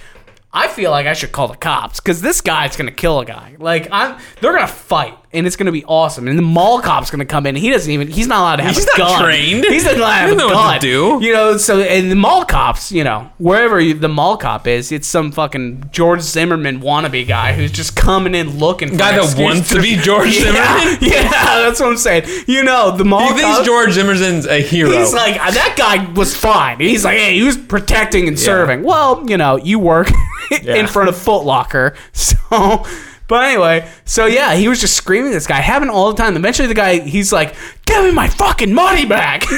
I 0.51 0.67
feel 0.67 0.91
like 0.91 1.07
I 1.07 1.13
should 1.13 1.31
call 1.31 1.47
the 1.47 1.55
cops 1.55 2.01
because 2.01 2.21
this 2.21 2.41
guy's 2.41 2.75
gonna 2.75 2.91
kill 2.91 3.21
a 3.21 3.25
guy. 3.25 3.55
Like, 3.57 3.87
I'm, 3.89 4.19
they're 4.41 4.53
gonna 4.53 4.67
fight, 4.67 5.17
and 5.33 5.45
it's 5.47 5.55
gonna 5.55 5.71
be 5.71 5.83
awesome. 5.85 6.27
And 6.27 6.37
the 6.37 6.43
mall 6.43 6.79
cop's 6.81 7.09
gonna 7.11 7.25
come 7.25 7.45
in. 7.45 7.55
And 7.55 7.63
he 7.63 7.69
doesn't 7.69 7.91
even, 7.91 8.07
he's 8.07 8.27
not 8.27 8.39
allowed 8.41 8.55
to 8.57 8.63
have 8.63 8.75
He's 8.75 8.85
not 8.85 8.97
gun. 8.97 9.23
trained. 9.23 9.65
He's 9.65 9.85
not 9.85 9.95
allowed 9.97 10.13
to 10.13 10.15
have 10.21 10.31
a 10.31 10.35
know 10.35 10.49
gun. 10.49 10.55
what 10.55 10.81
to 10.81 10.87
do. 11.19 11.25
You 11.25 11.33
know, 11.33 11.57
so 11.57 11.79
and 11.81 12.11
the 12.11 12.15
mall 12.15 12.45
cops, 12.45 12.91
you 12.91 13.03
know, 13.03 13.29
wherever 13.37 13.79
you, 13.79 13.93
the 13.93 14.07
mall 14.09 14.37
cop 14.37 14.67
is, 14.67 14.91
it's 14.91 15.07
some 15.07 15.31
fucking 15.31 15.89
George 15.91 16.21
Zimmerman 16.21 16.81
wannabe 16.81 17.27
guy 17.27 17.53
who's 17.53 17.71
just 17.71 17.95
coming 17.95 18.35
in 18.35 18.57
looking 18.59 18.89
for 18.89 18.97
Guy 18.97 19.11
that 19.17 19.37
wants 19.41 19.69
to 19.69 19.81
be 19.81 19.95
George 19.95 20.35
yeah, 20.37 20.79
Zimmerman? 20.79 20.97
Yeah, 21.13 21.29
that's 21.61 21.79
what 21.79 21.89
I'm 21.89 21.97
saying. 21.97 22.25
You 22.47 22.63
know, 22.63 22.95
the 22.95 23.05
mall 23.05 23.21
He 23.33 23.39
thinks 23.41 23.57
cop. 23.57 23.65
George 23.65 23.91
Zimmerman's 23.93 24.45
a 24.45 24.61
hero. 24.61 24.91
He's 24.91 25.13
like 25.13 25.35
"Uh, 25.39 25.51
that 25.51 25.75
guy 25.77 26.11
was 26.13 26.35
fine. 26.35 26.79
He's 26.79 27.03
like, 27.05 27.17
hey, 27.17 27.33
he 27.35 27.43
was 27.43 27.57
protecting 27.57 28.27
and 28.27 28.39
serving. 28.39 28.83
Well, 28.83 29.23
you 29.29 29.37
know, 29.37 29.57
you 29.57 29.79
work 29.79 30.09
Yeah. 30.51 30.75
in 30.75 30.87
front 30.87 31.09
of 31.09 31.17
Foot 31.17 31.43
Locker, 31.45 31.95
so. 32.11 32.85
But 33.27 33.45
anyway, 33.45 33.89
so 34.05 34.25
yeah, 34.25 34.53
he 34.55 34.67
was 34.67 34.81
just 34.81 34.95
screaming 34.95 35.31
at 35.31 35.35
this 35.35 35.47
guy, 35.47 35.59
having 35.61 35.89
all 35.89 36.11
the 36.11 36.17
time. 36.21 36.35
Eventually, 36.35 36.67
the 36.67 36.73
guy, 36.73 36.99
he's 36.99 37.31
like, 37.31 37.55
"Give 37.85 38.03
me 38.03 38.11
my 38.11 38.27
fucking 38.27 38.73
money 38.73 39.05
back." 39.05 39.45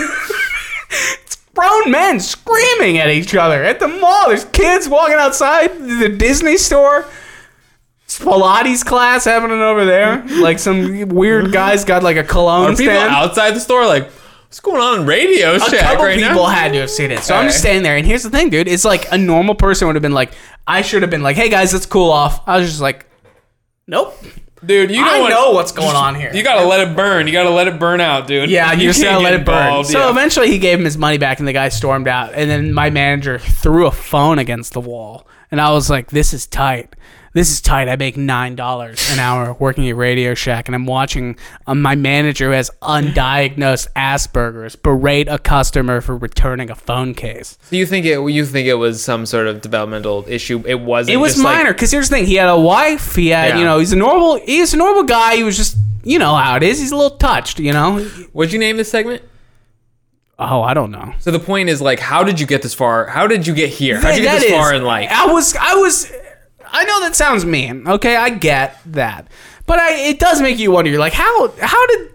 it's 0.91 1.35
grown 1.53 1.91
men 1.91 2.19
screaming 2.19 2.97
at 2.99 3.09
each 3.09 3.35
other 3.35 3.63
at 3.63 3.79
the 3.79 3.87
mall. 3.87 4.27
There's 4.27 4.45
kids 4.45 4.87
walking 4.87 5.15
outside 5.15 5.77
the 5.79 6.09
Disney 6.09 6.57
store. 6.57 7.05
Pilates 8.07 8.85
class 8.85 9.25
happening 9.25 9.61
over 9.61 9.83
there. 9.83 10.23
Like 10.39 10.59
some 10.59 11.09
weird 11.09 11.51
guys 11.51 11.83
got 11.83 12.03
like 12.03 12.17
a 12.17 12.23
cologne 12.23 12.73
Are 12.73 12.75
people 12.75 12.93
stand. 12.93 13.13
outside 13.13 13.51
the 13.55 13.59
store 13.59 13.85
like, 13.85 14.09
What's 14.55 14.59
going 14.61 14.79
on 14.79 15.01
in 15.01 15.05
Radio 15.05 15.55
A 15.55 15.59
Shack 15.59 15.79
couple 15.81 16.05
right 16.05 16.17
people 16.17 16.43
now? 16.43 16.45
had 16.45 16.71
to 16.71 16.79
have 16.79 16.89
seen 16.89 17.11
it. 17.11 17.19
So 17.23 17.35
I'm 17.35 17.47
just 17.47 17.59
standing 17.59 17.83
there, 17.83 17.97
and 17.97 18.05
here's 18.05 18.23
the 18.23 18.29
thing, 18.29 18.49
dude. 18.49 18.69
It's 18.69 18.85
like 18.85 19.11
a 19.11 19.17
normal 19.17 19.53
person 19.53 19.87
would 19.87 19.95
have 19.97 20.01
been 20.01 20.13
like, 20.13 20.31
I 20.65 20.81
should 20.81 21.01
have 21.01 21.11
been 21.11 21.23
like, 21.23 21.35
hey 21.35 21.49
guys, 21.49 21.73
let's 21.73 21.85
cool 21.85 22.09
off. 22.09 22.47
I 22.47 22.57
was 22.59 22.69
just 22.69 22.79
like, 22.79 23.05
nope. 23.87 24.15
Dude, 24.65 24.89
you 24.89 25.01
know 25.01 25.07
I 25.13 25.19
what? 25.19 25.29
know 25.29 25.51
what's 25.51 25.71
going 25.71 25.95
on 25.95 26.15
here. 26.15 26.33
You 26.33 26.41
gotta 26.41 26.65
let 26.65 26.79
it 26.87 26.95
burn. 26.95 27.27
You 27.27 27.33
gotta 27.33 27.51
let 27.51 27.67
it 27.67 27.77
burn 27.79 28.01
out, 28.01 28.25
dude. 28.25 28.49
Yeah, 28.49 28.71
you, 28.73 28.87
just 28.87 28.99
can't 29.01 29.15
gotta 29.15 29.23
let 29.23 29.33
it 29.33 29.45
burn. 29.45 29.67
involved, 29.67 29.89
So 29.89 29.99
yeah. 29.99 30.09
eventually 30.09 30.47
he 30.49 30.57
gave 30.57 30.79
him 30.79 30.85
his 30.85 30.97
money 30.97 31.17
back 31.19 31.37
and 31.39 31.47
the 31.47 31.53
guy 31.53 31.69
stormed 31.69 32.07
out. 32.07 32.33
And 32.33 32.49
then 32.49 32.73
my 32.73 32.89
manager 32.89 33.37
threw 33.37 33.85
a 33.85 33.91
phone 33.91 34.39
against 34.39 34.73
the 34.73 34.81
wall. 34.81 35.27
And 35.51 35.61
I 35.61 35.71
was 35.71 35.89
like, 35.89 36.09
this 36.09 36.33
is 36.33 36.47
tight. 36.47 36.95
This 37.35 37.51
is 37.51 37.59
tight. 37.59 37.89
I 37.89 37.97
make 37.97 38.15
$9 38.15 39.13
an 39.13 39.19
hour 39.19 39.51
working 39.59 39.89
at 39.89 39.97
Radio 39.97 40.33
Shack. 40.35 40.69
And 40.69 40.73
I'm 40.73 40.85
watching 40.85 41.35
um, 41.67 41.81
my 41.81 41.93
manager 41.93 42.45
who 42.45 42.51
has 42.51 42.71
undiagnosed 42.81 43.89
Asperger's 43.93 44.77
berate 44.77 45.27
a 45.27 45.37
customer 45.37 45.99
for 45.99 46.15
returning 46.15 46.69
a 46.69 46.75
phone 46.75 47.13
case. 47.13 47.57
So 47.63 47.75
you 47.75 47.85
think 47.85 48.05
it? 48.05 48.21
You 48.21 48.45
think 48.45 48.67
it 48.69 48.75
was 48.75 49.03
some 49.03 49.25
sort 49.25 49.47
of 49.47 49.59
developmental 49.59 50.23
issue? 50.29 50.63
It 50.65 50.79
wasn't. 50.79 51.15
It 51.15 51.17
was 51.17 51.37
minor 51.37 51.73
because 51.73 51.91
here's 51.91 52.07
the 52.07 52.15
thing: 52.15 52.25
he 52.25 52.35
had 52.35 52.47
a 52.47 52.57
wife. 52.57 53.15
He 53.17 53.27
had, 53.27 53.49
Yeah. 53.49 53.57
you 53.57 53.63
know, 53.65 53.79
he's 53.79 53.91
a 53.91 53.97
normal. 53.97 54.39
He's 54.39 54.73
a 54.73 54.77
normal 54.77 55.03
guy. 55.03 55.35
He 55.35 55.43
was 55.43 55.57
just, 55.57 55.75
you 56.05 56.17
know, 56.17 56.33
how 56.35 56.55
it 56.55 56.63
is. 56.63 56.79
He's 56.79 56.93
a 56.93 56.95
little 56.95 57.17
touched, 57.17 57.59
you 57.59 57.73
know. 57.73 57.99
What'd 58.31 58.53
you 58.53 58.59
name 58.59 58.77
this 58.77 58.89
segment? 58.89 59.21
Oh, 60.39 60.61
I 60.61 60.73
don't 60.73 60.91
know. 60.91 61.13
So 61.19 61.31
the 61.31 61.39
point 61.39 61.67
is 61.67 61.81
like, 61.81 61.99
how 61.99 62.23
did 62.23 62.39
you 62.39 62.47
get 62.47 62.61
this 62.61 62.73
far? 62.73 63.07
How 63.07 63.27
did 63.27 63.45
you 63.45 63.53
get 63.53 63.69
here? 63.71 63.99
How 63.99 64.11
did 64.11 64.19
you 64.19 64.23
get 64.23 64.35
That 64.35 64.41
this 64.41 64.51
is- 64.51 64.57
far 64.57 64.73
in 64.73 64.83
life? 64.83 65.09
I 65.11 65.27
was, 65.33 65.53
I 65.55 65.75
was, 65.75 66.11
I 66.75 66.83
know 66.83 66.99
that 66.99 67.15
sounds 67.15 67.45
mean. 67.45 67.87
Okay, 67.87 68.17
I 68.17 68.29
get 68.29 68.79
that, 68.87 69.29
but 69.65 69.79
I, 69.79 70.09
it 70.09 70.19
does 70.19 70.41
make 70.41 70.59
you 70.59 70.71
wonder. 70.71 70.91
You're 70.91 70.99
like, 70.99 71.13
how, 71.13 71.47
how 71.61 71.87
did, 71.87 72.11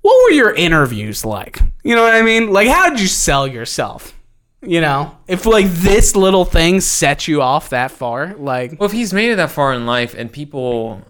what 0.00 0.24
were 0.24 0.30
your 0.30 0.54
interviews 0.54 1.22
like? 1.22 1.60
You 1.84 1.94
know 1.94 2.02
what 2.02 2.14
I 2.14 2.22
mean? 2.22 2.50
Like, 2.50 2.68
how 2.68 2.88
did 2.88 2.98
you 2.98 3.06
sell 3.06 3.46
yourself? 3.46 4.18
You 4.62 4.80
know, 4.80 5.18
if 5.28 5.44
like 5.44 5.66
this 5.66 6.16
little 6.16 6.46
thing 6.46 6.80
set 6.80 7.28
you 7.28 7.42
off 7.42 7.70
that 7.70 7.90
far, 7.90 8.34
like, 8.34 8.80
Well, 8.80 8.86
if 8.86 8.92
he's 8.92 9.12
made 9.12 9.30
it 9.30 9.36
that 9.36 9.50
far 9.50 9.74
in 9.74 9.84
life, 9.84 10.14
and 10.14 10.32
people, 10.32 11.02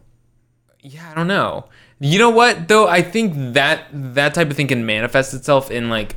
yeah, 0.80 1.10
I 1.10 1.14
don't 1.14 1.28
know. 1.28 1.68
You 2.00 2.18
know 2.18 2.30
what 2.30 2.66
though? 2.66 2.88
I 2.88 3.02
think 3.02 3.54
that 3.54 3.84
that 3.92 4.34
type 4.34 4.50
of 4.50 4.56
thing 4.56 4.66
can 4.66 4.84
manifest 4.84 5.32
itself 5.32 5.70
in 5.70 5.90
like 5.90 6.16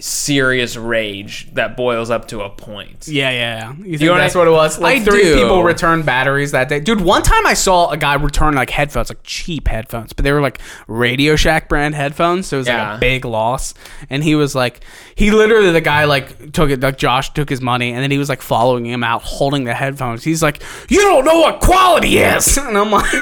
serious 0.00 0.76
rage 0.76 1.48
that 1.54 1.76
boils 1.76 2.10
up 2.10 2.28
to 2.28 2.40
a 2.42 2.50
point. 2.50 3.06
Yeah, 3.08 3.30
yeah, 3.30 3.36
yeah. 3.58 3.72
You 3.84 3.98
think 3.98 4.02
know 4.02 4.12
what 4.12 4.18
that's 4.18 4.34
I- 4.34 4.38
what 4.38 4.48
it 4.48 4.52
was? 4.52 4.78
Like 4.78 5.02
I 5.02 5.04
three 5.04 5.22
do. 5.22 5.34
people 5.36 5.62
returned 5.62 6.04
batteries 6.04 6.52
that 6.52 6.68
day. 6.68 6.80
Dude, 6.80 7.00
one 7.00 7.22
time 7.22 7.46
I 7.46 7.54
saw 7.54 7.90
a 7.90 7.96
guy 7.96 8.14
return 8.14 8.54
like 8.54 8.70
headphones, 8.70 9.08
like 9.10 9.20
cheap 9.22 9.68
headphones, 9.68 10.12
but 10.12 10.24
they 10.24 10.32
were 10.32 10.40
like 10.40 10.60
Radio 10.88 11.36
Shack 11.36 11.68
brand 11.68 11.94
headphones, 11.94 12.46
so 12.48 12.56
it 12.56 12.60
was 12.60 12.66
Yeah. 12.66 12.88
like 12.90 12.96
a 12.96 13.00
big 13.00 13.24
loss. 13.24 13.74
And 14.10 14.22
he 14.24 14.34
was 14.34 14.54
like, 14.54 14.80
he 15.14 15.30
literally 15.30 15.70
the 15.72 15.80
guy 15.80 16.04
like 16.04 16.52
took 16.52 16.70
it, 16.70 16.80
like 16.80 16.98
Josh 16.98 17.32
took 17.32 17.48
his 17.48 17.60
money, 17.60 17.92
and 17.92 18.02
then 18.02 18.10
he 18.10 18.18
was 18.18 18.28
like 18.28 18.42
following 18.42 18.86
him 18.86 19.04
out, 19.04 19.22
holding 19.22 19.64
the 19.64 19.74
headphones. 19.74 20.24
He's 20.24 20.42
like, 20.42 20.62
"You 20.88 21.00
don't 21.00 21.24
know 21.24 21.40
what 21.40 21.60
quality 21.60 22.18
is," 22.18 22.56
and 22.58 22.76
I'm 22.76 22.90
like. 22.90 23.12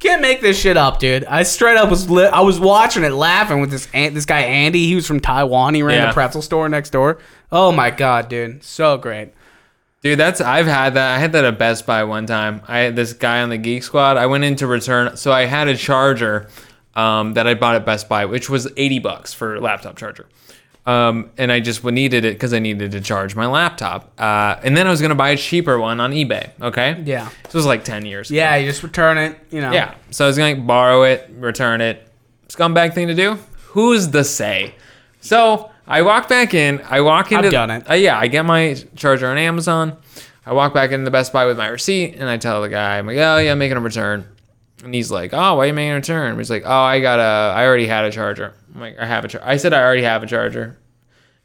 Can't 0.00 0.22
make 0.22 0.40
this 0.40 0.58
shit 0.58 0.76
up, 0.76 0.98
dude. 0.98 1.24
I 1.26 1.42
straight 1.44 1.76
up 1.76 1.90
was 1.90 2.10
li- 2.10 2.24
I 2.26 2.40
was 2.40 2.58
watching 2.58 3.04
it, 3.04 3.12
laughing 3.12 3.60
with 3.60 3.70
this 3.70 3.86
An- 3.92 4.14
this 4.14 4.24
guy 4.24 4.40
Andy. 4.40 4.86
He 4.86 4.94
was 4.94 5.06
from 5.06 5.20
Taiwan. 5.20 5.74
He 5.74 5.82
ran 5.82 5.98
Yeah. 5.98 6.06
the 6.06 6.12
pretzel 6.14 6.40
store 6.42 6.68
next 6.68 6.90
door. 6.90 7.18
Oh 7.52 7.70
my 7.70 7.90
god, 7.90 8.28
dude, 8.28 8.64
so 8.64 8.96
great. 8.96 9.34
Dude, 10.02 10.18
that's 10.18 10.40
I've 10.40 10.66
had 10.66 10.94
that. 10.94 11.16
I 11.16 11.18
had 11.18 11.32
that 11.32 11.44
at 11.44 11.58
Best 11.58 11.84
Buy 11.84 12.04
one 12.04 12.24
time. 12.24 12.62
I 12.66 12.78
had 12.78 12.96
this 12.96 13.12
guy 13.12 13.42
on 13.42 13.50
the 13.50 13.58
Geek 13.58 13.82
Squad. 13.82 14.16
I 14.16 14.24
went 14.24 14.44
in 14.44 14.56
to 14.56 14.66
return, 14.66 15.18
so 15.18 15.30
I 15.32 15.44
had 15.44 15.68
a 15.68 15.76
charger 15.76 16.48
um, 16.96 17.34
that 17.34 17.46
I 17.46 17.52
bought 17.52 17.74
at 17.76 17.84
Best 17.84 18.08
Buy, 18.08 18.24
which 18.24 18.48
was 18.48 18.66
eighty 18.78 18.98
bucks 18.98 19.34
for 19.34 19.56
a 19.56 19.60
laptop 19.60 19.96
charger. 19.96 20.26
Um, 20.86 21.30
and 21.36 21.52
I 21.52 21.60
just 21.60 21.84
needed 21.84 22.24
it 22.24 22.34
because 22.34 22.54
I 22.54 22.58
needed 22.58 22.92
to 22.92 23.00
charge 23.00 23.36
my 23.36 23.46
laptop. 23.46 24.12
Uh, 24.18 24.56
and 24.62 24.76
then 24.76 24.86
I 24.86 24.90
was 24.90 25.00
gonna 25.02 25.14
buy 25.14 25.30
a 25.30 25.36
cheaper 25.36 25.78
one 25.78 26.00
on 26.00 26.12
eBay. 26.12 26.50
Okay. 26.60 27.02
Yeah. 27.04 27.28
This 27.44 27.54
was 27.54 27.66
like 27.66 27.84
ten 27.84 28.06
years. 28.06 28.30
ago. 28.30 28.36
Yeah, 28.36 28.56
you 28.56 28.68
just 28.68 28.82
return 28.82 29.18
it. 29.18 29.38
You 29.50 29.60
know. 29.60 29.72
Yeah. 29.72 29.94
So 30.10 30.24
I 30.24 30.28
was 30.28 30.36
going 30.38 30.56
to 30.56 30.62
borrow 30.62 31.02
it, 31.04 31.30
return 31.36 31.80
it. 31.80 32.06
Scumbag 32.48 32.94
thing 32.94 33.08
to 33.08 33.14
do. 33.14 33.38
Who's 33.68 34.08
the 34.08 34.24
say? 34.24 34.74
So 35.20 35.70
I 35.86 36.02
walk 36.02 36.28
back 36.28 36.54
in. 36.54 36.80
I 36.88 37.00
walk 37.02 37.30
into. 37.30 37.46
I've 37.46 37.52
done 37.52 37.70
it. 37.70 37.88
Uh, 37.90 37.94
yeah, 37.94 38.18
I 38.18 38.26
get 38.26 38.44
my 38.44 38.74
charger 38.96 39.28
on 39.28 39.38
Amazon. 39.38 39.96
I 40.46 40.52
walk 40.52 40.72
back 40.74 40.90
into 40.90 41.04
the 41.04 41.10
Best 41.10 41.32
Buy 41.32 41.44
with 41.46 41.58
my 41.58 41.68
receipt, 41.68 42.14
and 42.14 42.28
I 42.28 42.38
tell 42.38 42.62
the 42.62 42.68
guy, 42.68 42.98
I'm 42.98 43.06
like, 43.06 43.18
oh 43.18 43.38
yeah, 43.38 43.52
I'm 43.52 43.58
making 43.58 43.76
a 43.76 43.80
return. 43.80 44.24
And 44.84 44.94
he's 44.94 45.10
like, 45.10 45.32
oh, 45.34 45.56
why 45.56 45.64
are 45.64 45.66
you 45.66 45.72
making 45.74 45.92
a 45.92 45.94
return? 45.96 46.36
He's 46.38 46.50
like, 46.50 46.62
oh, 46.64 46.70
I 46.70 47.00
got 47.00 47.18
a, 47.18 47.54
I 47.56 47.66
already 47.66 47.86
had 47.86 48.04
a 48.04 48.10
charger. 48.10 48.54
I'm 48.74 48.80
like, 48.80 48.98
I 48.98 49.06
have 49.06 49.24
a 49.24 49.28
charger. 49.28 49.46
I 49.46 49.56
said 49.56 49.72
I 49.74 49.82
already 49.82 50.02
have 50.02 50.22
a 50.22 50.26
charger. 50.26 50.76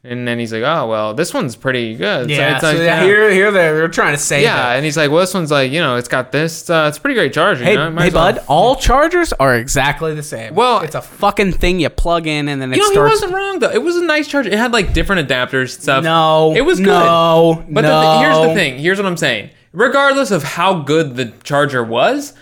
And 0.04 0.26
then 0.28 0.38
he's 0.38 0.52
like, 0.52 0.62
oh 0.62 0.86
well, 0.86 1.14
this 1.14 1.34
one's 1.34 1.56
pretty 1.56 1.96
good. 1.96 2.30
Yeah. 2.30 2.52
it's 2.52 2.60
So, 2.60 2.68
like, 2.68 2.78
yeah, 2.78 3.02
here, 3.02 3.28
here, 3.28 3.50
they're, 3.50 3.76
they're 3.76 3.88
trying 3.88 4.14
to 4.14 4.20
save 4.22 4.44
yeah, 4.44 4.72
it. 4.72 4.76
and 4.76 4.84
he's 4.84 4.96
like, 4.96 5.10
well, 5.10 5.18
this 5.18 5.34
one's 5.34 5.50
like, 5.50 5.72
you 5.72 5.80
know, 5.80 5.96
it's 5.96 6.06
got 6.06 6.30
this. 6.30 6.70
Uh, 6.70 6.84
it's 6.88 6.96
a 6.96 7.00
pretty 7.00 7.16
great 7.16 7.32
charger. 7.32 7.64
Hey, 7.64 7.72
you 7.72 7.76
know? 7.78 7.90
Hey, 7.90 8.10
well- 8.10 8.34
bud. 8.34 8.44
All 8.46 8.76
chargers 8.76 9.32
are 9.32 9.56
exactly 9.56 10.14
the 10.14 10.22
same. 10.22 10.54
Well- 10.54 10.82
it's 10.82 10.94
a 10.94 11.02
fucking 11.02 11.52
thing 11.54 11.80
you 11.80 11.90
plug 11.90 12.28
in 12.28 12.46
and 12.48 12.62
then 12.62 12.72
it 12.72 12.76
You 12.76 12.82
know, 12.84 12.92
starts. 12.92 13.10
he 13.10 13.14
wasn't 13.14 13.32
wrong 13.32 13.58
though. 13.58 13.70
It 13.72 13.82
was 13.82 13.96
a 13.96 14.04
nice 14.04 14.28
charger. 14.28 14.48
It 14.50 14.58
had 14.58 14.72
like 14.72 14.92
different 14.92 15.28
adapters 15.28 15.74
and 15.74 15.82
stuff. 15.82 16.04
No, 16.04 16.54
it 16.54 16.60
was 16.60 16.78
good. 16.78 16.86
no, 16.86 17.64
but 17.68 17.82
the 17.82 17.88
no. 17.88 18.18
here's 18.20 18.38
the 18.48 18.54
thing. 18.54 18.78
Here's 18.78 18.98
what 18.98 19.06
I'm 19.06 19.16
saying. 19.16 19.50
Regardless 19.72 20.30
of 20.30 20.44
how 20.44 20.82
good 20.82 21.16
the 21.16 21.32
charger 21.42 21.82
was, 21.82 22.32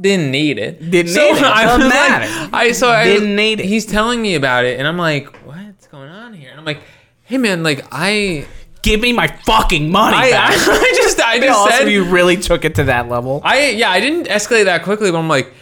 didn't 0.00 0.30
need 0.30 0.58
it. 0.58 0.90
Didn't 0.90 1.12
so 1.12 1.20
need 1.32 1.38
it. 1.38 1.44
I 1.44 1.64
Doesn't 1.64 1.80
was 1.86 1.90
like- 1.92 1.94
matter. 1.94 2.50
I 2.52 2.72
so 2.72 2.90
I 2.90 3.04
Didn't 3.04 3.34
need 3.36 3.60
it. 3.60 3.66
He's 3.66 3.86
telling 3.86 4.20
me 4.22 4.34
about 4.34 4.64
it, 4.64 4.78
and 4.78 4.86
I'm 4.86 4.96
like, 4.98 5.34
what's 5.46 5.86
going 5.88 6.10
on 6.10 6.32
here? 6.34 6.50
And 6.50 6.58
I'm 6.58 6.64
like, 6.64 6.82
hey 7.24 7.38
man, 7.38 7.62
like 7.62 7.84
I, 7.92 8.46
Give 8.82 8.98
me 9.00 9.12
my 9.12 9.26
fucking 9.28 9.92
money 9.92 10.16
I, 10.16 10.30
back. 10.30 10.50
I 10.52 10.92
just, 10.96 11.20
I 11.20 11.38
just 11.38 11.68
said, 11.78 11.88
you 11.90 12.04
really 12.04 12.36
took 12.38 12.64
it 12.64 12.76
to 12.76 12.84
that 12.84 13.08
level. 13.08 13.42
I 13.44 13.70
yeah, 13.70 13.90
I 13.90 14.00
didn't 14.00 14.26
escalate 14.28 14.64
that 14.64 14.84
quickly, 14.84 15.10
but 15.10 15.18
I'm 15.18 15.28
like, 15.28 15.52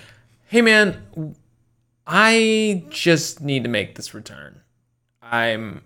hey 0.46 0.62
man, 0.62 1.34
I 2.06 2.84
just 2.90 3.40
need 3.40 3.64
to 3.64 3.68
make 3.68 3.94
this 3.96 4.14
return. 4.14 4.60
I'm 5.22 5.82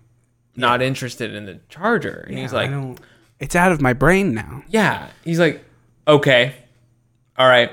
not 0.55 0.81
interested 0.81 1.33
in 1.33 1.45
the 1.45 1.59
charger. 1.69 2.25
And 2.29 2.37
he's 2.37 2.53
I 2.53 2.67
like, 2.67 2.99
it's 3.39 3.55
out 3.55 3.71
of 3.71 3.81
my 3.81 3.93
brain 3.93 4.33
now. 4.33 4.63
yeah. 4.69 5.09
He's 5.25 5.39
like, 5.39 5.63
okay, 6.07 6.53
all 7.37 7.47
right. 7.47 7.71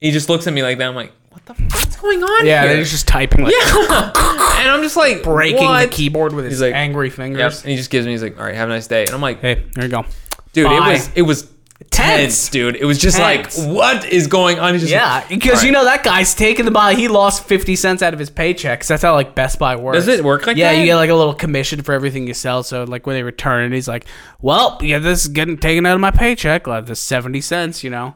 He 0.00 0.10
just 0.10 0.28
looks 0.28 0.46
at 0.46 0.52
me 0.52 0.62
like 0.62 0.78
that. 0.78 0.88
I'm 0.88 0.94
like, 0.94 1.12
what 1.30 1.44
the 1.46 1.54
what's 1.54 1.96
going 1.96 2.22
on 2.22 2.46
Yeah, 2.46 2.62
here? 2.64 2.74
they're 2.74 2.84
just 2.84 3.08
typing 3.08 3.44
like 3.44 3.52
yeah, 3.52 4.12
and 4.60 4.68
I'm 4.70 4.82
just 4.82 4.96
like 4.96 5.22
breaking 5.22 5.64
what? 5.64 5.82
the 5.90 5.94
keyboard 5.96 6.32
with 6.32 6.44
his 6.46 6.60
like, 6.60 6.74
angry 6.74 7.08
Yep. 7.08 7.16
fingers. 7.16 7.62
And 7.62 7.70
he 7.70 7.76
just 7.76 7.90
gives 7.90 8.06
me. 8.06 8.12
He's 8.12 8.22
like, 8.22 8.38
all 8.38 8.44
right, 8.44 8.54
have 8.54 8.68
a 8.68 8.72
nice 8.72 8.86
day. 8.86 9.02
And 9.02 9.10
I'm 9.10 9.20
like, 9.20 9.40
Hey, 9.40 9.64
there 9.74 9.84
you 9.84 9.90
go. 9.90 10.04
dude, 10.52 10.66
Bye. 10.66 10.76
it 10.76 10.92
was 10.92 11.10
it 11.16 11.22
was 11.22 11.50
tense, 11.90 12.48
dude. 12.48 12.76
It 12.76 12.84
was 12.84 12.98
just 12.98 13.16
Tense. 13.18 13.58
like, 13.58 13.68
what 13.74 14.04
is 14.06 14.26
going 14.26 14.58
on? 14.58 14.78
Yeah, 14.80 15.14
like, 15.14 15.28
because 15.28 15.60
all 15.60 15.66
you 15.66 15.72
know 15.72 15.84
that 15.84 16.02
guy's 16.04 16.34
taking 16.34 16.64
the 16.64 16.70
buy. 16.70 16.94
He 16.94 17.08
lost 17.08 17.44
fifty 17.44 17.76
cents 17.76 18.02
out 18.02 18.12
of 18.12 18.18
his 18.18 18.30
paycheck. 18.30 18.80
'cause 18.80 18.88
that's 18.88 19.02
how 19.02 19.14
like 19.14 19.34
Best 19.34 19.58
Buy 19.58 19.76
works. 19.76 19.98
Does 19.98 20.08
it 20.08 20.24
work 20.24 20.46
like 20.46 20.56
yeah, 20.56 20.72
that? 20.72 20.78
you 20.78 20.86
get 20.86 20.96
like 20.96 21.10
a 21.10 21.14
little 21.14 21.34
commission 21.34 21.82
for 21.82 21.92
everything 21.92 22.26
you 22.26 22.34
sell. 22.34 22.62
So 22.62 22.84
like 22.84 23.06
when 23.06 23.14
they 23.16 23.22
return 23.22 23.70
it, 23.70 23.74
he's 23.74 23.88
like, 23.88 24.06
"Well, 24.40 24.78
yeah, 24.82 24.98
this 24.98 25.22
is 25.22 25.28
getting 25.28 25.58
taken 25.58 25.84
out 25.86 25.94
of 25.94 26.00
my 26.00 26.10
paycheck. 26.10 26.66
Like 26.66 26.86
this 26.86 27.00
seventy 27.00 27.40
cents, 27.40 27.82
you 27.84 27.90
know." 27.90 28.14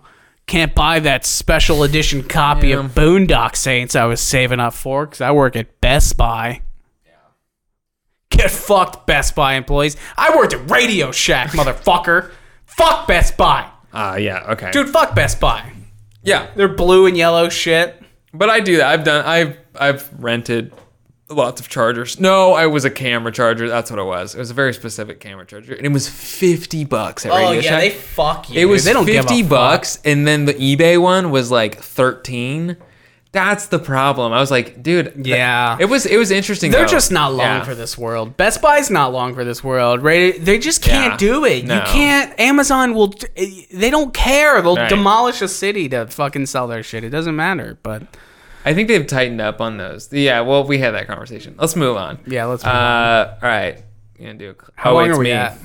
Can't 0.50 0.74
buy 0.74 0.98
that 0.98 1.24
special 1.24 1.84
edition 1.84 2.24
copy 2.24 2.72
of 2.72 2.86
Boondock 2.86 3.54
Saints 3.54 3.94
I 3.94 4.06
was 4.06 4.20
saving 4.20 4.58
up 4.58 4.74
for 4.74 5.06
because 5.06 5.20
I 5.20 5.30
work 5.30 5.54
at 5.54 5.80
Best 5.80 6.16
Buy. 6.16 6.62
Yeah. 7.06 7.12
Get 8.30 8.50
fucked, 8.50 9.06
Best 9.06 9.36
Buy 9.36 9.54
employees. 9.54 9.96
I 10.18 10.36
worked 10.36 10.52
at 10.52 10.68
Radio 10.68 11.12
Shack, 11.12 11.50
motherfucker. 11.50 12.32
Fuck 12.66 13.06
Best 13.06 13.36
Buy. 13.36 13.70
Ah, 13.92 14.16
yeah, 14.16 14.42
okay. 14.48 14.72
Dude, 14.72 14.88
fuck 14.88 15.14
Best 15.14 15.38
Buy. 15.38 15.70
yeah. 16.24 16.48
They're 16.56 16.66
blue 16.66 17.06
and 17.06 17.16
yellow 17.16 17.48
shit. 17.48 18.02
But 18.34 18.50
I 18.50 18.58
do 18.58 18.78
that. 18.78 18.88
I've 18.88 19.04
done 19.04 19.24
I've 19.24 19.56
I've 19.76 20.10
rented 20.20 20.72
lots 21.30 21.60
of 21.60 21.68
chargers. 21.68 22.18
No, 22.20 22.52
I 22.54 22.66
was 22.66 22.84
a 22.84 22.90
camera 22.90 23.32
charger. 23.32 23.68
That's 23.68 23.90
what 23.90 23.98
it 24.00 24.04
was. 24.04 24.34
It 24.34 24.38
was 24.38 24.50
a 24.50 24.54
very 24.54 24.74
specific 24.74 25.20
camera 25.20 25.46
charger. 25.46 25.74
And 25.74 25.86
it 25.86 25.92
was 25.92 26.08
50 26.08 26.84
bucks 26.84 27.24
at 27.24 27.32
oh, 27.32 27.36
Radio 27.36 27.52
yeah, 27.52 27.60
Shack. 27.62 27.80
They 27.80 27.90
fuck 27.90 28.50
you. 28.50 28.60
it 28.60 28.64
was 28.66 28.84
they 28.84 28.92
don't 28.92 29.06
give 29.06 29.24
a 29.24 29.28
50 29.28 29.42
fuck. 29.42 29.50
bucks 29.50 29.98
and 30.04 30.26
then 30.26 30.44
the 30.44 30.54
eBay 30.54 31.00
one 31.00 31.30
was 31.30 31.50
like 31.50 31.76
13. 31.78 32.76
That's 33.32 33.66
the 33.66 33.78
problem. 33.78 34.32
I 34.32 34.40
was 34.40 34.50
like, 34.50 34.82
dude, 34.82 35.14
th- 35.14 35.24
Yeah. 35.26 35.76
It 35.78 35.84
was 35.84 36.04
it 36.04 36.16
was 36.16 36.32
interesting. 36.32 36.72
They're 36.72 36.80
though. 36.80 36.88
just 36.88 37.12
not 37.12 37.30
long 37.32 37.46
Yeah. 37.58 37.64
for 37.64 37.76
this 37.76 37.96
world. 37.96 38.36
Best 38.36 38.60
Buy's 38.60 38.90
not 38.90 39.12
long 39.12 39.36
for 39.36 39.44
this 39.44 39.62
world. 39.62 40.02
Right? 40.02 40.34
They 40.44 40.58
just 40.58 40.82
can't 40.82 41.12
Yeah. 41.12 41.16
do 41.16 41.44
it. 41.44 41.64
No. 41.64 41.76
You 41.76 41.82
can't. 41.82 42.40
Amazon 42.40 42.92
will. 42.92 43.14
They 43.36 43.88
don't 43.88 44.12
care. 44.12 44.60
They'll 44.60 44.74
Right. 44.74 44.88
demolish 44.88 45.42
a 45.42 45.48
city 45.48 45.88
to 45.90 46.06
fucking 46.08 46.46
sell 46.46 46.66
their 46.66 46.82
shit. 46.82 47.04
It 47.04 47.10
doesn't 47.10 47.36
matter. 47.36 47.78
But 47.84 48.02
I 48.64 48.74
think 48.74 48.88
they've 48.88 49.06
tightened 49.06 49.40
up 49.40 49.60
on 49.60 49.76
those. 49.78 50.12
Yeah, 50.12 50.40
well, 50.42 50.64
we 50.64 50.78
had 50.78 50.92
that 50.92 51.06
conversation. 51.06 51.54
Let's 51.58 51.76
move 51.76 51.96
on. 51.96 52.18
yeah, 52.26 52.44
let's. 52.44 52.62
Move 52.64 52.72
on. 52.74 52.76
Uh, 52.82 53.38
all 53.42 53.48
right. 53.48 53.82
Gonna 54.18 54.34
do. 54.34 54.50
A, 54.50 54.54
How 54.80 54.90
oh, 54.90 54.94
long 54.94 55.10
are 55.10 55.18
we 55.18 55.24
me. 55.24 55.32
at? 55.32 55.56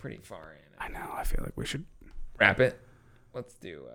Pretty 0.00 0.18
far 0.22 0.52
in. 0.52 0.74
I 0.80 0.88
know. 0.88 1.12
I 1.14 1.24
feel 1.24 1.40
like 1.44 1.52
we 1.56 1.64
should. 1.64 1.84
Wrap 2.40 2.58
it. 2.60 2.78
Let's 3.34 3.54
do. 3.54 3.82
Uh, 3.88 3.94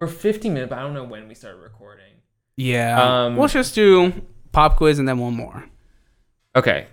We're 0.00 0.06
50 0.08 0.50
minutes, 0.50 0.70
but 0.70 0.78
I 0.78 0.82
don't 0.82 0.94
know 0.94 1.04
when 1.04 1.28
we 1.28 1.34
started 1.34 1.58
recording. 1.58 2.04
Yeah. 2.56 3.24
Um, 3.26 3.38
Let's 3.38 3.52
just 3.52 3.74
do 3.74 4.12
pop 4.52 4.76
quiz 4.76 4.98
and 4.98 5.08
then 5.08 5.18
one 5.18 5.34
more. 5.34 5.64
Okay. 6.54 6.86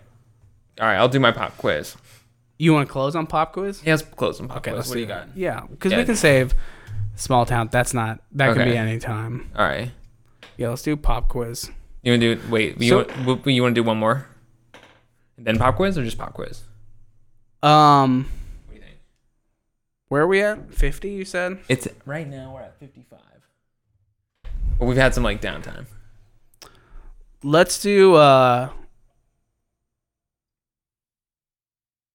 All 0.79 0.87
right, 0.87 0.95
I'll 0.95 1.09
do 1.09 1.19
my 1.19 1.31
pop 1.31 1.57
quiz. 1.57 1.95
You 2.57 2.73
want 2.73 2.87
to 2.87 2.91
close 2.91 3.15
on 3.15 3.27
pop 3.27 3.53
quiz? 3.53 3.81
Yeah, 3.85 3.93
let's 3.93 4.03
close 4.03 4.39
on 4.39 4.47
pop 4.47 4.57
Okay, 4.57 4.71
quiz. 4.71 4.77
let's 4.77 4.89
What 4.89 4.95
do 4.95 5.01
you 5.01 5.05
got? 5.05 5.27
Yeah, 5.35 5.61
because 5.69 5.91
Yeah. 5.91 5.97
we 5.99 6.05
can 6.05 6.15
save 6.15 6.53
small 7.19 7.45
town. 7.45 7.69
That's 7.71 7.93
not. 7.93 8.21
That 8.33 8.53
can 8.53 8.61
Okay. 8.61 8.71
be 8.71 8.77
any 8.77 8.99
time. 8.99 9.51
All 9.55 9.65
right. 9.65 9.91
Yeah, 10.57 10.69
let's 10.69 10.81
do 10.81 10.95
pop 10.97 11.27
quiz. 11.29 11.69
You 12.03 12.13
want 12.13 12.21
to 12.21 12.35
do 12.35 12.41
wait? 12.49 12.81
You 12.81 12.89
So- 12.89 12.97
want, 13.25 13.45
you 13.47 13.61
want 13.61 13.75
to 13.75 13.81
do 13.81 13.85
one 13.85 13.97
more? 13.97 14.27
Then 15.37 15.57
pop 15.57 15.75
quiz 15.75 15.97
or 15.97 16.03
just 16.03 16.17
pop 16.17 16.33
quiz? 16.33 16.63
Um, 17.63 18.23
What 18.67 18.69
do 18.71 18.75
you 18.75 18.81
think? 18.81 18.97
where 20.09 20.21
are 20.23 20.27
we 20.27 20.41
at? 20.41 20.73
Fifty? 20.73 21.11
You 21.11 21.25
said. 21.25 21.59
It's 21.69 21.87
right 22.05 22.27
now 22.27 22.53
we're 22.53 22.61
at 22.61 22.77
55. 22.79 23.19
But 24.77 24.85
we've 24.85 24.97
had 24.97 25.13
some 25.13 25.23
like 25.23 25.41
downtime. 25.41 25.85
Let's 27.43 27.81
do. 27.81 28.15
uh 28.15 28.69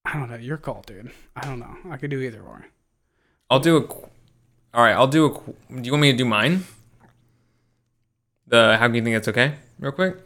I 0.04 0.12
don't 0.18 0.28
know. 0.30 0.36
Your 0.36 0.58
call, 0.58 0.82
dude. 0.86 1.10
I 1.34 1.42
don't 1.46 1.58
know. 1.58 1.76
I 1.90 1.96
could 1.96 2.10
do 2.10 2.20
either 2.20 2.40
or. 2.40 2.66
I'll 3.50 3.60
do 3.60 3.76
a. 3.76 3.86
qu- 3.86 4.08
All 4.74 4.82
right, 4.82 4.92
I'll 4.92 5.06
do 5.06 5.26
a. 5.26 5.30
Do 5.80 5.86
you 5.86 5.92
want 5.92 6.02
me 6.02 6.10
to 6.12 6.18
do 6.18 6.24
mine? 6.24 6.64
The 8.48 8.76
how 8.76 8.86
can 8.86 8.96
you 8.96 9.02
think 9.02 9.14
that's 9.14 9.28
okay? 9.28 9.54
Real 9.78 9.92
quick. 9.92 10.16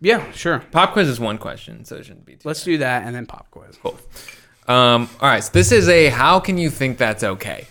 Yeah, 0.00 0.30
sure. 0.32 0.60
Pop 0.70 0.92
quiz 0.92 1.08
is 1.08 1.18
one 1.20 1.36
question, 1.38 1.84
so 1.84 1.96
it 1.96 2.04
shouldn't 2.06 2.24
be 2.26 2.34
too. 2.34 2.48
Let's 2.48 2.62
do 2.64 2.78
that 2.78 3.04
and 3.04 3.14
then 3.14 3.26
pop 3.26 3.50
quiz. 3.50 3.76
Cool. 3.82 3.98
Um, 4.68 5.08
all 5.20 5.28
right, 5.28 5.42
so 5.42 5.50
this 5.52 5.72
is 5.72 5.88
a 5.88 6.08
how 6.10 6.38
can 6.38 6.58
you 6.58 6.70
think 6.70 6.96
that's 6.98 7.24
okay? 7.24 7.66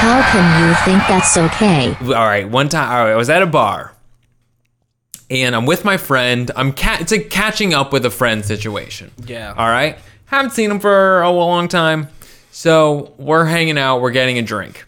How 0.00 0.22
can 0.32 0.68
you 0.68 0.74
think 0.84 1.06
that's 1.08 1.36
okay? 1.36 1.94
All 2.02 2.26
right, 2.26 2.48
one 2.48 2.68
time, 2.70 2.90
all 2.90 3.04
right, 3.04 3.12
I 3.12 3.16
was 3.16 3.28
at 3.28 3.42
a 3.42 3.46
bar, 3.46 3.94
and 5.28 5.54
I'm 5.54 5.66
with 5.66 5.84
my 5.84 5.96
friend. 5.98 6.50
I'm 6.56 6.72
ca- 6.72 6.98
it's 7.00 7.12
a 7.12 7.18
catching 7.22 7.74
up 7.74 7.92
with 7.92 8.06
a 8.06 8.10
friend 8.10 8.44
situation. 8.44 9.10
Yeah. 9.26 9.52
All 9.56 9.68
right, 9.68 9.98
haven't 10.30 10.52
seen 10.52 10.70
him 10.70 10.80
for 10.80 11.22
a 11.22 11.30
long 11.30 11.68
time, 11.68 12.08
so 12.50 13.14
we're 13.18 13.44
hanging 13.44 13.78
out. 13.78 14.00
We're 14.00 14.12
getting 14.12 14.38
a 14.38 14.42
drink. 14.42 14.86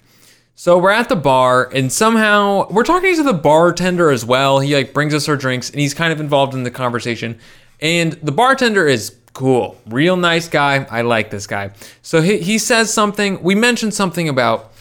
So 0.54 0.78
we're 0.78 0.90
at 0.90 1.08
the 1.08 1.16
bar, 1.16 1.68
and 1.74 1.92
somehow 1.92 2.68
we're 2.70 2.84
talking 2.84 3.16
to 3.16 3.24
the 3.24 3.32
bartender 3.32 4.10
as 4.10 4.24
well. 4.24 4.60
He 4.60 4.76
like 4.76 4.94
brings 4.94 5.12
us 5.12 5.28
our 5.28 5.36
drinks, 5.36 5.70
and 5.70 5.80
he's 5.80 5.94
kind 5.94 6.12
of 6.12 6.20
involved 6.20 6.54
in 6.54 6.62
the 6.62 6.70
conversation. 6.70 7.40
And 7.80 8.12
the 8.12 8.30
bartender 8.30 8.86
is 8.86 9.16
cool, 9.32 9.76
real 9.88 10.16
nice 10.16 10.48
guy. 10.48 10.86
I 10.88 11.02
like 11.02 11.30
this 11.30 11.48
guy. 11.48 11.72
So 12.02 12.22
he 12.22 12.38
he 12.38 12.58
says 12.58 12.94
something. 12.94 13.42
We 13.42 13.56
mentioned 13.56 13.94
something 13.94 14.28
about 14.28 14.72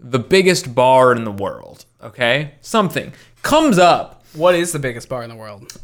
the 0.00 0.18
biggest 0.18 0.74
bar 0.74 1.12
in 1.12 1.22
the 1.22 1.30
world. 1.30 1.84
Okay, 2.02 2.54
something 2.60 3.12
comes 3.42 3.78
up. 3.78 4.24
What 4.34 4.56
is 4.56 4.72
the 4.72 4.80
biggest 4.80 5.08
bar 5.08 5.22
in 5.22 5.30
the 5.30 5.36
world? 5.36 5.80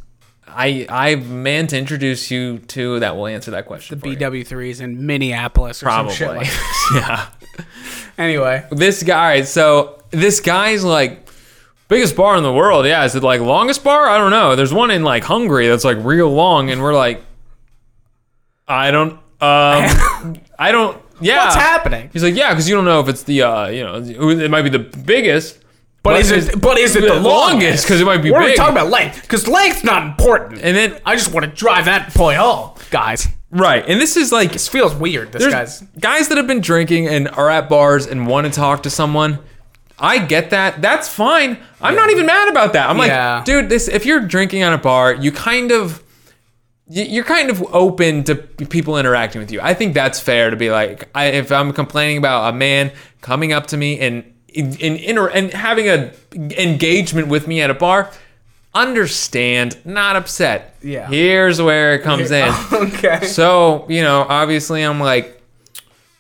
I 0.47 0.87
I 0.89 1.17
meant 1.17 1.71
to 1.71 1.79
introduce 1.79 2.31
you 2.31 2.59
to 2.59 3.01
that 3.01 3.17
will 3.17 3.27
answer 3.27 3.51
that 3.53 3.67
question. 3.67 3.99
The 3.99 4.11
you. 4.11 4.17
BW3s 4.17 4.81
in 4.81 5.07
Minneapolis 5.07 5.83
or 5.83 5.87
Probably. 5.87 6.13
some 6.15 6.29
shit 6.29 6.37
like 6.37 6.49
yeah. 6.95 7.29
Anyway, 8.17 8.65
this 8.71 9.03
guy 9.03 9.43
so 9.43 10.01
this 10.11 10.39
guy's 10.39 10.85
like 10.85 11.29
biggest 11.89 12.17
bar 12.17 12.37
in 12.37 12.43
the 12.43 12.53
world 12.53 12.87
yeah 12.87 13.05
is 13.05 13.15
it 13.15 13.23
like 13.23 13.41
longest 13.41 13.85
bar 13.85 14.09
i 14.09 14.17
don't 14.17 14.31
know 14.31 14.57
there's 14.57 14.73
one 14.73 14.91
in 14.91 15.03
like 15.03 15.23
hungary 15.23 15.69
that's 15.69 15.85
like 15.85 15.99
real 16.01 16.33
long 16.33 16.71
and 16.71 16.81
we're 16.83 16.95
like 16.95 17.23
i 18.67 18.91
don't 18.91 19.13
um 19.13 19.21
i 20.59 20.71
don't 20.73 21.01
yeah 21.21 21.45
what's 21.45 21.57
happening? 21.57 22.09
he's 22.13 22.23
like 22.23 22.35
yeah 22.35 22.51
because 22.51 22.69
you 22.69 22.75
don't 22.75 22.85
know 22.87 23.01
if 23.01 23.09
it's 23.09 23.25
the 23.25 23.43
uh 23.43 23.69
you 23.69 23.85
know 23.85 23.97
it 23.97 24.51
might 24.51 24.63
be 24.63 24.71
the 24.71 24.79
biggest 24.79 25.59
But 26.05 26.21
is 26.21 26.31
it? 26.31 26.61
But 26.61 26.79
is 26.79 26.95
it 26.95 27.01
the, 27.01 27.19
longest 27.19 27.85
because 27.85 28.01
it 28.01 28.05
might 28.05 28.19
be 28.23 28.31
We're 28.31 28.41
big 28.41 28.57
talking 28.57 28.77
about 28.77 28.91
length 28.91 29.23
because 29.23 29.49
length's 29.49 29.83
not 29.83 30.05
important. 30.05 30.61
and 30.63 30.77
then 30.77 31.01
I 31.05 31.17
just 31.17 31.33
want 31.33 31.47
to 31.47 31.51
drive 31.51 31.87
that 31.87 32.13
point 32.15 32.37
home, 32.39 32.77
guys. 32.91 33.27
right 33.51 33.85
and 33.89 34.01
this 34.01 34.17
is 34.17 34.31
like 34.31 34.53
This 34.53 34.69
feels 34.69 34.95
weird. 34.95 35.33
This 35.33 35.47
guy's. 35.47 35.81
guys 35.99 36.29
that 36.29 36.37
have 36.39 36.47
been 36.47 36.61
drinking 36.61 37.09
and 37.09 37.29
are 37.29 37.49
at 37.51 37.69
bars 37.69 38.07
and 38.07 38.27
want 38.27 38.47
to 38.47 38.53
talk 38.53 38.83
to 38.85 38.91
someone. 38.91 39.39
I 39.99 40.19
get 40.19 40.51
that. 40.51 40.83
That's 40.83 41.09
fine. 41.09 41.57
I'm 41.81 41.95
not 41.95 42.11
even 42.11 42.27
mad 42.27 42.49
about 42.49 42.73
that. 42.75 42.91
I'm 42.91 42.99
Yeah. 42.99 43.37
like, 43.37 43.45
dude, 43.47 43.69
this 43.69 43.89
if 43.89 44.05
you're 44.05 44.21
drinking 44.21 44.63
on 44.63 44.73
a 44.75 44.79
bar, 44.79 45.15
you 45.15 45.33
kind 45.33 45.71
of 45.73 46.03
you're 46.87 47.25
kind 47.25 47.49
of 47.49 47.63
open 47.75 48.25
to 48.25 48.35
people 48.35 48.99
interacting 48.99 49.41
with 49.41 49.51
you. 49.51 49.59
I 49.63 49.73
think 49.73 49.95
that's 49.95 50.21
fair 50.21 50.51
to 50.51 50.57
be 50.57 50.71
like, 50.71 51.09
I, 51.15 51.27
if 51.29 51.51
I'm 51.51 51.73
complaining 51.73 52.19
about 52.19 52.53
a 52.53 52.57
man 52.57 52.93
coming 53.23 53.55
up 53.55 53.69
to 53.69 53.79
me 53.79 53.99
and 54.01 54.34
in, 54.55 54.75
in 54.77 54.97
inter- 54.97 55.29
and 55.29 55.53
having 55.53 55.89
a 55.89 56.13
engagement 56.35 57.29
with 57.29 57.47
me 57.47 57.61
at 57.61 57.71
a 57.71 57.75
bar, 57.75 58.11
understand, 58.75 59.79
not 59.85 60.17
upset. 60.17 60.77
Yeah. 60.83 61.07
Here's 61.09 61.61
where 61.61 61.95
it 61.95 62.03
comes 62.03 62.31
in. 62.31 62.53
Okay. 62.73 63.27
So, 63.27 63.87
you 63.89 64.03
know, 64.03 64.27
obviously 64.29 64.83
I'm 64.83 65.01
like, 65.01 65.41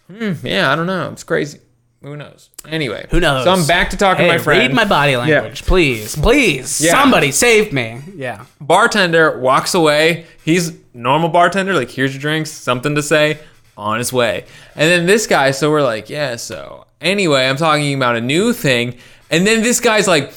hmm, 0.08 0.32
yeah, 0.42 0.70
I 0.70 0.76
don't 0.76 0.86
know. 0.86 1.10
It's 1.12 1.24
crazy. 1.24 1.60
Who 2.02 2.16
knows? 2.16 2.50
Anyway. 2.68 3.06
Who 3.10 3.18
knows? 3.20 3.44
So 3.44 3.52
I'm 3.52 3.66
back 3.66 3.90
to 3.90 3.96
talking 3.96 4.24
Hey, 4.26 4.32
to 4.32 4.38
my 4.38 4.42
friend. 4.42 4.60
read 4.60 4.74
my 4.74 4.84
body 4.84 5.16
language, 5.16 5.62
please, 5.64 6.14
please. 6.16 6.80
Yeah. 6.80 6.90
Somebody 6.92 7.32
save 7.32 7.72
me. 7.72 8.02
Yeah. 8.14 8.44
bartender 8.60 9.38
walks 9.38 9.74
away. 9.74 10.26
He's 10.44 10.72
normal 10.92 11.30
bartender, 11.30 11.72
like, 11.74 11.90
here's 11.90 12.12
your 12.14 12.20
drinks, 12.20 12.50
something 12.50 12.94
to 12.94 13.02
say, 13.02 13.38
on 13.78 13.98
his 13.98 14.12
way. 14.12 14.44
And 14.76 14.90
then 14.90 15.06
this 15.06 15.26
guy, 15.26 15.50
so 15.52 15.70
we're 15.70 15.82
like, 15.82 16.10
yeah, 16.10 16.36
so 16.36 16.86
anyway, 17.04 17.46
I'm 17.46 17.56
talking 17.56 17.94
about 17.94 18.16
a 18.16 18.20
new 18.20 18.52
thing. 18.52 18.96
And 19.30 19.46
then 19.46 19.62
this 19.62 19.78
guy's 19.80 20.06
like, 20.08 20.32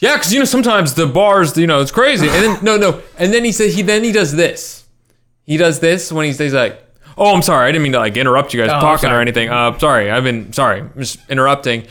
yeah, 0.00 0.16
because 0.16 0.32
you 0.32 0.38
know 0.38 0.44
sometimes 0.44 0.94
the 0.94 1.06
bars, 1.06 1.56
you 1.56 1.66
know, 1.66 1.80
it's 1.80 1.90
crazy. 1.90 2.28
And 2.28 2.44
then 2.44 2.64
no, 2.64 2.76
no, 2.76 3.02
and 3.18 3.32
then 3.32 3.44
he 3.44 3.52
said 3.52 3.70
he 3.70 3.82
then 3.82 4.02
he 4.04 4.12
does 4.12 4.34
this. 4.34 4.84
He 5.44 5.56
does 5.56 5.80
this 5.80 6.12
when 6.12 6.26
he's, 6.26 6.38
he's 6.38 6.52
like, 6.54 6.80
oh, 7.16 7.34
I'm 7.34 7.42
sorry, 7.42 7.68
I 7.68 7.72
didn't 7.72 7.82
mean 7.82 7.92
to 7.92 7.98
like 7.98 8.16
interrupt 8.16 8.52
you 8.54 8.60
guys 8.60 8.70
Oh, 8.70 8.80
talking 8.80 9.10
or 9.10 9.20
anything. 9.20 9.48
Uh, 9.48 9.76
sorry, 9.78 10.10
I've 10.10 10.24
been 10.24 10.52
sorry, 10.52 10.80
I'm 10.80 10.92
just 10.98 11.18
interrupting. 11.28 11.86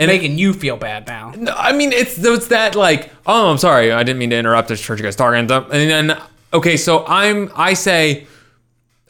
And 0.00 0.08
Making 0.08 0.38
you 0.38 0.52
feel 0.52 0.76
bad 0.76 1.08
now. 1.08 1.32
no, 1.36 1.52
I 1.56 1.72
mean, 1.72 1.90
it's 1.92 2.22
it's 2.24 2.46
that 2.48 2.76
like, 2.76 3.10
oh, 3.26 3.50
I'm 3.50 3.58
sorry, 3.58 3.90
I 3.90 4.04
didn't 4.04 4.20
mean 4.20 4.30
to 4.30 4.36
interrupt. 4.36 4.70
I 4.70 4.74
just 4.74 4.86
heard 4.86 5.00
you 5.00 5.04
guys 5.04 5.16
talking, 5.16 5.38
and 5.40 5.48
then 5.48 6.16
okay, 6.52 6.76
so 6.76 7.04
I'm 7.08 7.50
I 7.56 7.74
say, 7.74 8.28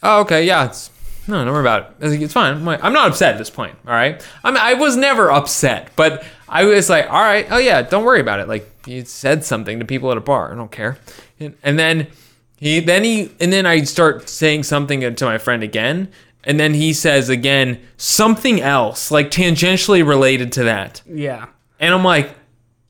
oh, 0.02 0.20
okay, 0.22 0.46
yeah, 0.46 0.64
it's 0.66 0.88
no, 1.28 1.44
don't 1.44 1.52
worry 1.52 1.60
about 1.60 1.82
it. 2.00 2.06
It's, 2.06 2.22
it's 2.22 2.32
fine. 2.32 2.54
I'm, 2.54 2.64
like, 2.64 2.82
I'm 2.82 2.92
not 2.92 3.08
upset 3.10 3.34
at 3.34 3.38
this 3.38 3.50
point. 3.50 3.76
All 3.86 3.92
right, 3.92 4.20
I 4.42 4.50
mean, 4.50 4.60
I 4.60 4.74
was 4.74 4.96
never 4.96 5.30
upset, 5.30 5.90
but 5.94 6.24
I 6.48 6.64
was 6.64 6.88
like, 6.88 7.06
all 7.10 7.20
right, 7.22 7.46
oh 7.50 7.58
yeah, 7.58 7.82
don't 7.82 8.04
worry 8.04 8.20
about 8.20 8.40
it. 8.40 8.48
Like 8.48 8.68
you 8.86 9.04
said 9.04 9.44
something 9.44 9.78
to 9.78 9.84
people 9.84 10.10
at 10.10 10.16
a 10.16 10.20
bar, 10.22 10.52
I 10.52 10.56
don't 10.56 10.72
care. 10.72 10.98
And, 11.38 11.54
and 11.62 11.78
then 11.78 12.08
he 12.56 12.80
then 12.80 13.04
he 13.04 13.30
and 13.40 13.52
then 13.52 13.66
I 13.66 13.82
start 13.84 14.28
saying 14.28 14.64
something 14.64 15.14
to 15.14 15.24
my 15.24 15.38
friend 15.38 15.62
again. 15.62 16.10
And 16.44 16.58
then 16.58 16.72
he 16.72 16.92
says 16.94 17.28
again 17.28 17.80
something 17.98 18.60
else, 18.60 19.10
like 19.10 19.30
tangentially 19.30 20.06
related 20.06 20.52
to 20.52 20.64
that. 20.64 21.02
Yeah. 21.06 21.46
And 21.78 21.92
I'm 21.92 22.04
like, 22.04 22.34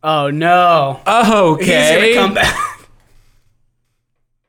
Oh 0.02 0.30
no. 0.30 1.00
oh, 1.06 1.56
He's 1.56 1.68
okay. 1.68 2.14
gonna 2.14 2.26
come 2.26 2.34
back. 2.34 2.67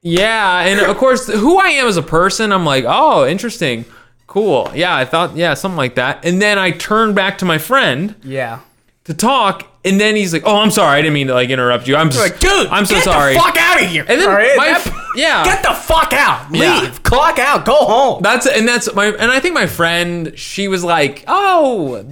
Yeah, 0.01 0.61
and 0.61 0.79
of 0.79 0.95
course, 0.97 1.27
who 1.27 1.59
I 1.59 1.69
am 1.69 1.87
as 1.87 1.97
a 1.97 2.01
person, 2.01 2.51
I'm 2.53 2.65
like, 2.65 2.85
oh, 2.87 3.27
interesting, 3.27 3.83
cool. 4.27 4.71
Yeah, 4.73 4.95
I 4.95 5.03
thought, 5.05 5.35
yeah, 5.35 5.53
something 5.55 5.77
like 5.77 5.95
that. 5.95 6.23
And 6.25 6.41
then 6.41 6.57
I 6.57 6.71
turn 6.71 7.13
back 7.13 7.37
to 7.39 7.45
my 7.45 7.57
friend 7.57 8.15
Yeah. 8.23 8.59
to 9.05 9.13
talk, 9.13 9.67
and 9.83 9.99
then 9.99 10.15
he's 10.15 10.31
like, 10.31 10.43
oh, 10.45 10.57
I'm 10.57 10.71
sorry, 10.71 10.99
I 10.99 11.01
didn't 11.01 11.13
mean 11.15 11.27
to 11.27 11.33
like 11.33 11.49
interrupt 11.49 11.87
you. 11.87 11.97
I'm 11.97 12.09
just 12.11 12.21
Like, 12.21 12.39
dude, 12.39 12.67
I'm 12.67 12.85
so 12.85 12.95
get 12.95 13.03
sorry. 13.03 13.33
the 13.33 13.39
fuck 13.39 13.57
out 13.57 13.81
of 13.81 13.89
here. 13.89 14.05
And 14.07 14.21
then 14.21 14.29
All 14.29 14.35
right? 14.35 14.55
my, 14.55 14.65
That- 14.67 15.11
yeah, 15.15 15.43
Get 15.43 15.63
the 15.63 15.73
fuck 15.73 16.13
out. 16.13 16.49
Leave. 16.51 16.61
Yeah. 16.61 16.91
Clock 17.03 17.37
out. 17.39 17.65
Go 17.65 17.75
home. 17.75 18.21
that's 18.21 18.45
and 18.47 18.65
that's 18.67 18.93
my 18.93 19.07
and 19.07 19.31
I 19.31 19.39
think 19.41 19.53
my 19.53 19.67
friend, 19.67 20.31
she 20.37 20.67
was 20.69 20.83
like, 20.83 21.23
oh, 21.27 22.05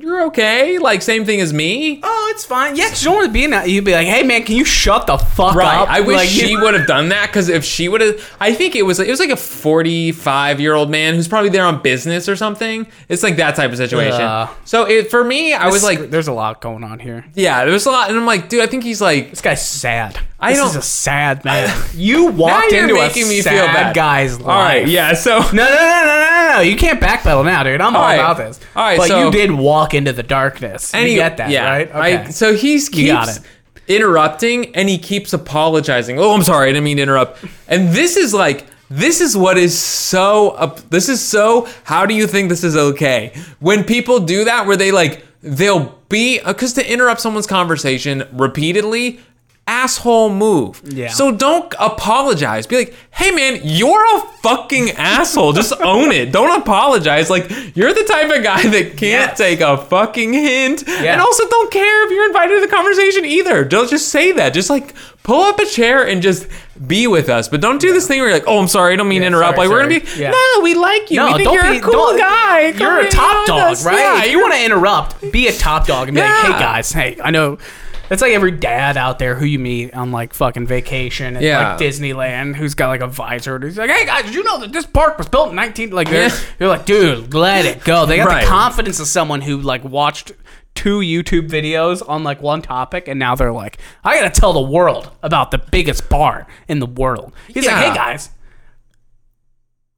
you're 0.00 0.26
okay, 0.26 0.78
like 0.78 1.02
same 1.02 1.24
thing 1.24 1.40
as 1.40 1.52
me. 1.52 2.00
Oh, 2.02 2.28
it's 2.34 2.44
fine. 2.44 2.76
Yeah, 2.76 2.88
you 2.88 3.04
don't 3.04 3.14
want 3.16 3.26
to 3.26 3.32
be 3.32 3.44
in 3.44 3.50
that. 3.50 3.68
You'd 3.68 3.84
be 3.84 3.92
like, 3.92 4.06
hey, 4.06 4.22
man, 4.22 4.42
can 4.44 4.56
you 4.56 4.64
shut 4.64 5.06
the 5.06 5.18
fuck 5.18 5.54
Right. 5.54 5.76
up? 5.78 5.88
I 5.88 6.00
wish 6.00 6.16
Like, 6.16 6.28
she 6.28 6.56
would 6.56 6.74
have 6.74 6.86
done 6.86 7.08
that 7.10 7.26
because 7.28 7.48
if 7.48 7.64
she 7.64 7.88
would 7.88 8.00
have, 8.00 8.36
I 8.40 8.52
think 8.54 8.76
it 8.76 8.82
was 8.82 9.00
it 9.00 9.08
was 9.10 9.20
like 9.20 9.30
a 9.30 9.36
forty-five 9.36 10.60
year 10.60 10.74
old 10.74 10.90
man 10.90 11.14
who's 11.14 11.28
probably 11.28 11.50
there 11.50 11.64
on 11.64 11.80
business 11.82 12.28
or 12.28 12.36
something. 12.36 12.86
It's 13.08 13.22
like 13.22 13.36
that 13.36 13.54
type 13.56 13.70
of 13.70 13.76
situation. 13.76 14.20
Ugh. 14.22 14.48
so 14.64 14.84
it 14.86 15.10
for 15.10 15.24
me, 15.24 15.52
I 15.54 15.68
was 15.68 15.82
like, 15.82 16.10
there's 16.10 16.28
a 16.28 16.32
lot 16.32 16.60
going 16.60 16.84
on 16.84 16.98
here. 16.98 17.24
yeah, 17.34 17.64
there's 17.64 17.86
a 17.86 17.90
lot, 17.90 18.08
and 18.10 18.18
I'm 18.18 18.26
like, 18.26 18.48
dude, 18.48 18.62
I 18.62 18.66
think 18.66 18.82
he's 18.84 19.00
like, 19.00 19.30
This 19.30 19.40
guy's 19.40 19.64
sad. 19.66 20.18
I 20.40 20.50
this 20.52 20.58
don't- 20.60 20.68
is 20.70 20.76
a 20.76 20.82
sad 20.82 21.44
man. 21.44 21.68
you 21.94 22.26
walked 22.26 22.70
you're 22.70 22.82
into 22.82 22.94
making 22.94 23.24
a 23.24 23.28
me 23.28 23.40
sad 23.40 23.50
feel 23.52 23.66
bad. 23.66 23.94
guy's 23.96 24.38
life. 24.38 24.48
all 24.48 24.62
right, 24.62 24.86
yeah. 24.86 25.14
So 25.14 25.38
No, 25.38 25.40
no, 25.40 25.64
no, 25.64 25.64
no, 25.64 26.04
no, 26.06 26.52
no. 26.56 26.60
You 26.60 26.76
can't 26.76 27.00
backpedal 27.00 27.44
now, 27.44 27.64
dude. 27.64 27.80
I'm 27.80 27.96
all, 27.96 28.02
All 28.02 28.08
right. 28.08 28.14
about 28.16 28.36
this. 28.36 28.60
All 28.76 28.84
right, 28.84 28.98
But 28.98 29.08
so- 29.08 29.24
you 29.24 29.30
did 29.32 29.50
walk 29.50 29.87
into 29.94 30.12
the 30.12 30.22
darkness. 30.22 30.94
and 30.94 31.04
you 31.04 31.10
he- 31.10 31.16
get 31.16 31.36
that, 31.38 31.50
yeah, 31.50 31.68
right? 31.70 31.94
I, 31.94 32.30
so 32.30 32.54
he's 32.54 32.88
keeps 32.88 32.98
You 33.02 33.06
got 33.12 33.28
it. 33.28 33.40
interrupting, 33.88 34.74
and 34.76 34.88
he 34.88 34.98
keeps 34.98 35.32
apologizing. 35.32 36.18
Oh, 36.18 36.34
I'm 36.34 36.42
sorry, 36.42 36.68
I 36.68 36.72
didn't 36.72 36.84
mean 36.84 36.98
to 36.98 37.02
interrupt. 37.02 37.44
And 37.68 37.88
this 37.90 38.16
is 38.16 38.32
like 38.34 38.66
This 38.90 39.20
is 39.20 39.36
what 39.36 39.58
is 39.58 39.78
so 39.78 40.50
up. 40.50 40.80
This 40.90 41.08
is 41.10 41.20
so. 41.20 41.68
How 41.84 42.06
do 42.06 42.14
you 42.14 42.26
think 42.26 42.48
this 42.48 42.64
is 42.64 42.74
okay? 42.76 43.32
When 43.60 43.84
people 43.84 44.20
do 44.20 44.44
that, 44.44 44.66
where 44.66 44.76
they 44.78 44.92
like, 44.92 45.22
they'll 45.42 45.94
be 46.08 46.40
uh, 46.40 46.52
because 46.54 46.72
to 46.74 46.90
interrupt 46.92 47.20
someone's 47.20 47.46
conversation 47.46 48.26
repeatedly, 48.32 49.20
asshole 49.68 50.30
move. 50.30 50.80
Yeah. 50.84 51.08
So 51.08 51.30
don't 51.30 51.72
apologize. 51.78 52.66
Be 52.66 52.76
like, 52.76 52.94
hey 53.10 53.30
man, 53.30 53.60
you're 53.62 54.02
a 54.16 54.20
fucking 54.42 54.90
asshole. 54.96 55.52
Just 55.52 55.72
own 55.80 56.10
it. 56.10 56.32
Don't 56.32 56.60
apologize. 56.60 57.28
Like 57.30 57.50
you're 57.76 57.92
the 57.92 58.04
type 58.04 58.30
of 58.36 58.42
guy 58.42 58.62
that 58.62 58.96
can't 58.96 59.30
Yes. 59.30 59.38
take 59.38 59.60
a 59.60 59.76
fucking 59.76 60.32
hint, 60.32 60.84
Yeah. 60.86 61.12
and 61.12 61.20
also 61.20 61.46
don't 61.48 61.70
care 61.70 62.06
if 62.06 62.10
you're 62.10 62.26
invited 62.26 62.54
to 62.56 62.60
the 62.62 62.68
conversation 62.74 63.24
either. 63.24 63.64
Don't 63.64 63.90
just 63.90 64.08
say 64.08 64.32
that. 64.32 64.54
Just 64.54 64.70
like 64.70 64.94
pull 65.22 65.42
up 65.42 65.58
a 65.58 65.66
chair 65.66 66.06
and 66.06 66.22
just 66.22 66.46
be 66.86 67.06
with 67.06 67.28
us. 67.28 67.48
But 67.48 67.60
don't 67.60 67.80
do 67.80 67.92
this 67.92 68.06
thing 68.08 68.20
where 68.20 68.28
you're 68.30 68.38
like, 68.38 68.48
oh, 68.48 68.58
I'm 68.60 68.68
sorry, 68.68 68.94
I 68.94 68.96
don't 68.96 69.08
mean 69.08 69.16
Yeah, 69.22 69.28
to 69.30 69.34
interrupt. 69.36 69.56
sorry, 69.56 69.68
like 69.68 69.74
we're 69.76 69.82
gonna 69.82 70.00
be, 70.00 70.20
Yeah. 70.22 70.30
no, 70.30 70.60
we 70.62 70.74
like 70.74 71.10
you. 71.10 71.22
we 71.26 71.32
think 71.44 71.52
you're 71.52 71.66
a 71.66 71.80
cool 71.80 72.16
guy. 72.16 72.72
Come 72.72 72.80
You're 72.80 73.00
a 73.00 73.10
top 73.10 73.46
dog, 73.46 73.72
us. 73.72 73.84
right? 73.84 73.98
Yeah, 73.98 74.24
you 74.24 74.40
want 74.40 74.54
to 74.54 74.64
interrupt, 74.64 75.30
be 75.30 75.48
a 75.48 75.52
top 75.52 75.86
dog 75.86 76.08
and 76.08 76.14
be 76.14 76.22
like, 76.22 76.30
"Hey 76.30 76.52
guys, 76.52 76.90
hey, 76.92 77.18
I 77.22 77.30
know." 77.30 77.58
It's 78.10 78.22
like 78.22 78.32
every 78.32 78.52
dad 78.52 78.96
out 78.96 79.18
there 79.18 79.34
who 79.34 79.44
you 79.44 79.58
meet 79.58 79.92
on 79.94 80.12
like 80.12 80.32
fucking 80.34 80.66
vacation 80.66 81.36
at 81.36 81.42
Yeah. 81.42 81.70
like 81.72 81.78
Disneyland 81.80 82.56
who's 82.56 82.74
got 82.74 82.88
like 82.88 83.00
a 83.02 83.06
visor 83.06 83.56
and 83.56 83.64
he's 83.64 83.76
like, 83.78 83.90
"Hey 83.90 84.06
guys, 84.06 84.24
did 84.24 84.34
you 84.34 84.42
know 84.44 84.58
that 84.60 84.72
this 84.72 84.86
park 84.86 85.18
was 85.18 85.28
built 85.28 85.50
in 85.50 85.56
19 85.56 85.90
like 85.90 86.08
they're, 86.08 86.30
you're 86.58 86.68
like, 86.68 86.86
"Dude, 86.86 87.34
let 87.34 87.64
it 87.66 87.84
go." 87.84 88.06
They 88.06 88.16
got 88.16 88.26
Right. 88.28 88.40
the 88.44 88.48
confidence 88.48 88.98
of 89.00 89.06
someone 89.06 89.40
who 89.42 89.58
like 89.60 89.84
watched 89.84 90.32
two 90.74 91.00
YouTube 91.00 91.48
videos 91.48 92.02
on 92.08 92.22
like 92.24 92.40
one 92.40 92.62
topic 92.62 93.08
and 93.08 93.18
now 93.18 93.34
they're 93.34 93.52
like, 93.52 93.78
"I 94.04 94.20
got 94.20 94.32
to 94.32 94.40
tell 94.40 94.52
the 94.52 94.60
world 94.60 95.10
about 95.22 95.50
the 95.50 95.58
biggest 95.58 96.08
bar 96.08 96.46
in 96.68 96.78
the 96.78 96.86
world." 96.86 97.32
He's 97.48 97.66
like, 97.66 97.76
"Hey 97.76 97.94
guys, 97.94 98.30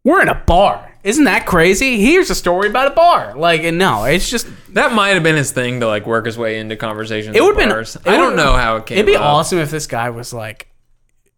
we're 0.04 0.22
in 0.22 0.28
a 0.28 0.34
bar. 0.46 0.89
Isn't 1.02 1.24
that 1.24 1.46
crazy? 1.46 2.00
Here's 2.00 2.30
a 2.30 2.34
story 2.34 2.68
about 2.68 2.88
a 2.88 2.94
bar. 2.94 3.34
Like, 3.34 3.62
and 3.62 3.78
no, 3.78 4.04
it's 4.04 4.28
just 4.28 4.46
That 4.74 4.92
might 4.92 5.10
have 5.10 5.22
been 5.22 5.36
his 5.36 5.50
thing 5.52 5.80
to 5.80 5.86
like 5.86 6.06
work 6.06 6.26
his 6.26 6.36
way 6.36 6.58
into 6.58 6.76
conversations. 6.76 7.36
it 7.36 7.42
would 7.42 7.58
have 7.58 7.68
been. 7.68 8.12
I 8.12 8.16
don't 8.16 8.36
know 8.36 8.52
how 8.52 8.76
it 8.76 8.86
came. 8.86 8.98
It'd 8.98 9.06
be 9.06 9.16
up. 9.16 9.22
awesome 9.22 9.58
if 9.58 9.70
this 9.70 9.86
guy 9.86 10.10
was 10.10 10.32
like 10.32 10.68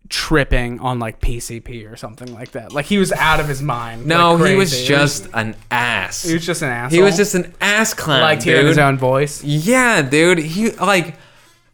tripping 0.09 0.79
on 0.81 0.99
like 0.99 1.21
PCP 1.21 1.91
or 1.91 1.97
something 1.97 2.33
like 2.35 2.53
that. 2.53 2.73
Like 2.73 2.87
he 2.87 2.99
was 2.99 3.13
out 3.13 3.41
of 3.41 3.49
his 3.49 3.63
mind. 3.63 4.07
No, 4.07 4.35
like 4.35 4.51
he 4.51 4.57
was 4.57 4.85
just 4.87 5.29
an 5.33 5.57
ass. 5.71 6.23
He 6.23 6.35
was 6.35 6.45
just 6.45 6.63
an 6.63 6.69
asshole. 6.69 6.97
He 6.97 7.03
was 7.03 7.17
just 7.17 7.35
an 7.35 7.55
ass 7.61 7.95
clown, 7.95 8.35
dude. 8.35 8.45
hearing 8.45 8.67
his 8.67 8.79
own 8.79 8.99
voice. 8.99 9.43
Yeah, 9.43 10.03
dude. 10.03 10.39
He 10.39 10.71
like 10.73 11.17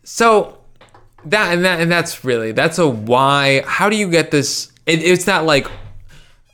so 0.04 0.58
that 1.24 1.52
and 1.54 1.64
that 1.64 1.80
and 1.80 1.90
that's 1.90 2.24
really 2.24 2.52
that's 2.52 2.78
a 2.78 2.88
why. 2.88 3.62
How 3.66 3.88
do 3.88 3.96
you 3.96 4.08
get 4.10 4.30
this? 4.30 4.72
It, 4.86 5.02
it's 5.02 5.24
that 5.24 5.44
like, 5.44 5.66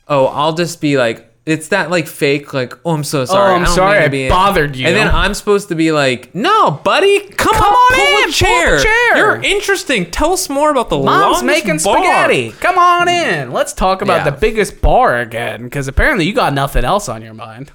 oh, 0.07 0.25
I'll 0.27 0.53
just 0.53 0.81
be 0.81 0.97
like. 0.97 1.31
It's 1.47 1.67
that 1.67 1.91
like 1.91 2.07
fake 2.07 2.55
like 2.55 2.73
oh 2.83 2.93
I'm 2.95 3.03
so 3.03 3.21
oh, 3.21 3.25
sorry 3.25 3.51
Oh, 3.51 3.55
I'm 3.57 3.61
I 3.61 3.65
don't 3.65 3.75
sorry 3.75 3.99
I 3.99 4.07
be 4.07 4.27
bothered 4.27 4.75
you. 4.75 4.87
and 4.87 4.95
then 4.95 5.07
I'm 5.07 5.35
supposed 5.35 5.69
to 5.69 5.75
be 5.75 5.91
like 5.91 6.33
no 6.33 6.71
buddy 6.71 7.19
come, 7.19 7.53
Come 7.53 7.71
on 7.71 7.93
pull 7.93 8.03
in 8.07 8.15
a- 8.15 8.23
pull 8.23 8.31
chair. 8.31 8.75
a 8.77 8.81
chair. 8.81 9.17
you're 9.17 9.43
interesting 9.43 10.09
tell 10.09 10.33
us 10.33 10.49
more 10.49 10.71
about 10.71 10.89
the 10.89 10.97
Mom's 10.97 11.43
making 11.43 11.77
bar. 11.83 11.97
spaghetti. 11.99 12.49
Come 12.53 12.79
on 12.79 13.07
in. 13.07 13.51
Let's 13.51 13.73
talk 13.73 14.01
about 14.01 14.25
Yeah. 14.25 14.31
the 14.31 14.37
biggest 14.37 14.81
bar 14.81 15.19
again, 15.19 15.65
because 15.65 15.87
apparently 15.87 16.25
you 16.25 16.33
got 16.33 16.51
nothing 16.55 16.83
else 16.83 17.07
on 17.07 17.21
your 17.21 17.35
mind. 17.35 17.71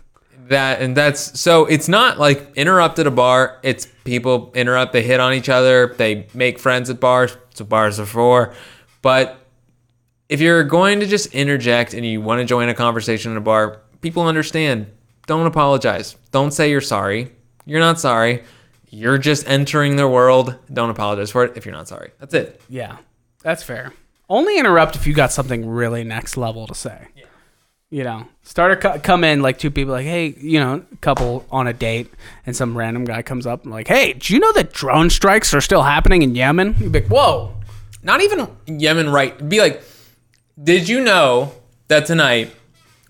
that 0.49 0.83
and 0.83 0.97
that's 0.97 1.39
so 1.39 1.65
it's 1.67 1.87
not 1.89 2.19
like 2.19 2.51
interrupted 2.57 3.07
a 3.07 3.11
bar 3.13 3.61
it's 3.63 3.87
people 4.03 4.51
interrupt 4.57 4.93
they 4.93 5.03
hit 5.05 5.21
on 5.21 5.33
each 5.33 5.49
other 5.49 5.95
they 5.97 6.27
make 6.35 6.59
friends 6.59 6.91
at 6.91 6.99
bars 6.99 7.37
that's 7.51 7.61
what 7.61 7.69
bars 7.69 8.01
are 8.01 8.07
for 8.07 8.53
but 9.01 9.40
if 10.31 10.41
you're 10.41 10.63
going 10.65 11.01
to 11.01 11.07
just 11.07 11.35
interject 11.35 11.93
and 11.93 12.07
you 12.07 12.21
want 12.23 12.39
to 12.41 12.45
join 12.45 12.69
a 12.69 12.75
conversation 12.75 13.33
in 13.33 13.37
a 13.37 13.41
bar 13.41 13.81
people 14.01 14.23
understand 14.23 14.87
don't 15.27 15.47
apologize 15.47 16.17
don't 16.31 16.53
say 16.53 16.71
you're 16.71 16.81
sorry 16.81 17.31
you're 17.67 17.81
not 17.81 17.99
sorry 18.01 18.43
you're 18.89 19.19
just 19.19 19.47
entering 19.49 19.97
their 19.97 20.09
world 20.09 20.57
don't 20.73 20.91
apologize 20.91 21.31
for 21.31 21.45
it 21.45 21.57
if 21.57 21.67
you're 21.67 21.75
not 21.75 21.89
sorry 21.89 22.11
that's 22.19 22.33
it 22.35 22.61
Yeah, 22.69 22.97
that's 23.43 23.63
fair. 23.63 23.93
Only 24.29 24.59
interrupt 24.59 24.95
if 24.97 25.07
you 25.07 25.13
got 25.15 25.33
something 25.33 25.69
really 25.69 26.05
next 26.05 26.37
level 26.37 26.67
to 26.69 26.75
say. 26.75 27.09
Yeah. 27.17 27.25
You 27.91 28.05
know, 28.05 28.29
start 28.45 28.71
a 28.71 28.77
co- 28.77 28.99
come 29.01 29.25
in 29.25 29.43
like 29.43 29.59
two 29.59 29.73
people 29.73 29.93
like, 29.93 30.07
hey, 30.07 30.37
you 30.39 30.61
know, 30.61 30.85
couple 31.01 31.45
on 31.51 31.67
a 31.67 31.73
date, 31.73 32.09
and 32.47 32.55
some 32.55 32.79
random 32.79 33.05
guy 33.05 33.23
comes 33.23 33.45
up 33.45 33.65
and 33.65 33.73
like, 33.73 33.89
hey, 33.89 34.13
do 34.13 34.33
you 34.33 34.39
know 34.39 34.53
that 34.53 34.73
drone 34.73 35.11
strikes 35.11 35.53
are 35.53 35.61
still 35.61 35.83
happening 35.83 36.23
in 36.23 36.37
Yemen? 36.37 36.77
You'd 36.79 36.93
be 36.93 37.01
like, 37.01 37.11
whoa. 37.11 37.53
not 38.05 38.21
even 38.21 38.47
Yemen 38.69 39.11
right. 39.11 39.49
Be 39.49 39.59
like, 39.59 39.83
did 40.63 40.89
you 40.89 41.01
know 41.03 41.53
that 41.89 42.07
tonight 42.07 42.55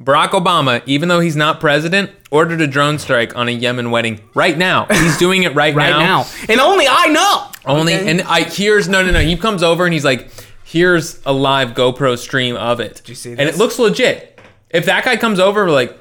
Barack 0.01 0.29
Obama, 0.31 0.83
even 0.87 1.09
though 1.11 1.21
he's 1.21 1.37
not 1.37 1.61
president, 1.61 2.11
ordered 2.31 2.61
a 2.63 2.67
drone 2.67 2.99
strike 2.99 3.37
on 3.37 3.49
a 3.49 3.51
Yemen 3.51 3.91
wedding 3.91 4.21
right 4.35 4.57
now? 4.57 4.87
He's 4.87 5.19
doing 5.25 5.43
it 5.43 5.55
right, 5.55 5.75
Right 5.75 5.91
now. 5.91 5.99
now, 5.99 6.27
and 6.49 6.59
only 6.61 6.87
I 6.89 7.07
know. 7.09 7.47
Only 7.67 7.95
Okay? 7.95 8.11
and 8.11 8.23
I 8.23 8.45
here's 8.45 8.89
no 8.89 9.05
no 9.05 9.11
no. 9.13 9.21
He 9.21 9.37
comes 9.37 9.63
over 9.63 9.85
and 9.85 9.93
he's 9.93 10.05
like, 10.05 10.31
here's 10.65 11.21
a 11.27 11.33
live 11.33 11.71
GoPro 11.71 12.17
stream 12.17 12.57
of 12.57 12.81
it. 12.81 12.97
Did 12.97 13.09
you 13.11 13.15
see 13.15 13.31
And 13.33 13.41
it 13.43 13.57
looks 13.59 13.79
legit. 13.79 14.41
If 14.71 14.87
that 14.87 15.05
guy 15.05 15.17
comes 15.19 15.39
over, 15.41 15.65
we're 15.67 15.71
like, 15.73 15.99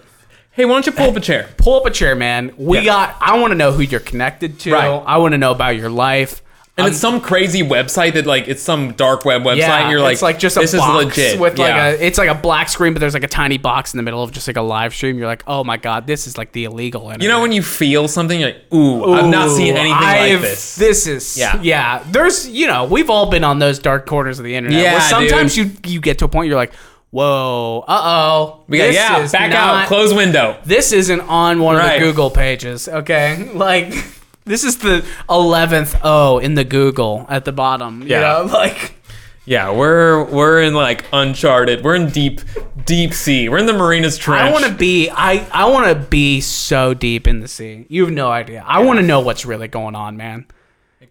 hey, 0.52 0.64
why 0.64 0.74
don't 0.74 0.86
you 0.86 0.92
pull 0.94 1.10
up 1.10 1.16
a 1.18 1.20
chair? 1.20 1.50
pull 1.58 1.80
up 1.82 1.86
a 1.86 1.92
chair, 1.92 2.16
man. 2.16 2.54
We 2.58 2.78
Yeah. 2.78 2.86
got. 2.86 3.18
I 3.20 3.38
want 3.40 3.52
to 3.52 3.56
know 3.58 3.72
who 3.74 3.82
you're 3.82 4.00
connected 4.00 4.60
to. 4.62 4.74
Right. 4.74 4.88
I 5.06 5.18
want 5.18 5.34
to 5.34 5.38
know 5.38 5.52
about 5.52 5.76
your 5.76 5.90
life. 5.90 6.42
And 6.80 6.86
I'm- 6.86 6.92
it's 6.92 7.00
some 7.00 7.22
crazy 7.22 7.62
website 7.64 8.14
that 8.14 8.26
like 8.26 8.48
it's 8.48 8.62
some 8.64 8.94
dark 8.94 9.26
web 9.26 9.44
website. 9.44 9.68
and 9.70 9.92
you're 9.92 10.02
like, 10.02 10.14
it's 10.14 10.22
like 10.22 10.40
just 10.40 10.58
a 10.58 10.62
this 10.62 10.74
box 10.76 11.18
is 11.18 11.18
legit. 11.34 11.40
with 11.40 11.58
like 11.60 11.68
Yeah. 11.70 11.88
a. 11.90 11.94
It's 11.94 12.18
like 12.18 12.30
a 12.30 12.36
black 12.36 12.70
screen, 12.70 12.94
but 12.94 13.00
there's 13.00 13.14
like 13.14 13.24
a 13.24 13.28
tiny 13.28 13.58
box 13.58 13.94
in 13.94 13.98
the 13.98 14.04
middle 14.04 14.24
of 14.24 14.32
just 14.32 14.48
like 14.48 14.58
a 14.58 14.62
live 14.62 14.94
stream. 14.94 15.18
You're 15.18 15.28
like, 15.28 15.44
oh 15.48 15.64
my 15.64 15.78
god, 15.78 16.08
this 16.08 16.26
is 16.28 16.38
like 16.38 16.52
the 16.54 16.64
illegal. 16.66 17.02
Internet. 17.04 17.22
You 17.22 17.30
know 17.30 17.42
when 17.42 17.52
you 17.52 17.62
feel 17.62 18.08
something, 18.08 18.40
you're 18.40 18.50
like, 18.50 18.74
ooh, 18.74 19.14
I've 19.14 19.28
not 19.30 19.50
seen 19.52 19.76
anything 19.78 19.94
I've- 19.94 20.34
like 20.34 20.42
this. 20.42 20.76
This 20.76 21.06
is 21.08 21.38
Yeah. 21.38 21.60
yeah. 21.62 22.04
There's 22.12 22.48
you 22.50 22.66
know 22.68 22.86
we've 22.86 23.10
all 23.10 23.30
been 23.30 23.44
on 23.44 23.60
those 23.60 23.80
dark 23.80 24.06
corners 24.06 24.40
of 24.40 24.46
the 24.46 24.56
internet. 24.56 24.82
Yeah, 24.82 24.94
where 24.94 25.02
sometimes 25.02 25.58
you 25.58 25.72
you 25.86 26.00
get 26.00 26.18
to 26.20 26.26
a 26.26 26.28
point 26.28 26.48
you're 26.48 26.56
like, 26.58 26.74
whoa, 27.12 27.84
uh 27.88 28.02
oh, 28.04 28.64
We 28.68 28.78
got 28.78 28.94
yeah, 28.94 29.28
back 29.28 29.52
out, 29.54 29.88
close 29.88 30.14
window. 30.14 30.58
This 30.66 30.92
isn't 30.92 31.22
on 31.22 31.60
one 31.62 31.76
of 31.76 31.84
the 31.84 32.00
Google 32.00 32.30
pages. 32.30 32.88
Okay, 32.88 33.50
like 33.54 33.94
this 34.50 34.64
is 34.66 34.80
the 34.80 35.06
eleventh 35.30 35.96
O 36.04 36.40
in 36.40 36.56
the 36.56 36.64
Google 36.66 37.26
at 37.30 37.46
the 37.46 37.52
bottom. 37.54 38.02
You 38.02 38.10
Yeah. 38.10 38.20
know, 38.22 38.44
like. 38.54 38.96
Yeah, 39.46 39.72
we're 39.72 40.26
we're 40.26 40.62
in 40.62 40.76
like 40.76 41.06
uncharted. 41.12 41.84
We're 41.84 41.96
in 41.96 42.10
deep 42.10 42.42
deep 42.86 43.16
sea. 43.16 43.50
We're 43.50 43.58
in 43.58 43.66
the 43.66 43.74
Marina's 43.74 44.16
trench. 44.16 44.44
I 44.48 44.52
want 44.52 44.66
to 44.66 44.72
be 44.72 45.10
I 45.10 45.44
I 45.52 45.66
want 45.66 45.88
to 45.88 45.96
be 46.08 46.40
so 46.40 46.94
deep 46.94 47.28
in 47.28 47.40
the 47.40 47.48
sea. 47.48 47.88
You 47.90 48.04
have 48.06 48.14
no 48.14 48.30
idea. 48.30 48.64
I 48.68 48.84
want 48.84 49.00
to 49.00 49.04
know 49.06 49.22
what's 49.22 49.48
really 49.48 49.68
going 49.68 49.96
on, 49.96 50.18
man. 50.18 50.46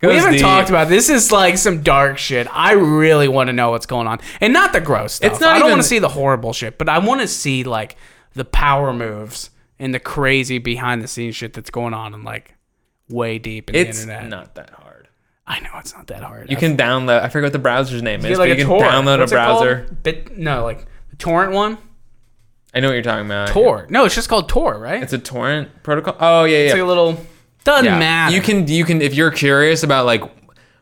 We 0.00 0.14
haven't 0.14 0.34
deep. 0.34 0.42
talked 0.42 0.68
about 0.68 0.86
this. 0.88 1.08
Is 1.08 1.32
like 1.32 1.58
some 1.58 1.82
dark 1.82 2.16
shit. 2.18 2.46
I 2.52 2.72
really 2.74 3.26
want 3.26 3.48
to 3.48 3.52
know 3.52 3.70
what's 3.72 3.86
going 3.86 4.06
on, 4.06 4.20
and 4.40 4.52
not 4.52 4.72
the 4.72 4.80
gross 4.80 5.14
stuff. 5.14 5.32
It's 5.32 5.40
not 5.40 5.48
I 5.48 5.52
don't 5.54 5.62
even- 5.62 5.70
want 5.72 5.82
to 5.82 5.88
see 5.88 5.98
the 5.98 6.10
horrible 6.10 6.52
shit, 6.52 6.78
but 6.78 6.88
I 6.88 7.00
want 7.00 7.20
to 7.22 7.26
see 7.26 7.64
like 7.64 7.96
the 8.34 8.44
power 8.44 8.92
moves 8.92 9.50
and 9.80 9.92
the 9.92 9.98
crazy 9.98 10.58
behind 10.58 11.02
the 11.02 11.08
scenes 11.08 11.34
shit 11.34 11.54
that's 11.54 11.70
going 11.70 11.92
on, 11.94 12.14
and 12.14 12.22
like 12.22 12.54
way 13.08 13.38
deep 13.38 13.70
in 13.70 13.76
It's 13.76 14.04
the 14.04 14.12
internet. 14.12 14.30
not 14.30 14.54
that 14.56 14.70
hard. 14.70 15.08
I 15.46 15.60
know 15.60 15.70
it's 15.76 15.94
not 15.94 16.08
that 16.08 16.22
hard. 16.22 16.50
You 16.50 16.56
can 16.56 16.76
download. 16.76 17.22
I 17.22 17.28
forget 17.30 17.46
what 17.46 17.52
the 17.54 17.58
browser's 17.58 18.02
name 18.02 18.24
is, 18.24 18.38
like 18.38 18.50
but 18.50 18.50
you 18.50 18.56
can 18.56 18.66
torrent. 18.66 18.92
download 18.92 19.18
What's 19.18 19.32
a 19.32 19.34
browser. 19.34 19.96
Bit, 20.02 20.36
no, 20.36 20.62
like 20.62 20.86
the 21.10 21.16
torrent 21.16 21.52
one. 21.52 21.78
I 22.74 22.80
know 22.80 22.88
what 22.88 22.94
you're 22.94 23.02
talking 23.02 23.24
about. 23.24 23.48
Tor. 23.48 23.86
No, 23.88 24.04
it's 24.04 24.14
just 24.14 24.28
called 24.28 24.48
Tor, 24.48 24.78
right? 24.78 25.02
It's 25.02 25.14
a 25.14 25.18
torrent 25.18 25.82
protocol. 25.82 26.16
Oh 26.20 26.44
yeah, 26.44 26.58
yeah. 26.58 26.64
It's 26.64 26.72
like 26.74 26.82
a 26.82 26.84
little. 26.84 27.18
Doesn't 27.64 27.86
yeah. 27.86 27.98
matter. 27.98 28.34
You 28.34 28.42
can 28.42 28.68
you 28.68 28.84
can 28.84 29.00
if 29.00 29.14
you're 29.14 29.30
curious 29.30 29.82
about 29.82 30.04
like 30.04 30.22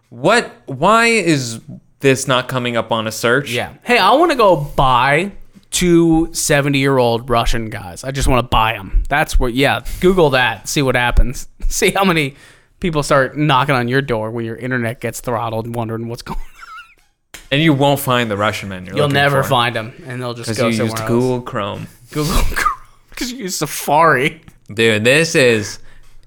what 0.08 0.50
why 0.66 1.06
is 1.06 1.60
this 2.00 2.26
not 2.26 2.48
coming 2.48 2.76
up 2.76 2.90
on 2.90 3.06
a 3.06 3.12
search? 3.12 3.52
Yeah. 3.52 3.74
Hey, 3.82 3.98
I 3.98 4.14
want 4.14 4.32
to 4.32 4.36
go 4.36 4.56
buy 4.56 5.32
two 5.76 6.32
70 6.32 6.78
year 6.78 6.96
old 6.96 7.28
Russian 7.28 7.68
guys. 7.68 8.02
I 8.02 8.10
just 8.10 8.28
want 8.28 8.42
to 8.42 8.48
buy 8.48 8.72
them. 8.72 9.02
That's 9.10 9.38
what, 9.38 9.52
yeah. 9.52 9.84
Google 10.00 10.30
that. 10.30 10.68
See 10.68 10.80
what 10.80 10.94
happens. 10.96 11.48
See 11.68 11.90
how 11.90 12.02
many 12.02 12.34
people 12.80 13.02
start 13.02 13.36
knocking 13.36 13.74
on 13.74 13.86
your 13.86 14.00
door 14.00 14.30
when 14.30 14.46
your 14.46 14.56
internet 14.56 15.02
gets 15.02 15.20
throttled 15.20 15.74
wondering 15.74 16.08
what's 16.08 16.22
going 16.22 16.40
on. 16.40 17.40
and 17.50 17.60
you 17.60 17.74
won't 17.74 18.00
find 18.00 18.30
the 18.30 18.38
Russian 18.38 18.70
men. 18.70 18.86
You're 18.86 18.96
You'll 18.96 19.08
never 19.10 19.42
for. 19.42 19.50
find 19.50 19.76
them 19.76 19.92
and 20.06 20.22
they'll 20.22 20.32
just 20.32 20.56
go 20.56 20.68
you 20.68 20.72
somewhere 20.76 20.92
used 20.92 20.98
else. 20.98 21.08
Google 21.08 21.42
Chrome. 21.42 21.86
Google. 22.10 22.32
Chrome. 22.54 22.80
Because 23.10 23.32
you 23.32 23.38
use 23.38 23.56
Safari. 23.56 24.40
Dude, 24.72 25.04
this 25.04 25.34
is 25.34 25.78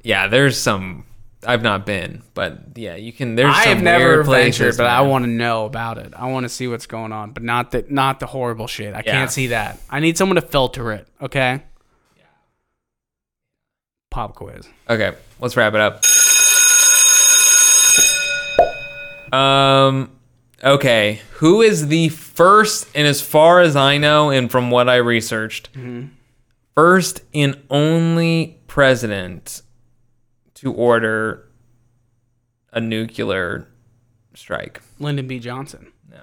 yeah. 0.04 0.28
There's 0.28 0.58
some 0.58 1.06
I've 1.48 1.62
not 1.64 1.86
been, 1.86 2.22
but 2.34 2.60
yeah, 2.76 2.96
you 2.96 3.14
can. 3.14 3.36
There's 3.36 3.54
I 3.56 3.64
some 3.64 3.76
have 3.76 3.84
never 3.84 4.24
ventured, 4.24 4.76
but 4.76 4.88
I 4.88 5.02
want 5.02 5.24
to 5.24 5.30
know 5.30 5.66
about 5.66 5.98
it. 5.98 6.14
I 6.16 6.30
want 6.30 6.44
to 6.44 6.50
see 6.50 6.68
what's 6.68 6.86
going 6.86 7.12
on, 7.14 7.32
but 7.32 7.44
not 7.44 7.72
the 7.72 7.86
not 7.90 8.20
the 8.20 8.26
horrible 8.26 8.68
shit. 8.68 8.94
I 8.94 8.98
Yeah. 9.06 9.12
can't 9.14 9.32
see 9.32 9.48
that. 9.48 9.80
I 9.90 10.00
need 10.02 10.18
someone 10.18 10.36
to 10.36 10.42
filter 10.42 10.92
it. 10.92 11.08
Okay. 11.22 11.62
Pop 14.12 14.36
quiz. 14.36 14.68
Okay, 14.90 15.14
let's 15.40 15.56
wrap 15.56 15.74
it 15.76 15.80
up. 15.80 16.04
Um, 19.34 20.12
Okay, 20.62 21.22
who 21.36 21.62
is 21.62 21.88
the 21.88 22.10
first, 22.10 22.90
and 22.94 23.08
as 23.08 23.22
far 23.22 23.62
as 23.62 23.78
I 23.78 23.98
know, 23.98 24.30
and 24.30 24.52
from 24.52 24.72
what 24.72 24.90
I 24.90 24.98
researched, 24.98 25.70
first 26.76 27.22
and 27.34 27.58
only 27.70 28.60
president 28.68 29.62
to 30.62 30.72
order 30.74 31.48
a 32.72 32.80
nuclear 32.82 33.68
strike? 34.34 34.82
Lyndon 35.00 35.28
B. 35.28 35.40
Johnson. 35.40 35.92
No. 36.10 36.20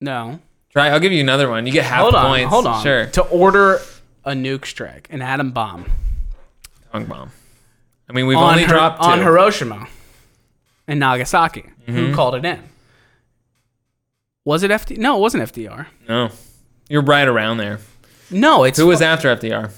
No. 0.00 0.40
Try. 0.70 0.88
I'll 0.88 1.00
give 1.00 1.12
you 1.12 1.20
another 1.20 1.48
one. 1.48 1.66
You 1.66 1.72
get 1.72 1.84
half 1.84 2.02
hold 2.02 2.14
on. 2.14 2.26
points. 2.26 2.50
Hold 2.50 2.66
on. 2.66 2.82
Sure. 2.82 3.06
To 3.06 3.22
order 3.22 3.80
a 4.24 4.32
nuke 4.32 4.66
strike, 4.66 5.08
an 5.10 5.22
atom 5.22 5.50
bomb 5.52 5.86
Tongue 6.92 7.06
bomb. 7.06 7.30
I 8.08 8.12
mean, 8.12 8.26
we've 8.26 8.38
on, 8.38 8.50
only 8.52 8.62
Hir- 8.64 8.68
dropped 8.74 9.02
two. 9.02 9.08
on 9.08 9.18
Hiroshima 9.20 9.86
and 10.86 11.00
Nagasaki. 11.00 11.62
Mm-hmm. 11.62 11.92
Who 11.94 12.14
called 12.14 12.34
it 12.34 12.44
in? 12.44 12.62
Was 14.44 14.62
it 14.62 14.70
FD? 14.70 14.96
No, 14.96 15.16
it 15.16 15.20
wasn't 15.20 15.42
FDR. 15.44 15.86
no, 16.08 16.30
you're 16.88 17.02
right 17.02 17.28
around 17.28 17.58
there. 17.58 17.80
No, 18.30 18.64
it's 18.64 18.78
Who 18.78 18.86
was 18.86 19.02
after 19.02 19.34
FDR? 19.34 19.70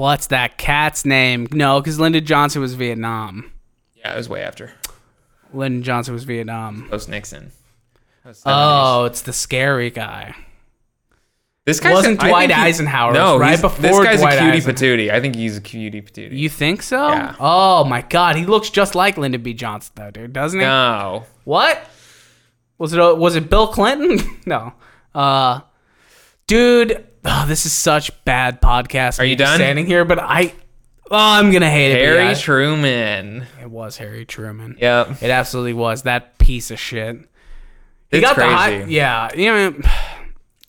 What's 0.00 0.28
that 0.28 0.56
cat's 0.56 1.04
name? 1.04 1.46
No, 1.52 1.78
because 1.78 2.00
Lyndon 2.00 2.24
Johnson 2.24 2.62
was 2.62 2.72
Vietnam. 2.72 3.52
Yeah, 3.94 4.14
it 4.14 4.16
was 4.16 4.30
way 4.30 4.42
after. 4.42 4.72
Lyndon 5.52 5.82
Johnson 5.82 6.14
was 6.14 6.24
Vietnam. 6.24 6.88
Post 6.88 7.10
Nixon. 7.10 7.52
Was 8.24 8.38
70s. 8.38 8.42
Oh, 8.46 9.04
it's 9.04 9.20
the 9.22 9.32
scary 9.34 9.90
guy. 9.90 10.34
this 11.66 11.80
guy 11.80 11.92
wasn't 11.92 12.18
Dwight 12.18 12.48
think 12.48 12.58
he- 12.58 12.66
Eisenhower. 12.66 13.12
No, 13.12 13.36
right 13.36 13.60
before 13.60 13.82
this 13.82 13.98
guy's 14.02 14.20
Dwight 14.20 14.38
a 14.38 14.40
cutie 14.40 14.56
Eisenhower. 14.56 14.74
patootie. 14.74 15.10
I 15.10 15.20
think 15.20 15.34
he's 15.36 15.58
a 15.58 15.60
cutie 15.60 16.00
patootie. 16.00 16.32
You 16.36 16.48
think 16.48 16.82
so? 16.82 17.08
Yeah. 17.08 17.36
Oh 17.38 17.84
my 17.84 18.00
God, 18.00 18.36
he 18.36 18.46
looks 18.46 18.70
just 18.70 18.94
like 18.94 19.18
Lyndon 19.18 19.42
B. 19.42 19.52
Johnson, 19.52 19.92
though, 19.96 20.10
dude, 20.10 20.32
doesn't 20.32 20.60
he? 20.60 20.64
no. 20.64 21.24
What? 21.44 21.78
Was 22.78 22.94
it? 22.94 23.00
uh, 23.00 23.14
Was 23.14 23.36
it 23.36 23.50
Bill 23.50 23.66
Clinton? 23.66 24.18
no. 24.46 24.72
Uh, 25.14 25.60
dude, 26.46 27.06
oh, 27.24 27.44
this 27.46 27.66
is 27.66 27.72
such 27.72 28.24
bad 28.24 28.60
podcast. 28.60 29.18
Are 29.20 29.24
you 29.24 29.36
done? 29.36 29.56
Standing 29.56 29.86
here, 29.86 30.04
but 30.04 30.18
I, 30.18 30.52
oh, 31.10 31.16
I'm 31.16 31.50
gonna 31.52 31.70
hate 31.70 31.92
it. 31.92 32.04
Harry 32.04 32.34
Truman. 32.34 33.46
it 33.60 33.70
was 33.70 33.96
Harry 33.98 34.24
Truman. 34.24 34.76
Yep. 34.80 35.22
It 35.22 35.30
absolutely 35.30 35.74
was 35.74 36.02
that 36.02 36.38
piece 36.38 36.70
of 36.70 36.78
shit. 36.78 37.16
He 38.10 38.18
It's 38.18 38.26
got 38.26 38.34
crazy. 38.34 38.48
the 38.50 38.56
high, 38.56 38.84
yeah. 38.84 39.28
You 39.34 39.46
know, 39.52 39.80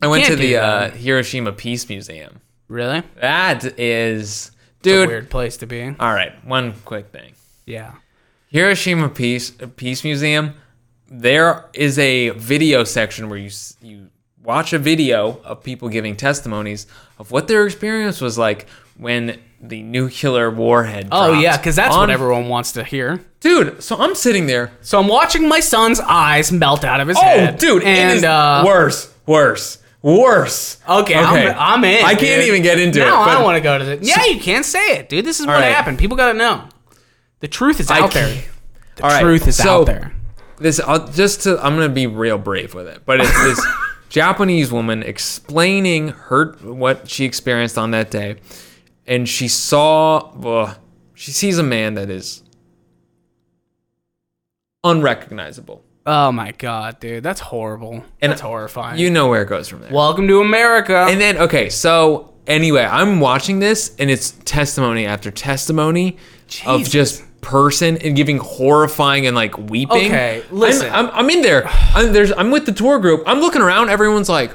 I 0.01 0.07
went 0.07 0.25
to 0.25 0.35
the 0.35 0.57
uh. 0.57 0.89
Hiroshima 0.91 1.51
Peace 1.53 1.87
Museum. 1.89 2.39
really, 2.67 3.01
That 3.19 3.79
is, 3.79 4.51
dude. 4.83 5.07
weird 5.09 5.29
place 5.29 5.57
to 5.57 5.65
be. 5.67 5.83
All 5.99 6.13
right, 6.13 6.33
one 6.45 6.73
quick 6.85 7.11
thing. 7.11 7.33
Yeah. 7.65 7.93
Hiroshima 8.49 9.09
Peace 9.09 9.51
Peace 9.77 10.03
Museum. 10.03 10.53
There 11.09 11.65
is 11.73 11.97
a 11.99 12.29
video 12.29 12.83
section 12.83 13.27
where 13.29 13.39
you 13.39 13.49
you 13.81 14.09
watch 14.43 14.73
a 14.73 14.79
video 14.79 15.39
of 15.43 15.63
people 15.63 15.89
giving 15.89 16.15
testimonies 16.15 16.87
of 17.19 17.31
what 17.31 17.47
their 17.47 17.65
experience 17.65 18.21
was 18.21 18.37
like 18.37 18.67
when 18.97 19.39
the 19.61 19.83
nuclear 19.83 20.49
warhead. 20.49 21.09
Oh 21.11 21.39
yeah, 21.39 21.57
because 21.57 21.75
that's 21.75 21.93
on- 21.93 22.01
what 22.01 22.09
everyone 22.09 22.47
wants 22.49 22.71
to 22.73 22.83
hear. 22.83 23.23
Dude, 23.39 23.81
so 23.83 23.97
I'm 23.97 24.15
sitting 24.15 24.45
there. 24.47 24.71
So 24.81 24.99
I'm 24.99 25.07
watching 25.07 25.47
my 25.47 25.59
son's 25.59 25.99
eyes 25.99 26.51
melt 26.51 26.83
out 26.83 26.99
of 26.99 27.07
his 27.07 27.17
head. 27.17 27.39
Oh, 27.39 27.45
head. 27.45 27.57
dude, 27.59 27.83
and 27.83 28.23
uh, 28.23 28.63
worse, 28.65 29.13
worse, 29.25 29.79
worse. 30.01 30.77
Okay, 30.87 31.15
I'm, 31.15 31.55
I'm 31.57 31.83
in. 31.83 32.05
I 32.05 32.15
can't 32.15 32.43
even 32.43 32.61
get 32.61 32.79
into 32.79 32.99
now 32.99 33.23
it. 33.23 33.25
but 33.25 33.37
I 33.37 33.43
want 33.43 33.57
to 33.57 33.61
go 33.61 33.77
to 33.77 33.83
the. 33.83 33.99
Yeah, 34.01 34.25
you 34.25 34.39
can't 34.39 34.65
say 34.65 34.97
it, 34.97 35.09
dude. 35.09 35.25
This 35.25 35.39
is 35.39 35.45
what 35.47 35.53
right. 35.53 35.73
happened. 35.73 35.99
People 35.99 36.17
gotta 36.17 36.37
know. 36.37 36.67
The 37.39 37.47
truth 37.47 37.79
is 37.79 37.89
out 37.89 38.11
there. 38.11 38.43
The 38.97 39.03
All 39.03 39.09
right, 39.09 39.21
truth 39.21 39.47
is 39.47 39.57
so- 39.57 39.81
out 39.81 39.85
there. 39.87 40.13
this 40.59 40.79
I'll, 40.79 41.07
just 41.07 41.41
to 41.43 41.57
I'm 41.63 41.75
gonna 41.75 41.89
be 41.89 42.05
real 42.07 42.37
brave 42.37 42.73
with 42.75 42.87
it, 42.87 43.01
but 43.05 43.19
it's 43.21 43.31
this 43.43 43.65
Japanese 44.11 44.73
woman 44.73 45.03
explaining 45.03 46.09
her 46.09 46.51
what 46.63 47.09
she 47.09 47.23
experienced 47.23 47.77
on 47.77 47.91
that 47.91 48.11
day, 48.11 48.35
and 49.07 49.27
she 49.27 49.47
saw 49.47 50.33
well, 50.35 50.77
she 51.13 51.31
sees 51.31 51.57
a 51.57 51.63
man 51.63 51.93
that 51.93 52.09
is 52.09 52.43
unrecognizable. 54.83 55.85
Oh 56.05 56.29
my 56.33 56.51
god, 56.51 56.99
dude, 56.99 57.23
that's 57.23 57.39
horrible. 57.39 58.03
And 58.19 58.33
that's 58.33 58.41
horrifying. 58.41 58.99
You 58.99 59.09
know 59.09 59.29
where 59.29 59.43
it 59.43 59.47
goes 59.47 59.69
from 59.69 59.79
there. 59.79 59.93
Welcome 59.93 60.27
to 60.27 60.41
America. 60.41 61.05
And 61.09 61.21
then 61.21 61.37
okay, 61.37 61.69
so 61.69 62.33
anyway, 62.45 62.83
I'm 62.83 63.21
watching 63.21 63.59
this 63.59 63.95
and 63.97 64.11
it's 64.11 64.31
testimony 64.43 65.05
after 65.05 65.31
testimony 65.31 66.17
of 66.65 66.83
just 66.83 67.23
person 67.41 67.97
and 67.97 68.15
giving 68.15 68.37
horrifying 68.37 69.25
and 69.25 69.35
like 69.35 69.57
weeping. 69.57 70.07
Okay, 70.07 70.41
I'm- 70.41 70.55
listen. 70.57 70.91
I'm, 70.91 71.09
I'm, 71.09 71.29
in 71.29 71.41
there. 71.41 71.67
I'm 71.67 72.13
there's 72.13 72.31
I'm 72.31 72.51
with 72.51 72.65
the 72.65 72.71
tour 72.71 72.99
group. 72.99 73.23
I'm 73.25 73.39
looking 73.39 73.61
around. 73.61 73.89
Everyone's 73.89 74.29
like, 74.29 74.51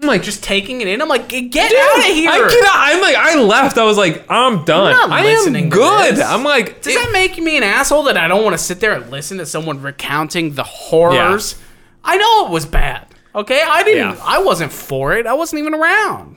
I'm 0.00 0.08
like 0.08 0.22
just 0.22 0.42
taking 0.42 0.80
it 0.80 0.88
in. 0.88 1.00
I'm 1.00 1.08
like, 1.08 1.28
get 1.28 1.72
out 1.72 1.98
of 1.98 2.04
here. 2.04 2.30
I 2.30 2.38
get 2.38 2.64
out. 2.64 2.74
I'm 2.74 3.00
like 3.00 3.16
I 3.16 3.40
left. 3.40 3.78
I 3.78 3.84
was 3.84 3.96
like 3.96 4.24
I'm 4.30 4.64
done. 4.64 4.94
I'm 4.94 5.12
I 5.12 5.20
am 5.20 5.68
good. 5.68 6.18
I'm 6.20 6.42
like 6.44 6.82
Does 6.82 6.94
that 6.94 7.10
make 7.12 7.38
me 7.38 7.56
an 7.56 7.62
asshole 7.62 8.04
that 8.04 8.16
I 8.16 8.28
don't 8.28 8.42
want 8.42 8.56
to 8.56 8.62
sit 8.62 8.80
there 8.80 8.94
and 8.94 9.10
listen 9.10 9.38
to 9.38 9.46
someone 9.46 9.80
recounting 9.82 10.54
the 10.54 10.64
horrors? 10.64 11.60
I 12.04 12.16
know 12.16 12.46
it 12.46 12.50
was 12.50 12.66
bad. 12.66 13.06
Okay, 13.34 13.62
I 13.66 13.82
didn't. 13.82 14.16
Yeah. 14.16 14.22
I 14.24 14.42
wasn't 14.42 14.72
for 14.72 15.14
it. 15.14 15.26
I 15.26 15.34
wasn't 15.34 15.60
even 15.60 15.74
around. 15.74 16.36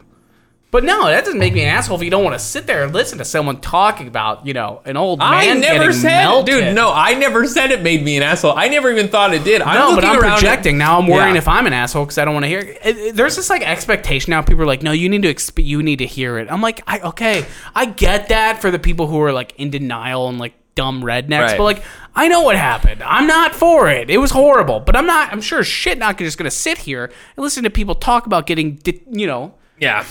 But 0.76 0.84
no, 0.84 1.06
that 1.08 1.24
doesn't 1.24 1.40
make 1.40 1.54
me 1.54 1.62
an 1.62 1.70
asshole 1.70 1.96
if 1.96 2.04
you 2.04 2.10
don't 2.10 2.26
want 2.26 2.34
to 2.38 2.40
sit 2.46 2.68
there 2.68 2.84
and 2.84 2.92
listen 2.94 3.18
to 3.20 3.24
someone 3.24 3.62
talking 3.62 4.10
about, 4.10 4.46
you 4.46 4.54
know, 4.54 4.82
an 4.84 4.98
old 4.98 5.20
man 5.20 5.32
I 5.32 5.54
never 5.54 5.94
said, 5.94 6.24
melted. 6.26 6.54
dude. 6.66 6.76
No, 6.76 6.92
I 6.92 7.14
never 7.14 7.48
said 7.48 7.72
it 7.72 7.82
made 7.82 8.04
me 8.04 8.18
an 8.18 8.24
asshole. 8.24 8.52
I 8.58 8.68
never 8.68 8.92
even 8.92 9.08
thought 9.08 9.34
it 9.34 9.46
did. 9.46 9.62
I'm 9.62 9.74
No, 9.74 9.96
but 9.96 10.04
I'm 10.04 10.20
projecting. 10.20 10.78
Now 10.78 11.00
I'm 11.00 11.08
worrying 11.08 11.36
Yeah. 11.36 11.38
if 11.38 11.48
I'm 11.48 11.66
an 11.66 11.72
asshole 11.72 12.04
because 12.04 12.18
I 12.18 12.26
don't 12.26 12.34
want 12.34 12.44
to 12.44 12.50
hear. 12.50 12.60
It. 12.60 12.80
It- 12.84 12.98
it- 12.98 13.16
There's 13.16 13.38
this 13.38 13.50
like 13.50 13.66
expectation 13.66 14.32
now. 14.32 14.42
People 14.42 14.64
are 14.64 14.68
like, 14.68 14.84
"No, 14.84 14.92
you 14.92 15.08
need 15.08 15.22
to 15.22 15.34
exp- 15.34 15.64
you 15.66 15.82
need 15.82 16.00
to 16.00 16.06
hear 16.06 16.38
it." 16.40 16.50
I'm 16.52 16.62
like, 16.62 16.82
I 16.88 17.00
okay, 17.00 17.46
I 17.74 17.86
get 17.86 18.28
that 18.28 18.60
for 18.60 18.70
the 18.70 18.78
people 18.78 19.08
who 19.08 19.22
are 19.22 19.32
like 19.32 19.54
in 19.58 19.70
denial 19.70 20.28
and 20.28 20.40
like 20.40 20.56
dumb 20.76 21.04
rednecks, 21.04 21.40
Right. 21.40 21.58
but 21.58 21.64
like 21.64 21.84
I 22.18 22.28
know 22.28 22.42
what 22.42 22.58
happened. 22.58 23.02
I'm 23.02 23.28
not 23.28 23.56
for 23.56 23.88
it. 23.90 24.10
It 24.10 24.18
was 24.18 24.32
horrible, 24.32 24.82
but 24.82 24.98
I'm 24.98 25.06
not. 25.06 25.32
I'm 25.32 25.40
sure 25.40 25.64
shit 25.64 25.98
not 25.98 26.18
just 26.18 26.38
gonna 26.38 26.52
sit 26.52 26.80
here 26.80 27.06
and 27.06 27.44
listen 27.44 27.64
to 27.64 27.70
people 27.70 27.96
talk 27.96 28.26
about 28.26 28.46
getting, 28.46 28.78
you 29.10 29.26
know, 29.26 29.54
Yeah. 29.80 30.04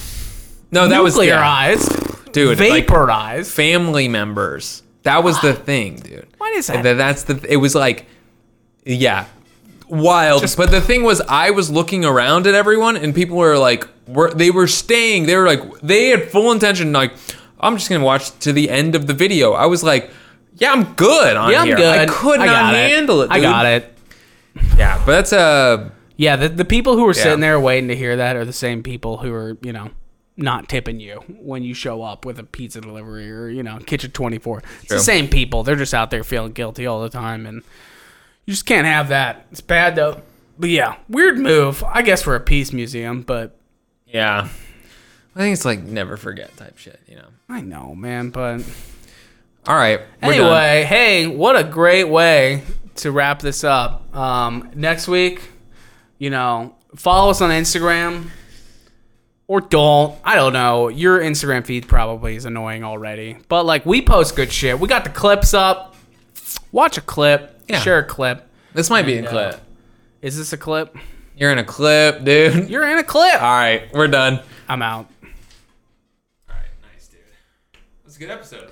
No, 0.75 0.89
that 0.89 1.03
was 1.03 1.16
yeah. 1.22 1.41
nuclearized, 1.41 2.33
dude. 2.33 2.59
like, 2.59 2.87
vaporized. 2.89 3.51
family 3.53 4.09
members. 4.09 4.83
That 5.05 5.22
was 5.22 5.41
the 5.41 5.53
thing, 5.55 5.97
dude. 5.97 6.27
What 6.39 6.53
is 6.55 6.68
And 6.68 6.79
that? 6.79 6.83
then 6.83 6.97
that's 6.99 7.22
the. 7.25 7.45
It 7.49 7.57
was 7.59 7.75
like, 7.75 8.07
yeah, 8.85 9.27
wild. 9.89 10.43
Just- 10.43 10.57
but 10.57 10.70
the 10.70 10.81
thing 10.81 11.03
was, 11.03 11.20
I 11.29 11.51
was 11.51 11.70
looking 11.70 12.05
around 12.05 12.47
at 12.47 12.55
everyone, 12.55 12.97
and 12.97 13.14
people 13.14 13.37
were 13.37 13.59
like, 13.59 13.87
were 14.07 14.33
they 14.33 14.51
were 14.51 14.66
staying. 14.66 15.27
They 15.27 15.37
were 15.37 15.47
like, 15.47 15.62
they 15.83 16.09
had 16.09 16.31
full 16.31 16.53
intention. 16.53 16.93
Like, 16.93 17.12
I'm 17.61 17.77
just 17.77 17.89
gonna 17.89 18.05
watch 18.05 18.37
to 18.41 18.53
the 18.53 18.68
end 18.70 18.95
of 18.95 19.07
the 19.07 19.14
video. 19.14 19.53
I 19.53 19.66
was 19.66 19.83
like, 19.83 20.11
yeah, 20.57 20.72
I'm 20.72 20.95
good 20.95 21.37
on 21.37 21.51
yeah, 21.51 21.61
I'm 21.61 21.66
here. 21.66 21.77
good. 21.77 21.97
I 21.99 22.07
could 22.07 22.41
I 22.41 22.47
not 22.47 22.75
handle 22.75 23.22
it. 23.22 23.31
I 23.31 23.41
got 23.41 23.66
it. 23.66 23.97
Yeah, 24.77 24.99
but 25.05 25.12
that's 25.12 25.33
uh 25.33 25.91
Yeah, 26.16 26.37
the, 26.37 26.49
the 26.49 26.64
people 26.64 26.97
who 26.97 27.05
were 27.05 27.14
Yeah. 27.14 27.22
sitting 27.22 27.41
there 27.41 27.59
waiting 27.59 27.89
to 27.89 27.97
hear 27.97 28.16
that 28.16 28.37
are 28.37 28.45
the 28.45 28.53
same 28.53 28.83
people 28.83 29.16
who 29.18 29.33
are, 29.33 29.57
you 29.62 29.72
know, 29.72 29.91
not 30.37 30.68
tipping 30.68 31.01
you 31.01 31.16
when 31.28 31.62
you 31.62 31.74
show 31.74 32.03
up 32.03 32.24
with 32.24 32.39
a 32.39 32.45
pizza 32.45 32.80
delivery 32.80 33.30
or, 33.30 33.49
you 33.49 33.62
know, 33.62 33.78
Kitchen 33.78 34.11
24. 34.11 34.59
It's 34.59 34.87
True. 34.87 34.97
the 34.97 35.03
same 35.03 35.28
people. 35.28 35.62
They're 35.62 35.76
just 35.76 35.95
out 35.95 36.11
there 36.11 36.24
feeling 36.24 36.53
guilty 36.53 36.86
all 36.86 37.02
the 37.02 37.09
time. 37.09 37.47
And 37.47 37.62
you 38.44 38.52
just 38.52 38.66
can't 38.66 38.86
have 38.86 39.09
that. 39.09 39.47
It's 39.52 39.61
bad, 39.61 39.97
though. 39.97 40.23
But 40.59 40.70
yeah, 40.70 40.97
weird 41.09 41.39
move, 41.39 41.82
I 41.85 42.02
guess, 42.02 42.23
for 42.23 42.35
a 42.35 42.40
peace 42.40 42.73
museum. 42.73 43.23
But 43.23 43.56
yeah. 44.06 44.48
I 45.35 45.39
think 45.39 45.52
it's 45.52 45.65
like 45.65 45.82
never 45.82 46.16
forget 46.16 46.56
type 46.56 46.78
shit. 46.78 47.01
You 47.09 47.16
know. 47.16 47.28
I 47.48 47.61
know, 47.61 47.94
man. 47.94 48.31
But 48.31 48.62
All 49.66 49.77
right. 49.77 50.01
We're 50.23 50.32
done. 50.32 50.40
anyway, 50.40 50.85
hey, 50.85 51.27
what 51.27 51.56
a 51.56 51.65
great 51.65 52.05
way 52.05 52.62
to 52.97 53.11
wrap 53.11 53.40
this 53.40 53.65
up. 53.65 54.15
Um, 54.15 54.70
next 54.74 55.09
week, 55.09 55.43
you 56.19 56.31
know, 56.31 56.77
follow 56.94 57.31
us 57.31 57.40
on 57.40 57.51
Instagram 57.51 58.31
or 59.47 59.61
don't. 59.61 60.19
I 60.25 60.35
don't 60.35 60.53
know. 60.53 60.89
Your 60.89 61.21
Instagram 61.21 61.65
feed 61.65 61.87
probably 61.89 62.37
is 62.37 62.45
annoying 62.45 62.85
already, 62.85 63.37
but 63.49 63.65
like 63.65 63.85
we 63.85 64.03
post 64.03 64.37
good 64.37 64.53
shit. 64.53 64.79
We 64.79 64.89
got 64.89 65.05
the 65.05 65.11
clips 65.11 65.55
up. 65.55 65.95
Watch 66.73 66.99
a 66.99 67.01
clip. 67.01 67.61
Yeah. 67.69 67.81
Share 67.81 67.99
a 67.99 68.05
clip. 68.05 68.49
This 68.73 68.91
might 68.91 69.07
be 69.07 69.19
a 69.19 69.29
clip. 69.29 69.61
Is 70.21 70.37
this 70.37 70.53
a 70.53 70.57
clip? 70.57 70.97
You're 71.37 71.53
in 71.53 71.59
a 71.59 71.65
clip, 71.65 72.25
dude. 72.25 72.69
You're 72.71 72.89
in 72.89 72.99
a 72.99 73.05
clip. 73.05 73.43
All 73.43 73.57
right, 73.57 73.93
we're 73.93 74.09
done. 74.09 74.41
I'm 74.69 74.83
out. 74.83 75.07
All 76.49 76.55
right, 76.57 76.65
nice, 76.93 77.09
dude. 77.09 77.21
That 77.73 78.05
was 78.05 78.16
a 78.16 78.19
good 78.19 78.31
episode. 78.31 78.71